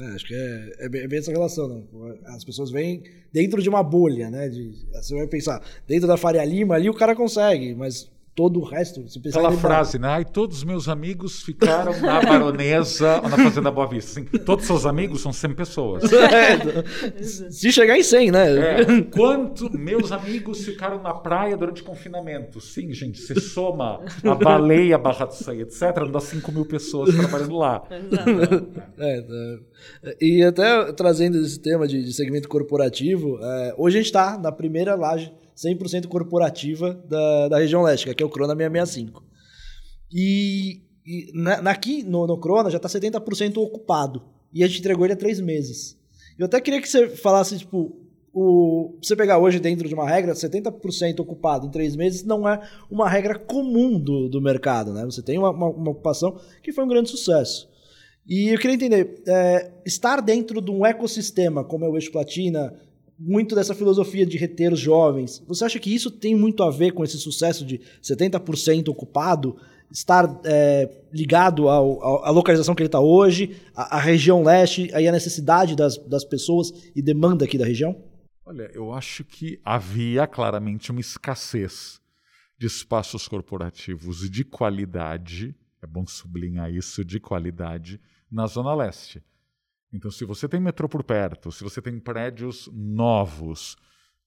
É, 0.00 0.04
acho 0.16 0.26
que 0.26 0.34
é, 0.34 0.86
é, 0.86 0.88
bem, 0.88 1.02
é, 1.02 1.16
essa 1.16 1.30
relação, 1.30 1.68
né? 1.68 1.86
As 2.24 2.44
pessoas 2.44 2.72
vêm 2.72 3.04
dentro 3.32 3.62
de 3.62 3.68
uma 3.68 3.84
bolha, 3.84 4.28
né? 4.30 4.48
De, 4.48 4.72
você 4.94 5.14
vai 5.14 5.28
pensar, 5.28 5.64
dentro 5.86 6.08
da 6.08 6.16
Faria 6.16 6.44
Lima 6.44 6.74
ali 6.74 6.90
o 6.90 6.94
cara 6.94 7.14
consegue, 7.14 7.72
mas 7.72 8.10
todo 8.34 8.60
o 8.60 8.64
resto. 8.64 9.06
Se 9.08 9.18
Aquela 9.18 9.52
frase, 9.52 9.98
né? 9.98 10.08
Ai, 10.08 10.24
todos 10.24 10.58
os 10.58 10.64
meus 10.64 10.88
amigos 10.88 11.42
ficaram 11.42 11.98
na 12.00 12.20
baronesa 12.22 13.20
ou 13.22 13.28
na 13.28 13.36
Fazenda 13.36 13.70
Boa 13.70 13.86
Vista. 13.86 14.20
Assim, 14.20 14.24
todos 14.38 14.64
seus 14.64 14.86
amigos 14.86 15.20
são 15.20 15.32
100 15.32 15.54
pessoas. 15.54 16.02
É, 16.32 17.22
se 17.22 17.70
chegar 17.72 17.98
em 17.98 18.02
100, 18.02 18.30
né? 18.30 18.80
É, 18.80 19.02
quanto 19.02 19.70
meus 19.76 20.12
amigos 20.12 20.64
ficaram 20.64 21.02
na 21.02 21.12
praia 21.12 21.56
durante 21.56 21.82
o 21.82 21.84
confinamento? 21.84 22.60
Sim, 22.60 22.92
gente, 22.92 23.20
você 23.20 23.38
soma 23.38 24.00
a 24.24 24.34
baleia, 24.34 24.96
Barra 24.96 25.26
do 25.26 25.34
Saí, 25.34 25.60
etc., 25.60 26.08
dá 26.10 26.20
5 26.20 26.50
mil 26.52 26.64
pessoas 26.64 27.14
trabalhando 27.14 27.56
lá. 27.56 27.82
É, 28.98 29.20
tá. 29.20 30.14
e 30.20 30.42
até 30.42 30.92
trazendo 30.92 31.38
esse 31.38 31.58
tema 31.60 31.86
de, 31.86 32.02
de 32.02 32.12
segmento 32.12 32.48
corporativo, 32.48 33.38
é, 33.42 33.74
hoje 33.76 33.98
a 33.98 34.00
gente 34.00 34.06
está 34.06 34.38
na 34.38 34.52
primeira 34.52 34.94
laje 34.94 35.32
100% 35.56 36.06
corporativa 36.06 36.94
da, 37.08 37.48
da 37.48 37.58
região 37.58 37.82
leste, 37.82 38.12
que 38.14 38.22
é 38.22 38.26
o 38.26 38.30
Crona 38.30 38.54
665. 38.54 39.22
E, 40.12 40.82
e 41.06 41.30
na, 41.34 41.54
aqui 41.70 42.02
no, 42.02 42.26
no 42.26 42.38
Crona 42.38 42.70
já 42.70 42.76
está 42.76 42.88
70% 42.88 43.56
ocupado. 43.58 44.22
E 44.52 44.62
a 44.62 44.66
gente 44.66 44.80
entregou 44.80 45.06
ele 45.06 45.14
há 45.14 45.16
três 45.16 45.40
meses. 45.40 45.98
Eu 46.38 46.46
até 46.46 46.60
queria 46.60 46.80
que 46.80 46.88
você 46.88 47.08
falasse, 47.08 47.58
tipo, 47.58 47.96
o, 48.32 48.96
você 49.02 49.14
pegar 49.14 49.38
hoje 49.38 49.60
dentro 49.60 49.86
de 49.86 49.94
uma 49.94 50.08
regra, 50.08 50.32
70% 50.32 51.20
ocupado 51.20 51.66
em 51.66 51.70
três 51.70 51.94
meses 51.94 52.24
não 52.24 52.48
é 52.48 52.60
uma 52.90 53.08
regra 53.08 53.38
comum 53.38 53.98
do, 53.98 54.28
do 54.28 54.40
mercado, 54.40 54.92
né? 54.92 55.04
Você 55.04 55.22
tem 55.22 55.38
uma, 55.38 55.50
uma, 55.50 55.68
uma 55.68 55.90
ocupação 55.90 56.38
que 56.62 56.72
foi 56.72 56.84
um 56.84 56.88
grande 56.88 57.10
sucesso. 57.10 57.70
E 58.26 58.54
eu 58.54 58.58
queria 58.58 58.74
entender, 58.74 59.22
é, 59.26 59.72
estar 59.84 60.20
dentro 60.20 60.60
de 60.60 60.70
um 60.70 60.86
ecossistema 60.86 61.64
como 61.64 61.84
é 61.84 61.88
o 61.88 61.96
Eixo 61.96 62.12
Platina, 62.12 62.72
muito 63.24 63.54
dessa 63.54 63.74
filosofia 63.74 64.26
de 64.26 64.36
reter 64.36 64.72
os 64.72 64.80
jovens. 64.80 65.42
Você 65.46 65.64
acha 65.64 65.78
que 65.78 65.94
isso 65.94 66.10
tem 66.10 66.34
muito 66.34 66.62
a 66.62 66.70
ver 66.70 66.92
com 66.92 67.04
esse 67.04 67.16
sucesso 67.18 67.64
de 67.64 67.80
70% 68.02 68.88
ocupado, 68.88 69.56
estar 69.90 70.40
é, 70.44 70.90
ligado 71.12 71.68
ao, 71.68 72.24
à 72.24 72.30
localização 72.30 72.74
que 72.74 72.82
ele 72.82 72.88
está 72.88 73.00
hoje, 73.00 73.56
à, 73.76 74.00
região 74.00 74.42
leste, 74.42 74.90
aí 74.92 75.06
a 75.06 75.12
necessidade 75.12 75.76
das, 75.76 75.98
das 75.98 76.24
pessoas 76.24 76.72
e 76.96 77.02
demanda 77.02 77.44
aqui 77.44 77.56
da 77.56 77.64
região? 77.66 78.02
Olha, 78.44 78.68
eu 78.74 78.92
acho 78.92 79.22
que 79.22 79.60
havia 79.64 80.26
claramente 80.26 80.90
uma 80.90 81.00
escassez 81.00 82.00
de 82.58 82.66
espaços 82.66 83.28
corporativos 83.28 84.28
de 84.28 84.44
qualidade, 84.44 85.54
é 85.80 85.86
bom 85.86 86.06
sublinhar 86.06 86.72
isso, 86.72 87.04
de 87.04 87.20
qualidade, 87.20 88.00
na 88.30 88.46
Zona 88.46 88.74
Leste. 88.74 89.22
Então, 89.92 90.10
se 90.10 90.24
você 90.24 90.48
tem 90.48 90.58
metrô 90.58 90.88
por 90.88 91.04
perto, 91.04 91.52
se 91.52 91.62
você 91.62 91.82
tem 91.82 92.00
prédios 92.00 92.68
novos, 92.72 93.76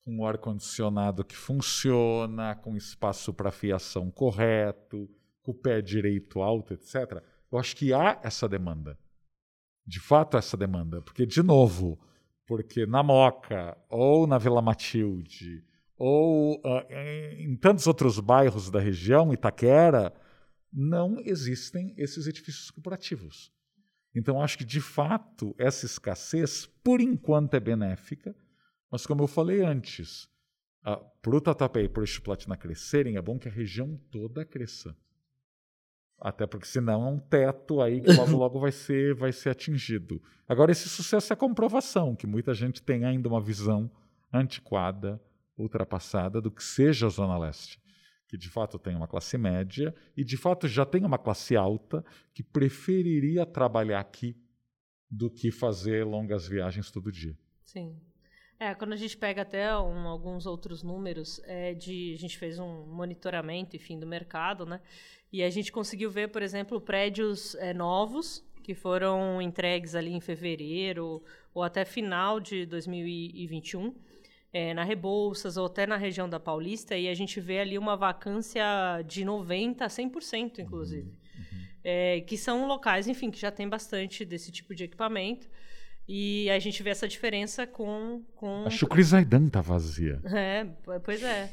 com 0.03 0.23
ar-condicionado 0.23 1.25
que 1.25 1.35
funciona, 1.35 2.55
com 2.55 2.77
espaço 2.77 3.33
para 3.33 3.51
fiação 3.51 4.11
correto, 4.11 5.09
com 5.41 5.51
o 5.51 5.55
pé 5.55 5.81
direito 5.81 6.41
alto, 6.41 6.73
etc., 6.73 7.23
eu 7.51 7.57
acho 7.57 7.75
que 7.75 7.91
há 7.91 8.19
essa 8.23 8.47
demanda. 8.47 8.97
De 9.85 9.99
fato, 9.99 10.37
essa 10.37 10.55
demanda. 10.55 11.01
Porque, 11.01 11.25
de 11.25 11.41
novo, 11.41 11.99
porque 12.45 12.85
na 12.85 13.01
Moca, 13.01 13.75
ou 13.89 14.27
na 14.27 14.37
Vila 14.37 14.61
Matilde, 14.61 15.63
ou 15.97 16.57
uh, 16.57 16.93
em 17.39 17.55
tantos 17.55 17.87
outros 17.87 18.19
bairros 18.19 18.69
da 18.69 18.79
região, 18.79 19.33
Itaquera, 19.33 20.13
não 20.71 21.19
existem 21.21 21.93
esses 21.97 22.27
edifícios 22.27 22.69
corporativos. 22.69 23.54
Então, 24.15 24.41
acho 24.41 24.57
que, 24.57 24.63
de 24.63 24.79
fato, 24.79 25.53
essa 25.57 25.85
escassez, 25.85 26.65
por 26.83 27.01
enquanto, 27.01 27.53
é 27.53 27.59
benéfica, 27.59 28.35
mas, 28.89 29.05
como 29.05 29.23
eu 29.23 29.27
falei 29.27 29.61
antes, 29.61 30.29
para 30.81 31.35
o 31.35 31.41
Tatuapé 31.41 31.83
e 31.83 31.89
para 31.89 32.03
o 32.03 32.21
Platina 32.21 32.55
crescerem, 32.55 33.17
é 33.17 33.21
bom 33.21 33.37
que 33.37 33.49
a 33.49 33.51
região 33.51 33.99
toda 34.09 34.45
cresça. 34.45 34.95
Até 36.17 36.47
porque, 36.47 36.65
senão, 36.65 37.03
é 37.05 37.11
um 37.11 37.19
teto 37.19 37.81
aí 37.81 37.99
que 37.99 38.13
logo, 38.13 38.37
logo 38.37 38.59
vai 38.59 38.71
ser, 38.71 39.13
vai 39.13 39.33
ser 39.33 39.49
atingido. 39.49 40.21
Agora, 40.47 40.71
esse 40.71 40.87
sucesso 40.87 41.33
é 41.33 41.35
comprovação 41.35 42.15
que 42.15 42.25
muita 42.25 42.53
gente 42.53 42.81
tem 42.81 43.03
ainda 43.03 43.27
uma 43.27 43.41
visão 43.41 43.91
antiquada, 44.31 45.21
ultrapassada 45.57 46.39
do 46.39 46.49
que 46.49 46.63
seja 46.63 47.07
a 47.07 47.09
Zona 47.09 47.37
Leste 47.37 47.84
que 48.27 48.37
de 48.37 48.49
fato 48.49 48.79
tem 48.79 48.95
uma 48.95 49.07
classe 49.07 49.37
média 49.37 49.93
e 50.15 50.23
de 50.23 50.37
fato 50.37 50.67
já 50.67 50.85
tem 50.85 51.05
uma 51.05 51.17
classe 51.17 51.55
alta 51.55 52.03
que 52.33 52.43
preferiria 52.43 53.45
trabalhar 53.45 53.99
aqui 53.99 54.35
do 55.09 55.29
que 55.29 55.51
fazer 55.51 56.03
longas 56.03 56.47
viagens 56.47 56.91
todo 56.91 57.11
dia. 57.11 57.37
Sim. 57.63 57.99
É, 58.59 58.73
quando 58.73 58.93
a 58.93 58.95
gente 58.95 59.17
pega 59.17 59.41
até 59.41 59.77
um, 59.77 60.07
alguns 60.07 60.45
outros 60.45 60.81
números, 60.81 61.41
é 61.43 61.73
de, 61.73 62.13
a 62.13 62.17
gente 62.17 62.37
fez 62.37 62.57
um 62.57 62.85
monitoramento, 62.85 63.75
enfim, 63.75 63.99
do 63.99 64.07
mercado, 64.07 64.65
né? 64.65 64.79
E 65.31 65.43
a 65.43 65.49
gente 65.49 65.71
conseguiu 65.71 66.09
ver, 66.09 66.29
por 66.29 66.41
exemplo, 66.41 66.79
prédios 66.79 67.55
é, 67.55 67.73
novos 67.73 68.45
que 68.63 68.73
foram 68.73 69.41
entregues 69.41 69.93
ali 69.93 70.13
em 70.13 70.21
fevereiro 70.21 71.21
ou 71.53 71.61
até 71.61 71.85
final 71.85 72.39
de 72.39 72.65
2021, 72.65 73.93
é, 74.55 74.73
na 74.73 74.85
Rebouças 74.85 75.57
ou 75.57 75.65
até 75.65 75.85
na 75.85 75.97
região 75.97 76.29
da 76.29 76.39
Paulista, 76.39 76.95
e 76.95 77.09
a 77.09 77.13
gente 77.13 77.41
vê 77.41 77.59
ali 77.59 77.77
uma 77.77 77.97
vacância 77.97 78.63
de 79.05 79.25
90% 79.25 79.81
a 79.81 79.87
100%, 79.87 80.59
inclusive. 80.59 81.09
Uhum. 81.09 81.65
É, 81.83 82.21
que 82.21 82.37
são 82.37 82.65
locais, 82.65 83.05
enfim, 83.05 83.29
que 83.29 83.37
já 83.37 83.51
tem 83.51 83.67
bastante 83.67 84.23
desse 84.23 84.53
tipo 84.53 84.73
de 84.73 84.85
equipamento. 84.85 85.49
E 86.07 86.49
a 86.49 86.57
gente 86.57 86.81
vê 86.81 86.91
essa 86.91 87.05
diferença 87.05 87.67
com. 87.67 88.23
com... 88.33 88.63
Acho 88.65 88.77
que 88.77 88.85
o 88.85 88.87
Crisaidan 88.87 89.49
tá 89.49 89.59
vazia. 89.59 90.21
É, 90.33 90.65
pois 91.03 91.21
é. 91.21 91.51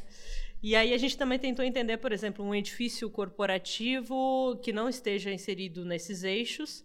E 0.63 0.77
aí 0.77 0.95
a 0.95 0.99
gente 0.99 1.19
também 1.19 1.41
tentou 1.41 1.65
entender, 1.65 1.97
por 1.97 2.13
exemplo, 2.13 2.45
um 2.45 2.55
edifício 2.55 3.11
corporativo 3.11 4.57
que 4.63 4.73
não 4.73 4.89
esteja 4.89 5.33
inserido 5.33 5.85
nesses 5.85 6.23
eixos, 6.23 6.85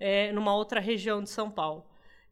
é, 0.00 0.32
numa 0.32 0.54
outra 0.54 0.80
região 0.80 1.22
de 1.22 1.28
São 1.28 1.50
Paulo. 1.50 1.84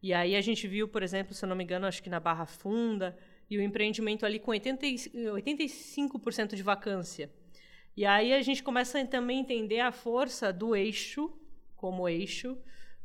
E 0.03 0.13
aí 0.13 0.37
a 0.37 0.41
gente 0.41 0.69
viu, 0.69 0.87
por 0.87 1.03
exemplo, 1.03 1.35
se 1.35 1.45
eu 1.45 1.49
não 1.49 1.57
me 1.57 1.65
engano, 1.65 1.87
acho 1.87 2.03
que 2.03 2.11
na 2.11 2.21
Barra 2.21 2.47
Funda, 2.47 3.17
e 3.49 3.57
o 3.57 3.63
empreendimento 3.63 4.27
ali 4.27 4.39
com 4.39 4.51
80, 4.51 4.87
85% 4.87 6.55
de 6.55 6.63
vacância. 6.63 7.31
E 7.97 8.05
aí 8.05 8.33
a 8.33 8.43
gente 8.43 8.63
começa 8.63 9.01
a 9.01 9.07
também 9.07 9.41
entender 9.41 9.81
a 9.81 9.93
força 9.93 10.53
do 10.53 10.77
eixo, 10.77 11.33
como 11.75 12.09
eixo, 12.09 12.59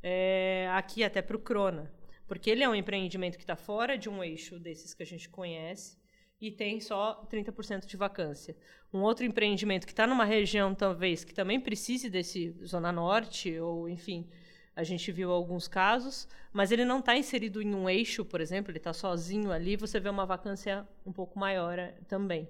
é, 0.04 0.68
aqui 0.74 1.04
até 1.04 1.22
para 1.22 1.38
o 1.38 1.40
Crona. 1.40 1.94
Porque 2.28 2.50
ele 2.50 2.64
é 2.64 2.70
um 2.70 2.76
empreendimento 2.76 3.38
que 3.38 3.44
está 3.44 3.56
fora 3.56 3.98
de 3.98 4.10
um 4.10 4.24
eixo 4.24 4.60
desses 4.60 4.94
que 4.94 5.04
a 5.04 5.06
gente 5.06 5.30
conhece, 5.30 6.02
e 6.42 6.50
tem 6.50 6.80
só 6.80 7.24
30% 7.32 7.86
de 7.86 7.96
vacância. 7.96 8.58
Um 8.92 9.02
outro 9.02 9.24
empreendimento 9.24 9.86
que 9.86 9.94
está 9.94 10.08
numa 10.08 10.26
região, 10.26 10.74
talvez, 10.74 11.24
que 11.24 11.36
também 11.36 11.60
precise 11.60 12.10
desse 12.10 12.50
Zona 12.66 12.92
Norte, 12.92 13.60
ou 13.60 13.88
enfim, 13.88 14.28
a 14.76 14.84
gente 14.84 15.12
viu 15.12 15.32
alguns 15.32 15.68
casos, 15.68 16.28
mas 16.54 16.72
ele 16.72 16.86
não 16.86 17.00
está 17.00 17.18
inserido 17.18 17.62
em 17.62 17.76
um 17.76 17.90
eixo, 17.90 18.24
por 18.24 18.40
exemplo, 18.40 18.72
ele 18.72 18.78
está 18.78 18.94
sozinho 18.94 19.52
ali, 19.52 19.76
você 19.76 20.00
vê 20.00 20.10
uma 20.10 20.26
vacância 20.26 20.88
um 21.06 21.12
pouco 21.12 21.38
maior 21.38 21.78
eh, 21.78 21.94
também. 22.08 22.48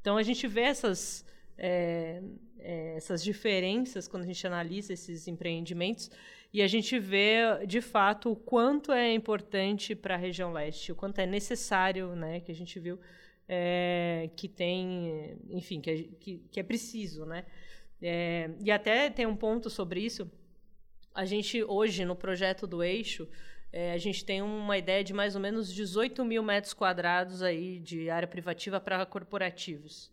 Então 0.00 0.16
a 0.16 0.22
gente 0.22 0.46
vê 0.46 0.62
essas, 0.62 1.26
é, 1.58 2.22
é, 2.58 2.94
essas 2.96 3.22
diferenças 3.24 4.06
quando 4.06 4.22
a 4.22 4.26
gente 4.26 4.46
analisa 4.46 4.92
esses 4.92 5.26
empreendimentos 5.26 6.10
e 6.52 6.62
a 6.62 6.68
gente 6.68 6.98
vê 6.98 7.66
de 7.66 7.80
fato 7.80 8.30
o 8.30 8.36
quanto 8.36 8.92
é 8.92 9.12
importante 9.12 9.96
para 9.96 10.14
a 10.14 10.18
região 10.18 10.52
leste, 10.52 10.92
o 10.92 10.94
quanto 10.94 11.18
é 11.18 11.26
necessário, 11.26 12.14
né, 12.14 12.40
que 12.40 12.52
a 12.52 12.54
gente 12.54 12.78
viu 12.78 13.00
é, 13.48 14.30
que 14.36 14.48
tem, 14.48 15.36
enfim, 15.50 15.80
que 15.80 16.04
que, 16.20 16.38
que 16.50 16.60
é 16.60 16.62
preciso, 16.62 17.26
né? 17.26 17.44
E 18.62 18.70
até 18.70 19.08
tem 19.10 19.26
um 19.26 19.36
ponto 19.36 19.70
sobre 19.70 20.00
isso. 20.00 20.30
A 21.14 21.24
gente 21.24 21.62
hoje 21.62 22.04
no 22.04 22.16
projeto 22.16 22.66
do 22.66 22.82
eixo 22.82 23.28
é, 23.72 23.92
a 23.92 23.98
gente 23.98 24.24
tem 24.24 24.42
uma 24.42 24.76
ideia 24.78 25.02
de 25.02 25.12
mais 25.12 25.34
ou 25.34 25.40
menos 25.40 25.72
18 25.72 26.24
mil 26.24 26.42
metros 26.42 26.72
quadrados 26.72 27.42
aí 27.42 27.78
de 27.78 28.10
área 28.10 28.28
privativa 28.28 28.80
para 28.80 29.04
corporativos. 29.06 30.12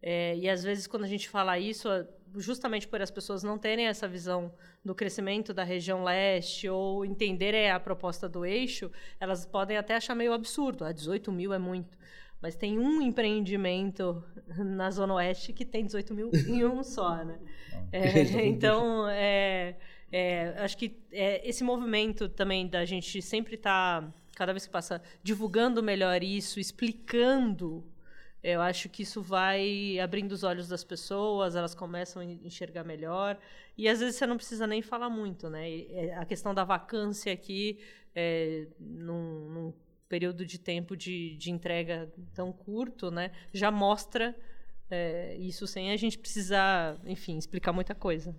É, 0.00 0.36
e 0.36 0.48
às 0.48 0.64
vezes 0.64 0.86
quando 0.86 1.04
a 1.04 1.08
gente 1.08 1.28
fala 1.28 1.58
isso, 1.58 1.88
justamente 2.36 2.88
por 2.88 3.00
as 3.00 3.10
pessoas 3.10 3.42
não 3.42 3.56
terem 3.56 3.86
essa 3.86 4.08
visão 4.08 4.52
do 4.84 4.94
crescimento 4.94 5.54
da 5.54 5.62
região 5.62 6.02
leste 6.02 6.68
ou 6.68 7.04
entenderem 7.04 7.70
a 7.70 7.78
proposta 7.78 8.28
do 8.28 8.44
eixo, 8.44 8.90
elas 9.20 9.46
podem 9.46 9.76
até 9.76 9.94
achar 9.94 10.14
meio 10.14 10.32
absurdo. 10.32 10.84
Ah, 10.84 10.92
18 10.92 11.30
mil 11.30 11.52
é 11.52 11.58
muito. 11.58 11.96
Mas 12.40 12.56
tem 12.56 12.78
um 12.78 13.00
empreendimento 13.00 14.22
na 14.58 14.90
Zona 14.90 15.14
Oeste 15.14 15.52
que 15.52 15.64
tem 15.64 15.84
18 15.84 16.12
mil 16.12 16.30
em 16.48 16.64
um 16.64 16.82
só, 16.82 17.24
né? 17.24 17.38
É, 17.92 18.22
então, 18.46 19.06
é, 19.10 19.76
é, 20.12 20.54
acho 20.58 20.76
que 20.76 21.02
é, 21.10 21.48
esse 21.48 21.64
movimento 21.64 22.28
também 22.28 22.68
da 22.68 22.84
gente 22.84 23.22
sempre 23.22 23.54
estar, 23.54 24.02
tá, 24.02 24.14
cada 24.36 24.52
vez 24.52 24.66
que 24.66 24.70
passa, 24.70 25.02
divulgando 25.22 25.82
melhor 25.82 26.22
isso, 26.22 26.60
explicando, 26.60 27.82
eu 28.42 28.60
acho 28.60 28.88
que 28.88 29.02
isso 29.02 29.22
vai 29.22 29.98
abrindo 29.98 30.32
os 30.32 30.42
olhos 30.42 30.68
das 30.68 30.84
pessoas, 30.84 31.56
elas 31.56 31.74
começam 31.74 32.20
a 32.20 32.24
enxergar 32.24 32.84
melhor. 32.84 33.38
E 33.78 33.88
às 33.88 34.00
vezes 34.00 34.16
você 34.16 34.26
não 34.26 34.36
precisa 34.36 34.66
nem 34.66 34.82
falar 34.82 35.08
muito, 35.08 35.48
né? 35.48 35.70
É, 35.88 36.14
a 36.16 36.26
questão 36.26 36.52
da 36.52 36.64
vacância 36.64 37.32
aqui, 37.32 37.78
é, 38.14 38.66
num, 38.78 39.48
num 39.48 39.72
período 40.08 40.44
de 40.44 40.58
tempo 40.58 40.94
de, 40.94 41.36
de 41.36 41.50
entrega 41.50 42.12
tão 42.34 42.52
curto, 42.52 43.10
né, 43.10 43.30
já 43.50 43.70
mostra 43.70 44.36
é, 44.90 45.34
isso 45.38 45.66
sem 45.66 45.90
a 45.90 45.96
gente 45.96 46.18
precisar, 46.18 47.00
enfim, 47.06 47.38
explicar 47.38 47.72
muita 47.72 47.94
coisa. 47.94 48.36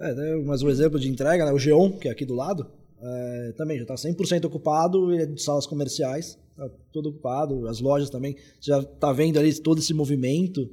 É, 0.00 0.36
mas 0.46 0.62
um 0.62 0.70
exemplo 0.70 0.98
de 0.98 1.10
entrega, 1.10 1.44
né, 1.44 1.52
o 1.52 1.58
Geon, 1.58 1.92
que 1.92 2.08
é 2.08 2.10
aqui 2.10 2.24
do 2.24 2.34
lado, 2.34 2.66
é, 3.02 3.52
também 3.56 3.76
já 3.76 3.82
está 3.82 3.94
100% 3.94 4.46
ocupado, 4.46 5.14
e 5.14 5.18
é 5.18 5.26
de 5.26 5.42
salas 5.42 5.66
comerciais, 5.66 6.38
está 6.50 6.70
tudo 6.90 7.10
ocupado, 7.10 7.68
as 7.68 7.80
lojas 7.80 8.08
também, 8.08 8.34
já 8.60 8.78
está 8.78 9.12
vendo 9.12 9.38
ali 9.38 9.52
todo 9.60 9.78
esse 9.78 9.92
movimento, 9.92 10.70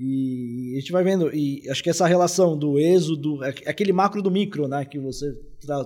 e 0.00 0.72
a 0.74 0.80
gente 0.80 0.92
vai 0.92 1.04
vendo, 1.04 1.32
e 1.34 1.68
acho 1.68 1.82
que 1.82 1.90
essa 1.90 2.06
relação 2.06 2.56
do 2.56 2.78
êxodo, 2.78 3.44
é 3.44 3.50
aquele 3.66 3.92
macro 3.92 4.22
do 4.22 4.30
micro, 4.30 4.66
né, 4.66 4.84
que 4.84 4.98
você 4.98 5.38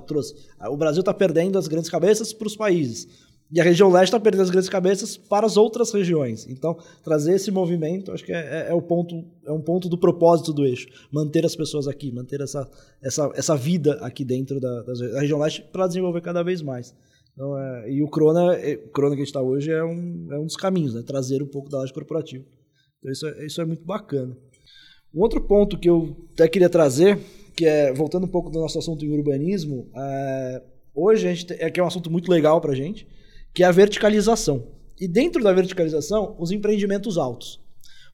trouxe. 0.07 0.35
O 0.71 0.77
Brasil 0.77 1.01
está 1.01 1.13
perdendo 1.13 1.59
as 1.59 1.67
grandes 1.67 1.91
cabeças 1.91 2.33
para 2.33 2.47
os 2.47 2.57
países. 2.57 3.09
E 3.51 3.61
a 3.61 3.65
região 3.65 3.91
leste 3.91 4.09
está 4.09 4.21
perdendo 4.21 4.43
as 4.43 4.51
grandes 4.51 4.69
cabeças 4.69 5.17
para 5.17 5.47
as 5.47 5.57
outras 5.57 5.91
regiões. 5.91 6.47
Então, 6.49 6.77
trazer 7.03 7.35
esse 7.35 7.51
movimento, 7.51 8.13
acho 8.13 8.23
que 8.23 8.33
é, 8.33 8.67
é, 8.67 8.71
é, 8.71 8.75
o 8.75 8.83
ponto, 8.83 9.25
é 9.47 9.51
um 9.51 9.61
ponto 9.61 9.89
do 9.89 9.97
propósito 9.97 10.53
do 10.53 10.67
eixo. 10.67 10.87
Manter 11.11 11.47
as 11.47 11.57
pessoas 11.57 11.89
aqui, 11.89 12.13
manter 12.13 12.43
essa, 12.43 12.69
essa, 13.03 13.31
essa 13.35 13.57
vida 13.57 13.95
aqui 14.03 14.23
dentro 14.23 14.61
da, 14.61 14.83
da 14.83 15.21
região 15.21 15.39
leste 15.39 15.63
para 15.73 15.87
desenvolver 15.87 16.21
cada 16.21 16.43
vez 16.43 16.61
mais. 16.61 16.95
Então, 17.33 17.57
é, 17.59 17.91
e 17.91 18.03
o 18.03 18.09
Crona, 18.09 18.55
é, 18.57 18.75
o 18.75 18.89
Crona 18.89 19.15
que 19.15 19.23
a 19.23 19.25
gente 19.25 19.29
está 19.29 19.41
hoje 19.41 19.71
é 19.71 19.83
um, 19.83 20.29
é 20.31 20.39
um 20.39 20.45
dos 20.45 20.57
caminhos, 20.57 20.93
né? 20.93 21.03
trazer 21.03 21.43
um 21.43 21.47
pouco 21.47 21.71
da 21.71 21.79
laje 21.79 21.93
corporativa. 21.93 22.45
Então, 22.99 23.11
isso 23.11 23.27
é, 23.27 23.47
isso 23.47 23.61
é 23.63 23.65
muito 23.65 23.85
bacana. 23.85 24.37
Um 25.15 25.23
outro 25.23 25.41
ponto 25.41 25.79
que 25.79 25.89
eu 25.89 26.15
até 26.35 26.47
queria 26.49 26.69
trazer, 26.69 27.19
que 27.57 27.65
é, 27.65 27.95
voltando 27.95 28.25
um 28.25 28.29
pouco 28.29 28.51
do 28.51 28.61
nosso 28.61 28.79
assunto 28.79 29.07
em 29.07 29.11
urbanismo, 29.17 29.89
é, 29.97 30.63
hoje 30.95 31.27
a 31.27 31.35
gente 31.35 31.53
é 31.55 31.71
que 31.71 31.81
é 31.81 31.83
um 31.83 31.87
assunto 31.87 32.11
muito 32.11 32.31
legal 32.31 32.61
para 32.61 32.73
a 32.73 32.75
gente, 32.75 33.07
que 33.55 33.63
é 33.63 33.67
a 33.67 33.73
verticalização. 33.73 34.67
E 35.01 35.07
dentro 35.07 35.43
da 35.43 35.53
verticalização, 35.53 36.37
os 36.39 36.51
empreendimentos 36.51 37.17
altos. 37.17 37.61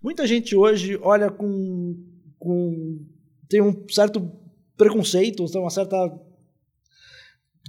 Muita 0.03 0.27
gente 0.27 0.55
hoje 0.55 0.99
olha 1.03 1.31
com, 1.31 1.97
com 2.39 3.07
tem 3.49 3.63
um 3.63 3.89
certo 3.89 4.31
preconceito, 4.77 5.45
uma 5.59 5.71
certa 5.71 5.97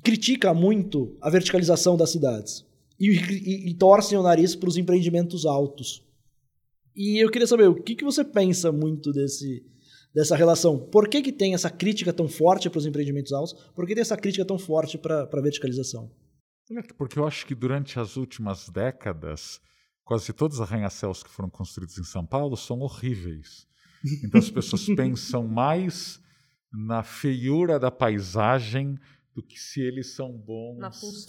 critica 0.03 0.53
muito 0.53 1.17
a 1.21 1.29
verticalização 1.29 1.95
das 1.95 2.11
cidades 2.11 2.65
e, 2.99 3.09
e, 3.09 3.69
e 3.69 3.73
torcem 3.73 4.17
o 4.17 4.23
nariz 4.23 4.55
para 4.55 4.69
os 4.69 4.77
empreendimentos 4.77 5.45
altos. 5.45 6.03
E 6.95 7.23
eu 7.23 7.29
queria 7.29 7.47
saber 7.47 7.67
o 7.67 7.75
que, 7.75 7.95
que 7.95 8.03
você 8.03 8.23
pensa 8.23 8.71
muito 8.71 9.11
desse, 9.11 9.65
dessa 10.13 10.35
relação. 10.35 10.77
Por 10.77 11.09
que, 11.09 11.21
que 11.21 11.31
tem 11.31 11.53
essa 11.53 11.69
crítica 11.69 12.13
tão 12.13 12.27
forte 12.27 12.69
para 12.69 12.79
os 12.79 12.85
empreendimentos 12.85 13.33
altos? 13.33 13.53
Por 13.73 13.85
que 13.85 13.93
tem 13.93 14.01
essa 14.01 14.15
crítica 14.15 14.45
tão 14.45 14.57
forte 14.57 14.97
para 14.97 15.23
a 15.23 15.41
verticalização? 15.41 16.09
Porque 16.97 17.19
eu 17.19 17.27
acho 17.27 17.45
que 17.45 17.53
durante 17.53 17.99
as 17.99 18.17
últimas 18.17 18.69
décadas, 18.69 19.61
quase 20.03 20.33
todos 20.33 20.59
os 20.59 20.61
arranha-céus 20.61 21.23
que 21.23 21.29
foram 21.29 21.49
construídos 21.49 21.97
em 21.97 22.03
São 22.03 22.25
Paulo 22.25 22.55
são 22.57 22.79
horríveis. 22.79 23.67
Então 24.23 24.39
as 24.39 24.49
pessoas 24.49 24.85
pensam 24.95 25.47
mais 25.47 26.21
na 26.71 27.03
feiura 27.03 27.79
da 27.79 27.91
paisagem 27.91 28.97
do 29.33 29.43
que 29.43 29.59
se 29.59 29.81
eles 29.81 30.15
são 30.15 30.31
bons, 30.31 30.79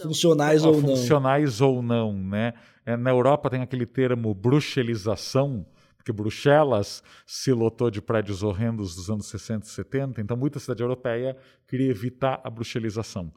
funcionais 0.01 0.63
ou 0.63 0.81
não. 0.81 0.95
Funcionais 0.95 1.61
ou 1.61 1.81
não, 1.81 2.13
né? 2.13 2.53
É, 2.85 2.95
na 2.95 3.09
Europa 3.09 3.49
tem 3.49 3.61
aquele 3.61 3.85
termo 3.85 4.33
bruxelização, 4.33 5.67
porque 5.97 6.13
Bruxelas 6.13 7.03
se 7.25 7.51
lotou 7.51 7.91
de 7.91 8.01
prédios 8.01 8.43
horrendos 8.43 8.95
dos 8.95 9.09
anos 9.09 9.27
60 9.27 9.65
e 9.65 9.69
70, 9.69 10.21
então 10.21 10.37
muita 10.37 10.57
cidade 10.57 10.81
europeia 10.81 11.35
queria 11.67 11.91
evitar 11.91 12.39
a 12.45 12.49
bruxelização. 12.49 13.31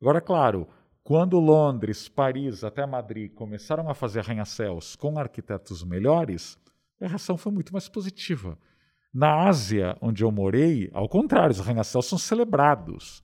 Agora, 0.00 0.22
claro, 0.22 0.66
quando 1.04 1.38
Londres, 1.38 2.08
Paris, 2.08 2.64
até 2.64 2.86
Madrid 2.86 3.30
começaram 3.34 3.90
a 3.90 3.94
fazer 3.94 4.20
arranha-céus 4.20 4.96
com 4.96 5.18
arquitetos 5.18 5.84
melhores, 5.84 6.58
a 6.98 7.06
reação 7.06 7.36
foi 7.36 7.52
muito 7.52 7.74
mais 7.74 7.90
positiva. 7.90 8.58
Na 9.12 9.46
Ásia, 9.46 9.98
onde 10.00 10.24
eu 10.24 10.32
morei, 10.32 10.90
ao 10.94 11.06
contrário, 11.06 11.50
os 11.50 11.60
arranha-céus 11.60 12.06
são 12.06 12.16
celebrados. 12.16 13.22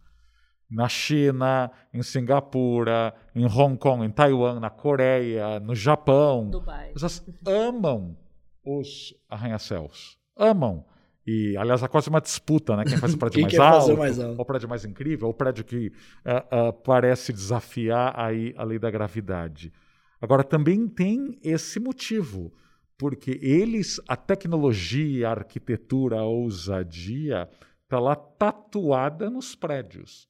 Na 0.70 0.90
China, 0.90 1.73
em 1.93 2.02
Singapura, 2.02 3.15
em 3.35 3.47
Hong 3.47 3.78
Kong, 3.78 4.05
em 4.05 4.11
Taiwan, 4.11 4.61
na 4.61 4.69
Coreia, 4.69 5.59
no 5.59 5.74
Japão. 5.74 6.51
Dubai. 6.51 6.93
Pessoas 6.93 7.24
amam 7.47 8.15
os 8.62 9.15
arranha-céus. 9.27 10.19
Amam. 10.36 10.85
E, 11.31 11.57
aliás, 11.57 11.82
há 11.82 11.89
quase 11.89 12.09
uma 12.09 12.20
disputa, 12.20 12.77
né? 12.77 12.85
Quem 12.85 12.97
faz 12.97 13.15
o 13.15 13.19
prédio 13.19 13.43
mais, 13.43 13.59
alto, 13.59 13.97
mais, 13.97 14.19
alto, 14.19 14.40
o 14.40 14.44
prédio 14.44 14.69
mais 14.69 14.85
incrível, 14.85 15.28
o 15.28 15.35
prédio 15.35 15.65
que 15.65 15.89
uh, 15.89 16.69
uh, 16.69 16.73
parece 16.73 17.32
desafiar 17.32 18.19
aí 18.19 18.55
a 18.57 18.65
lei 18.65 18.78
da 18.78 18.90
gravidade. 18.90 19.73
Agora, 20.20 20.43
também 20.43 20.89
tem 20.89 21.39
esse 21.43 21.78
motivo, 21.78 22.52
porque 22.98 23.39
eles, 23.43 24.01
a 24.09 24.16
tecnologia, 24.16 25.28
a 25.28 25.32
arquitetura, 25.32 26.19
a 26.19 26.24
ousadia, 26.24 27.48
Está 27.90 27.98
lá 27.98 28.15
tatuada 28.15 29.28
nos 29.28 29.57
prédios. 29.57 30.28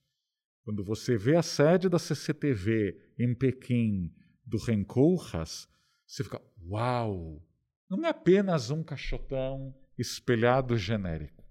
Quando 0.65 0.83
você 0.83 1.19
vê 1.19 1.37
a 1.37 1.43
sede 1.43 1.91
da 1.91 1.99
CCTV 1.99 2.99
em 3.19 3.35
Pequim, 3.35 4.11
do 4.47 4.57
Rencourras, 4.57 5.69
você 6.07 6.25
fica, 6.25 6.41
uau! 6.67 7.47
Não 7.87 8.03
é 8.07 8.09
apenas 8.09 8.71
um 8.71 8.83
caixotão 8.83 9.75
espelhado 10.01 10.77
genérico. 10.77 11.45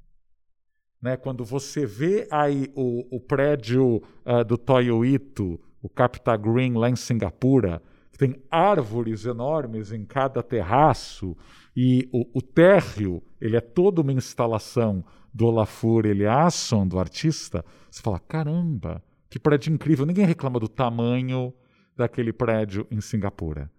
Né? 1.01 1.15
Quando 1.15 1.45
você 1.45 1.85
vê 1.85 2.27
aí 2.31 2.71
o, 2.75 3.15
o 3.15 3.19
prédio 3.19 3.97
uh, 4.25 4.43
do 4.45 4.57
Toyo 4.57 5.05
Ito, 5.05 5.59
o 5.81 5.87
Capita 5.87 6.35
Green 6.35 6.73
lá 6.73 6.89
em 6.89 6.95
Singapura, 6.95 7.81
que 8.11 8.17
tem 8.17 8.35
árvores 8.51 9.25
enormes 9.25 9.91
em 9.91 10.03
cada 10.03 10.43
terraço, 10.43 11.37
e 11.75 12.09
o, 12.11 12.39
o 12.39 12.41
térreo 12.41 13.23
ele 13.39 13.55
é 13.55 13.61
toda 13.61 14.01
uma 14.01 14.11
instalação 14.11 15.05
do 15.33 15.45
Olafur 15.45 16.05
Eliasson, 16.05 16.87
do 16.87 16.99
artista, 16.99 17.63
você 17.89 18.01
fala, 18.01 18.19
caramba, 18.19 19.01
que 19.29 19.39
prédio 19.39 19.71
incrível. 19.71 20.05
Ninguém 20.05 20.25
reclama 20.25 20.59
do 20.59 20.67
tamanho 20.67 21.53
daquele 21.95 22.33
prédio 22.33 22.87
em 22.89 22.99
Singapura. 22.99 23.71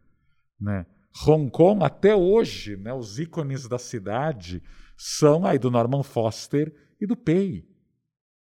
Né? 0.60 0.86
Hong 1.26 1.50
Kong, 1.50 1.84
até 1.84 2.14
hoje, 2.14 2.76
né, 2.76 2.92
os 2.92 3.18
ícones 3.18 3.66
da 3.68 3.78
cidade 3.78 4.62
são 4.96 5.44
aí 5.44 5.58
do 5.58 5.70
Norman 5.70 6.02
Foster 6.02 6.72
e 7.00 7.06
do 7.06 7.16
Pei. 7.16 7.68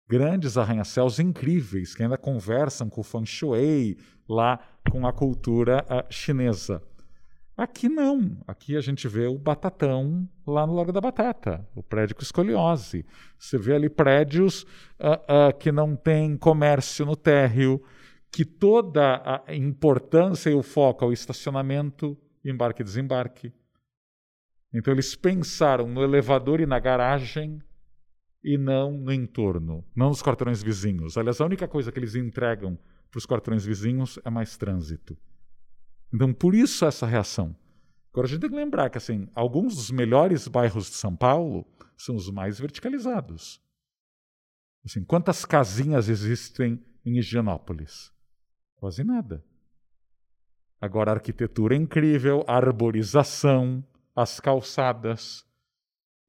Grandes 0.07 0.59
arranha-céus 0.59 1.19
incríveis 1.19 1.95
que 1.95 2.03
ainda 2.03 2.19
conversam 2.19 2.91
com 2.91 3.01
o 3.01 3.05
feng 3.05 3.25
shui, 3.25 3.97
lá 4.29 4.59
com 4.91 5.07
a 5.07 5.13
cultura 5.13 5.85
uh, 5.85 6.13
chinesa. 6.13 6.83
Aqui 7.57 7.89
não. 7.89 8.37
Aqui 8.47 8.77
a 8.77 8.81
gente 8.81 9.09
vê 9.09 9.27
o 9.27 9.39
Batatão 9.39 10.29
lá 10.47 10.67
no 10.67 10.75
Lago 10.75 10.93
da 10.93 11.01
Batata, 11.01 11.67
o 11.75 11.83
prédio 11.83 12.17
com 12.17 12.23
escoliose. 12.23 13.07
Você 13.39 13.57
vê 13.57 13.75
ali 13.75 13.89
prédios 13.89 14.65
uh, 15.01 15.49
uh, 15.51 15.59
que 15.59 15.73
não 15.73 15.97
têm 15.97 16.37
comércio 16.37 17.07
no 17.07 17.17
térreo, 17.17 17.83
que 18.31 18.45
toda 18.45 19.23
a 19.47 19.55
importância 19.55 20.51
e 20.51 20.55
o 20.55 20.63
foco 20.63 21.05
é 21.05 21.09
o 21.09 21.13
estacionamento, 21.13 22.19
embarque 22.45 22.83
e 22.83 22.85
desembarque. 22.85 23.53
Então 24.73 24.93
eles 24.93 25.15
pensaram 25.15 25.89
no 25.89 26.03
elevador 26.03 26.61
e 26.61 26.67
na 26.67 26.79
garagem 26.79 27.63
e 28.43 28.59
não 28.59 28.93
no 28.93 29.13
entorno, 29.13 29.85
não 29.97 30.09
nos 30.09 30.23
quarteirões 30.23 30.63
vizinhos. 30.63 31.17
Aliás, 31.17 31.41
a 31.41 31.47
única 31.47 31.67
coisa 31.67 31.91
que 31.91 31.99
eles 31.99 32.15
entregam 32.15 32.79
para 33.11 33.19
os 33.19 33.27
quarteirões 33.27 33.65
vizinhos 33.65 34.19
é 34.25 34.31
mais 34.31 34.57
trânsito. 34.57 35.17
Então, 36.13 36.33
por 36.35 36.55
isso 36.55 36.85
essa 36.85 37.07
reação. 37.07 37.57
Agora, 38.13 38.27
a 38.27 38.31
gente 38.31 38.41
tem 38.41 38.51
que 38.51 38.57
lembrar 38.57 38.91
que 38.91 38.99
assim, 38.99 39.29
alguns 39.35 39.75
dos 39.75 39.91
melhores 39.91 40.47
bairros 40.47 40.87
de 40.87 40.97
São 40.97 41.17
Paulo 41.17 41.67
são 41.97 42.15
os 42.15 42.31
mais 42.31 42.59
verticalizados. 42.59 43.61
Assim, 44.85 45.03
quantas 45.03 45.45
casinhas 45.45 46.09
existem 46.09 46.85
em 47.05 47.19
Higienópolis? 47.19 48.13
Quase 48.77 49.03
nada. 49.03 49.43
Agora, 50.85 51.13
a 51.13 51.15
arquitetura 51.15 51.75
é 51.75 51.79
incrível, 51.79 52.45
a 52.47 52.57
arborização, 52.57 53.83
as 54.15 54.39
calçadas. 54.39 55.43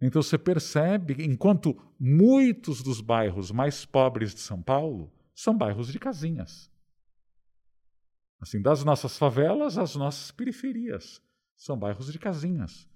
Então, 0.01 0.21
você 0.21 0.37
percebe, 0.37 1.25
enquanto 1.25 1.75
muitos 1.99 2.81
dos 2.81 3.01
bairros 3.01 3.51
mais 3.51 3.83
pobres 3.83 4.33
de 4.33 4.39
São 4.39 4.61
Paulo 4.61 5.11
são 5.33 5.57
bairros 5.57 5.91
de 5.91 5.99
casinhas. 5.99 6.71
Assim, 8.39 8.61
das 8.61 8.81
nossas 8.85 9.17
favelas 9.17 9.77
às 9.77 9.93
nossas 9.93 10.31
periferias. 10.31 11.21
São 11.57 11.77
bairros 11.77 12.09
de 12.09 12.17
casinhas, 12.17 12.87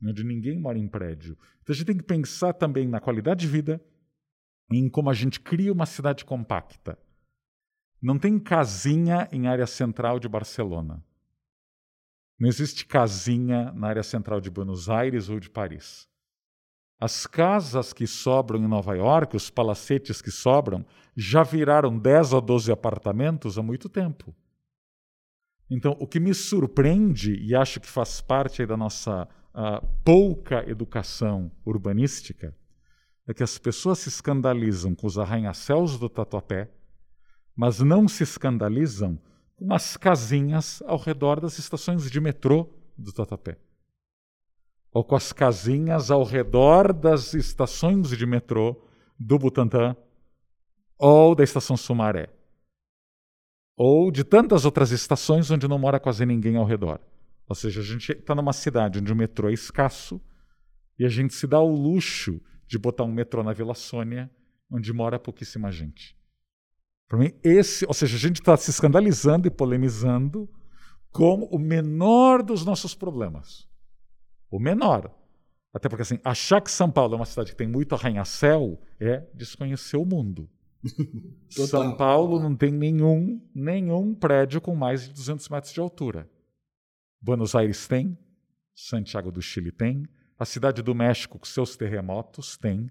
onde 0.00 0.22
ninguém 0.22 0.56
mora 0.56 0.78
em 0.78 0.86
prédio. 0.86 1.36
Então 1.62 1.72
a 1.72 1.76
gente 1.76 1.86
tem 1.86 1.96
que 1.96 2.04
pensar 2.04 2.52
também 2.52 2.86
na 2.86 3.00
qualidade 3.00 3.40
de 3.40 3.48
vida 3.48 3.84
em 4.70 4.88
como 4.88 5.10
a 5.10 5.14
gente 5.14 5.40
cria 5.40 5.72
uma 5.72 5.86
cidade 5.86 6.24
compacta. 6.24 6.96
Não 8.00 8.16
tem 8.16 8.38
casinha 8.38 9.28
em 9.32 9.48
área 9.48 9.66
central 9.66 10.20
de 10.20 10.28
Barcelona. 10.28 11.04
Não 12.38 12.48
existe 12.48 12.86
casinha 12.86 13.72
na 13.72 13.88
área 13.88 14.02
central 14.02 14.40
de 14.40 14.50
Buenos 14.50 14.88
Aires 14.88 15.28
ou 15.28 15.40
de 15.40 15.50
Paris. 15.50 16.08
As 17.00 17.26
casas 17.26 17.92
que 17.92 18.06
sobram 18.06 18.60
em 18.60 18.68
Nova 18.68 18.96
York, 18.96 19.36
os 19.36 19.50
palacetes 19.50 20.22
que 20.22 20.30
sobram, 20.30 20.84
já 21.16 21.42
viraram 21.42 21.98
10 21.98 22.32
ou 22.32 22.40
12 22.40 22.70
apartamentos 22.70 23.58
há 23.58 23.62
muito 23.62 23.88
tempo. 23.88 24.34
Então, 25.70 25.96
o 26.00 26.06
que 26.06 26.18
me 26.18 26.32
surpreende, 26.32 27.34
e 27.34 27.54
acho 27.54 27.80
que 27.80 27.86
faz 27.86 28.20
parte 28.20 28.64
da 28.64 28.76
nossa 28.76 29.28
uh, 29.54 29.86
pouca 30.04 30.68
educação 30.68 31.52
urbanística, 31.64 32.56
é 33.26 33.34
que 33.34 33.42
as 33.42 33.58
pessoas 33.58 33.98
se 33.98 34.08
escandalizam 34.08 34.94
com 34.94 35.06
os 35.06 35.18
arranha-céus 35.18 35.98
do 35.98 36.08
Tatuapé, 36.08 36.70
mas 37.54 37.80
não 37.80 38.08
se 38.08 38.22
escandalizam 38.22 39.20
com 39.58 39.74
as 39.74 39.96
casinhas 39.96 40.80
ao 40.86 40.96
redor 40.96 41.40
das 41.40 41.58
estações 41.58 42.08
de 42.08 42.20
metrô 42.20 42.70
do 42.96 43.12
Tatuapé. 43.12 43.58
Ou 44.92 45.04
com 45.04 45.16
as 45.16 45.32
casinhas 45.32 46.10
ao 46.10 46.22
redor 46.22 46.92
das 46.92 47.34
estações 47.34 48.10
de 48.10 48.24
metrô 48.24 48.80
do 49.18 49.38
Butantã 49.38 49.96
ou 50.96 51.34
da 51.34 51.44
estação 51.44 51.76
Sumaré 51.76 52.30
ou 53.76 54.10
de 54.10 54.24
tantas 54.24 54.64
outras 54.64 54.90
estações 54.90 55.48
onde 55.52 55.68
não 55.68 55.78
mora 55.78 56.00
quase 56.00 56.26
ninguém 56.26 56.56
ao 56.56 56.64
redor. 56.64 57.00
Ou 57.48 57.54
seja, 57.54 57.80
a 57.80 57.84
gente 57.84 58.10
está 58.10 58.34
numa 58.34 58.52
cidade 58.52 58.98
onde 58.98 59.12
o 59.12 59.16
metrô 59.16 59.48
é 59.48 59.52
escasso 59.52 60.20
e 60.98 61.04
a 61.04 61.08
gente 61.08 61.32
se 61.32 61.46
dá 61.46 61.60
o 61.60 61.70
luxo 61.70 62.40
de 62.66 62.76
botar 62.76 63.04
um 63.04 63.12
metrô 63.12 63.42
na 63.44 63.52
Vila 63.52 63.74
Sônia, 63.74 64.28
onde 64.68 64.92
mora 64.92 65.18
pouquíssima 65.18 65.70
gente. 65.70 66.17
Para 67.08 67.18
mim, 67.18 67.32
esse, 67.42 67.86
ou 67.86 67.94
seja, 67.94 68.16
a 68.16 68.20
gente 68.20 68.40
está 68.40 68.56
se 68.56 68.70
escandalizando 68.70 69.48
e 69.48 69.50
polemizando 69.50 70.48
com 71.10 71.44
o 71.44 71.58
menor 71.58 72.42
dos 72.42 72.64
nossos 72.64 72.94
problemas. 72.94 73.66
O 74.50 74.58
menor. 74.60 75.10
Até 75.72 75.88
porque 75.88 76.02
assim, 76.02 76.18
achar 76.22 76.60
que 76.60 76.70
São 76.70 76.90
Paulo 76.90 77.14
é 77.14 77.16
uma 77.16 77.24
cidade 77.24 77.52
que 77.52 77.56
tem 77.56 77.66
muito 77.66 77.94
arranha-céu 77.94 78.78
é 79.00 79.26
desconhecer 79.34 79.96
o 79.96 80.04
mundo. 80.04 80.48
São 81.48 81.96
Paulo 81.96 82.38
não 82.38 82.54
tem 82.54 82.70
nenhum, 82.70 83.40
nenhum 83.54 84.14
prédio 84.14 84.60
com 84.60 84.74
mais 84.74 85.04
de 85.04 85.12
200 85.12 85.48
metros 85.48 85.72
de 85.72 85.80
altura. 85.80 86.30
Buenos 87.20 87.54
Aires 87.54 87.88
tem, 87.88 88.16
Santiago 88.74 89.32
do 89.32 89.42
Chile 89.42 89.72
tem, 89.72 90.06
a 90.38 90.44
cidade 90.44 90.82
do 90.82 90.94
México 90.94 91.38
com 91.38 91.46
seus 91.46 91.76
terremotos 91.76 92.56
tem, 92.56 92.90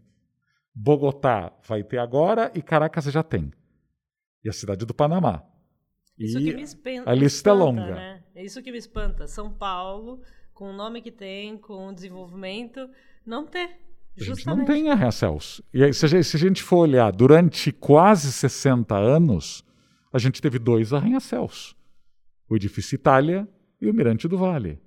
Bogotá 0.76 1.52
vai 1.66 1.84
ter 1.84 1.98
agora 1.98 2.52
e 2.54 2.62
Caracas 2.62 3.06
já 3.06 3.24
tem. 3.24 3.52
E 4.48 4.50
a 4.50 4.54
cidade 4.54 4.86
do 4.86 4.94
Panamá. 4.94 5.44
Isso 6.18 6.40
e 6.40 6.46
que 6.46 6.56
me 6.56 6.62
espanta, 6.62 7.12
a 7.12 7.14
lista 7.14 7.50
é 7.50 7.54
longa. 7.54 7.96
Né? 7.96 8.24
É 8.34 8.46
isso 8.46 8.64
que 8.64 8.72
me 8.72 8.78
espanta. 8.78 9.28
São 9.28 9.52
Paulo, 9.52 10.22
com 10.54 10.70
o 10.70 10.74
nome 10.74 11.02
que 11.02 11.12
tem, 11.12 11.58
com 11.58 11.90
o 11.90 11.94
desenvolvimento, 11.94 12.90
não 13.26 13.46
ter. 13.46 13.78
A 14.18 14.24
gente 14.24 14.46
não 14.48 14.64
tem 14.64 14.90
arranha-céus. 14.90 15.62
E 15.74 15.84
aí, 15.84 15.94
se 15.94 16.06
a, 16.06 16.08
gente, 16.08 16.24
se 16.24 16.38
a 16.38 16.40
gente 16.40 16.64
for 16.64 16.78
olhar, 16.78 17.12
durante 17.12 17.74
quase 17.74 18.32
60 18.32 18.96
anos, 18.96 19.66
a 20.14 20.18
gente 20.18 20.42
teve 20.42 20.58
dois 20.58 20.94
arranha-céus. 20.94 21.76
O 22.50 22.56
edifício 22.56 22.96
Itália 22.96 23.46
e 23.82 23.90
o 23.90 23.94
Mirante 23.94 24.30
do 24.30 24.38
Vale. 24.38 24.82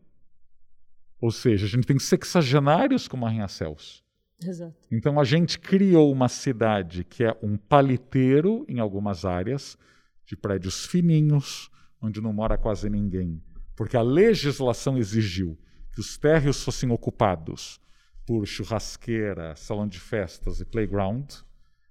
Ou 1.21 1.31
seja, 1.31 1.67
a 1.67 1.69
gente 1.69 1.87
tem 1.87 1.99
sexagenários 1.99 3.07
como 3.07 3.27
arranha-céus. 3.27 4.03
Exato. 4.43 4.75
Então 4.91 5.21
a 5.21 5.25
gente 5.25 5.59
criou 5.59 6.11
uma 6.11 6.29
cidade 6.29 7.05
que 7.05 7.25
é 7.25 7.37
um 7.43 7.57
paliteiro 7.57 8.65
em 8.69 8.79
algumas 8.79 9.25
áreas, 9.25 9.77
de 10.25 10.37
prédios 10.37 10.87
fininhos, 10.87 11.71
onde 12.01 12.21
não 12.21 12.33
mora 12.33 12.57
quase 12.57 12.89
ninguém, 12.89 13.43
porque 13.77 13.97
a 13.97 14.03
legislação 14.03 14.97
exigiu 14.97 15.59
que 15.93 16.01
os 16.01 16.17
térreos 16.17 16.63
fossem 16.63 16.91
ocupados 16.91 17.81
por 18.27 18.47
churrasqueira, 18.47 19.57
salão 19.57 19.89
de 19.89 19.99
festas 19.99 20.61
e 20.61 20.65
playground, 20.65 21.29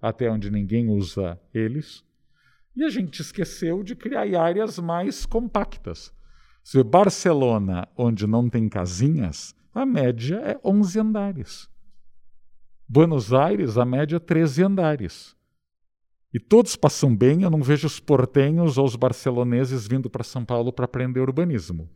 até 0.02 0.32
onde 0.32 0.50
ninguém 0.50 0.90
usa 0.90 1.40
eles. 1.54 2.04
E 2.76 2.84
a 2.84 2.90
gente 2.90 3.22
esqueceu 3.22 3.84
de 3.84 3.96
criar 3.96 4.42
áreas 4.42 4.80
mais 4.80 5.26
compactas. 5.26 6.14
Se 6.64 6.82
Barcelona, 6.84 7.88
onde 7.98 8.26
não 8.26 8.50
tem 8.50 8.70
casinhas, 8.70 9.54
a 9.74 9.86
média 9.86 10.36
é 10.38 10.60
11 10.64 11.00
andares. 11.00 11.70
Buenos 12.92 13.32
Aires, 13.32 13.78
a 13.78 13.86
média 13.86 14.16
é 14.16 14.20
13 14.20 14.64
andares. 14.64 15.36
E 16.34 16.40
todos 16.40 16.76
passam 16.76 17.16
bem, 17.16 17.44
eu 17.44 17.50
não 17.52 17.62
vejo 17.62 17.86
os 17.86 18.00
portenhos 18.00 18.80
ou 18.80 18.86
os 18.86 18.96
barceloneses 18.96 19.88
vindo 19.88 20.10
para 20.10 20.24
São 20.24 20.44
Paulo 20.44 20.74
para 20.74 20.86
aprender 20.86 21.20
urbanismo. 21.20 21.88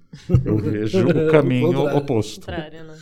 Eu 0.45 0.56
vejo 0.57 1.06
o 1.10 1.32
caminho 1.32 1.98
oposto. 1.98 2.41
Contrário, 2.41 2.84
né? 2.84 2.99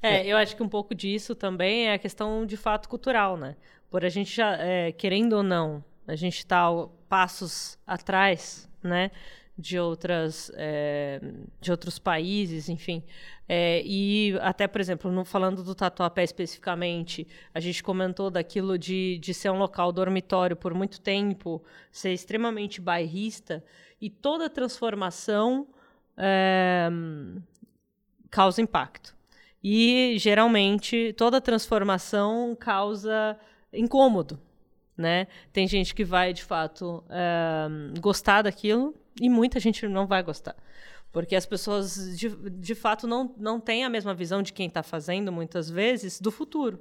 É, 0.00 0.24
eu 0.24 0.36
acho 0.36 0.54
que 0.54 0.62
um 0.62 0.68
pouco 0.68 0.94
disso 0.94 1.34
também 1.34 1.88
é 1.88 1.94
a 1.94 1.98
questão 1.98 2.46
de 2.46 2.56
fato 2.56 2.88
cultural, 2.88 3.36
né? 3.36 3.56
Por 3.90 4.04
a 4.04 4.08
gente 4.08 4.32
já, 4.32 4.56
é, 4.56 4.92
querendo 4.92 5.32
ou 5.32 5.42
não, 5.42 5.82
a 6.06 6.14
gente 6.14 6.38
está 6.38 6.68
passos 7.08 7.76
atrás, 7.84 8.68
né? 8.80 9.10
De 9.56 9.78
outras 9.78 10.50
é, 10.54 11.20
de 11.60 11.70
outros 11.70 11.98
países, 11.98 12.68
enfim. 12.68 13.02
É, 13.48 13.82
e 13.84 14.36
até, 14.40 14.66
por 14.66 14.80
exemplo, 14.80 15.12
no, 15.12 15.24
falando 15.24 15.62
do 15.62 15.74
Tatuapé 15.74 16.24
especificamente, 16.24 17.26
a 17.54 17.60
gente 17.60 17.82
comentou 17.82 18.30
daquilo 18.30 18.78
de, 18.78 19.18
de 19.18 19.32
ser 19.32 19.50
um 19.50 19.58
local 19.58 19.92
dormitório 19.92 20.56
por 20.56 20.74
muito 20.74 21.00
tempo, 21.00 21.62
ser 21.92 22.12
extremamente 22.12 22.80
bairrista, 22.80 23.62
e 24.00 24.10
toda 24.10 24.50
transformação 24.50 25.68
é, 26.16 26.88
causa 28.30 28.60
impacto. 28.60 29.14
E 29.62 30.16
geralmente 30.18 31.14
toda 31.16 31.40
transformação 31.40 32.56
causa 32.58 33.38
incômodo, 33.72 34.38
né? 34.96 35.26
Tem 35.52 35.66
gente 35.66 35.94
que 35.94 36.04
vai 36.04 36.32
de 36.32 36.44
fato 36.44 37.04
gostar 38.00 38.42
daquilo 38.42 38.94
e 39.20 39.28
muita 39.28 39.60
gente 39.60 39.86
não 39.88 40.06
vai 40.06 40.22
gostar. 40.22 40.56
Porque 41.12 41.36
as 41.36 41.46
pessoas, 41.46 42.18
de, 42.18 42.28
de 42.50 42.74
fato, 42.74 43.06
não, 43.06 43.32
não 43.36 43.60
têm 43.60 43.84
a 43.84 43.88
mesma 43.88 44.12
visão 44.12 44.42
de 44.42 44.52
quem 44.52 44.66
está 44.66 44.82
fazendo, 44.82 45.30
muitas 45.30 45.70
vezes, 45.70 46.20
do 46.20 46.32
futuro, 46.32 46.80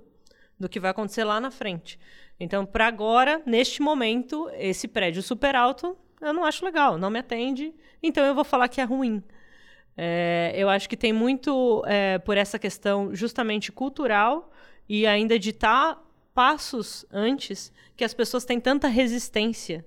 do 0.60 0.68
que 0.68 0.80
vai 0.80 0.90
acontecer 0.90 1.23
lá 1.23 1.40
na 1.40 1.52
frente. 1.52 1.99
Então, 2.40 2.65
para 2.65 2.88
agora, 2.88 3.44
neste 3.45 3.80
momento, 3.80 4.49
esse 4.56 4.88
prédio 4.88 5.22
super 5.22 5.56
alto, 5.56 5.95
eu 6.19 6.34
não 6.34 6.44
acho 6.45 6.65
legal, 6.65 6.98
não 6.98 7.11
me 7.11 7.19
atende, 7.19 7.76
então 8.02 8.26
eu 8.26 8.34
vou 8.34 8.44
falar 8.44 8.68
que 8.69 8.81
é 8.81 8.84
ruim. 8.84 9.22
É, 9.95 10.52
eu 10.56 10.68
acho 10.68 10.90
que 10.90 10.98
tem 10.98 11.14
muito 11.14 11.84
é, 11.85 12.18
por 12.18 12.35
essa 12.35 12.57
questão 12.57 13.14
justamente 13.14 13.72
cultural 13.72 14.52
e 14.90 15.06
ainda 15.06 15.38
de 15.38 15.52
estar 15.52 15.94
tá 15.94 16.02
passos 16.34 17.06
antes 17.12 17.72
que 17.96 18.04
as 18.04 18.14
pessoas 18.14 18.46
têm 18.46 18.60
tanta 18.60 18.88
resistência 18.88 19.86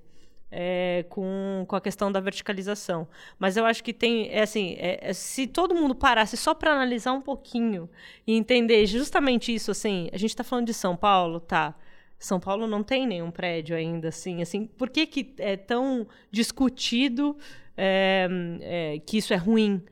é, 0.51 1.05
com, 1.09 1.64
com 1.66 1.77
a 1.77 1.81
questão 1.81 2.10
da 2.10 2.20
verticalização. 2.20 3.09
Mas 3.39 3.56
eu 3.56 3.64
acho 3.66 3.82
que 3.82 3.93
tem, 3.93 4.28
é 4.31 4.43
assim, 4.43 4.77
é, 4.78 5.10
é 5.10 5.12
se 5.12 5.47
todo 5.47 5.74
mundo 5.74 5.94
parasse 5.94 6.36
só 6.36 6.55
para 6.55 6.73
analisar 6.73 7.12
um 7.12 7.20
pouquinho 7.20 7.89
e 8.27 8.35
entender 8.35 8.86
justamente 8.86 9.55
isso, 9.55 9.70
assim, 9.70 10.09
a 10.12 10.18
gente 10.18 10.31
está 10.31 10.44
falando 10.44 10.66
de 10.66 10.74
São 10.74 10.97
Paulo, 10.97 11.40
tá? 11.40 11.74
São 12.18 12.40
Paulo 12.40 12.66
não 12.66 12.82
tem 12.82 13.06
nenhum 13.06 13.31
prédio 13.31 13.77
ainda, 13.77 14.09
assim, 14.09 14.40
assim, 14.40 14.66
por 14.66 14.89
que, 14.89 15.06
que 15.06 15.35
é 15.39 15.56
tão 15.56 16.06
discutido 16.31 17.36
é, 17.77 18.27
é, 18.62 18.98
que 19.05 19.18
isso 19.18 19.35
é 19.35 19.36
ruim? 19.36 19.82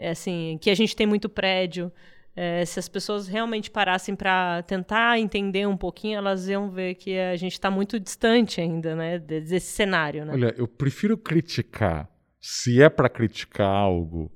Assim, 0.00 0.58
que 0.60 0.70
a 0.70 0.74
gente 0.74 0.94
tem 0.94 1.06
muito 1.06 1.28
prédio. 1.28 1.92
É, 2.40 2.64
se 2.64 2.78
as 2.78 2.88
pessoas 2.88 3.26
realmente 3.26 3.68
parassem 3.68 4.14
para 4.14 4.62
tentar 4.62 5.18
entender 5.18 5.66
um 5.66 5.76
pouquinho, 5.76 6.18
elas 6.18 6.48
iam 6.48 6.70
ver 6.70 6.94
que 6.94 7.18
a 7.18 7.34
gente 7.34 7.54
está 7.54 7.68
muito 7.68 7.98
distante 7.98 8.60
ainda, 8.60 8.94
né, 8.94 9.18
desse 9.18 9.72
cenário. 9.72 10.24
Né? 10.24 10.34
Olha, 10.34 10.54
eu 10.56 10.68
prefiro 10.68 11.18
criticar, 11.18 12.08
se 12.40 12.80
é 12.80 12.88
para 12.88 13.08
criticar 13.08 13.66
algo, 13.66 14.30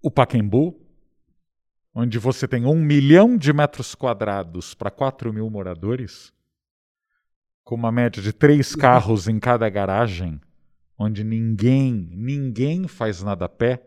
o 0.00 0.08
Paquembu, 0.08 0.80
onde 1.92 2.16
você 2.16 2.46
tem 2.46 2.64
um 2.64 2.76
milhão 2.76 3.36
de 3.36 3.52
metros 3.52 3.96
quadrados 3.96 4.72
para 4.72 4.88
4 4.88 5.32
mil 5.32 5.50
moradores, 5.50 6.32
com 7.64 7.74
uma 7.74 7.90
média 7.90 8.22
de 8.22 8.32
três 8.32 8.76
carros 8.76 9.26
em 9.26 9.40
cada 9.40 9.68
garagem, 9.68 10.40
onde 10.96 11.24
ninguém, 11.24 12.08
ninguém 12.12 12.86
faz 12.86 13.20
nada 13.20 13.46
a 13.46 13.48
pé 13.48 13.82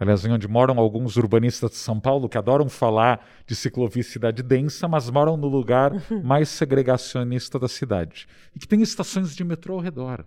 aliás, 0.00 0.24
onde 0.24 0.48
moram 0.48 0.78
alguns 0.78 1.16
urbanistas 1.18 1.72
de 1.72 1.76
São 1.76 2.00
Paulo 2.00 2.26
que 2.26 2.38
adoram 2.38 2.70
falar 2.70 3.24
de 3.46 3.54
ciclovicidade 3.54 4.42
densa, 4.42 4.88
mas 4.88 5.10
moram 5.10 5.36
no 5.36 5.46
lugar 5.46 5.92
mais 6.24 6.48
segregacionista 6.48 7.58
da 7.58 7.68
cidade. 7.68 8.26
E 8.56 8.58
que 8.58 8.66
tem 8.66 8.80
estações 8.80 9.36
de 9.36 9.44
metrô 9.44 9.74
ao 9.74 9.80
redor. 9.80 10.26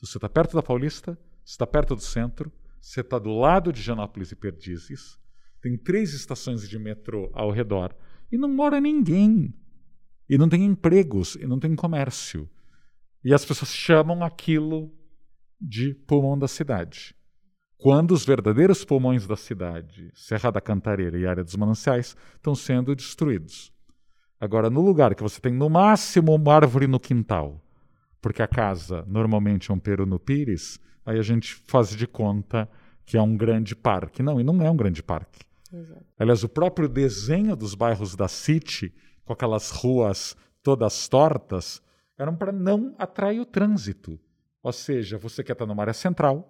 Você 0.00 0.18
está 0.18 0.28
perto 0.28 0.54
da 0.54 0.62
Paulista, 0.62 1.18
você 1.44 1.54
está 1.54 1.66
perto 1.66 1.96
do 1.96 2.00
centro, 2.00 2.52
você 2.80 3.00
está 3.00 3.18
do 3.18 3.36
lado 3.36 3.72
de 3.72 3.82
Janópolis 3.82 4.30
e 4.30 4.36
Perdizes, 4.36 5.18
tem 5.60 5.76
três 5.76 6.14
estações 6.14 6.68
de 6.68 6.78
metrô 6.78 7.28
ao 7.32 7.50
redor 7.50 7.94
e 8.30 8.38
não 8.38 8.48
mora 8.48 8.80
ninguém. 8.80 9.52
E 10.28 10.38
não 10.38 10.48
tem 10.48 10.64
empregos, 10.64 11.34
e 11.34 11.46
não 11.46 11.58
tem 11.58 11.74
comércio. 11.74 12.48
E 13.24 13.34
as 13.34 13.44
pessoas 13.44 13.70
chamam 13.70 14.24
aquilo 14.24 14.92
de 15.60 15.92
pulmão 15.92 16.38
da 16.38 16.48
cidade 16.48 17.14
quando 17.82 18.12
os 18.12 18.24
verdadeiros 18.24 18.84
pulmões 18.84 19.26
da 19.26 19.36
cidade, 19.36 20.08
Serra 20.14 20.52
da 20.52 20.60
Cantareira 20.60 21.18
e 21.18 21.26
Área 21.26 21.42
dos 21.42 21.56
Mananciais, 21.56 22.16
estão 22.36 22.54
sendo 22.54 22.94
destruídos. 22.94 23.72
Agora, 24.40 24.70
no 24.70 24.80
lugar 24.80 25.16
que 25.16 25.22
você 25.22 25.40
tem 25.40 25.52
no 25.52 25.68
máximo 25.68 26.32
uma 26.32 26.54
árvore 26.54 26.86
no 26.86 27.00
quintal, 27.00 27.60
porque 28.20 28.40
a 28.40 28.46
casa 28.46 29.04
normalmente 29.08 29.72
é 29.72 29.74
um 29.74 29.80
peru 29.80 30.06
no 30.06 30.20
pires, 30.20 30.78
aí 31.04 31.18
a 31.18 31.22
gente 31.22 31.56
faz 31.66 31.88
de 31.88 32.06
conta 32.06 32.70
que 33.04 33.16
é 33.16 33.22
um 33.22 33.36
grande 33.36 33.74
parque. 33.74 34.22
Não, 34.22 34.40
e 34.40 34.44
não 34.44 34.62
é 34.62 34.70
um 34.70 34.76
grande 34.76 35.02
parque. 35.02 35.40
Exato. 35.72 36.06
Aliás, 36.16 36.44
o 36.44 36.48
próprio 36.48 36.88
desenho 36.88 37.56
dos 37.56 37.74
bairros 37.74 38.14
da 38.14 38.28
City, 38.28 38.94
com 39.24 39.32
aquelas 39.32 39.70
ruas 39.70 40.36
todas 40.62 41.08
tortas, 41.08 41.82
eram 42.16 42.36
para 42.36 42.52
não 42.52 42.94
atrair 42.96 43.40
o 43.40 43.44
trânsito. 43.44 44.20
Ou 44.62 44.72
seja, 44.72 45.18
você 45.18 45.42
quer 45.42 45.54
estar 45.54 45.66
numa 45.66 45.82
área 45.82 45.92
central, 45.92 46.48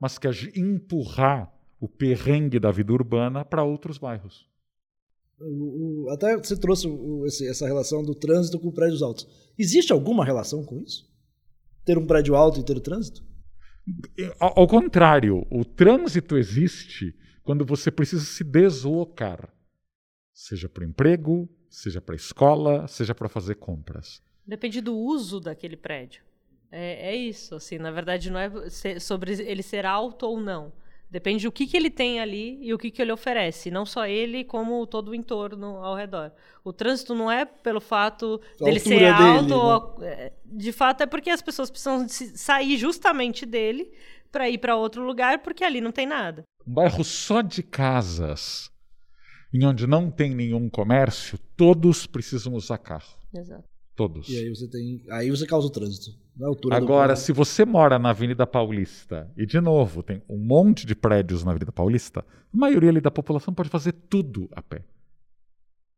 mas 0.00 0.18
quer 0.18 0.34
empurrar 0.56 1.52
o 1.78 1.88
perrengue 1.88 2.58
da 2.58 2.70
vida 2.70 2.92
urbana 2.92 3.44
para 3.44 3.62
outros 3.62 3.98
bairros. 3.98 4.48
O, 5.38 6.06
o, 6.06 6.10
até 6.10 6.36
você 6.36 6.58
trouxe 6.58 6.86
o, 6.88 7.24
esse, 7.26 7.48
essa 7.48 7.66
relação 7.66 8.02
do 8.02 8.14
trânsito 8.14 8.58
com 8.58 8.70
prédios 8.70 9.02
altos. 9.02 9.26
Existe 9.58 9.92
alguma 9.92 10.24
relação 10.24 10.64
com 10.64 10.78
isso? 10.80 11.08
Ter 11.84 11.96
um 11.96 12.06
prédio 12.06 12.34
alto 12.34 12.60
e 12.60 12.64
ter 12.64 12.76
o 12.76 12.80
trânsito? 12.80 13.22
Ao, 14.38 14.60
ao 14.60 14.66
contrário, 14.66 15.46
o 15.50 15.64
trânsito 15.64 16.36
existe 16.36 17.14
quando 17.42 17.64
você 17.64 17.90
precisa 17.90 18.24
se 18.24 18.44
deslocar, 18.44 19.52
seja 20.32 20.68
para 20.68 20.84
emprego, 20.84 21.48
seja 21.68 22.00
para 22.00 22.14
escola, 22.14 22.86
seja 22.86 23.14
para 23.14 23.28
fazer 23.28 23.56
compras. 23.56 24.22
Depende 24.46 24.80
do 24.80 24.94
uso 24.94 25.40
daquele 25.40 25.76
prédio. 25.76 26.22
É, 26.70 27.10
é 27.10 27.16
isso, 27.16 27.54
assim, 27.54 27.78
na 27.78 27.90
verdade 27.90 28.30
não 28.30 28.38
é 28.38 28.50
sobre 29.00 29.32
ele 29.42 29.62
ser 29.62 29.84
alto 29.84 30.26
ou 30.26 30.40
não. 30.40 30.72
Depende 31.10 31.44
do 31.44 31.50
que, 31.50 31.66
que 31.66 31.76
ele 31.76 31.90
tem 31.90 32.20
ali 32.20 32.56
e 32.62 32.72
o 32.72 32.78
que, 32.78 32.88
que 32.88 33.02
ele 33.02 33.10
oferece. 33.10 33.68
Não 33.68 33.84
só 33.84 34.06
ele, 34.06 34.44
como 34.44 34.86
todo 34.86 35.08
o 35.08 35.14
entorno 35.14 35.78
ao 35.78 35.96
redor. 35.96 36.30
O 36.62 36.72
trânsito 36.72 37.16
não 37.16 37.28
é 37.28 37.44
pelo 37.44 37.80
fato 37.80 38.40
a 38.60 38.64
dele 38.64 38.78
ser 38.78 39.06
alto. 39.06 39.42
Dele, 39.42 39.54
ou, 39.54 39.98
né? 39.98 40.30
De 40.44 40.70
fato, 40.70 41.00
é 41.00 41.06
porque 41.06 41.28
as 41.28 41.42
pessoas 41.42 41.68
precisam 41.68 42.06
sair 42.08 42.78
justamente 42.78 43.44
dele 43.44 43.90
para 44.30 44.48
ir 44.48 44.58
para 44.58 44.76
outro 44.76 45.02
lugar, 45.02 45.42
porque 45.42 45.64
ali 45.64 45.80
não 45.80 45.90
tem 45.90 46.06
nada. 46.06 46.44
Um 46.64 46.72
bairro 46.72 47.02
só 47.02 47.40
de 47.40 47.64
casas, 47.64 48.70
em 49.52 49.64
onde 49.66 49.88
não 49.88 50.12
tem 50.12 50.32
nenhum 50.32 50.70
comércio, 50.70 51.36
todos 51.56 52.06
precisam 52.06 52.54
usar 52.54 52.78
carro. 52.78 53.18
Exato. 53.34 53.68
Todos. 53.96 54.28
E 54.28 54.38
aí 54.38 54.48
você 54.48 54.68
tem. 54.68 55.04
Aí 55.10 55.28
você 55.28 55.44
causa 55.44 55.66
o 55.66 55.70
trânsito. 55.70 56.12
Agora, 56.70 57.16
se 57.16 57.32
você 57.32 57.64
mora 57.64 57.98
na 57.98 58.10
Avenida 58.10 58.46
Paulista, 58.46 59.30
e 59.36 59.44
de 59.44 59.60
novo, 59.60 60.02
tem 60.02 60.22
um 60.28 60.38
monte 60.38 60.86
de 60.86 60.94
prédios 60.94 61.44
na 61.44 61.50
Avenida 61.50 61.72
Paulista, 61.72 62.20
a 62.20 62.56
maioria 62.56 62.90
ali 62.90 63.00
da 63.00 63.10
população 63.10 63.52
pode 63.52 63.68
fazer 63.68 63.92
tudo 63.92 64.48
a 64.52 64.62
pé. 64.62 64.84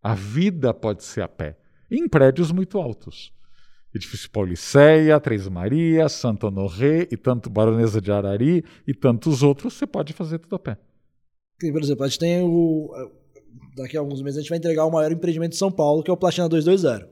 A 0.02 0.14
vida 0.14 0.74
pode 0.74 1.04
ser 1.04 1.22
a 1.22 1.28
pé. 1.28 1.56
Em 1.90 2.08
prédios 2.08 2.50
muito 2.50 2.78
altos. 2.78 3.32
Edifício 3.94 4.30
Pauliceia, 4.30 5.20
Três 5.20 5.46
Marias, 5.48 6.12
Santo 6.12 6.46
Honoré 6.46 7.06
e 7.10 7.16
tanto 7.16 7.50
Baronesa 7.50 8.00
de 8.00 8.10
Arari 8.10 8.64
e 8.86 8.94
tantos 8.94 9.42
outros, 9.42 9.74
você 9.74 9.86
pode 9.86 10.12
fazer 10.12 10.38
tudo 10.38 10.56
a 10.56 10.58
pé. 10.58 10.78
Por 11.60 11.82
exemplo, 11.82 12.04
a 12.04 12.08
gente 12.08 12.18
tem 12.18 12.42
o. 12.42 12.90
Daqui 13.76 13.96
a 13.96 14.00
alguns 14.00 14.22
meses 14.22 14.38
a 14.38 14.40
gente 14.40 14.48
vai 14.48 14.58
entregar 14.58 14.86
o 14.86 14.90
maior 14.90 15.12
empreendimento 15.12 15.52
de 15.52 15.58
São 15.58 15.70
Paulo, 15.70 16.02
que 16.02 16.10
é 16.10 16.12
o 16.12 16.16
Platina 16.16 16.48
220. 16.48 17.06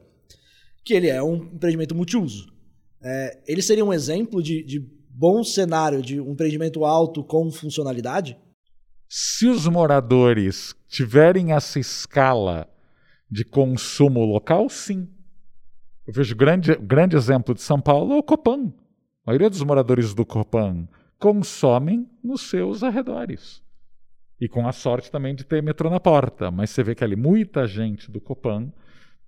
Que 0.82 0.94
ele 0.94 1.08
é 1.08 1.22
um 1.22 1.36
empreendimento 1.36 1.94
multiuso. 1.94 2.50
É, 3.02 3.42
ele 3.46 3.62
seria 3.62 3.84
um 3.84 3.92
exemplo 3.92 4.42
de, 4.42 4.62
de 4.62 4.80
bom 5.08 5.42
cenário 5.42 6.02
de 6.02 6.20
um 6.20 6.32
empreendimento 6.32 6.84
alto 6.84 7.24
com 7.24 7.50
funcionalidade? 7.50 8.36
Se 9.08 9.46
os 9.46 9.66
moradores 9.66 10.74
tiverem 10.88 11.52
essa 11.52 11.78
escala 11.78 12.68
de 13.30 13.44
consumo 13.44 14.24
local, 14.24 14.68
sim. 14.68 15.08
Eu 16.06 16.12
vejo 16.12 16.34
grande, 16.34 16.74
grande 16.76 17.16
exemplo 17.16 17.54
de 17.54 17.62
São 17.62 17.80
Paulo 17.80 18.14
é 18.14 18.16
o 18.16 18.22
Copan. 18.22 18.72
A 19.24 19.30
maioria 19.30 19.50
dos 19.50 19.62
moradores 19.62 20.14
do 20.14 20.24
Copan 20.24 20.88
consomem 21.18 22.08
nos 22.22 22.48
seus 22.48 22.82
arredores. 22.82 23.62
E 24.40 24.48
com 24.48 24.66
a 24.66 24.72
sorte 24.72 25.10
também 25.10 25.34
de 25.34 25.44
ter 25.44 25.62
metrô 25.62 25.90
na 25.90 26.00
porta. 26.00 26.50
Mas 26.50 26.70
você 26.70 26.82
vê 26.82 26.94
que 26.94 27.04
ali 27.04 27.14
muita 27.14 27.66
gente 27.66 28.10
do 28.10 28.20
Copan 28.20 28.72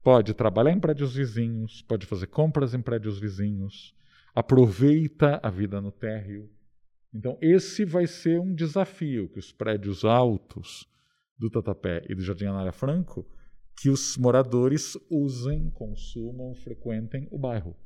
Pode 0.02 0.34
trabalhar 0.34 0.72
em 0.72 0.80
prédios 0.80 1.14
vizinhos, 1.14 1.82
pode 1.82 2.06
fazer 2.06 2.26
compras 2.26 2.74
em 2.74 2.82
prédios 2.82 3.20
vizinhos, 3.20 3.94
aproveita 4.34 5.38
a 5.42 5.48
vida 5.48 5.80
no 5.80 5.92
térreo. 5.92 6.50
Então, 7.14 7.38
esse 7.40 7.84
vai 7.84 8.06
ser 8.06 8.40
um 8.40 8.52
desafio 8.52 9.28
que 9.28 9.38
os 9.38 9.52
prédios 9.52 10.04
altos 10.04 10.88
do 11.38 11.48
Tatapé 11.48 12.04
e 12.08 12.14
do 12.14 12.22
Jardim 12.22 12.46
Anália 12.46 12.72
Franco, 12.72 13.24
que 13.80 13.90
os 13.90 14.16
moradores 14.16 14.96
usem, 15.08 15.70
consumam, 15.70 16.54
frequentem 16.54 17.28
o 17.30 17.38
bairro. 17.38 17.76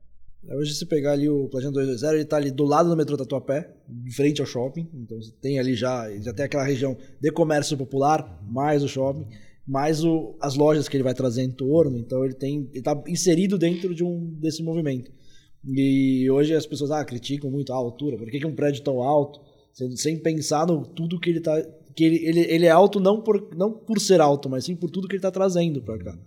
Hoje, 0.48 0.74
se 0.74 0.86
pegar 0.86 1.12
ali 1.12 1.28
o 1.28 1.48
Plajano 1.48 1.72
220, 1.72 2.12
ele 2.14 2.22
está 2.22 2.36
ali 2.36 2.50
do 2.50 2.64
lado 2.64 2.88
do 2.88 2.96
metrô 2.96 3.16
Tatuapé, 3.16 3.74
em 3.88 4.12
frente 4.12 4.40
ao 4.40 4.46
shopping. 4.46 4.88
Então, 4.94 5.18
tem 5.40 5.58
ali 5.58 5.74
já, 5.74 6.08
já 6.20 6.32
tem 6.32 6.44
aquela 6.44 6.64
região 6.64 6.96
de 7.20 7.32
comércio 7.32 7.76
popular, 7.76 8.40
mais 8.46 8.82
o 8.82 8.88
shopping, 8.88 9.26
mais 9.66 10.04
o, 10.04 10.36
as 10.40 10.54
lojas 10.54 10.88
que 10.88 10.96
ele 10.96 11.04
vai 11.04 11.14
trazer 11.14 11.42
em 11.42 11.50
torno. 11.50 11.98
Então, 11.98 12.24
ele 12.24 12.34
tem 12.34 12.68
ele 12.70 12.78
está 12.78 13.02
inserido 13.06 13.58
dentro 13.58 13.94
de 13.94 14.04
um 14.04 14.34
desse 14.40 14.62
movimento. 14.62 15.10
E 15.64 16.30
hoje 16.30 16.54
as 16.54 16.66
pessoas 16.66 16.90
ah, 16.90 17.04
criticam 17.04 17.50
muito 17.50 17.72
a 17.72 17.76
altura. 17.76 18.16
Por 18.16 18.30
que, 18.30 18.38
que 18.38 18.46
um 18.46 18.54
prédio 18.54 18.82
tão 18.82 19.02
alto? 19.02 19.40
Sem, 19.72 19.96
sem 19.96 20.18
pensar 20.18 20.66
no 20.66 20.86
tudo 20.86 21.18
que 21.18 21.28
ele 21.28 21.38
está 21.38 21.60
que 21.94 22.04
ele, 22.04 22.16
ele, 22.26 22.40
ele 22.40 22.66
é 22.66 22.70
alto 22.70 23.00
não 23.00 23.22
por, 23.22 23.56
não 23.56 23.72
por 23.72 23.98
ser 23.98 24.20
alto, 24.20 24.50
mas 24.50 24.64
sim 24.66 24.76
por 24.76 24.90
tudo 24.90 25.08
que 25.08 25.14
ele 25.14 25.18
está 25.18 25.30
trazendo 25.30 25.80
para 25.80 25.98
cá. 25.98 26.18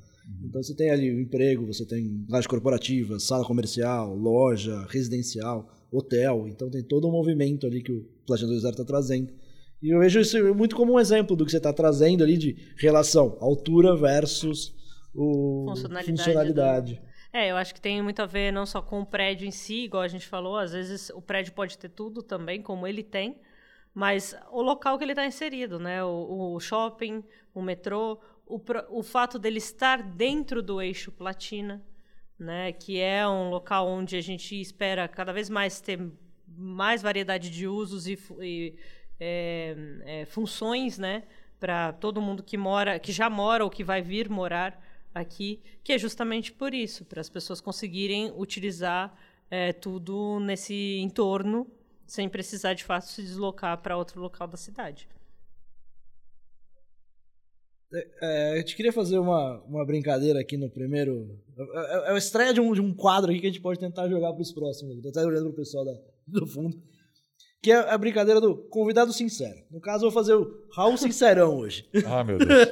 Então 0.43 0.61
você 0.61 0.73
tem 0.73 0.89
ali 0.89 1.11
o 1.11 1.19
emprego, 1.19 1.65
você 1.65 1.85
tem 1.85 2.25
laje 2.27 2.47
corporativa, 2.47 3.19
sala 3.19 3.45
comercial, 3.45 4.15
loja, 4.15 4.85
residencial, 4.89 5.67
hotel. 5.91 6.47
Então 6.47 6.69
tem 6.69 6.83
todo 6.83 7.07
um 7.07 7.11
movimento 7.11 7.67
ali 7.67 7.81
que 7.81 7.91
o 7.91 8.05
Platinum 8.25 8.51
2.0 8.51 8.69
está 8.71 8.83
trazendo. 8.83 9.31
E 9.81 9.89
eu 9.89 9.99
vejo 9.99 10.19
isso 10.19 10.53
muito 10.53 10.75
como 10.75 10.93
um 10.93 10.99
exemplo 10.99 11.35
do 11.35 11.45
que 11.45 11.51
você 11.51 11.57
está 11.57 11.71
trazendo 11.71 12.23
ali 12.23 12.37
de 12.37 12.73
relação 12.77 13.37
altura 13.39 13.95
versus 13.95 14.75
o 15.15 15.65
funcionalidade. 15.67 16.17
funcionalidade. 16.17 16.95
Do... 16.95 17.09
É, 17.31 17.51
eu 17.51 17.57
acho 17.57 17.73
que 17.73 17.81
tem 17.81 18.01
muito 18.01 18.21
a 18.21 18.25
ver 18.25 18.51
não 18.51 18.65
só 18.65 18.81
com 18.81 19.01
o 19.01 19.05
prédio 19.05 19.47
em 19.47 19.51
si, 19.51 19.83
igual 19.83 20.03
a 20.03 20.07
gente 20.07 20.27
falou, 20.27 20.57
às 20.57 20.71
vezes 20.73 21.09
o 21.11 21.21
prédio 21.21 21.53
pode 21.53 21.77
ter 21.77 21.89
tudo 21.89 22.23
também, 22.23 22.61
como 22.61 22.87
ele 22.87 23.03
tem, 23.03 23.39
mas 23.93 24.35
o 24.51 24.61
local 24.61 24.97
que 24.97 25.03
ele 25.03 25.11
está 25.11 25.25
inserido, 25.25 25.79
né? 25.79 26.03
O, 26.03 26.55
o, 26.55 26.59
shopping, 26.59 27.23
o 27.53 27.61
metrô, 27.61 28.19
o, 28.45 28.59
o 28.89 29.03
fato 29.03 29.37
dele 29.37 29.59
estar 29.59 30.01
dentro 30.01 30.61
do 30.61 30.81
eixo 30.81 31.11
platina, 31.11 31.83
né? 32.37 32.71
Que 32.71 32.99
é 32.99 33.27
um 33.27 33.49
local 33.49 33.87
onde 33.87 34.15
a 34.15 34.21
gente 34.21 34.59
espera 34.59 35.07
cada 35.07 35.31
vez 35.31 35.49
mais 35.49 35.79
ter 35.79 35.99
mais 36.47 37.01
variedade 37.01 37.49
de 37.49 37.67
usos 37.67 38.07
e, 38.07 38.17
e 38.41 38.75
é, 39.19 39.75
é, 40.05 40.25
funções, 40.25 40.97
né? 40.97 41.23
Para 41.59 41.91
todo 41.93 42.21
mundo 42.21 42.41
que 42.41 42.57
mora, 42.57 42.99
que 42.99 43.11
já 43.11 43.29
mora 43.29 43.63
ou 43.63 43.69
que 43.69 43.83
vai 43.83 44.01
vir 44.01 44.29
morar 44.29 44.81
aqui, 45.13 45.61
que 45.83 45.91
é 45.91 45.97
justamente 45.97 46.51
por 46.51 46.73
isso, 46.73 47.03
para 47.05 47.19
as 47.19 47.29
pessoas 47.29 47.59
conseguirem 47.59 48.31
utilizar 48.37 49.13
é, 49.49 49.73
tudo 49.73 50.39
nesse 50.39 50.99
entorno 50.99 51.67
sem 52.05 52.27
precisar 52.27 52.73
de 52.73 52.83
fato 52.83 53.05
se 53.07 53.21
deslocar 53.21 53.81
para 53.81 53.97
outro 53.97 54.19
local 54.19 54.47
da 54.47 54.57
cidade. 54.57 55.07
É, 57.91 58.07
é, 58.21 58.53
a 58.53 58.57
gente 58.57 58.75
queria 58.75 58.93
fazer 58.93 59.17
uma, 59.17 59.61
uma 59.63 59.85
brincadeira 59.85 60.39
aqui 60.39 60.57
no 60.57 60.69
primeiro. 60.69 61.39
É, 61.57 62.09
é 62.09 62.13
a 62.13 62.17
estreia 62.17 62.53
de 62.53 62.61
um, 62.61 62.73
de 62.73 62.81
um 62.81 62.93
quadro 62.93 63.31
aqui 63.31 63.41
que 63.41 63.47
a 63.47 63.49
gente 63.49 63.61
pode 63.61 63.79
tentar 63.79 64.07
jogar 64.07 64.31
para 64.33 64.41
os 64.41 64.51
próximos. 64.51 64.95
Estou 64.95 65.09
até 65.09 65.25
olhando 65.25 65.45
para 65.45 65.53
o 65.53 65.55
pessoal 65.55 65.85
da, 65.85 65.93
do 66.27 66.47
fundo. 66.47 66.81
Que 67.61 67.71
é 67.71 67.75
a 67.75 67.97
brincadeira 67.97 68.39
do 68.39 68.55
convidado 68.55 69.11
sincero. 69.11 69.59
No 69.69 69.81
caso, 69.81 70.05
eu 70.05 70.11
vou 70.11 70.21
fazer 70.21 70.33
o 70.33 70.49
Raul 70.73 70.97
Sincerão 70.97 71.57
hoje. 71.57 71.85
Ah, 72.05 72.23
meu 72.23 72.37
Deus. 72.37 72.49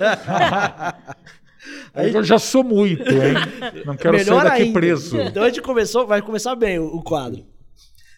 Aí, 1.93 2.14
eu 2.14 2.23
já 2.23 2.39
sou 2.39 2.64
muito, 2.64 3.01
hein? 3.01 3.84
Não 3.85 3.97
quero 3.97 4.18
sair 4.23 4.43
daqui 4.43 4.61
ainda. 4.64 4.80
preso. 4.80 5.18
Então 5.19 5.43
a 5.43 5.49
gente 5.49 5.61
começou, 5.61 6.07
vai 6.07 6.22
começar 6.22 6.55
bem 6.55 6.80
o, 6.80 6.85
o 6.85 7.03
quadro. 7.03 7.45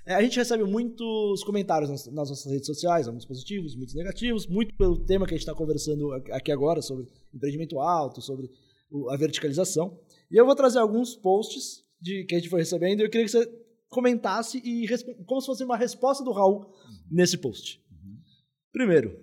É, 0.06 0.16
a 0.16 0.22
gente 0.22 0.38
recebe 0.38 0.64
muitos 0.64 1.44
comentários 1.44 1.90
nas, 1.90 2.06
nas, 2.08 2.30
nossas 2.30 2.52
redes 2.52 2.66
sociais, 2.66 3.08
alguns 3.08 3.26
positivos, 3.26 3.76
muitos 3.76 3.96
negativos, 3.96 4.48
muito 4.48 4.74
pelo 4.76 4.98
tema 4.98 5.26
que 5.26 5.34
a 5.34 5.38
gente 5.38 5.48
está 5.48 5.54
conversando 5.54 6.12
aqui 6.32 6.52
agora, 6.52 6.82
sobre 6.82 7.08
empreendimento 7.34 7.80
alto, 7.80 8.22
sobre 8.22 8.50
a 9.10 9.16
verticalização. 9.16 10.00
E 10.32 10.36
eu 10.36 10.46
vou 10.46 10.56
trazer 10.56 10.80
alguns 10.80 11.16
posts 11.16 11.84
de, 12.02 12.24
que 12.24 12.36
a 12.36 12.40
gente 12.40 12.50
foi 12.50 12.62
recebendo 12.62 13.02
e 13.02 13.04
eu 13.04 13.10
queria 13.10 13.26
que 13.26 13.32
você 13.32 13.48
comentasse 13.90 14.60
e 14.60 14.88
como 15.26 15.42
se 15.42 15.48
fosse 15.48 15.64
uma 15.64 15.78
resposta 15.78 16.24
do 16.24 16.32
Raul 16.32 16.74
nesse 17.10 17.38
post. 17.38 17.84
Primeiro, 18.72 19.20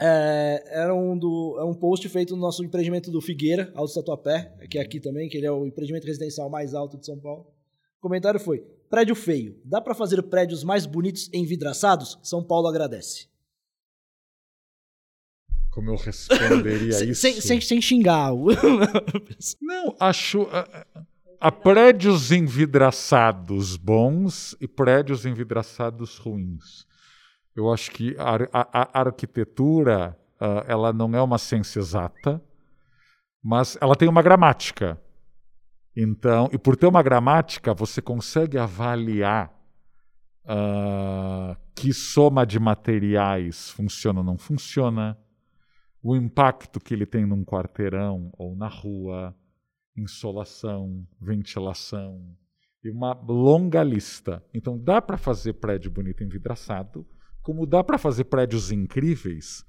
é, 0.00 0.64
era 0.66 0.94
um, 0.94 1.16
do, 1.16 1.56
é 1.60 1.64
um 1.64 1.74
post 1.74 2.08
feito 2.08 2.34
no 2.34 2.42
nosso 2.42 2.64
empreendimento 2.64 3.10
do 3.10 3.20
Figueira, 3.20 3.72
Alto 3.74 3.94
Tatuapé, 3.94 4.52
que 4.68 4.78
é 4.78 4.82
aqui 4.82 4.98
também, 4.98 5.28
que 5.28 5.36
ele 5.36 5.46
é 5.46 5.52
o 5.52 5.64
empreendimento 5.64 6.06
residencial 6.06 6.50
mais 6.50 6.74
alto 6.74 6.98
de 6.98 7.06
São 7.06 7.18
Paulo. 7.18 7.46
O 7.98 8.02
comentário 8.02 8.40
foi: 8.40 8.58
Prédio 8.90 9.14
feio. 9.14 9.60
Dá 9.64 9.80
para 9.80 9.94
fazer 9.94 10.22
prédios 10.24 10.64
mais 10.64 10.86
bonitos 10.86 11.30
envidraçados? 11.32 12.18
São 12.22 12.42
Paulo 12.42 12.68
agradece. 12.68 13.28
Como 15.70 15.90
eu 15.90 15.96
responderia 15.96 17.02
isso? 17.04 17.20
Sem, 17.20 17.40
sem, 17.40 17.60
sem 17.60 17.80
xingar. 17.80 18.32
Não, 19.60 19.96
acho. 19.98 20.46
Há 21.44 21.52
prédios 21.52 22.32
envidraçados 22.32 23.76
bons 23.76 24.56
e 24.62 24.66
prédios 24.66 25.26
envidraçados 25.26 26.16
ruins. 26.16 26.86
Eu 27.54 27.70
acho 27.70 27.90
que 27.90 28.16
a, 28.18 28.36
a, 28.50 28.98
a 28.98 29.00
arquitetura 29.00 30.18
uh, 30.40 30.64
ela 30.66 30.90
não 30.90 31.14
é 31.14 31.20
uma 31.20 31.36
ciência 31.36 31.80
exata, 31.80 32.42
mas 33.42 33.76
ela 33.78 33.94
tem 33.94 34.08
uma 34.08 34.22
gramática. 34.22 34.98
Então, 35.94 36.48
e 36.50 36.56
por 36.56 36.76
ter 36.76 36.86
uma 36.86 37.02
gramática, 37.02 37.74
você 37.74 38.00
consegue 38.00 38.56
avaliar 38.56 39.52
uh, 40.46 41.54
que 41.74 41.92
soma 41.92 42.46
de 42.46 42.58
materiais 42.58 43.68
funciona 43.68 44.20
ou 44.20 44.24
não 44.24 44.38
funciona, 44.38 45.14
o 46.02 46.16
impacto 46.16 46.80
que 46.80 46.94
ele 46.94 47.04
tem 47.04 47.26
num 47.26 47.44
quarteirão 47.44 48.30
ou 48.32 48.56
na 48.56 48.66
rua, 48.66 49.36
insolação, 49.96 51.06
ventilação, 51.20 52.36
e 52.82 52.90
uma 52.90 53.12
longa 53.12 53.82
lista. 53.82 54.44
Então, 54.52 54.78
dá 54.78 55.00
para 55.00 55.16
fazer 55.16 55.54
prédio 55.54 55.90
bonito 55.90 56.22
envidraçado, 56.22 57.06
como 57.42 57.66
dá 57.66 57.82
para 57.82 57.98
fazer 57.98 58.24
prédios 58.24 58.70
incríveis 58.70 59.64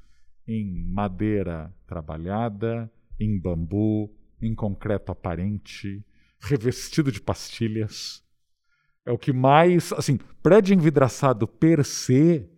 em 0.48 0.86
madeira 0.86 1.74
trabalhada, 1.88 2.92
em 3.20 3.40
bambu, 3.40 4.14
em 4.42 4.54
concreto 4.54 5.12
aparente, 5.12 6.06
revestido 6.40 7.12
de 7.12 7.22
pastilhas. 7.22 8.24
É 9.06 9.12
o 9.12 9.18
que 9.18 9.32
mais. 9.32 9.94
Assim, 9.94 10.18
prédio 10.44 10.74
envidraçado 10.74 11.48
per 11.48 11.84
se 11.86 12.50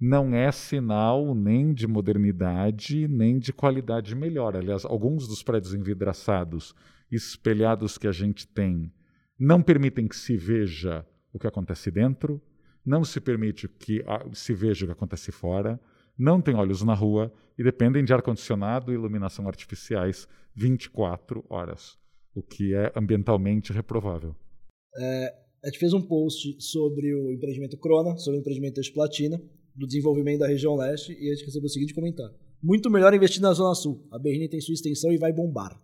não 0.00 0.34
é 0.34 0.50
sinal 0.52 1.34
nem 1.34 1.72
de 1.72 1.86
modernidade, 1.86 3.08
nem 3.08 3.38
de 3.38 3.52
qualidade 3.52 4.14
melhor. 4.14 4.56
Aliás, 4.56 4.84
alguns 4.84 5.26
dos 5.26 5.42
prédios 5.42 5.74
envidraçados 5.74 6.74
espelhados 7.10 7.98
que 7.98 8.06
a 8.06 8.12
gente 8.12 8.46
tem 8.46 8.92
não 9.38 9.62
permitem 9.62 10.06
que 10.06 10.16
se 10.16 10.36
veja 10.36 11.06
o 11.32 11.38
que 11.38 11.46
acontece 11.46 11.90
dentro, 11.90 12.40
não 12.84 13.04
se 13.04 13.20
permite 13.20 13.68
que 13.68 14.04
se 14.32 14.52
veja 14.54 14.84
o 14.84 14.88
que 14.88 14.92
acontece 14.92 15.32
fora, 15.32 15.80
não 16.16 16.40
tem 16.40 16.54
olhos 16.54 16.82
na 16.82 16.94
rua 16.94 17.32
e 17.56 17.62
dependem 17.62 18.04
de 18.04 18.12
ar-condicionado 18.12 18.90
e 18.90 18.94
iluminação 18.94 19.46
artificiais 19.46 20.26
24 20.54 21.44
horas 21.48 21.98
o 22.38 22.42
que 22.42 22.74
é 22.74 22.92
ambientalmente 22.94 23.72
reprovável. 23.72 24.34
É, 24.96 25.34
a 25.64 25.66
gente 25.66 25.78
fez 25.78 25.92
um 25.92 26.00
post 26.00 26.56
sobre 26.60 27.12
o 27.14 27.32
empreendimento 27.32 27.76
Crona, 27.76 28.16
sobre 28.16 28.38
o 28.38 28.40
empreendimento 28.40 28.80
de 28.80 28.92
Platina, 28.92 29.42
do 29.78 29.86
desenvolvimento 29.86 30.40
da 30.40 30.48
região 30.48 30.74
leste, 30.74 31.12
e 31.12 31.30
a 31.30 31.34
gente 31.34 31.46
recebeu 31.46 31.66
o 31.66 31.70
seguinte 31.70 31.94
comentário. 31.94 32.34
Muito 32.60 32.90
melhor 32.90 33.14
investir 33.14 33.40
na 33.40 33.52
Zona 33.52 33.74
Sul. 33.74 34.06
A 34.10 34.18
Berrini 34.18 34.48
tem 34.48 34.60
sua 34.60 34.74
extensão 34.74 35.12
e 35.12 35.16
vai 35.16 35.32
bombar. 35.32 35.80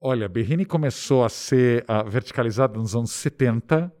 Olha, 0.00 0.24
a 0.24 0.28
Berrini 0.28 0.64
começou 0.64 1.22
a 1.24 1.28
ser 1.28 1.84
uh, 1.84 2.08
verticalizada 2.08 2.78
nos 2.78 2.96
anos 2.96 3.10
70, 3.12 3.92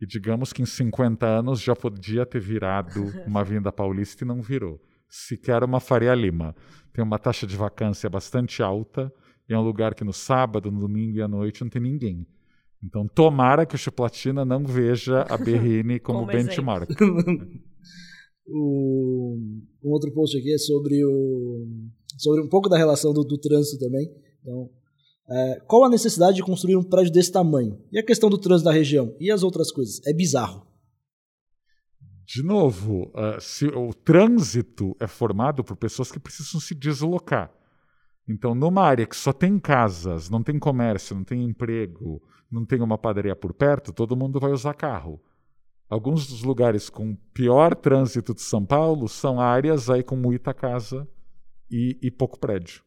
e 0.00 0.06
digamos 0.06 0.52
que 0.52 0.60
em 0.60 0.66
50 0.66 1.26
anos 1.26 1.60
já 1.60 1.74
podia 1.74 2.26
ter 2.26 2.40
virado 2.40 3.00
uma 3.26 3.40
Avenida 3.40 3.72
Paulista 3.72 4.24
e 4.24 4.26
não 4.26 4.42
virou. 4.42 4.78
Sequer 5.08 5.64
uma 5.64 5.80
Faria 5.80 6.14
Lima. 6.14 6.54
Tem 6.92 7.02
uma 7.02 7.18
taxa 7.18 7.46
de 7.46 7.56
vacância 7.56 8.08
bastante 8.10 8.62
alta, 8.62 9.12
e 9.48 9.54
é 9.54 9.58
um 9.58 9.62
lugar 9.62 9.94
que 9.94 10.04
no 10.04 10.12
sábado, 10.12 10.70
no 10.70 10.80
domingo 10.80 11.16
e 11.16 11.22
à 11.22 11.28
noite 11.28 11.62
não 11.62 11.70
tem 11.70 11.80
ninguém. 11.80 12.26
Então, 12.84 13.06
tomara 13.06 13.64
que 13.64 13.74
o 13.74 13.78
Chuplatina 13.78 14.44
não 14.44 14.64
veja 14.66 15.22
a 15.28 15.38
Berrine 15.38 16.00
como, 16.00 16.20
como 16.20 16.32
benchmark. 16.32 16.90
o, 18.46 19.36
um 19.84 19.90
outro 19.90 20.12
post 20.12 20.36
aqui 20.36 20.52
é 20.52 20.58
sobre, 20.58 21.04
o, 21.04 21.66
sobre 22.18 22.42
um 22.42 22.48
pouco 22.48 22.68
da 22.68 22.76
relação 22.76 23.12
do, 23.12 23.22
do 23.22 23.38
trânsito 23.38 23.78
também. 23.84 24.10
Então, 24.40 24.68
é, 25.30 25.60
qual 25.66 25.84
a 25.84 25.88
necessidade 25.88 26.36
de 26.36 26.42
construir 26.42 26.76
um 26.76 26.82
prédio 26.82 27.12
desse 27.12 27.30
tamanho? 27.30 27.78
E 27.92 27.98
a 27.98 28.04
questão 28.04 28.28
do 28.28 28.38
trânsito 28.38 28.68
da 28.68 28.74
região? 28.74 29.14
E 29.20 29.30
as 29.30 29.42
outras 29.42 29.70
coisas? 29.70 30.00
É 30.06 30.12
bizarro. 30.12 30.66
De 32.26 32.42
novo, 32.42 33.12
uh, 33.14 33.40
se 33.40 33.66
o 33.66 33.92
trânsito 33.92 34.96
é 34.98 35.06
formado 35.06 35.62
por 35.62 35.76
pessoas 35.76 36.10
que 36.10 36.18
precisam 36.18 36.60
se 36.60 36.74
deslocar. 36.74 37.52
Então, 38.28 38.54
numa 38.54 38.82
área 38.82 39.06
que 39.06 39.16
só 39.16 39.32
tem 39.32 39.58
casas, 39.58 40.30
não 40.30 40.42
tem 40.42 40.58
comércio, 40.58 41.14
não 41.14 41.24
tem 41.24 41.44
emprego, 41.44 42.22
não 42.52 42.66
tem 42.66 42.80
uma 42.82 42.98
padaria 42.98 43.34
por 43.34 43.54
perto, 43.54 43.92
todo 43.92 44.16
mundo 44.16 44.38
vai 44.38 44.52
usar 44.52 44.74
carro. 44.74 45.20
Alguns 45.88 46.26
dos 46.26 46.42
lugares 46.42 46.88
com 46.88 47.16
pior 47.34 47.74
trânsito 47.74 48.34
de 48.34 48.42
São 48.42 48.64
Paulo 48.64 49.08
são 49.08 49.40
áreas 49.40 49.90
aí 49.90 50.02
com 50.02 50.16
muita 50.16 50.54
casa 50.54 51.08
e, 51.70 51.98
e 52.02 52.10
pouco 52.10 52.38
prédio. 52.38 52.82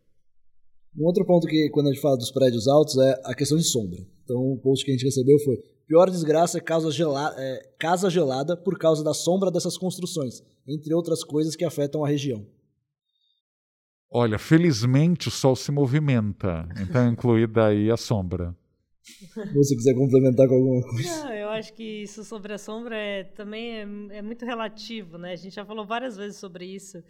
Um 0.97 1.05
outro 1.05 1.25
ponto 1.25 1.45
que, 1.45 1.69
quando 1.71 1.87
a 1.87 1.91
gente 1.91 2.01
fala 2.01 2.15
dos 2.15 2.31
prédios 2.31 2.67
altos, 2.67 2.97
é 2.97 3.21
a 3.25 3.35
questão 3.35 3.57
de 3.57 3.63
sombra. 3.63 3.99
Então, 4.23 4.37
o 4.37 4.57
post 4.57 4.85
que 4.85 4.91
a 4.91 4.93
gente 4.93 5.05
recebeu 5.05 5.37
foi: 5.39 5.57
pior 5.87 6.09
desgraça 6.09 6.57
é 6.57 6.61
casa, 6.61 6.89
gela 6.89 7.33
é, 7.37 7.75
casa 7.77 8.09
gelada 8.09 8.55
por 8.55 8.77
causa 8.77 9.03
da 9.03 9.13
sombra 9.13 9.51
dessas 9.51 9.77
construções, 9.77 10.41
entre 10.67 10.93
outras 10.93 11.23
coisas 11.23 11.55
que 11.55 11.65
afetam 11.65 12.03
a 12.03 12.07
região. 12.07 12.45
Olha, 14.09 14.39
felizmente 14.39 15.27
o 15.27 15.31
sol 15.31 15.55
se 15.55 15.71
movimenta, 15.71 16.67
então 16.79 17.01
é 17.01 17.09
incluída 17.09 17.67
aí 17.67 17.91
a 17.91 17.97
sombra. 17.97 18.55
Se 19.06 19.53
você 19.53 19.76
quiser 19.76 19.94
complementar 19.94 20.48
com 20.48 20.56
alguma 20.56 20.82
coisa. 20.82 21.23
Não, 21.23 21.34
eu 21.34 21.49
acho 21.49 21.73
que 21.73 22.03
isso 22.03 22.23
sobre 22.23 22.53
a 22.53 22.57
sombra 22.57 22.98
é, 22.98 23.23
também 23.23 23.77
é, 24.11 24.18
é 24.18 24.22
muito 24.22 24.45
relativo, 24.45 25.18
né? 25.18 25.34
A 25.34 25.36
gente 25.36 25.53
já 25.53 25.64
falou 25.64 25.86
várias 25.86 26.18
vezes 26.18 26.38
sobre 26.38 26.65
isso. 26.65 27.03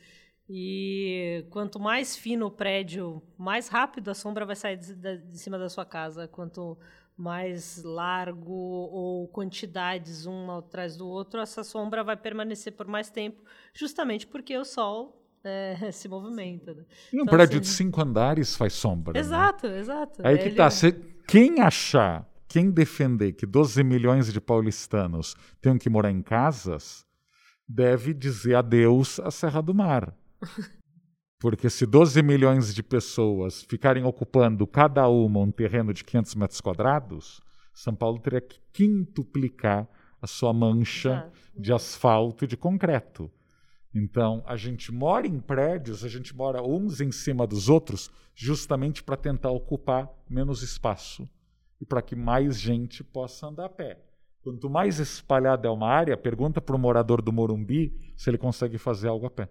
E 0.47 1.45
quanto 1.49 1.79
mais 1.79 2.15
fino 2.15 2.47
o 2.47 2.51
prédio, 2.51 3.21
mais 3.37 3.67
rápido 3.67 4.11
a 4.11 4.13
sombra 4.13 4.45
vai 4.45 4.55
sair 4.55 4.77
de, 4.77 4.93
de, 4.93 5.39
cima 5.39 5.57
da 5.57 5.69
sua 5.69 5.85
casa. 5.85 6.27
Quanto 6.27 6.77
mais 7.17 7.81
largo 7.81 8.51
ou 8.51 9.27
quantidades 9.29 10.25
um 10.25 10.51
atrás 10.51 10.97
do 10.97 11.07
outro, 11.07 11.39
essa 11.39 11.63
sombra 11.63 12.03
vai 12.03 12.17
permanecer 12.17 12.73
por 12.73 12.87
mais 12.87 13.09
tempo, 13.09 13.41
justamente 13.73 14.27
porque 14.27 14.55
o 14.57 14.65
sol 14.65 15.25
é, 15.45 15.89
se 15.93 16.09
movimenta. 16.09 16.73
Né? 16.73 16.83
E 17.13 17.17
um 17.17 17.21
então, 17.21 17.33
prédio 17.33 17.59
assim... 17.59 17.69
de 17.69 17.77
cinco 17.77 18.01
andares 18.01 18.55
faz 18.55 18.73
sombra. 18.73 19.17
Exato, 19.17 19.67
né? 19.67 19.79
exato. 19.79 20.21
Aí 20.27 20.37
que 20.37 20.49
Ele... 20.49 20.55
tá. 20.55 20.69
Cê, 20.69 20.93
quem 21.27 21.59
achar, 21.59 22.29
quem 22.47 22.71
defender 22.71 23.33
que 23.33 23.45
12 23.45 23.83
milhões 23.83 24.31
de 24.31 24.39
paulistanos 24.39 25.35
tenham 25.61 25.77
que 25.77 25.89
morar 25.89 26.11
em 26.11 26.21
casas, 26.21 27.05
deve 27.67 28.13
dizer 28.13 28.55
adeus 28.55 29.19
à 29.19 29.31
Serra 29.31 29.61
do 29.61 29.73
Mar. 29.73 30.15
Porque 31.39 31.69
se 31.69 31.85
12 31.85 32.23
milhões 32.23 32.73
de 32.73 32.81
pessoas 32.81 33.63
ficarem 33.63 34.03
ocupando 34.03 34.65
cada 34.65 35.07
uma 35.07 35.39
um 35.41 35.51
terreno 35.51 35.93
de 35.93 36.03
500 36.03 36.35
metros 36.35 36.61
quadrados, 36.61 37.41
São 37.73 37.93
Paulo 37.93 38.19
teria 38.19 38.41
que 38.41 38.59
quintuplicar 38.71 39.87
a 40.21 40.27
sua 40.27 40.53
mancha 40.53 41.29
de 41.55 41.73
asfalto 41.73 42.45
e 42.45 42.47
de 42.47 42.55
concreto. 42.55 43.29
Então, 43.97 44.43
a 44.45 44.57
gente 44.57 44.91
mora 44.91 45.25
em 45.25 45.39
prédios, 45.39 46.03
a 46.03 46.09
gente 46.09 46.35
mora 46.35 46.61
uns 46.61 46.99
em 46.99 47.13
cima 47.13 47.47
dos 47.47 47.69
outros, 47.69 48.11
justamente 48.35 49.01
para 49.01 49.15
tentar 49.15 49.51
ocupar 49.51 50.11
menos 50.29 50.61
espaço 50.61 51.25
e 51.79 51.85
para 51.85 52.01
que 52.01 52.13
mais 52.13 52.59
gente 52.59 53.05
possa 53.05 53.47
andar 53.47 53.67
a 53.67 53.69
pé. 53.69 54.03
Quanto 54.41 54.69
mais 54.69 54.99
espalhada 54.99 55.69
é 55.69 55.71
uma 55.71 55.87
área, 55.87 56.17
pergunta 56.17 56.59
para 56.59 56.75
o 56.75 56.79
morador 56.79 57.21
do 57.21 57.31
Morumbi 57.31 57.97
se 58.17 58.29
ele 58.29 58.37
consegue 58.37 58.77
fazer 58.77 59.07
algo 59.07 59.27
a 59.27 59.31
pé. 59.31 59.49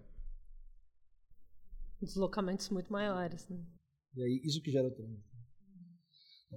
Deslocamentos 2.02 2.68
muito 2.68 2.92
maiores. 2.92 3.48
Né? 3.48 3.56
E 4.14 4.22
aí, 4.22 4.42
isso 4.44 4.60
que 4.60 4.70
gera 4.70 4.86
o 4.86 4.90
trânsito. 4.90 5.24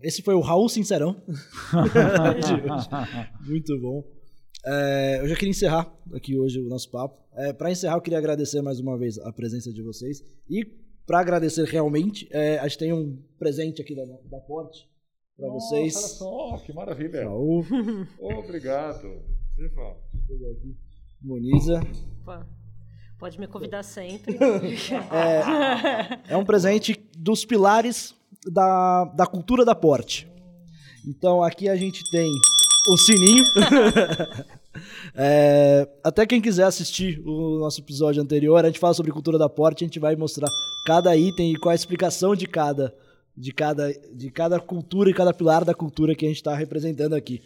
Esse 0.03 0.21
foi 0.21 0.35
o 0.35 0.41
Raul 0.41 0.67
Sincerão. 0.67 1.23
muito 3.47 3.79
bom. 3.79 4.16
É, 4.65 5.19
eu 5.21 5.27
já 5.27 5.35
queria 5.35 5.51
encerrar 5.51 5.91
aqui 6.13 6.37
hoje 6.37 6.59
o 6.59 6.67
nosso 6.67 6.89
papo. 6.91 7.21
É, 7.35 7.53
para 7.53 7.71
encerrar, 7.71 7.95
eu 7.95 8.01
queria 8.01 8.19
agradecer 8.19 8.61
mais 8.61 8.79
uma 8.79 8.97
vez 8.97 9.17
a 9.19 9.31
presença 9.31 9.71
de 9.71 9.81
vocês. 9.81 10.23
E 10.49 10.65
para 11.05 11.19
agradecer 11.19 11.65
realmente, 11.65 12.27
é, 12.31 12.59
a 12.59 12.67
gente 12.67 12.79
tem 12.79 12.91
um 12.91 13.17
presente 13.39 13.81
aqui 13.81 13.95
da, 13.95 14.03
da 14.29 14.39
Porte 14.39 14.89
para 15.37 15.47
vocês. 15.49 15.95
Olha 15.95 16.07
só, 16.07 16.57
que 16.65 16.73
maravilha. 16.73 17.23
Raul. 17.23 17.63
Obrigado. 18.19 19.07
Moniza. 21.21 21.79
Pode 23.17 23.39
me 23.39 23.47
convidar 23.47 23.83
sempre. 23.83 24.35
é, 25.11 26.33
é 26.33 26.37
um 26.37 26.45
presente 26.45 26.99
dos 27.17 27.45
pilares 27.45 28.13
da, 28.45 29.05
da 29.05 29.25
cultura 29.25 29.63
da 29.63 29.73
Porte. 29.73 30.29
Então 31.07 31.41
aqui 31.41 31.69
a 31.69 31.75
gente 31.75 32.01
tem 32.11 32.29
o 32.87 32.97
sininho. 32.97 33.43
é, 35.15 35.87
até 36.03 36.25
quem 36.25 36.41
quiser 36.41 36.63
assistir 36.63 37.21
o 37.25 37.59
nosso 37.59 37.81
episódio 37.81 38.21
anterior, 38.21 38.63
a 38.63 38.67
gente 38.67 38.79
fala 38.79 38.93
sobre 38.93 39.11
cultura 39.11 39.37
da 39.37 39.49
porte, 39.49 39.83
a 39.83 39.87
gente 39.87 39.99
vai 39.99 40.15
mostrar 40.15 40.47
cada 40.85 41.15
item 41.15 41.53
e 41.53 41.57
qual 41.57 41.71
a 41.71 41.75
explicação 41.75 42.35
de 42.35 42.47
cada, 42.47 42.95
de 43.35 43.51
cada, 43.51 43.91
de 44.13 44.31
cada 44.31 44.59
cultura 44.59 45.09
e 45.09 45.13
cada 45.13 45.33
pilar 45.33 45.65
da 45.65 45.73
cultura 45.73 46.15
que 46.15 46.25
a 46.25 46.29
gente 46.29 46.37
está 46.37 46.55
representando 46.55 47.13
aqui. 47.13 47.41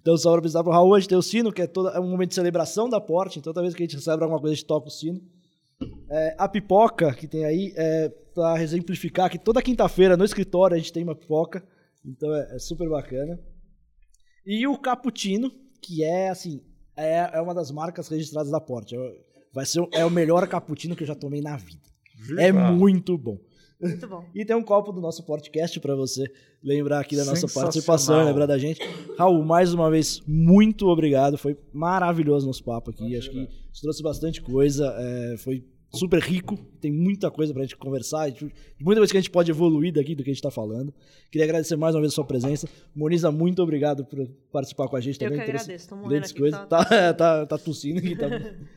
Então, 0.00 0.16
só 0.16 0.30
para 0.30 0.38
apresentar 0.38 0.64
para 0.64 0.70
o 0.70 0.72
Raul, 0.72 0.94
a 0.94 0.98
gente 0.98 1.08
tem 1.10 1.18
o 1.18 1.22
sino, 1.22 1.52
que 1.52 1.62
é, 1.62 1.66
toda, 1.66 1.90
é 1.90 2.00
um 2.00 2.08
momento 2.08 2.30
de 2.30 2.34
celebração 2.34 2.88
da 2.88 3.00
porte, 3.00 3.38
então 3.38 3.52
toda 3.52 3.62
vez 3.62 3.74
que 3.74 3.82
a 3.82 3.86
gente 3.86 3.96
recebe 3.96 4.22
alguma 4.22 4.40
coisa, 4.40 4.54
a 4.54 4.56
gente 4.56 4.66
toca 4.66 4.88
o 4.88 4.90
sino. 4.90 5.20
É, 6.10 6.34
a 6.38 6.48
pipoca 6.48 7.14
que 7.14 7.26
tem 7.26 7.44
aí 7.44 7.72
é 7.76 8.08
para 8.34 8.62
exemplificar 8.62 9.30
que 9.30 9.38
toda 9.38 9.62
quinta-feira 9.62 10.16
no 10.16 10.24
escritório 10.24 10.74
a 10.74 10.78
gente 10.78 10.92
tem 10.92 11.02
uma 11.02 11.14
pipoca, 11.14 11.62
então 12.04 12.34
é, 12.34 12.56
é 12.56 12.58
super 12.58 12.88
bacana. 12.88 13.38
E 14.44 14.66
o 14.66 14.76
Cappuccino, 14.78 15.50
que 15.80 16.02
é 16.02 16.28
assim, 16.28 16.60
é, 16.96 17.30
é 17.32 17.40
uma 17.40 17.54
das 17.54 17.70
marcas 17.70 18.08
registradas 18.08 18.50
da 18.50 18.60
Porsche. 18.60 18.96
Vai 19.52 19.66
ser 19.66 19.86
é 19.92 20.04
o 20.04 20.10
melhor 20.10 20.46
cappuccino 20.46 20.94
que 20.94 21.02
eu 21.02 21.06
já 21.06 21.14
tomei 21.14 21.40
na 21.40 21.56
vida. 21.56 21.82
Viva. 22.14 22.42
É 22.42 22.52
muito 22.52 23.16
bom. 23.18 23.38
Muito 23.80 24.06
bom. 24.06 24.24
e 24.34 24.44
tem 24.44 24.54
um 24.54 24.62
copo 24.62 24.92
do 24.92 25.00
nosso 25.00 25.24
podcast 25.24 25.80
para 25.80 25.94
você 25.96 26.30
lembrar 26.62 27.00
aqui 27.00 27.16
da 27.16 27.24
nossa 27.24 27.48
participação, 27.48 28.24
lembrar 28.24 28.46
da 28.46 28.58
gente. 28.58 28.80
Raul, 29.18 29.42
mais 29.42 29.72
uma 29.72 29.90
vez, 29.90 30.22
muito 30.26 30.86
obrigado. 30.86 31.38
Foi 31.38 31.58
maravilhoso 31.72 32.46
nosso 32.46 32.62
papo 32.62 32.90
aqui. 32.90 33.16
Acho 33.16 33.30
que 33.30 33.48
trouxe 33.80 34.02
bastante 34.02 34.40
coisa. 34.42 34.94
É, 34.98 35.36
foi 35.38 35.64
super 35.92 36.20
rico, 36.22 36.56
tem 36.80 36.92
muita 36.92 37.30
coisa 37.30 37.52
pra 37.52 37.62
gente 37.62 37.76
conversar, 37.76 38.30
muita 38.80 39.00
coisa 39.00 39.10
que 39.10 39.16
a 39.16 39.20
gente 39.20 39.30
pode 39.30 39.50
evoluir 39.50 39.92
daqui 39.92 40.14
do 40.14 40.22
que 40.22 40.30
a 40.30 40.32
gente 40.32 40.42
tá 40.42 40.50
falando. 40.50 40.94
Queria 41.30 41.44
agradecer 41.44 41.76
mais 41.76 41.94
uma 41.94 42.00
vez 42.00 42.12
a 42.12 42.14
sua 42.14 42.24
presença. 42.24 42.68
Moniza, 42.94 43.30
muito 43.32 43.60
obrigado 43.62 44.04
por 44.04 44.26
participar 44.52 44.88
com 44.88 44.96
a 44.96 45.00
gente 45.00 45.18
também. 45.18 45.38
Eu 45.38 45.44
que 45.44 45.50
agradeço, 45.50 45.88
tô 45.88 45.96
morrendo 45.96 46.24
aqui. 46.24 46.38
Coisas. 46.38 46.60
Tá, 46.68 46.84
tá, 46.84 47.14
tá, 47.14 47.46
tá 47.46 47.58
tossindo 47.58 47.98
aqui, 47.98 48.16
tá... 48.16 48.28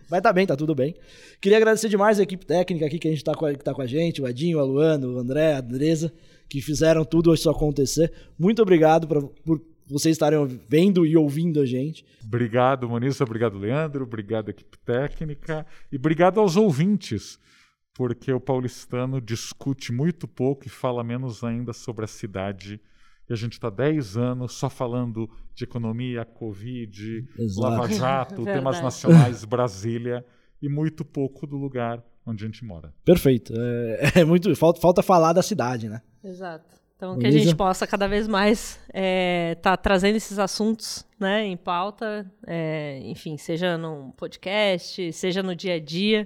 mas 0.10 0.22
tá 0.22 0.34
bem, 0.34 0.48
tá 0.48 0.56
tudo 0.56 0.74
bem. 0.74 0.96
Queria 1.40 1.58
agradecer 1.58 1.88
demais 1.88 2.20
a 2.20 2.24
equipe 2.24 2.46
técnica 2.46 2.86
aqui 2.86 2.98
que 2.98 3.08
a 3.08 3.12
gente 3.12 3.24
tá 3.24 3.36
com 3.36 3.46
a, 3.46 3.54
que 3.54 3.64
tá 3.64 3.74
com 3.74 3.82
a 3.82 3.88
gente, 3.88 4.22
o 4.22 4.28
Edinho, 4.28 4.60
a 4.60 4.64
Luana, 4.64 5.08
o 5.08 5.18
André, 5.20 5.54
a 5.54 5.60
Andresa, 5.60 6.12
que 6.50 6.62
fizeram 6.62 7.06
tudo 7.06 7.34
isso 7.34 7.50
acontecer. 7.50 8.12
Muito 8.40 8.62
obrigado 8.62 9.08
pra, 9.08 9.22
por 9.22 9.62
vocês 9.88 10.16
estarem 10.16 10.62
vendo 10.68 11.06
e 11.06 11.16
ouvindo 11.16 11.60
a 11.60 11.66
gente. 11.66 12.06
Obrigado, 12.24 12.88
Moniza. 12.88 13.24
Obrigado, 13.24 13.58
Leandro. 13.58 14.04
Obrigado, 14.04 14.50
equipe 14.50 14.78
técnica. 14.80 15.66
E 15.92 15.96
obrigado 15.96 16.40
aos 16.40 16.56
ouvintes, 16.56 17.40
porque 17.94 18.32
o 18.32 18.40
paulistano 18.40 19.22
discute 19.22 19.92
muito 19.92 20.28
pouco 20.28 20.66
e 20.66 20.70
fala 20.70 21.04
menos 21.04 21.44
ainda 21.44 21.74
sobre 21.74 22.06
a 22.06 22.08
cidade. 22.08 22.80
E 23.30 23.34
a 23.34 23.36
gente 23.36 23.54
está 23.54 23.70
10 23.70 24.18
anos 24.18 24.54
só 24.54 24.70
falando 24.70 25.30
de 25.56 25.64
economia, 25.64 26.26
Covid, 26.26 27.28
Exato. 27.38 27.62
Lava 27.62 27.88
Jato, 27.94 28.44
temas 28.44 28.82
nacionais, 28.82 29.46
Brasília, 29.46 30.26
e 30.62 30.68
muito 30.68 31.06
pouco 31.06 31.46
do 31.46 31.58
lugar 31.58 32.04
onde 32.26 32.44
a 32.44 32.48
gente 32.48 32.64
mora. 32.66 32.94
Perfeito. 33.06 33.54
É, 33.56 34.22
é 34.22 34.26
muito. 34.26 34.54
Falta, 34.56 34.80
falta 34.80 35.04
falar 35.04 35.34
da 35.34 35.42
cidade, 35.42 35.88
né? 35.90 36.02
Exato. 36.24 36.83
Então, 37.04 37.20
que 37.20 37.28
a 37.28 37.32
gente 37.32 37.54
possa 37.54 37.86
cada 37.86 38.08
vez 38.08 38.30
mais 38.30 38.80
estar 38.88 38.94
é, 38.94 39.56
tá 39.56 39.76
trazendo 39.76 40.16
esses 40.16 40.40
assuntos 40.40 41.06
né, 41.20 41.46
em 41.46 41.58
pauta, 41.58 42.26
é, 42.48 43.02
enfim, 43.04 43.36
seja 43.38 43.78
num 43.78 44.12
podcast, 44.12 45.12
seja 45.12 45.44
no 45.44 45.54
dia 45.54 45.74
a 45.74 45.80
dia, 45.80 46.26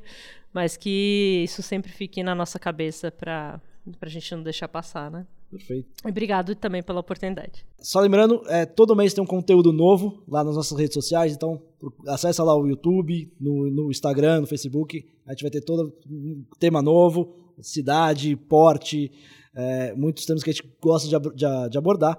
mas 0.54 0.78
que 0.78 1.42
isso 1.44 1.64
sempre 1.64 1.92
fique 1.92 2.22
na 2.22 2.36
nossa 2.36 2.60
cabeça 2.60 3.12
para 3.12 3.60
a 4.00 4.10
gente 4.10 4.36
não 4.36 4.44
deixar 4.44 4.68
passar, 4.68 5.10
né? 5.10 5.26
Perfeito. 5.50 5.88
Obrigado 6.06 6.54
também 6.54 6.84
pela 6.84 7.00
oportunidade. 7.00 7.66
Só 7.80 8.00
lembrando, 8.00 8.44
é, 8.48 8.64
todo 8.64 8.96
mês 8.96 9.16
tem 9.16 9.24
um 9.24 9.28
conteúdo 9.28 9.74
novo 9.74 10.22
lá 10.28 10.44
nas 10.44 10.56
nossas 10.56 10.78
redes 10.78 10.94
sociais, 10.94 11.34
então 11.34 11.60
acessa 12.06 12.44
lá 12.44 12.56
o 12.56 12.68
YouTube, 12.68 13.34
no, 13.40 13.68
no 13.72 13.90
Instagram, 13.90 14.42
no 14.42 14.48
Facebook. 14.48 15.04
A 15.26 15.32
gente 15.32 15.42
vai 15.42 15.50
ter 15.50 15.62
todo 15.62 15.92
um 16.08 16.44
tema 16.60 16.84
novo, 16.84 17.34
cidade, 17.62 18.36
porte, 18.36 19.12
é, 19.58 19.94
muitos 19.96 20.24
temas 20.26 20.44
que 20.44 20.52
a 20.52 20.54
gente 20.54 20.72
gosta 20.80 21.10
de, 21.10 21.36
de, 21.36 21.70
de 21.70 21.78
abordar. 21.78 22.18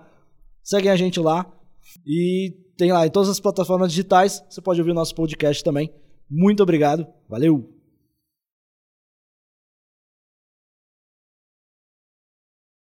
Seguem 0.63 0.91
a 0.91 0.97
gente 0.97 1.21
lá 1.21 1.47
e 2.05 2.53
tem 2.77 2.93
lá 2.93 3.07
em 3.07 3.11
todas 3.11 3.29
as 3.29 3.39
plataformas 3.39 3.91
digitais. 3.93 4.45
Você 4.51 4.61
pode 4.61 4.81
ouvir 4.81 4.91
o 4.91 4.95
nosso 4.95 5.15
podcast 5.15 5.63
também. 5.63 5.91
Muito 6.29 6.63
obrigado. 6.63 7.07
Valeu! 7.29 7.78